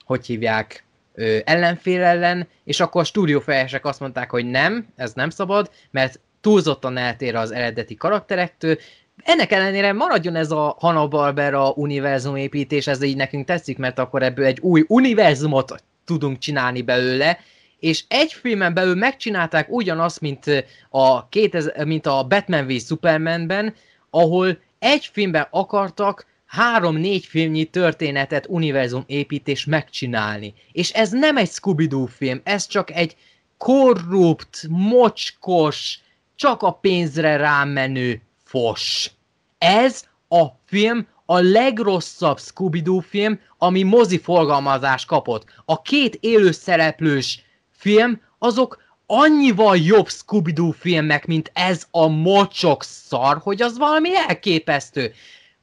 [0.05, 0.86] hogy hívják,
[1.17, 6.21] ö, ellenfél ellen, és akkor a stúdiófejesek azt mondták, hogy nem, ez nem szabad, mert
[6.41, 8.79] túlzottan eltér az eredeti karakterektől,
[9.23, 14.45] ennek ellenére maradjon ez a Hanna-Barbera univerzum építés, ez így nekünk tetszik, mert akkor ebből
[14.45, 17.39] egy új univerzumot tudunk csinálni belőle,
[17.79, 23.75] és egy filmen belül megcsinálták ugyanazt, mint a, 2000, mint a Batman v Supermanben,
[24.11, 30.55] ahol egy filmben akartak három-négy filmnyi történetet, univerzum építés megcsinálni.
[30.73, 33.17] És ez nem egy Scooby-Doo film, ez csak egy
[33.57, 35.99] korrupt, mocskos,
[36.37, 39.11] csak a pénzre rámenő fos.
[39.59, 45.45] Ez a film a legrosszabb Scooby-Doo film, ami mozi forgalmazás kapott.
[45.65, 53.63] A két élőszereplős film, azok annyival jobb Scooby-Doo filmek, mint ez a mocsok szar, hogy
[53.63, 55.13] az valami elképesztő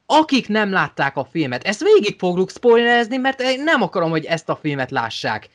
[0.06, 4.60] akik nem látták a filmet, ezt végig fogjuk spoilerezni, mert nem akarom, hogy ezt a
[4.62, 5.50] filmet lássák.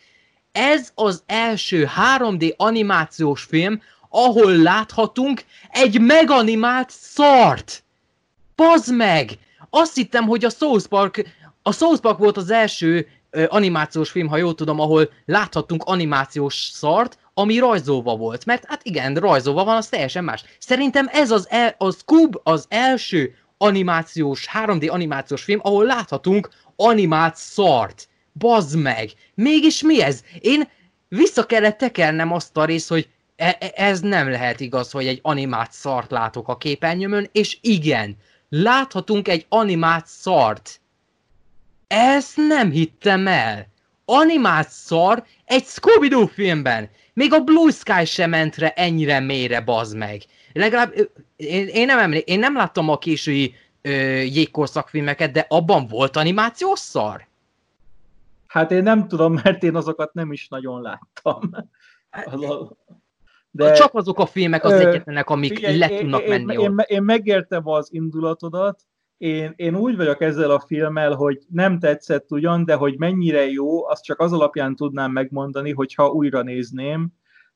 [0.53, 7.83] Ez az első 3D animációs film, ahol láthatunk egy meganimált szart.
[8.57, 9.39] Bazd meg!
[9.71, 11.27] Azt hittem, hogy a South Park,
[11.63, 16.55] a South Park volt az első ö, animációs film, ha jól tudom, ahol láthattunk animációs
[16.55, 18.45] szart, ami rajzolva volt.
[18.45, 20.45] Mert hát igen, rajzolva van, az teljesen más.
[20.59, 27.37] Szerintem ez az, el, a Scoob az első animációs, 3D animációs film, ahol láthatunk animált
[27.37, 28.09] szart.
[28.33, 29.11] Bazd meg!
[29.35, 30.23] Mégis mi ez?
[30.41, 30.69] Én
[31.09, 35.19] vissza kellett tekernem azt a részt, hogy e- e- ez nem lehet igaz, hogy egy
[35.23, 38.17] animált szart látok a képernyőmön, és igen,
[38.49, 40.81] láthatunk egy animált szart.
[41.87, 43.67] Ezt nem hittem el.
[44.05, 46.91] Animált szar egy Scooby-Doo filmben.
[47.15, 50.23] Még a Blue Sky sem ment re ennyire mélyre, bazd meg.
[50.53, 50.95] Legalább
[51.39, 56.79] én, én, nem, emlé- én nem láttam a késői ö, jégkorszakfilmeket, de abban volt animációs
[56.79, 57.27] szar?
[58.47, 61.51] Hát én nem tudom, mert én azokat nem is nagyon láttam.
[62.11, 62.37] Hát,
[63.51, 66.61] de, Csak azok a filmek az ö, egyetlenek, amik figyelj, le tudnak én, menni én,
[66.61, 68.87] én, én megértem az indulatodat,
[69.17, 73.87] én, én úgy vagyok ezzel a filmmel, hogy nem tetszett ugyan, de hogy mennyire jó,
[73.89, 77.09] azt csak az alapján tudnám megmondani, hogyha újra nézném,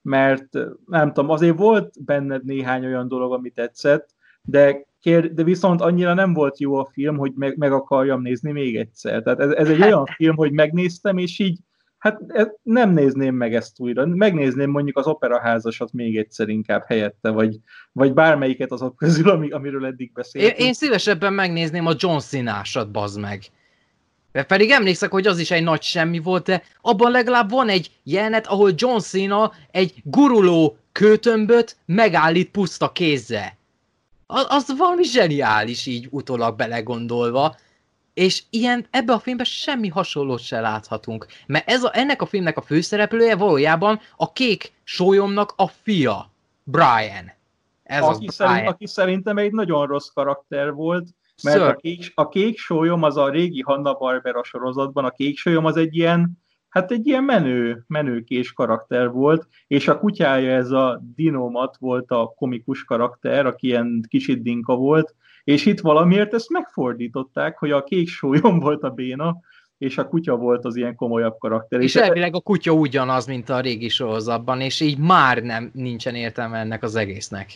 [0.03, 0.49] mert
[0.87, 4.09] nem tudom, azért volt benned néhány olyan dolog, ami tetszett,
[4.43, 8.53] de, kér, de viszont annyira nem volt jó a film, hogy meg, meg akarjam nézni
[8.53, 9.23] még egyszer.
[9.23, 11.59] Tehát ez, ez egy olyan film, hogy megnéztem, és így
[12.03, 12.21] Hát
[12.63, 14.07] nem nézném meg ezt újra.
[14.07, 17.59] Megnézném mondjuk az operaházasat még egyszer inkább helyette, vagy,
[17.93, 20.59] vagy bármelyiket azok közül, ami, amiről eddig beszéltünk.
[20.59, 23.43] Én, én szívesebben megnézném a John Cena-sat, bazd meg.
[24.33, 27.91] De pedig emlékszek, hogy az is egy nagy semmi volt, de abban legalább van egy
[28.03, 33.57] jelenet, ahol John Cena egy guruló kőtömböt megállít puszta kézzel.
[34.27, 37.57] Az, az valami zseniális így utólag belegondolva.
[38.15, 41.27] És ilyen, ebbe a filmben semmi hasonlót se láthatunk.
[41.47, 46.31] Mert ez a, ennek a filmnek a főszereplője valójában a kék sólyomnak a fia,
[46.63, 47.33] Brian.
[47.83, 48.73] Ez aki, az szerint, Brian.
[48.73, 51.09] aki szerintem egy nagyon rossz karakter volt,
[51.43, 55.77] mert a kék, a kék sólyom az a régi Hanna-Barbera sorozatban, a kék sólyom az
[55.77, 56.39] egy ilyen,
[56.69, 62.33] hát egy ilyen menő, menőkés karakter volt, és a kutyája ez a Dinomat volt a
[62.37, 68.09] komikus karakter, aki ilyen kicsit dinka volt, és itt valamiért ezt megfordították, hogy a kék
[68.09, 69.41] sólyom volt a béna,
[69.79, 71.81] és a kutya volt az ilyen komolyabb karakter.
[71.81, 76.15] És, és elvileg a kutya ugyanaz, mint a régi sorozatban, és így már nem nincsen
[76.15, 77.51] értelme ennek az egésznek.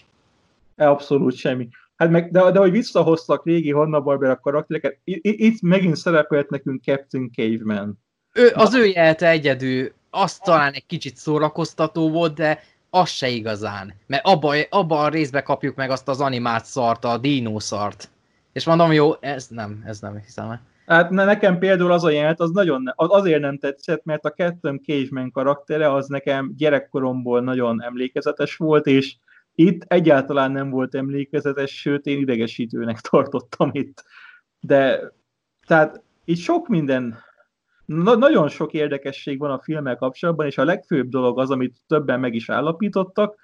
[0.77, 1.69] Abszolút semmi.
[1.97, 7.99] Hát meg, de, de hogy visszahoztak régi Hanna-Barbera karaktereket, itt megint szerepelt nekünk Captain Caveman.
[8.33, 13.95] Ő, az ő jelte egyedül, az talán egy kicsit szórakoztató volt, de az se igazán.
[14.07, 17.21] Mert abba, abba a részbe kapjuk meg azt az animált szart, a
[17.57, 18.11] szart.
[18.53, 20.61] És mondom, jó, ez nem, ez nem hiszem.
[20.87, 25.31] Hát nekem például az a jelent, az nagyon, azért nem tetszett, mert a Captain Caveman
[25.31, 29.15] karaktere az nekem gyerekkoromból nagyon emlékezetes volt, és
[29.59, 34.05] itt egyáltalán nem volt emlékezetes, sőt én idegesítőnek tartottam itt.
[34.61, 35.13] De
[35.67, 37.25] tehát itt sok minden
[37.87, 42.21] Na, nagyon sok érdekesség van a filmmel kapcsolatban, és a legfőbb dolog az, amit többen
[42.21, 43.37] meg is állapítottak,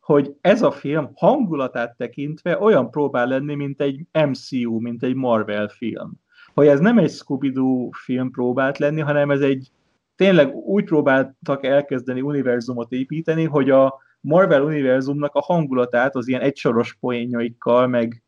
[0.00, 5.68] hogy ez a film hangulatát tekintve olyan próbál lenni, mint egy MCU, mint egy Marvel
[5.68, 6.12] film.
[6.54, 9.70] Hogy ez nem egy Scooby-Doo film próbált lenni, hanem ez egy
[10.16, 13.94] tényleg úgy próbáltak elkezdeni univerzumot építeni, hogy a
[14.24, 18.22] Marvel univerzumnak a hangulatát az ilyen egysoros poénjaikkal, meg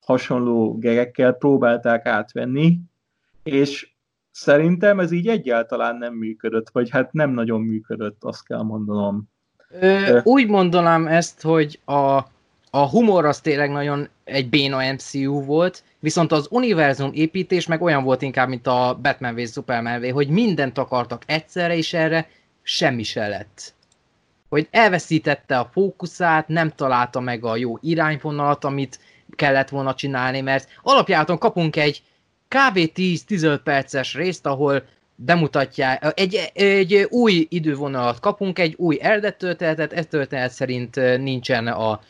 [0.00, 2.80] hasonló gegekkel próbálták átvenni,
[3.42, 3.90] és
[4.30, 9.28] Szerintem ez így egyáltalán nem működött, vagy hát nem nagyon működött, azt kell mondanom.
[9.80, 12.16] Ö, úgy mondanám ezt, hogy a,
[12.70, 18.04] a humor az tényleg nagyon egy béna MCU volt, viszont az univerzum építés meg olyan
[18.04, 22.28] volt inkább, mint a Batman v Superman v, hogy mindent akartak egyszerre, és erre
[22.62, 23.74] semmi se lett.
[24.50, 28.98] Hogy elveszítette a fókuszát, nem találta meg a jó irányvonalat, amit
[29.36, 32.02] kellett volna csinálni, mert alapjáton kapunk egy
[32.48, 32.78] kb.
[32.94, 34.82] 10-15 perces részt, ahol
[35.14, 42.00] bemutatják, egy, egy új idővonalat kapunk, egy új eredettörténetet, ez történet szerint nincsen a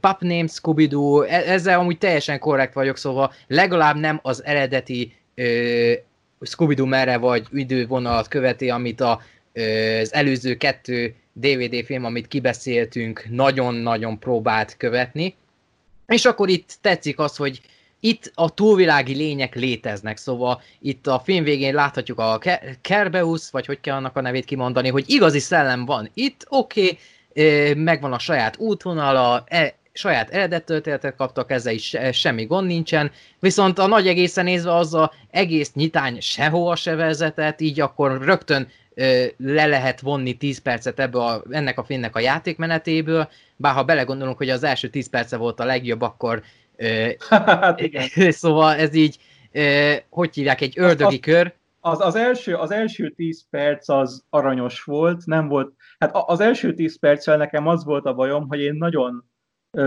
[0.00, 5.12] Pup Name Scooby-Doo, e, ezzel amúgy teljesen korrekt vagyok, szóval legalább nem az eredeti
[6.40, 9.20] Scooby-Doo merre vagy idővonalat követi, amit a,
[10.00, 15.34] az előző kettő DVD film, amit kibeszéltünk, nagyon-nagyon próbált követni.
[16.06, 17.60] És akkor itt tetszik az, hogy
[18.00, 22.40] itt a túlvilági lények léteznek, szóval itt a film végén láthatjuk a
[22.80, 26.98] Kerbeus, vagy hogy kell annak a nevét kimondani, hogy igazi szellem van itt, oké,
[27.30, 33.10] okay, megvan a saját útvonala, e, saját eredettörténetet kaptak, ezzel is semmi gond nincsen,
[33.40, 38.68] viszont a nagy egészen nézve az a egész nyitány sehova se vezetett, így akkor rögtön
[39.36, 44.36] le lehet vonni 10 percet ebből a, ennek a filmnek a játékmenetéből, bár ha belegondolunk,
[44.36, 46.42] hogy az első 10 perce volt a legjobb, akkor
[47.28, 48.08] hát igen.
[48.30, 49.18] szóval ez így,
[50.08, 51.54] hogy hívják, egy ördögi az, kör.
[51.80, 56.74] Az, az, első, az első tíz perc az aranyos volt, nem volt, hát az első
[56.74, 59.24] tíz perccel nekem az volt a bajom, hogy én nagyon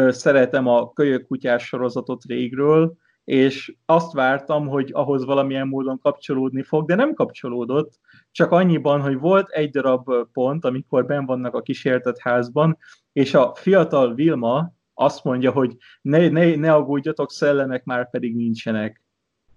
[0.09, 6.87] szeretem a kölyök kutyás sorozatot régről, és azt vártam, hogy ahhoz valamilyen módon kapcsolódni fog,
[6.87, 7.99] de nem kapcsolódott,
[8.38, 12.77] csak annyiban, hogy volt egy darab pont, amikor ben vannak a kísértett házban,
[13.14, 19.01] és a fiatal Vilma azt mondja, hogy ne, ne, ne aggódjatok, szellemek már pedig nincsenek.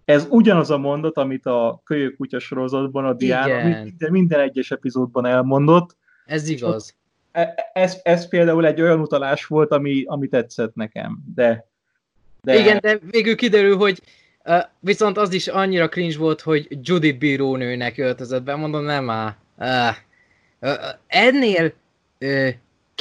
[0.05, 5.27] Ez ugyanaz a mondat, amit a Kölyök kutya sorozatban a Diana minden, minden egyes epizódban
[5.27, 5.97] elmondott.
[6.27, 6.97] Ez igaz.
[7.33, 11.69] E, ez, ez például egy olyan utalás volt, ami, ami tetszett nekem, de,
[12.41, 12.59] de...
[12.59, 14.03] Igen, de végül kiderül, hogy
[14.81, 19.09] viszont az is annyira cringe volt, hogy Judy bírónőnek öltözött mondom, nem
[19.57, 19.89] uh,
[21.07, 21.73] ennél
[22.21, 22.49] uh,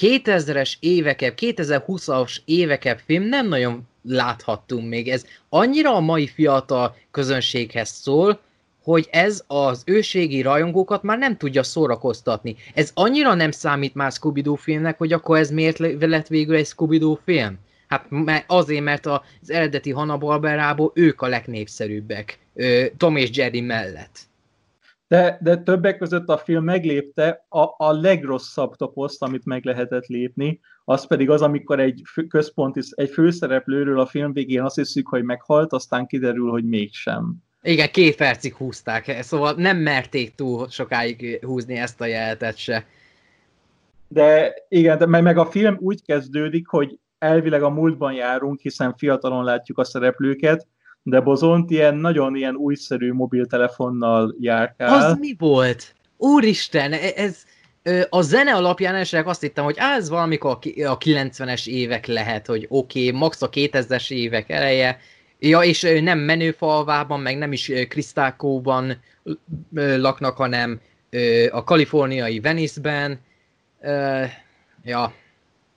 [0.02, 5.08] 2000-es évekebb, 2020-as évekebb film nem nagyon láthattunk még.
[5.08, 8.40] Ez annyira a mai fiatal közönséghez szól,
[8.84, 12.56] hogy ez az őségi rajongókat már nem tudja szórakoztatni.
[12.74, 17.18] Ez annyira nem számít már scooby filmnek, hogy akkor ez miért lett végül egy scooby
[17.26, 17.60] film?
[17.90, 18.08] Hát
[18.48, 22.40] azért, mert az eredeti Hanna-Barberából ők a legnépszerűbbek,
[22.98, 24.20] Tom és Jerry mellett.
[25.08, 30.60] De, de többek között a film meglépte a, a legrosszabb toposzt, amit meg lehetett lépni,
[30.86, 35.74] az pedig az, amikor egy központi, egy főszereplőről a film végén azt hiszük, hogy meghalt,
[35.74, 37.36] aztán kiderül, hogy mégsem.
[37.62, 42.86] Igen, két percig húzták, szóval nem merték túl sokáig húzni ezt a jeletet se.
[44.08, 49.44] De igen, de meg a film úgy kezdődik, hogy elvileg a múltban járunk, hiszen fiatalon
[49.44, 50.68] látjuk a szereplőket,
[51.04, 54.94] de Bozont ilyen nagyon ilyen újszerű mobiltelefonnal járkál.
[54.94, 55.96] Az mi volt?
[56.18, 57.44] Úristen, e- ez
[58.10, 63.08] a zene alapján esetleg azt hittem, hogy ez valamikor a 90-es évek lehet, hogy oké,
[63.08, 65.00] okay, max a 2000-es évek eleje,
[65.40, 68.98] ja, és nem menőfalvában, meg nem is Krisztákóban
[69.74, 70.80] laknak, hanem
[71.52, 73.20] a kaliforniai Venice-ben,
[74.84, 75.14] ja,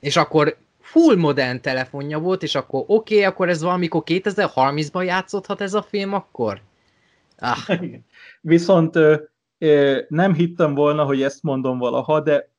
[0.00, 5.60] és akkor full modern telefonja volt, és akkor oké, okay, akkor ez valamikor 2030-ban játszódhat
[5.60, 6.60] ez a film akkor?
[7.38, 7.78] Ah.
[8.40, 8.98] Viszont
[10.08, 12.50] nem hittem volna, hogy ezt mondom valaha, de,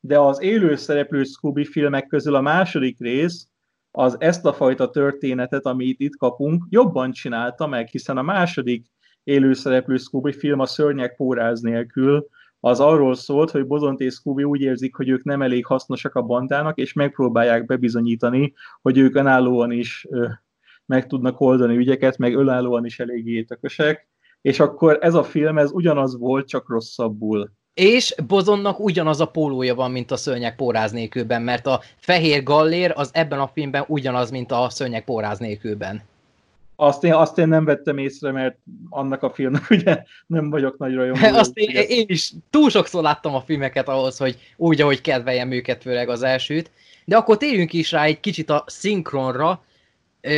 [0.00, 3.48] de az élő szereplő Scooby filmek közül a második rész,
[3.90, 8.86] az ezt a fajta történetet, amit itt kapunk, jobban csinálta meg, hiszen a második
[9.24, 12.26] élőszereplő Scooby film a szörnyek póráz nélkül,
[12.60, 16.22] az arról szólt, hogy Bozont és Scooby úgy érzik, hogy ők nem elég hasznosak a
[16.22, 20.26] bandának, és megpróbálják bebizonyítani, hogy ők önállóan is ö,
[20.86, 24.08] meg tudnak oldani ügyeket, meg önállóan is eléggé tökösek,
[24.40, 27.50] és akkor ez a film, ez ugyanaz volt, csak rosszabbul.
[27.74, 32.92] És Bozonnak ugyanaz a pólója van, mint a szörnyek póráz nélkülben, mert a fehér gallér
[32.96, 36.02] az ebben a filmben ugyanaz, mint a szörnyek póráz nélkülben.
[36.80, 38.56] Azt én, azt én nem vettem észre, mert
[38.88, 41.36] annak a filmnek ugye nem vagyok nagy rajongó.
[41.36, 45.82] Azt én, én is túl sokszor láttam a filmeket ahhoz, hogy úgy, ahogy kedveljem őket,
[45.82, 46.70] főleg az elsőt.
[47.04, 49.64] De akkor térjünk is rá egy kicsit a szinkronra.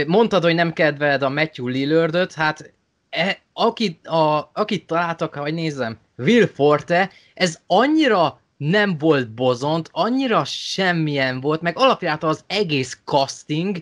[0.07, 2.73] Mondtad, hogy nem kedveled a Matthew Lillardot, hát
[3.11, 10.45] e, akit, a, akit találtak, hogy nézem, Will Forte, ez annyira nem volt bozont, annyira
[10.45, 13.81] semmilyen volt, meg alapját az egész casting,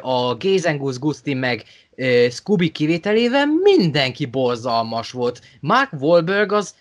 [0.00, 1.64] a Gézengus Gusti meg
[2.30, 5.40] Scooby kivételével mindenki borzalmas volt.
[5.60, 6.74] Mark Wahlberg az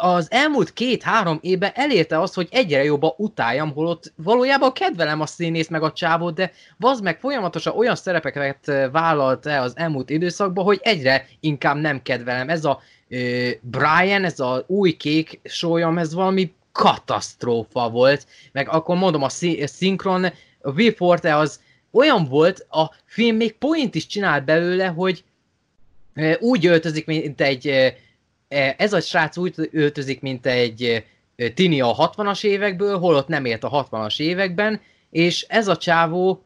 [0.00, 5.68] az elmúlt két-három évben elérte azt, hogy egyre jobban utáljam, holott valójában kedvelem a színész
[5.68, 10.78] meg a csávót, de vaz meg folyamatosan olyan szerepeket vállalt el az elmúlt időszakban, hogy
[10.82, 12.48] egyre inkább nem kedvelem.
[12.48, 18.96] Ez a uh, Brian, ez a új kék sólyom, ez valami katasztrófa volt, meg akkor
[18.96, 19.28] mondom, a
[19.64, 20.24] szinkron,
[20.60, 21.60] a Will Forte az
[21.90, 25.24] olyan volt, a film még point is csinált belőle, hogy
[26.38, 27.94] úgy öltözik, mint egy
[28.76, 31.04] ez a srác úgy öltözik, mint egy
[31.54, 36.42] tini a 60-as évekből, holott nem élt a 60-as években, és ez a csávó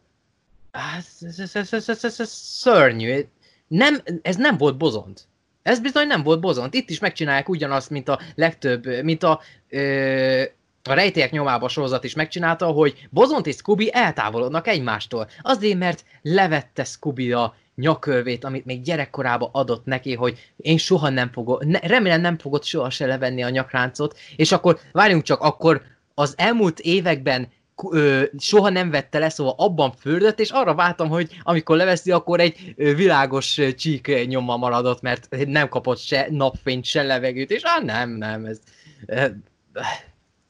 [2.24, 3.26] szörnyű.
[3.68, 5.26] Nem, ez nem volt bozont.
[5.62, 6.74] Ez bizony nem volt bozont.
[6.74, 10.42] Itt is megcsinálják ugyanazt, mint a legtöbb, mint a ö,
[10.88, 15.28] a rejtélyek nyomába sorozat is megcsinálta, hogy Bozont és Scooby eltávolodnak egymástól.
[15.42, 21.30] Azért, mert levette Scooby a nyakörvét, amit még gyerekkorában adott neki, hogy én soha nem
[21.32, 25.82] fogok, ne, remélem nem fogod soha se levenni a nyakráncot, és akkor várjunk csak, akkor
[26.14, 27.48] az elmúlt években
[27.90, 32.40] ö, soha nem vette le, szóval abban földött, és arra váltam, hogy amikor leveszi, akkor
[32.40, 37.62] egy ö, világos ö, csík nyoma maradott, mert nem kapott se napfényt, se levegőt, és
[37.62, 38.58] ah nem, nem, ez...
[39.06, 39.26] Ö,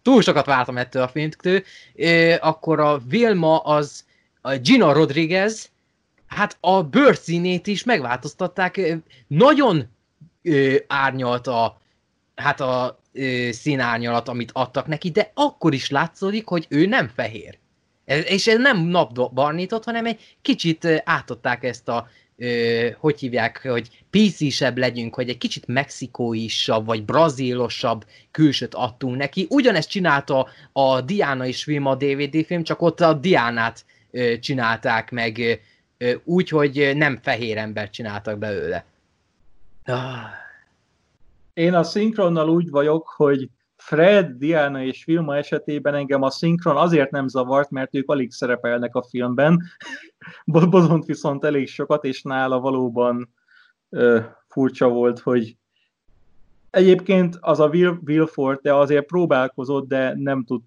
[0.03, 1.63] túl sokat vártam ettől a filmtől,
[2.41, 4.05] akkor a Vilma az
[4.41, 5.71] a Gina Rodriguez,
[6.27, 8.81] hát a bőrszínét is megváltoztatták,
[9.27, 9.89] nagyon
[10.87, 11.81] árnyalt a,
[12.35, 13.01] hát a
[13.51, 17.59] színárnyalat, amit adtak neki, de akkor is látszódik, hogy ő nem fehér.
[18.05, 22.09] És ez nem napbarnított, hanem egy kicsit átadták ezt a,
[22.99, 29.47] hogy hívják, hogy PC-sebb legyünk, hogy egy kicsit mexikóisabb, vagy brazílosabb külsőt adtunk neki.
[29.51, 35.61] Ugyanezt csinálta a Diana is film, DVD film, csak ott a Diánát ö, csinálták meg
[35.99, 38.85] ö, úgy, hogy nem fehér embert csináltak belőle.
[39.85, 40.41] Ah.
[41.55, 43.49] Én a szinkronnal úgy vagyok, hogy
[43.85, 48.95] Fred, Diana és Vilma esetében engem a szinkron azért nem zavart, mert ők alig szerepelnek
[48.95, 49.63] a filmben.
[50.71, 53.35] Bozont viszont elég sokat, és nála valóban
[53.89, 55.57] ö, furcsa volt, hogy
[56.71, 60.63] egyébként az a Will, Will Forte azért próbálkozott, de nem tud,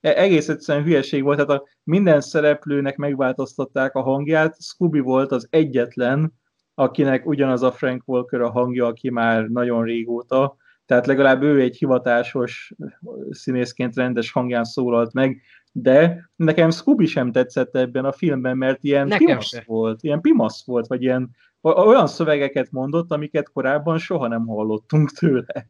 [0.00, 5.46] e, egész egyszerűen hülyeség volt, tehát a minden szereplőnek megváltoztatták a hangját, Scooby volt az
[5.50, 6.32] egyetlen,
[6.74, 10.56] akinek ugyanaz a Frank Walker a hangja, aki már nagyon régóta,
[10.92, 12.72] tehát legalább ő egy hivatásos
[13.30, 19.06] színészként rendes hangján szólalt meg, de nekem Scooby sem tetszett ebben a filmben, mert ilyen
[19.06, 19.62] nekem pimasz se.
[19.66, 21.30] volt, ilyen pimasz volt, vagy ilyen
[21.60, 25.66] olyan szövegeket mondott, amiket korábban soha nem hallottunk tőle.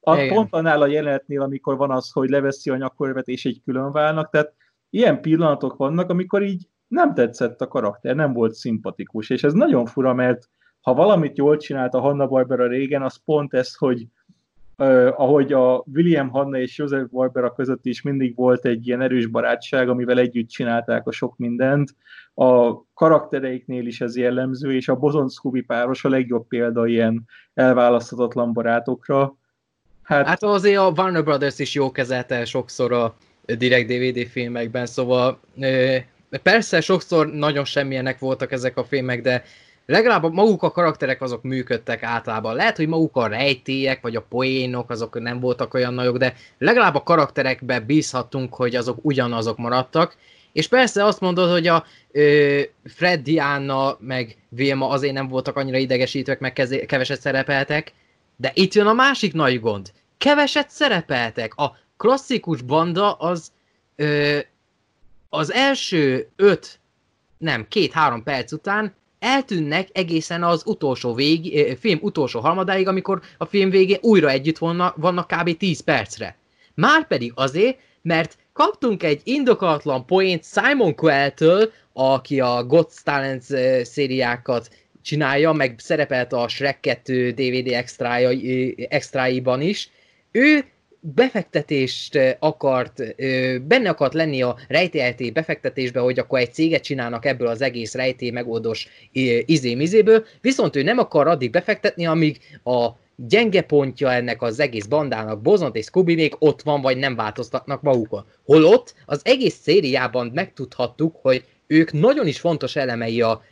[0.00, 3.92] A, pont annál a jelenetnél, amikor van az, hogy leveszi a nyakorvet és egy külön
[3.92, 4.54] válnak, tehát
[4.90, 9.86] ilyen pillanatok vannak, amikor így nem tetszett a karakter, nem volt szimpatikus, és ez nagyon
[9.86, 10.48] fura, mert
[10.80, 14.06] ha valamit jól csinált a Hanna-Barbera régen, az pont ez, hogy
[15.16, 19.88] ahogy a William Hanna és Joseph Barbera között is mindig volt egy ilyen erős barátság,
[19.88, 21.94] amivel együtt csinálták a sok mindent.
[22.34, 27.24] A karaktereiknél is ez jellemző, és a Bozon Scooby páros a legjobb példa ilyen
[27.54, 29.36] elválaszthatatlan barátokra.
[30.02, 33.16] Hát, hát azért a Warner Brothers is jó kezelte sokszor a
[33.58, 35.40] direkt DVD filmekben, szóval
[36.42, 39.42] persze sokszor nagyon semmilyenek voltak ezek a filmek, de
[39.86, 42.54] legalább maguk a karakterek azok működtek általában.
[42.54, 46.94] Lehet, hogy maguk a rejtélyek, vagy a poénok, azok nem voltak olyan nagyok, de legalább
[46.94, 50.16] a karakterekbe bízhattunk, hogy azok ugyanazok maradtak.
[50.52, 55.78] És persze azt mondod, hogy a ö, Fred, Diana, meg Vilma azért nem voltak annyira
[55.78, 56.52] idegesítőek, meg
[56.86, 57.92] keveset szerepeltek,
[58.36, 59.92] de itt jön a másik nagy gond.
[60.18, 61.54] Keveset szerepeltek.
[61.54, 63.52] A klasszikus banda az
[63.96, 64.38] ö,
[65.28, 66.78] az első öt,
[67.38, 73.70] nem, két-három perc után eltűnnek egészen az utolsó vég, film utolsó harmadáig, amikor a film
[73.70, 75.56] végén újra együtt vannak, vannak kb.
[75.56, 76.36] 10 percre.
[76.74, 83.42] Márpedig azért, mert kaptunk egy indokolatlan poént Simon Quell-től, aki a God's Talent
[83.86, 84.70] szériákat
[85.02, 88.30] csinálja, meg szerepelt a Shrek 2 DVD extrája,
[88.88, 89.90] extráiban is.
[90.30, 90.64] Ő
[91.14, 93.16] befektetést akart,
[93.66, 98.30] benne akart lenni a rejtélyelté befektetésbe, hogy akkor egy céget csinálnak ebből az egész rejtély
[98.30, 98.88] megoldós
[99.46, 105.42] izémizéből, viszont ő nem akar addig befektetni, amíg a gyenge pontja ennek az egész bandának,
[105.42, 108.24] Bozont és Scooby még ott van, vagy nem változtatnak magukon.
[108.44, 113.42] Holott az egész szériában megtudhattuk, hogy ők nagyon is fontos elemei a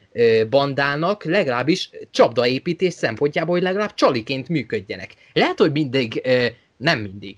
[0.50, 5.14] bandának, legalábbis csapdaépítés szempontjából, hogy legalább csaliként működjenek.
[5.32, 6.22] Lehet, hogy mindig
[6.76, 7.36] nem mindig.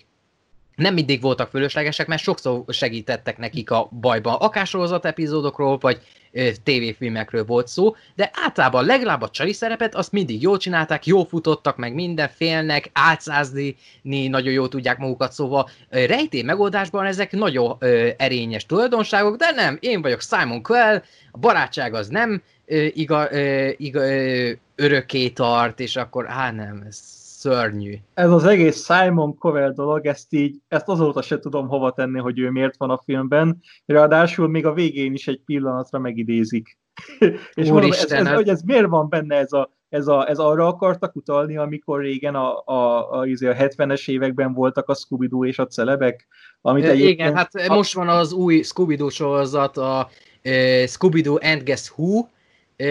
[0.77, 4.35] Nem mindig voltak fölöslegesek, mert sokszor segítettek nekik a bajban.
[4.35, 6.01] Akár sorozat epizódokról, vagy
[6.33, 11.25] ö, tévéfilmekről volt szó, de általában legalább a csali szerepet azt mindig jól csinálták, jól
[11.25, 18.09] futottak meg minden félnek, átszázni nagyon jól tudják magukat, szóval rejtély megoldásban ezek nagyon ö,
[18.17, 23.71] erényes tulajdonságok, de nem, én vagyok Simon Quell, a barátság az nem ö, iga, ö,
[23.77, 27.94] iga, ö, örökké tart, és akkor, á nem, ez szörnyű.
[28.15, 32.39] Ez az egész Simon Cowell dolog, ezt így, ezt azóta se tudom hova tenni, hogy
[32.39, 36.78] ő miért van a filmben, ráadásul még a végén is egy pillanatra megidézik.
[37.55, 40.66] És mondom, ez, ez, hogy ez miért van benne ez a, ez, a, ez arra
[40.66, 45.58] akartak utalni, amikor régen a, a, a, a, a 70-es években voltak a Scooby-Doo és
[45.58, 46.26] a celebek?
[46.60, 47.74] Amit e, Igen, hát a...
[47.74, 50.08] most van az új Scooby-Doo sorozat, a
[50.44, 52.26] uh, Scooby-Doo and Guess Who,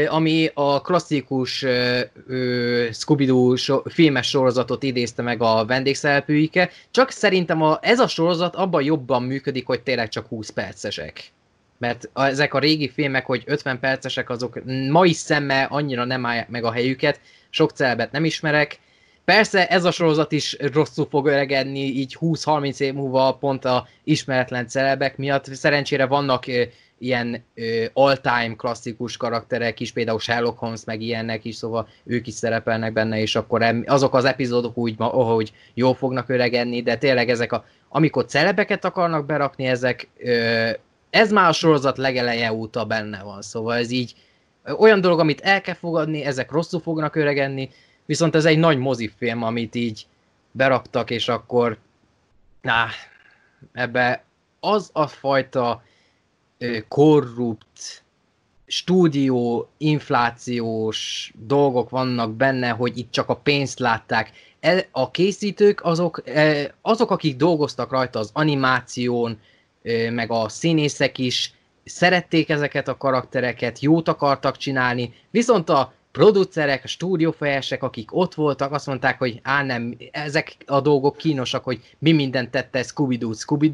[0.07, 1.65] ami a klasszikus
[2.91, 8.83] Scooby-Doo so, filmes sorozatot idézte meg a vendégszereplőike, csak szerintem a, ez a sorozat abban
[8.83, 11.31] jobban működik, hogy tényleg csak 20 percesek.
[11.77, 16.49] Mert a, ezek a régi filmek, hogy 50 percesek, azok mai szemmel annyira nem állják
[16.49, 18.79] meg a helyüket, sok celebet nem ismerek,
[19.25, 24.67] Persze ez a sorozat is rosszul fog öregedni, így 20-30 év múlva pont a ismeretlen
[24.67, 25.53] celebek miatt.
[25.53, 26.47] Szerencsére vannak
[26.97, 27.45] ilyen
[27.93, 33.19] all-time klasszikus karakterek is, például Sherlock Holmes meg ilyenek is, szóval ők is szerepelnek benne,
[33.19, 38.25] és akkor azok az epizódok úgy, ahogy jól fognak öregedni, de tényleg ezek a, amikor
[38.25, 40.07] celebeket akarnak berakni, ezek,
[41.09, 44.15] ez már a sorozat legeleje óta benne van, szóval ez így
[44.77, 47.69] olyan dolog, amit el kell fogadni, ezek rosszul fognak öregedni,
[48.05, 50.05] viszont ez egy nagy mozifilm, amit így
[50.51, 51.77] beraktak, és akkor
[52.61, 52.85] na,
[53.73, 54.23] ebbe
[54.59, 55.83] az a fajta
[56.87, 58.03] korrupt,
[58.67, 64.31] stúdió, inflációs dolgok vannak benne, hogy itt csak a pénzt látták.
[64.59, 66.23] E, a készítők azok,
[66.81, 69.39] azok, akik dolgoztak rajta az animáción,
[70.09, 71.53] meg a színészek is,
[71.83, 78.71] szerették ezeket a karaktereket, jót akartak csinálni, viszont a producerek, a stúdiófejesek, akik ott voltak,
[78.71, 83.71] azt mondták, hogy á nem, ezek a dolgok kínosak, hogy mi mindent tette Scooby-Doo scooby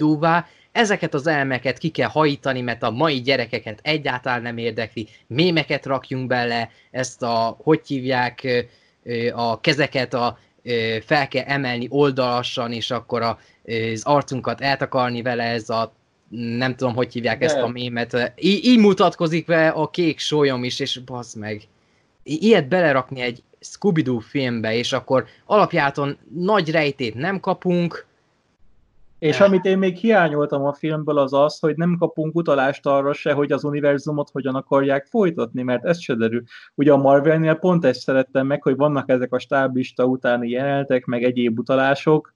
[0.72, 6.28] ezeket az elmeket ki kell hajítani, mert a mai gyerekeket egyáltalán nem érdekli, mémeket rakjunk
[6.28, 8.68] bele, ezt a, hogy hívják,
[9.34, 10.38] a kezeket a,
[11.06, 13.40] fel kell emelni oldalassan, és akkor a,
[13.94, 15.94] az arcunkat eltakarni vele, ez a
[16.32, 17.46] nem tudom, hogy hívják De.
[17.46, 18.34] ezt a mémet.
[18.36, 21.62] Í- így mutatkozik be a kék sólyom is, és bazd meg.
[22.24, 28.06] I- ilyet belerakni egy Scooby-Doo filmbe, és akkor alapjáton nagy rejtét nem kapunk,
[29.22, 29.46] és ne.
[29.46, 33.52] amit én még hiányoltam a filmből az az, hogy nem kapunk utalást arra se, hogy
[33.52, 36.44] az univerzumot hogyan akarják folytatni, mert ez se derül.
[36.76, 41.24] Ugye a Marvelnél pont ezt szerettem meg, hogy vannak ezek a stáblista utáni jelenetek, meg
[41.24, 42.34] egyéb utalások,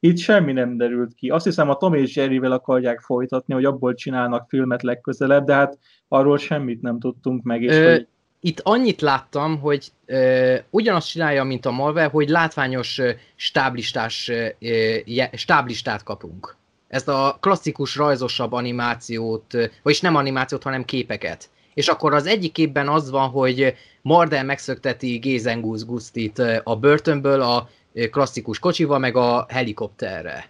[0.00, 1.28] itt semmi nem derült ki.
[1.28, 5.78] Azt hiszem a Tom és Jerryvel akarják folytatni, hogy abból csinálnak filmet legközelebb, de hát
[6.08, 7.62] arról semmit nem tudtunk meg.
[7.62, 8.08] És Ö, hogy...
[8.46, 13.00] Itt annyit láttam, hogy ö, ugyanazt csinálja, mint a Marvel, hogy látványos
[13.36, 14.96] stáblistás, ö,
[15.32, 16.56] stáblistát kapunk.
[16.88, 19.52] Ezt a klasszikus, rajzosabb animációt,
[19.82, 21.48] vagyis nem animációt, hanem képeket.
[21.74, 27.68] És akkor az egyik képben az van, hogy Mardel megszökteti Gézengusz Gusztit a börtönből, a
[28.10, 30.48] klasszikus kocsival, meg a helikopterre.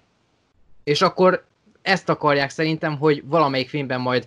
[0.85, 1.45] És akkor
[1.87, 4.27] ezt akarják szerintem, hogy valamelyik filmben majd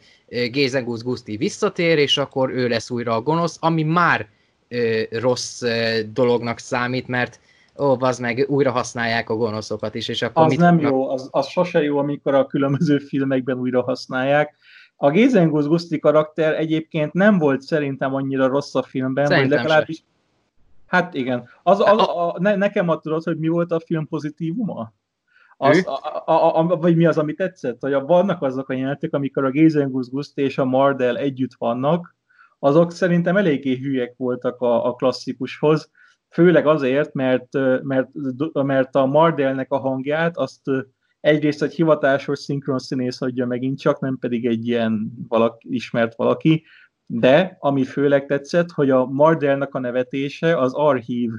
[0.51, 4.27] Gézengusz Guszti visszatér, és akkor ő lesz újra a gonosz, ami már
[4.67, 7.39] ö, rossz ö, dolognak számít, mert
[7.79, 10.91] ó, az meg újra használják a gonoszokat is, és akkor Az mit nem fognak...
[10.91, 14.55] jó, az, az sose jó, amikor a különböző filmekben újra használják.
[14.95, 20.03] A Gézengusz Guszti karakter egyébként nem volt szerintem annyira rossz a filmben, szerintem vagy legalábbis
[20.89, 21.49] Hát igen.
[21.63, 24.93] Az, az, a, ne, nekem tudod, hogy mi volt a film pozitívuma?
[25.61, 27.79] Az, a, a, a, vagy mi az, ami tetszett?
[27.79, 32.15] Hogy vannak azok a jelentek, amikor a Gézengusz Guszt és a Mardell együtt vannak,
[32.59, 35.91] azok szerintem eléggé hülyek voltak a, a klasszikushoz,
[36.29, 38.09] főleg azért, mert, mert,
[38.53, 40.61] mert a Mardellnek a hangját azt
[41.19, 46.63] egyrészt egy hivatásos szinkron színész adja megint csak, nem pedig egy ilyen valaki, ismert valaki,
[47.05, 51.31] de ami főleg tetszett, hogy a Mardelnak a nevetése az archív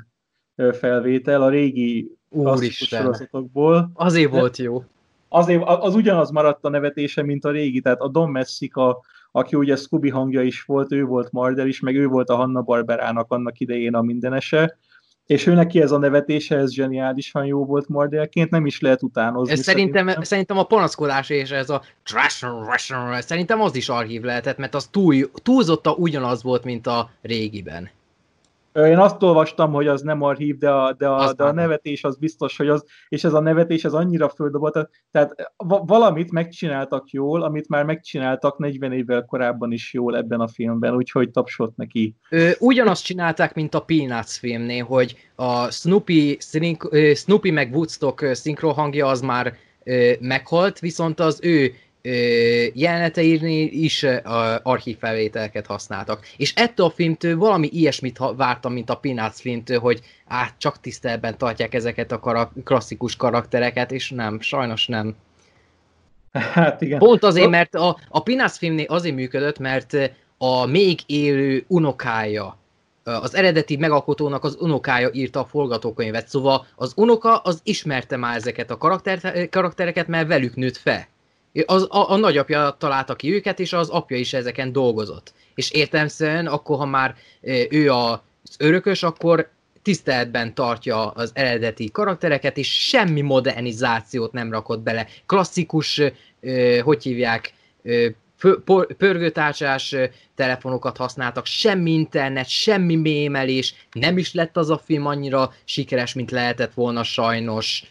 [0.73, 2.11] felvétel a régi
[2.71, 3.91] sorozatokból.
[3.95, 4.85] Azért volt jó.
[5.29, 9.01] Azért, az ugyanaz maradt a nevetése, mint a régi, tehát a Don Messica,
[9.33, 12.63] aki ugye Scooby hangja is volt, ő volt Mardel is, meg ő volt a Hanna
[12.63, 14.79] Barberának annak idején a mindenese,
[15.27, 19.53] és ő neki ez a nevetése, ez zseniálisan jó volt Mardelként, nem is lehet utánozni.
[19.53, 21.83] Ez szerintem, szerintem, szerintem a panaszkodás és ez a
[23.19, 27.91] szerintem az is archív lehetett, mert az túl, túlzotta ugyanaz volt, mint a régiben.
[28.75, 32.17] Én azt olvastam, hogy az nem archív, de a, de a, de a nevetés az
[32.17, 35.53] biztos, hogy az, és ez a nevetés az annyira földobott, tehát
[35.87, 41.31] valamit megcsináltak jól, amit már megcsináltak 40 évvel korábban is jól ebben a filmben, úgyhogy
[41.31, 42.17] tapsot neki.
[42.31, 46.39] Ö, ugyanazt csinálták, mint a Peanuts filmnél, hogy a Snoopy,
[47.15, 49.55] Snoopy meg Woodstock szinkrohangja az már
[50.21, 51.73] meghalt, viszont az ő
[52.73, 54.07] jeleneteírni is
[54.63, 56.27] archívfelvételeket használtak.
[56.37, 61.39] És ettől a filmtől valami ilyesmit vártam, mint a Peanuts filmtől, hogy át csak tisztelben
[61.39, 65.17] tartják ezeket a karak- klasszikus karaktereket, és nem, sajnos nem.
[66.33, 66.99] Hát igen.
[66.99, 69.97] Pont azért, mert a, a Peanuts filmnél azért működött, mert
[70.39, 72.59] a még élő unokája,
[73.05, 78.71] az eredeti megalkotónak az unokája írta a forgatókönyvet, szóval az unoka az ismerte már ezeket
[78.71, 81.07] a karakter, karaktereket, mert velük nőtt fel.
[81.67, 85.33] Az, a, a nagyapja találta ki őket, és az apja is ezeken dolgozott.
[85.55, 87.15] És értelmszerűen akkor, ha már
[87.71, 88.21] ő az
[88.59, 89.51] örökös, akkor
[89.83, 95.07] tiszteletben tartja az eredeti karaktereket, és semmi modernizációt nem rakott bele.
[95.27, 96.03] Klasszikus,
[96.83, 97.53] hogy hívják,
[98.97, 99.97] pörgőtárcsás
[100.35, 106.31] telefonokat használtak, semmi internet, semmi mémelés, nem is lett az a film annyira sikeres, mint
[106.31, 107.85] lehetett volna sajnos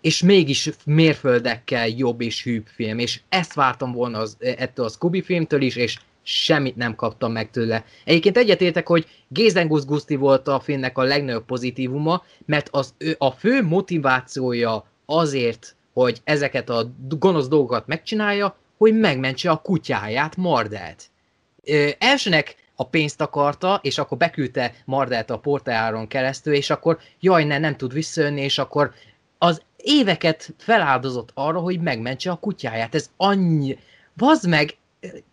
[0.00, 5.22] és mégis mérföldekkel jobb és hűbb film, és ezt vártam volna az, ettől a Scooby
[5.22, 7.84] filmtől is, és semmit nem kaptam meg tőle.
[8.04, 13.62] Egyébként egyetértek, hogy Gézengusz Guszti volt a filmnek a legnagyobb pozitívuma, mert az, a fő
[13.62, 21.04] motivációja azért, hogy ezeket a gonosz dolgokat megcsinálja, hogy megmentse a kutyáját, Mardelt.
[21.98, 27.58] elsőnek a pénzt akarta, és akkor beküldte Mardelt a portájáron keresztül, és akkor jaj, ne,
[27.58, 28.92] nem tud visszajönni, és akkor
[29.38, 32.94] az éveket feláldozott arra, hogy megmentse a kutyáját.
[32.94, 33.78] Ez annyi...
[34.16, 34.76] Vazd meg,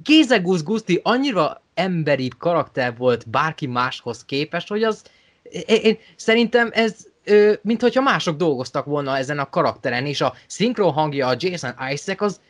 [0.04, 5.04] Gézegusz Guszti annyira emberi karakter volt bárki máshoz képest, hogy az
[5.44, 7.12] én, én szerintem ez
[7.62, 12.22] mint hogyha mások dolgoztak volna ezen a karakteren, és a szinkron hangja a Jason Isaac
[12.22, 12.42] az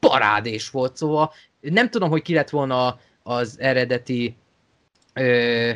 [0.00, 4.36] parádés volt, szóval nem tudom, hogy ki lett volna az eredeti
[5.12, 5.70] ö,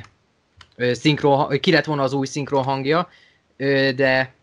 [0.76, 3.08] ö, szinkron, ki lett volna az új szinkron hangja,
[3.56, 4.41] ö, de ö,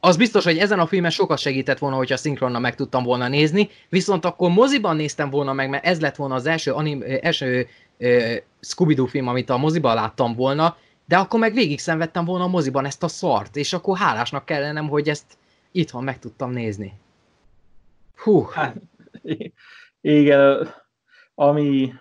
[0.00, 3.68] az biztos, hogy ezen a filmen sokat segített volna, hogyha szinkronnal meg tudtam volna nézni,
[3.88, 8.34] viszont akkor moziban néztem volna meg, mert ez lett volna az első, anim, első ö,
[8.60, 12.84] Scooby-Doo film, amit a moziban láttam volna, de akkor meg végig szenvedtem volna a moziban
[12.84, 15.24] ezt a szart, és akkor hálásnak kellenem, hogy ezt
[15.72, 16.92] itthon meg tudtam nézni.
[18.16, 18.42] Hú.
[18.42, 18.76] Hát,
[20.00, 20.74] igen,
[21.34, 21.92] ami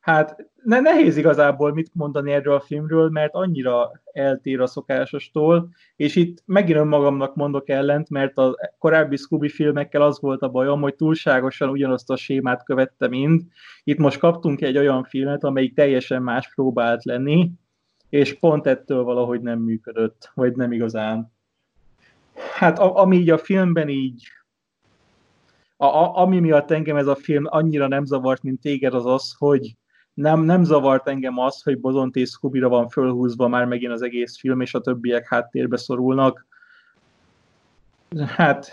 [0.00, 6.16] hát ne, nehéz igazából mit mondani erről a filmről, mert annyira eltér a szokásostól, és
[6.16, 10.94] itt megint önmagamnak mondok ellent, mert a korábbi Scooby filmekkel az volt a bajom, hogy
[10.94, 13.42] túlságosan ugyanazt a sémát követte mind.
[13.84, 17.50] Itt most kaptunk egy olyan filmet, amelyik teljesen más próbált lenni,
[18.08, 21.32] és pont ettől valahogy nem működött, vagy nem igazán.
[22.54, 24.22] Hát a, ami így a filmben így
[25.76, 29.34] a, a, ami miatt engem ez a film annyira nem zavart, mint téged, az az,
[29.38, 29.74] hogy
[30.14, 34.38] nem, nem zavart engem az, hogy Bozont és scooby van fölhúzva már megint az egész
[34.38, 36.46] film, és a többiek háttérbe szorulnak.
[38.36, 38.72] Hát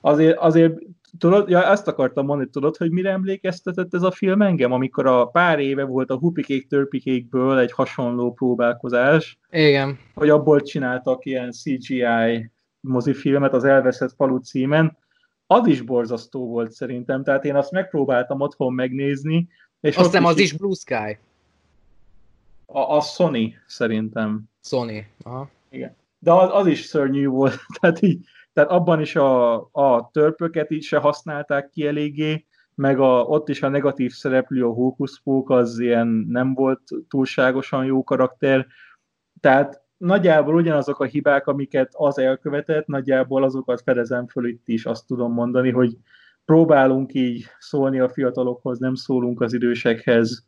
[0.00, 0.78] azért, azért
[1.18, 5.26] tudod, ja, ezt akartam mondani, tudod, hogy mire emlékeztetett ez a film engem, amikor a
[5.26, 9.38] pár éve volt a Hupikék Törpikékből egy hasonló próbálkozás.
[9.50, 9.98] Igen.
[10.14, 14.96] Hogy abból csináltak ilyen CGI mozifilmet az Elveszett falu címen.
[15.46, 19.48] Az is borzasztó volt szerintem, tehát én azt megpróbáltam otthon megnézni,
[19.84, 21.18] és Azt hiszem az is Blue Sky.
[22.66, 24.42] A, a Sony szerintem.
[24.62, 25.50] Sony, aha.
[25.70, 25.96] Igen.
[26.18, 30.86] De az, az is szörnyű volt, tehát, így, tehát abban is a, a törpöket is
[30.86, 36.06] se használták ki eléggé, meg a, ott is a negatív szereplő, a Hókuszpók, az ilyen
[36.28, 38.66] nem volt túlságosan jó karakter,
[39.40, 45.06] tehát nagyjából ugyanazok a hibák, amiket az elkövetett, nagyjából azokat fedezem föl itt is, azt
[45.06, 45.96] tudom mondani, hogy
[46.44, 50.46] próbálunk így szólni a fiatalokhoz, nem szólunk az idősekhez.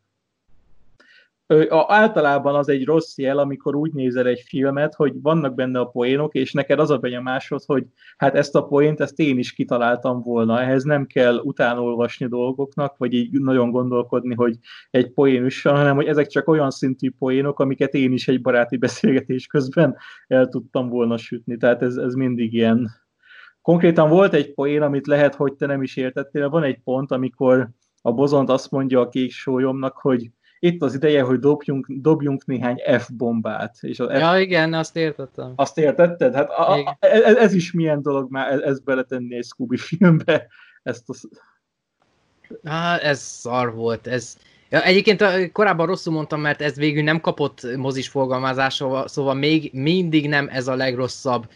[1.86, 6.34] Általában az egy rossz jel, amikor úgy nézel egy filmet, hogy vannak benne a poénok,
[6.34, 10.60] és neked az a benyomásod, hogy hát ezt a poént, ezt én is kitaláltam volna.
[10.60, 14.56] Ehhez nem kell utánolvasni dolgoknak, vagy így nagyon gondolkodni, hogy
[14.90, 18.76] egy poén üssön, hanem hogy ezek csak olyan szintű poénok, amiket én is egy baráti
[18.76, 21.56] beszélgetés közben el tudtam volna sütni.
[21.56, 22.90] Tehát ez, ez mindig ilyen
[23.66, 26.48] Konkrétan volt egy poén, amit lehet, hogy te nem is értettél.
[26.48, 27.68] Van egy pont, amikor
[28.02, 32.82] a bozont azt mondja a kék sólyomnak, hogy itt az ideje, hogy dobjunk, dobjunk néhány
[32.98, 33.76] F-bombát.
[33.80, 34.18] És az F...
[34.18, 35.52] Ja, igen, azt értettem.
[35.56, 36.34] Azt értetted?
[36.34, 40.46] Hát a, a, ez, ez is milyen dolog már, ez, ez beletenni egy Scooby filmbe.
[40.82, 41.28] Ezt az...
[42.64, 44.36] Há, ez szar volt, ez...
[44.70, 50.28] Ja, egyébként korábban rosszul mondtam, mert ez végül nem kapott mozis forgalmazásra, szóval még mindig
[50.28, 51.48] nem ez a legrosszabb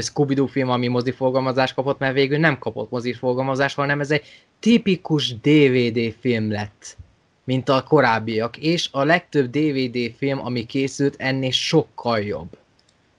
[0.00, 4.24] Scooby-Doo film, ami moziforgalmazást kapott, mert végül nem kapott moziforgalmazást, hanem ez egy
[4.60, 6.96] tipikus DVD film lett,
[7.44, 12.58] mint a korábbiak, és a legtöbb DVD film, ami készült, ennél sokkal jobb.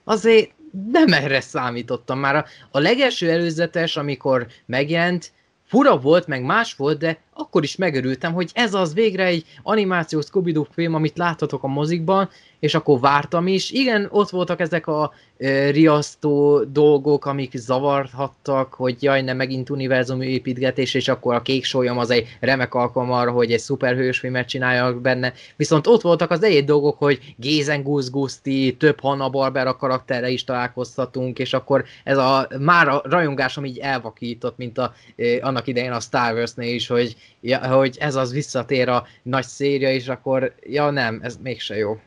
[0.04, 0.50] Azért
[0.92, 2.36] nem erre számítottam már.
[2.36, 5.32] A, a legelső előzetes, amikor megjelent,
[5.66, 10.24] fura volt, meg más volt, de akkor is megörültem, hogy ez az végre egy animációs
[10.24, 12.28] scooby film, amit láthatok a mozikban,
[12.60, 13.70] és akkor vártam is.
[13.70, 20.20] Igen, ott voltak ezek a e, riasztó dolgok, amik zavarhattak, hogy jaj, nem megint univerzum
[20.20, 24.48] építgetés, és akkor a kék sólyom az egy remek alkalom arra, hogy egy szuperhős filmet
[24.48, 25.32] csináljak benne.
[25.56, 31.38] Viszont ott voltak az egyéb dolgok, hogy Gézen Guszti, több Hanna Barbera karakterre is találkoztatunk,
[31.38, 36.00] és akkor ez a már a rajongásom így elvakított, mint a, e, annak idején a
[36.00, 40.90] Star Wars-nél is, hogy, ja, hogy ez az visszatér a nagy széria, és akkor ja
[40.90, 42.00] nem, ez mégse jó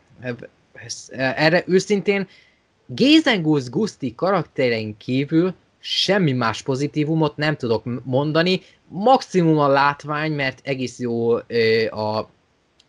[1.12, 2.28] erre őszintén
[2.86, 11.00] Gézengusz Guszti karakterein kívül semmi más pozitívumot nem tudok mondani, maximum a látvány, mert egész
[11.00, 11.34] jó
[11.90, 12.30] a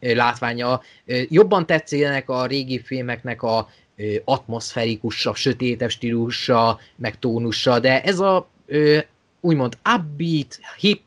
[0.00, 0.80] látványa.
[1.28, 3.68] Jobban tetszenek a régi filmeknek a
[4.24, 8.48] atmoszferikusabb, sötétebb stílusa, meg tónusa, de ez a
[9.40, 11.02] úgymond upbeat, hip,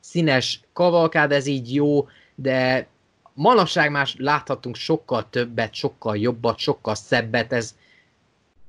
[0.00, 2.86] színes kavalkád, ez így jó, de
[3.34, 7.74] manapság már láthatunk sokkal többet, sokkal jobbat, sokkal szebbet, ez,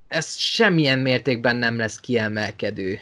[0.07, 2.99] ez semmilyen mértékben nem lesz kiemelkedő.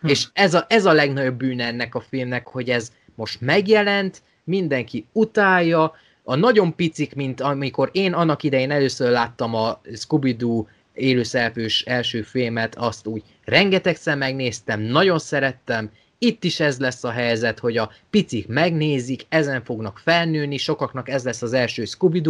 [0.00, 0.08] Hm.
[0.08, 5.06] És ez a, ez a legnagyobb bűne ennek a filmnek, hogy ez most megjelent, mindenki
[5.12, 12.22] utálja, a nagyon picik, mint amikor én annak idején először láttam a Scooby-Doo élőszereplős első
[12.22, 15.90] filmet, azt úgy rengetegszer megnéztem, nagyon szerettem,
[16.22, 21.24] itt is ez lesz a helyzet, hogy a picik megnézik, ezen fognak felnőni, sokaknak ez
[21.24, 22.22] lesz az első scooby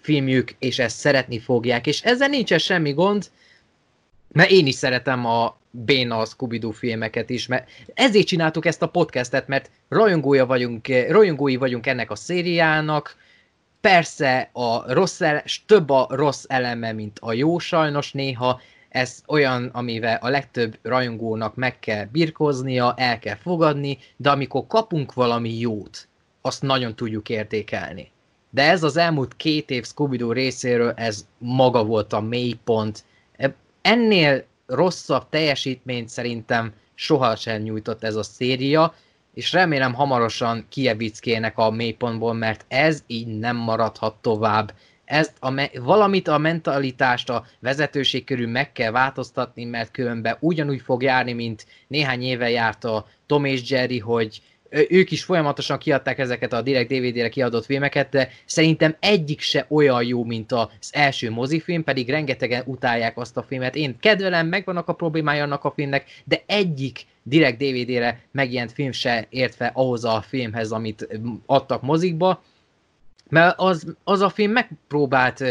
[0.00, 3.30] filmjük, és ezt szeretni fogják, és ezzel nincsen semmi gond,
[4.32, 9.48] mert én is szeretem a béna scooby filmeket is, mert ezért csináltuk ezt a podcastet,
[9.48, 13.16] mert rajongója vagyunk, rajongói vagyunk ennek a szériának,
[13.80, 18.60] persze a rossz ele, több a rossz eleme, mint a jó sajnos néha,
[18.96, 25.14] ez olyan, amivel a legtöbb rajongónak meg kell birkoznia, el kell fogadni, de amikor kapunk
[25.14, 26.08] valami jót,
[26.40, 28.10] azt nagyon tudjuk értékelni.
[28.50, 33.04] De ez az elmúlt két év scooby részéről, ez maga volt a mélypont.
[33.82, 38.94] Ennél rosszabb teljesítményt szerintem sohasem nyújtott ez a széria,
[39.34, 44.72] és remélem hamarosan Kievickének a mélypontból, mert ez így nem maradhat tovább.
[45.06, 50.80] Ezt a me- valamit a mentalitást a vezetőség körül meg kell változtatni, mert különben ugyanúgy
[50.80, 56.18] fog járni, mint néhány éve járt a Tom és Jerry, hogy ők is folyamatosan kiadták
[56.18, 61.30] ezeket a direkt DVD-re kiadott filmeket, de szerintem egyik se olyan jó, mint az első
[61.30, 63.76] mozifilm, pedig rengetegen utálják azt a filmet.
[63.76, 69.26] Én kedvelem, megvannak a problémája annak a filmnek, de egyik direkt DVD-re megjelent film se
[69.30, 71.08] ért fel ahhoz a filmhez, amit
[71.46, 72.42] adtak mozikba,
[73.28, 75.44] mert az, az a film megpróbált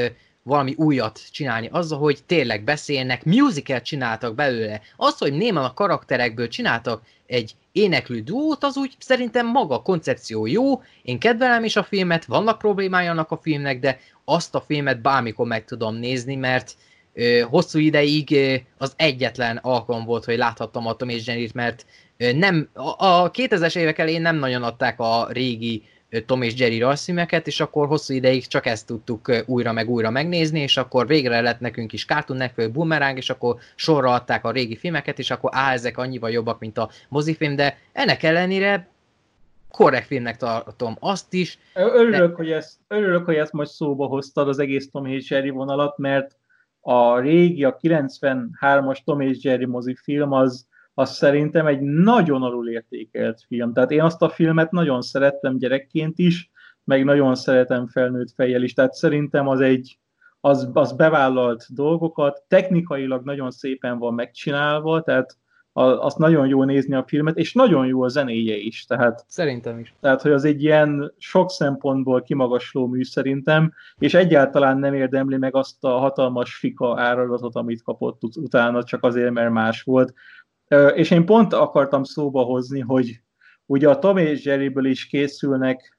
[0.44, 4.82] valami újat csinálni, azzal, hogy tényleg beszélnek, musical csináltak belőle.
[4.95, 10.45] Az, hogy némen a karakterekből csináltak egy éneklő duót, az úgy szerintem maga a koncepció
[10.45, 15.02] jó, én kedvelem is a filmet, vannak problémája annak a filmnek, de azt a filmet
[15.02, 16.76] bármikor meg tudom nézni, mert
[17.14, 21.86] ö, hosszú ideig ö, az egyetlen alkalom volt, hogy láthattam a Tom és Jerry-t, mert
[22.18, 25.84] ö, nem, a, a 2000-es évek elején nem nagyon adták a régi
[26.26, 30.60] Tom és Jerry rajzfilmeket, és akkor hosszú ideig csak ezt tudtuk újra meg újra megnézni,
[30.60, 34.76] és akkor végre lett nekünk is Cartoon Network Boomerang, és akkor sorra adták a régi
[34.76, 38.88] filmeket, és akkor á, ezek annyival jobbak, mint a mozifilm, de ennek ellenére
[39.72, 41.60] korrekt filmnek tartom azt is.
[41.74, 42.35] Örülök, de...
[42.35, 46.35] hogy ezt, örülök, hogy ezt most szóba hoztad az egész Tom és Jerry vonalat, mert
[46.82, 53.43] a régi, a 93-as Tom és Jerry mozifilm az, az szerintem egy nagyon alul értékelt
[53.48, 53.74] film.
[53.74, 56.49] Tehát én azt a filmet nagyon szerettem gyerekként is,
[56.83, 58.74] meg nagyon szeretem felnőtt fejjel is.
[58.74, 59.99] Tehát szerintem az egy,
[60.40, 65.38] az, az bevállalt dolgokat, technikailag nagyon szépen van megcsinálva, tehát
[65.77, 68.85] azt nagyon jó nézni a filmet, és nagyon jó a zenéje is.
[68.85, 69.93] Tehát, szerintem is.
[70.01, 75.56] Tehát, hogy az egy ilyen sok szempontból kimagasló mű szerintem, és egyáltalán nem érdemli meg
[75.56, 80.14] azt a hatalmas fika áradatot, amit kapott utána, csak azért, mert más volt.
[80.95, 83.22] És én pont akartam szóba hozni, hogy
[83.66, 85.98] ugye a Tom és Jerryből is készülnek,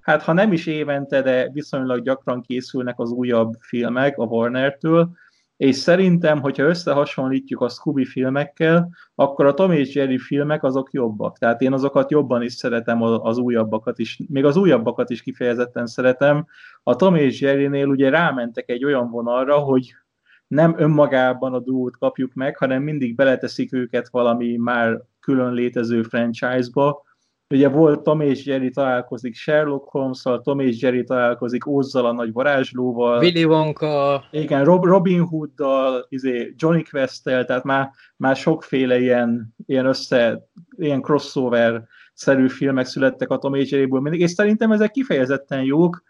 [0.00, 5.10] hát ha nem is évente, de viszonylag gyakran készülnek az újabb filmek a Warner-től,
[5.56, 11.38] és szerintem, hogyha összehasonlítjuk a Scooby filmekkel, akkor a Tom és Jerry filmek azok jobbak.
[11.38, 16.46] Tehát én azokat jobban is szeretem, az újabbakat is, még az újabbakat is kifejezetten szeretem.
[16.82, 19.94] A Tom és Jerry-nél ugye rámentek egy olyan vonalra, hogy
[20.48, 27.04] nem önmagában a duót kapjuk meg, hanem mindig beleteszik őket valami már külön létező franchise-ba.
[27.54, 32.32] Ugye volt Tom és Jerry találkozik Sherlock Holmes-szal, Tom és Jerry találkozik Ózzal a nagy
[32.32, 33.18] varázslóval.
[33.18, 34.24] Willy Wonka.
[34.30, 41.00] Igen, Rob, Robin Hood-dal, izé, Johnny Quest-tel, tehát már, már sokféle ilyen, ilyen össze, ilyen
[41.00, 46.02] crossover szerű filmek születtek a Tom és Jerryből mindig, és szerintem ezek kifejezetten jók,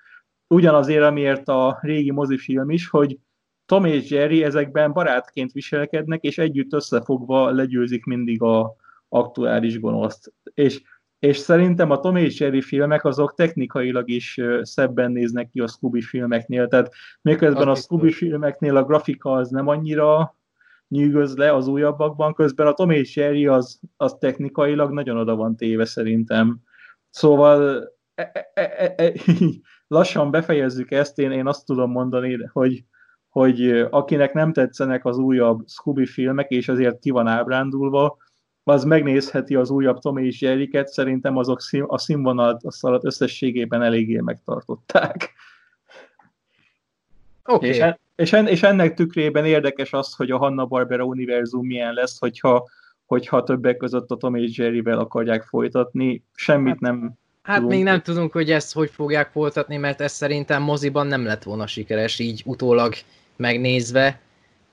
[0.48, 3.18] ugyanazért, amiért a régi mozifilm is, hogy
[3.66, 8.76] Tom és Jerry ezekben barátként viselkednek, és együtt összefogva legyőzik mindig a
[9.08, 10.32] aktuális gonoszt.
[10.54, 10.82] És,
[11.18, 16.00] és szerintem a Tom és Jerry filmek azok technikailag is szebben néznek ki a Scooby
[16.00, 20.36] filmeknél, tehát miközben a Scooby filmeknél a grafika az nem annyira
[20.88, 25.56] nyűgöz le az újabbakban, közben a Tom és Jerry az, az technikailag nagyon oda van
[25.56, 26.60] téve szerintem.
[27.10, 29.12] Szóval e, e, e, e,
[29.96, 32.84] lassan befejezzük ezt, én, én azt tudom mondani, hogy
[33.36, 38.16] hogy akinek nem tetszenek az újabb Scooby filmek, és ezért ki van ábrándulva,
[38.64, 45.32] az megnézheti az újabb Tommy és Jerryket, szerintem azok a színvonalat szalat összességében eléggé megtartották.
[47.44, 47.68] Okay.
[47.68, 52.18] És, en, és, en, és ennek tükrében érdekes az, hogy a Hanna-Barbera univerzum milyen lesz,
[52.18, 52.68] hogyha,
[53.06, 56.24] hogyha többek között a Tom és Jerryvel akarják folytatni.
[56.34, 57.72] Semmit hát, nem Hát tudunk.
[57.72, 61.66] még nem tudunk, hogy ezt hogy fogják folytatni, mert ez szerintem moziban nem lett volna
[61.66, 62.94] sikeres, így utólag
[63.36, 64.20] megnézve.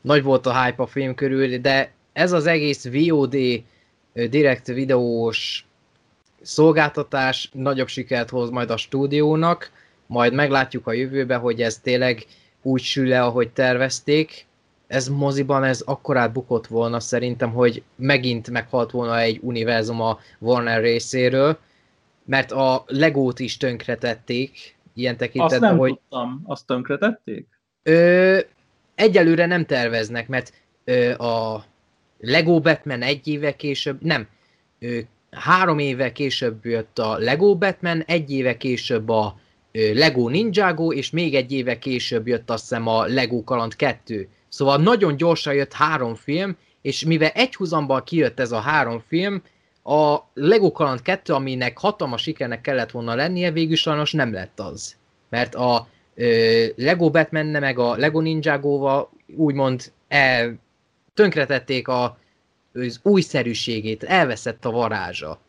[0.02, 3.36] Nagy volt a hype a film körül, de ez az egész VOD
[4.14, 5.66] direkt videós
[6.42, 9.72] szolgáltatás nagyobb sikert hoz majd a stúdiónak,
[10.08, 12.26] majd meglátjuk a jövőbe, hogy ez tényleg
[12.62, 14.46] úgy sül le, ahogy tervezték,
[14.88, 20.82] ez moziban ez akkorát bukott volna szerintem, hogy megint meghalt volna egy univerzum a Warner
[20.82, 21.58] részéről,
[22.26, 25.90] mert a Legót is tönkretették, ilyen tekintetben, Azt nem hogy...
[25.90, 27.48] tudtam, azt tönkretették?
[27.84, 28.40] Ö,
[28.96, 30.54] egyelőre nem terveznek, mert
[30.84, 31.66] ö, a
[32.20, 34.28] Lego Batman egy éve később, nem,
[34.80, 35.00] ö,
[35.32, 39.40] három éve később jött a Lego Batman, egy éve később a
[39.72, 44.28] ö, Lego Ninjago, és még egy éve később jött azt hiszem a Lego Kaland 2.
[44.50, 49.42] Szóval nagyon gyorsan jött három film, és mivel egy húzamban kijött ez a három film,
[49.84, 54.96] a Lego Kaland 2, aminek hatalmas sikernek kellett volna lennie, végül sajnos nem lett az.
[55.30, 55.88] Mert a
[56.76, 60.56] Lego batman meg a Lego Ninjago-val úgymond el,
[61.14, 62.18] tönkretették a,
[62.74, 65.40] az újszerűségét, elveszett a varázsa.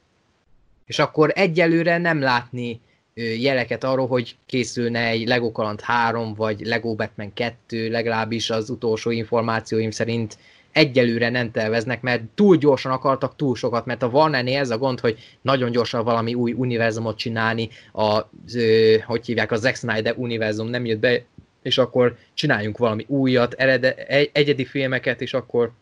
[0.86, 2.80] És akkor egyelőre nem látni
[3.14, 9.10] jeleket arról, hogy készülne egy Lego Kaland 3, vagy Lego Batman 2, legalábbis az utolsó
[9.10, 10.38] információim szerint
[10.74, 15.00] egyelőre nem terveznek, mert túl gyorsan akartak túl sokat, mert a Warnernél ez a gond,
[15.00, 18.20] hogy nagyon gyorsan valami új univerzumot csinálni, a,
[18.54, 21.24] ö, hogy hívják, a Zack Snyder univerzum nem jött be,
[21.62, 25.72] és akkor csináljunk valami újat, erede, egy, egyedi filmeket, és akkor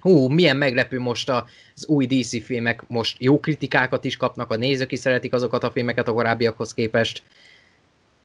[0.00, 4.92] hú, milyen meglepő most az új DC filmek, most jó kritikákat is kapnak, a nézők
[4.92, 7.22] is szeretik azokat a filmeket a korábbiakhoz képest,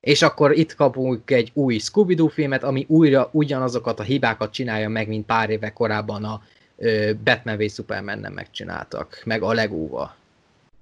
[0.02, 5.08] és akkor itt kapunk egy új Scooby-Doo filmet, ami újra ugyanazokat a hibákat csinálja meg,
[5.08, 6.42] mint pár éve korábban a
[6.78, 10.16] ö, Batman v Superman megcsináltak, meg a Legóval.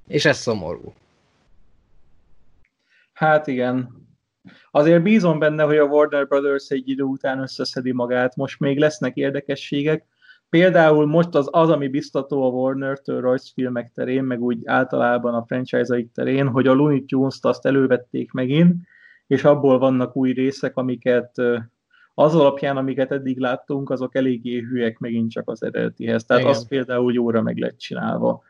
[0.08, 0.94] És ez szomorú.
[3.14, 4.08] Hát igen.
[4.72, 8.36] Azért bízom benne, hogy a Warner Brothers egy idő után összeszedi magát.
[8.36, 10.06] Most még lesznek érdekességek.
[10.50, 16.12] Például most az, az ami biztató a Warner-től rajzfilmek terén, meg úgy általában a franchise-aik
[16.12, 18.88] terén, hogy a Looney Tunes-t azt elővették megint,
[19.30, 21.32] és abból vannak új részek, amiket
[22.14, 26.26] az alapján, amiket eddig láttunk, azok eléggé hülyek megint csak az eredetihez.
[26.26, 26.56] Tehát Igen.
[26.56, 28.42] az például jóra meg lett csinálva.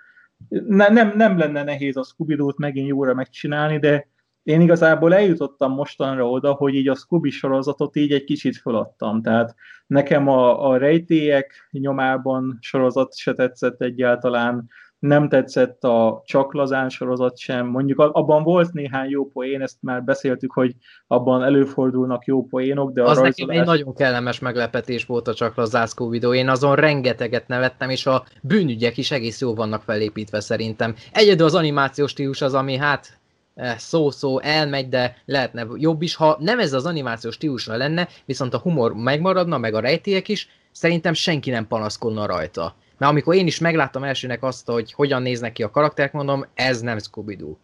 [0.50, 4.08] Ne, nem, nem lenne nehéz a scooby megint jóra megcsinálni, de
[4.44, 9.22] én igazából eljutottam mostanra oda, hogy így a Scooby sorozatot így egy kicsit föladtam.
[9.22, 9.56] Tehát
[9.88, 17.38] nekem a, a rejtélyek nyomában sorozat se tetszett egyáltalán, nem tetszett a csak lazán sorozat
[17.38, 17.68] sem.
[17.68, 20.76] Mondjuk abban volt néhány jó poén, ezt már beszéltük, hogy
[21.08, 23.36] abban előfordulnak jó poénok, de a Az rajzolás...
[23.36, 26.34] nekem egy nagyon kellemes meglepetés volt a csak lazászkó videó.
[26.34, 30.96] Én azon rengeteget nevettem, és a bűnügyek is egész jó vannak felépítve szerintem.
[31.12, 33.20] Egyedül az animációs stílus az, ami hát
[33.56, 36.16] eh, szó-szó elmegy, de lehetne jobb is.
[36.16, 40.50] Ha nem ez az animációs stílusra lenne, viszont a humor megmaradna, meg a rejtélyek is,
[40.72, 42.76] szerintem senki nem panaszkodna rajta.
[43.00, 46.82] Mert amikor én is megláttam elsőnek azt, hogy hogyan néznek ki a karakterek, mondom, ez
[46.82, 47.56] nem Scooby-Doo.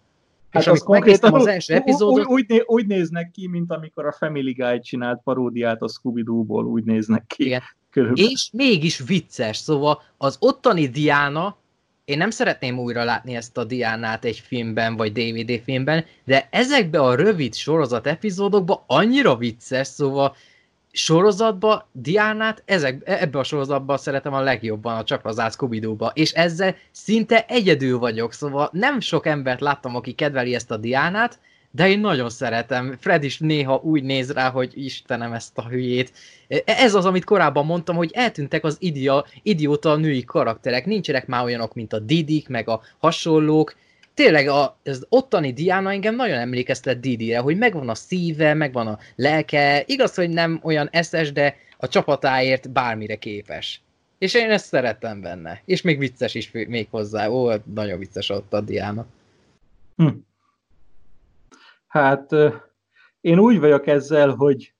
[0.49, 2.25] Hát és amikor megnéztem az első epizódot...
[2.25, 6.83] Úgy, úgy, úgy néznek ki, mint amikor a Family Guy csinált paródiát a Scooby-Doo-ból, úgy
[6.83, 7.43] néznek ki.
[7.45, 7.61] Igen.
[8.13, 11.57] És mégis vicces, szóval az ottani Diana,
[12.05, 16.99] én nem szeretném újra látni ezt a Diánát egy filmben, vagy DVD filmben, de ezekbe
[16.99, 20.35] a rövid sorozat epizódokban annyira vicces, szóval
[20.95, 26.75] sorozatba Diánát ezek, ebbe a sorozatban szeretem a legjobban, a csak az scooby és ezzel
[26.91, 31.39] szinte egyedül vagyok, szóval nem sok embert láttam, aki kedveli ezt a Diánát,
[31.71, 32.97] de én nagyon szeretem.
[32.99, 36.11] Fred is néha úgy néz rá, hogy Istenem ezt a hülyét.
[36.65, 40.85] Ez az, amit korábban mondtam, hogy eltűntek az idia, idióta női karakterek.
[40.85, 43.75] Nincsenek már olyanok, mint a Didik, meg a hasonlók
[44.15, 48.99] tényleg a, az ottani Diana engem nagyon emlékeztet Didire, hogy megvan a szíve, megvan a
[49.15, 53.81] lelke, igaz, hogy nem olyan eszes, de a csapatáért bármire képes.
[54.17, 55.61] És én ezt szeretem benne.
[55.65, 57.27] És még vicces is még hozzá.
[57.27, 59.05] Ó, nagyon vicces ott a Diana.
[59.95, 60.07] Hm.
[61.87, 62.31] Hát
[63.21, 64.73] én úgy vagyok ezzel, hogy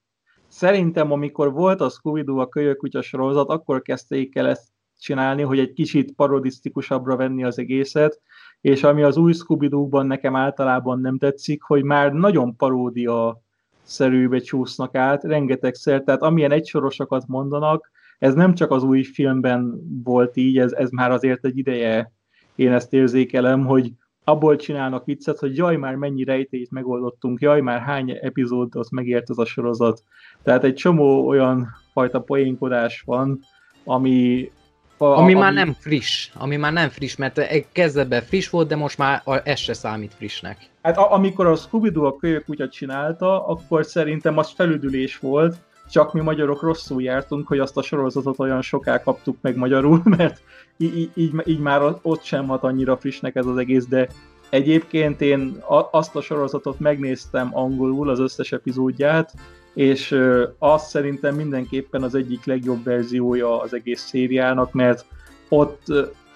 [0.48, 4.68] szerintem amikor volt a Scooby-Doo a kölyökutya sorozat, akkor kezdték el ezt
[5.00, 8.20] csinálni, hogy egy kicsit parodisztikusabbra venni az egészet,
[8.60, 13.40] és ami az új scooby nekem általában nem tetszik, hogy már nagyon paródia
[13.82, 20.36] szerűbe csúsznak át, rengetegszer, tehát amilyen egysorosokat mondanak, ez nem csak az új filmben volt
[20.36, 22.12] így, ez, ez már azért egy ideje
[22.54, 23.92] én ezt érzékelem, hogy
[24.24, 29.38] abból csinálnak viccet, hogy jaj, már mennyi rejtélyt megoldottunk, jaj, már hány epizódot megért ez
[29.38, 30.02] a sorozat.
[30.42, 33.40] Tehát egy csomó olyan fajta poénkodás van,
[33.84, 34.50] ami
[34.98, 37.40] a, ami, ami már nem friss, ami már nem friss, mert
[37.72, 40.58] kezdetben friss volt, de most már ez se számít frissnek.
[40.82, 45.56] Hát a, amikor a Scooby-Doo a kölyök csinálta, akkor szerintem az felüdülés volt,
[45.90, 50.42] csak mi magyarok rosszul jártunk, hogy azt a sorozatot olyan soká kaptuk meg magyarul, mert
[50.76, 54.08] így, így, így már ott sem hat annyira frissnek ez az egész, de
[54.50, 59.32] egyébként én azt a sorozatot megnéztem angolul, az összes epizódját,
[59.76, 60.18] és
[60.58, 65.04] az szerintem mindenképpen az egyik legjobb verziója az egész szériának, mert
[65.48, 65.82] ott,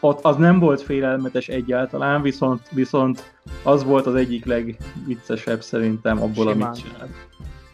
[0.01, 6.53] ott az nem volt félelmetes egyáltalán, viszont, viszont az volt az egyik legviccesebb szerintem abból,
[6.53, 6.69] Simán.
[6.69, 7.11] amit csinált.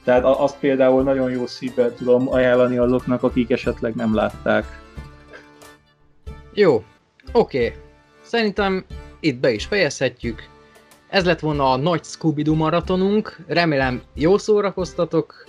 [0.05, 4.81] Tehát azt például nagyon jó szívvel tudom ajánlani azoknak, akik esetleg nem látták.
[6.53, 6.85] Jó,
[7.33, 7.67] oké.
[7.67, 7.79] Okay.
[8.23, 8.85] Szerintem
[9.21, 10.49] itt be is fejezhetjük.
[11.09, 13.39] Ez lett volna a nagy scooby maratonunk.
[13.47, 15.45] Remélem jó szórakoztatok.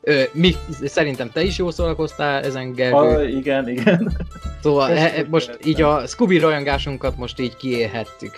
[0.00, 2.96] Ö, mi, szerintem te is jó szórakoztál ezen, Gergő.
[2.96, 4.16] A, igen, igen.
[4.62, 8.36] Szóval he, most így a Scooby rajongásunkat most így kiélhettük.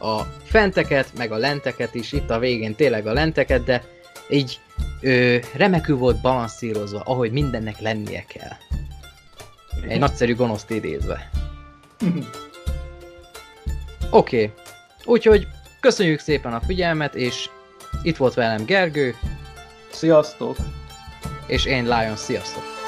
[0.00, 3.84] A fenteket, meg a lenteket is, itt a végén tényleg a lenteket, de
[4.28, 4.60] így
[5.00, 8.56] ö, remekül volt balanszírozva, ahogy mindennek lennie kell.
[9.88, 11.30] Egy nagyszerű gonoszt idézve.
[14.10, 14.52] Oké, okay.
[15.04, 15.46] úgyhogy
[15.80, 17.48] köszönjük szépen a figyelmet, és
[18.02, 19.14] itt volt velem Gergő.
[19.90, 20.56] Sziasztok!
[21.46, 22.79] És én Lion, sziasztok!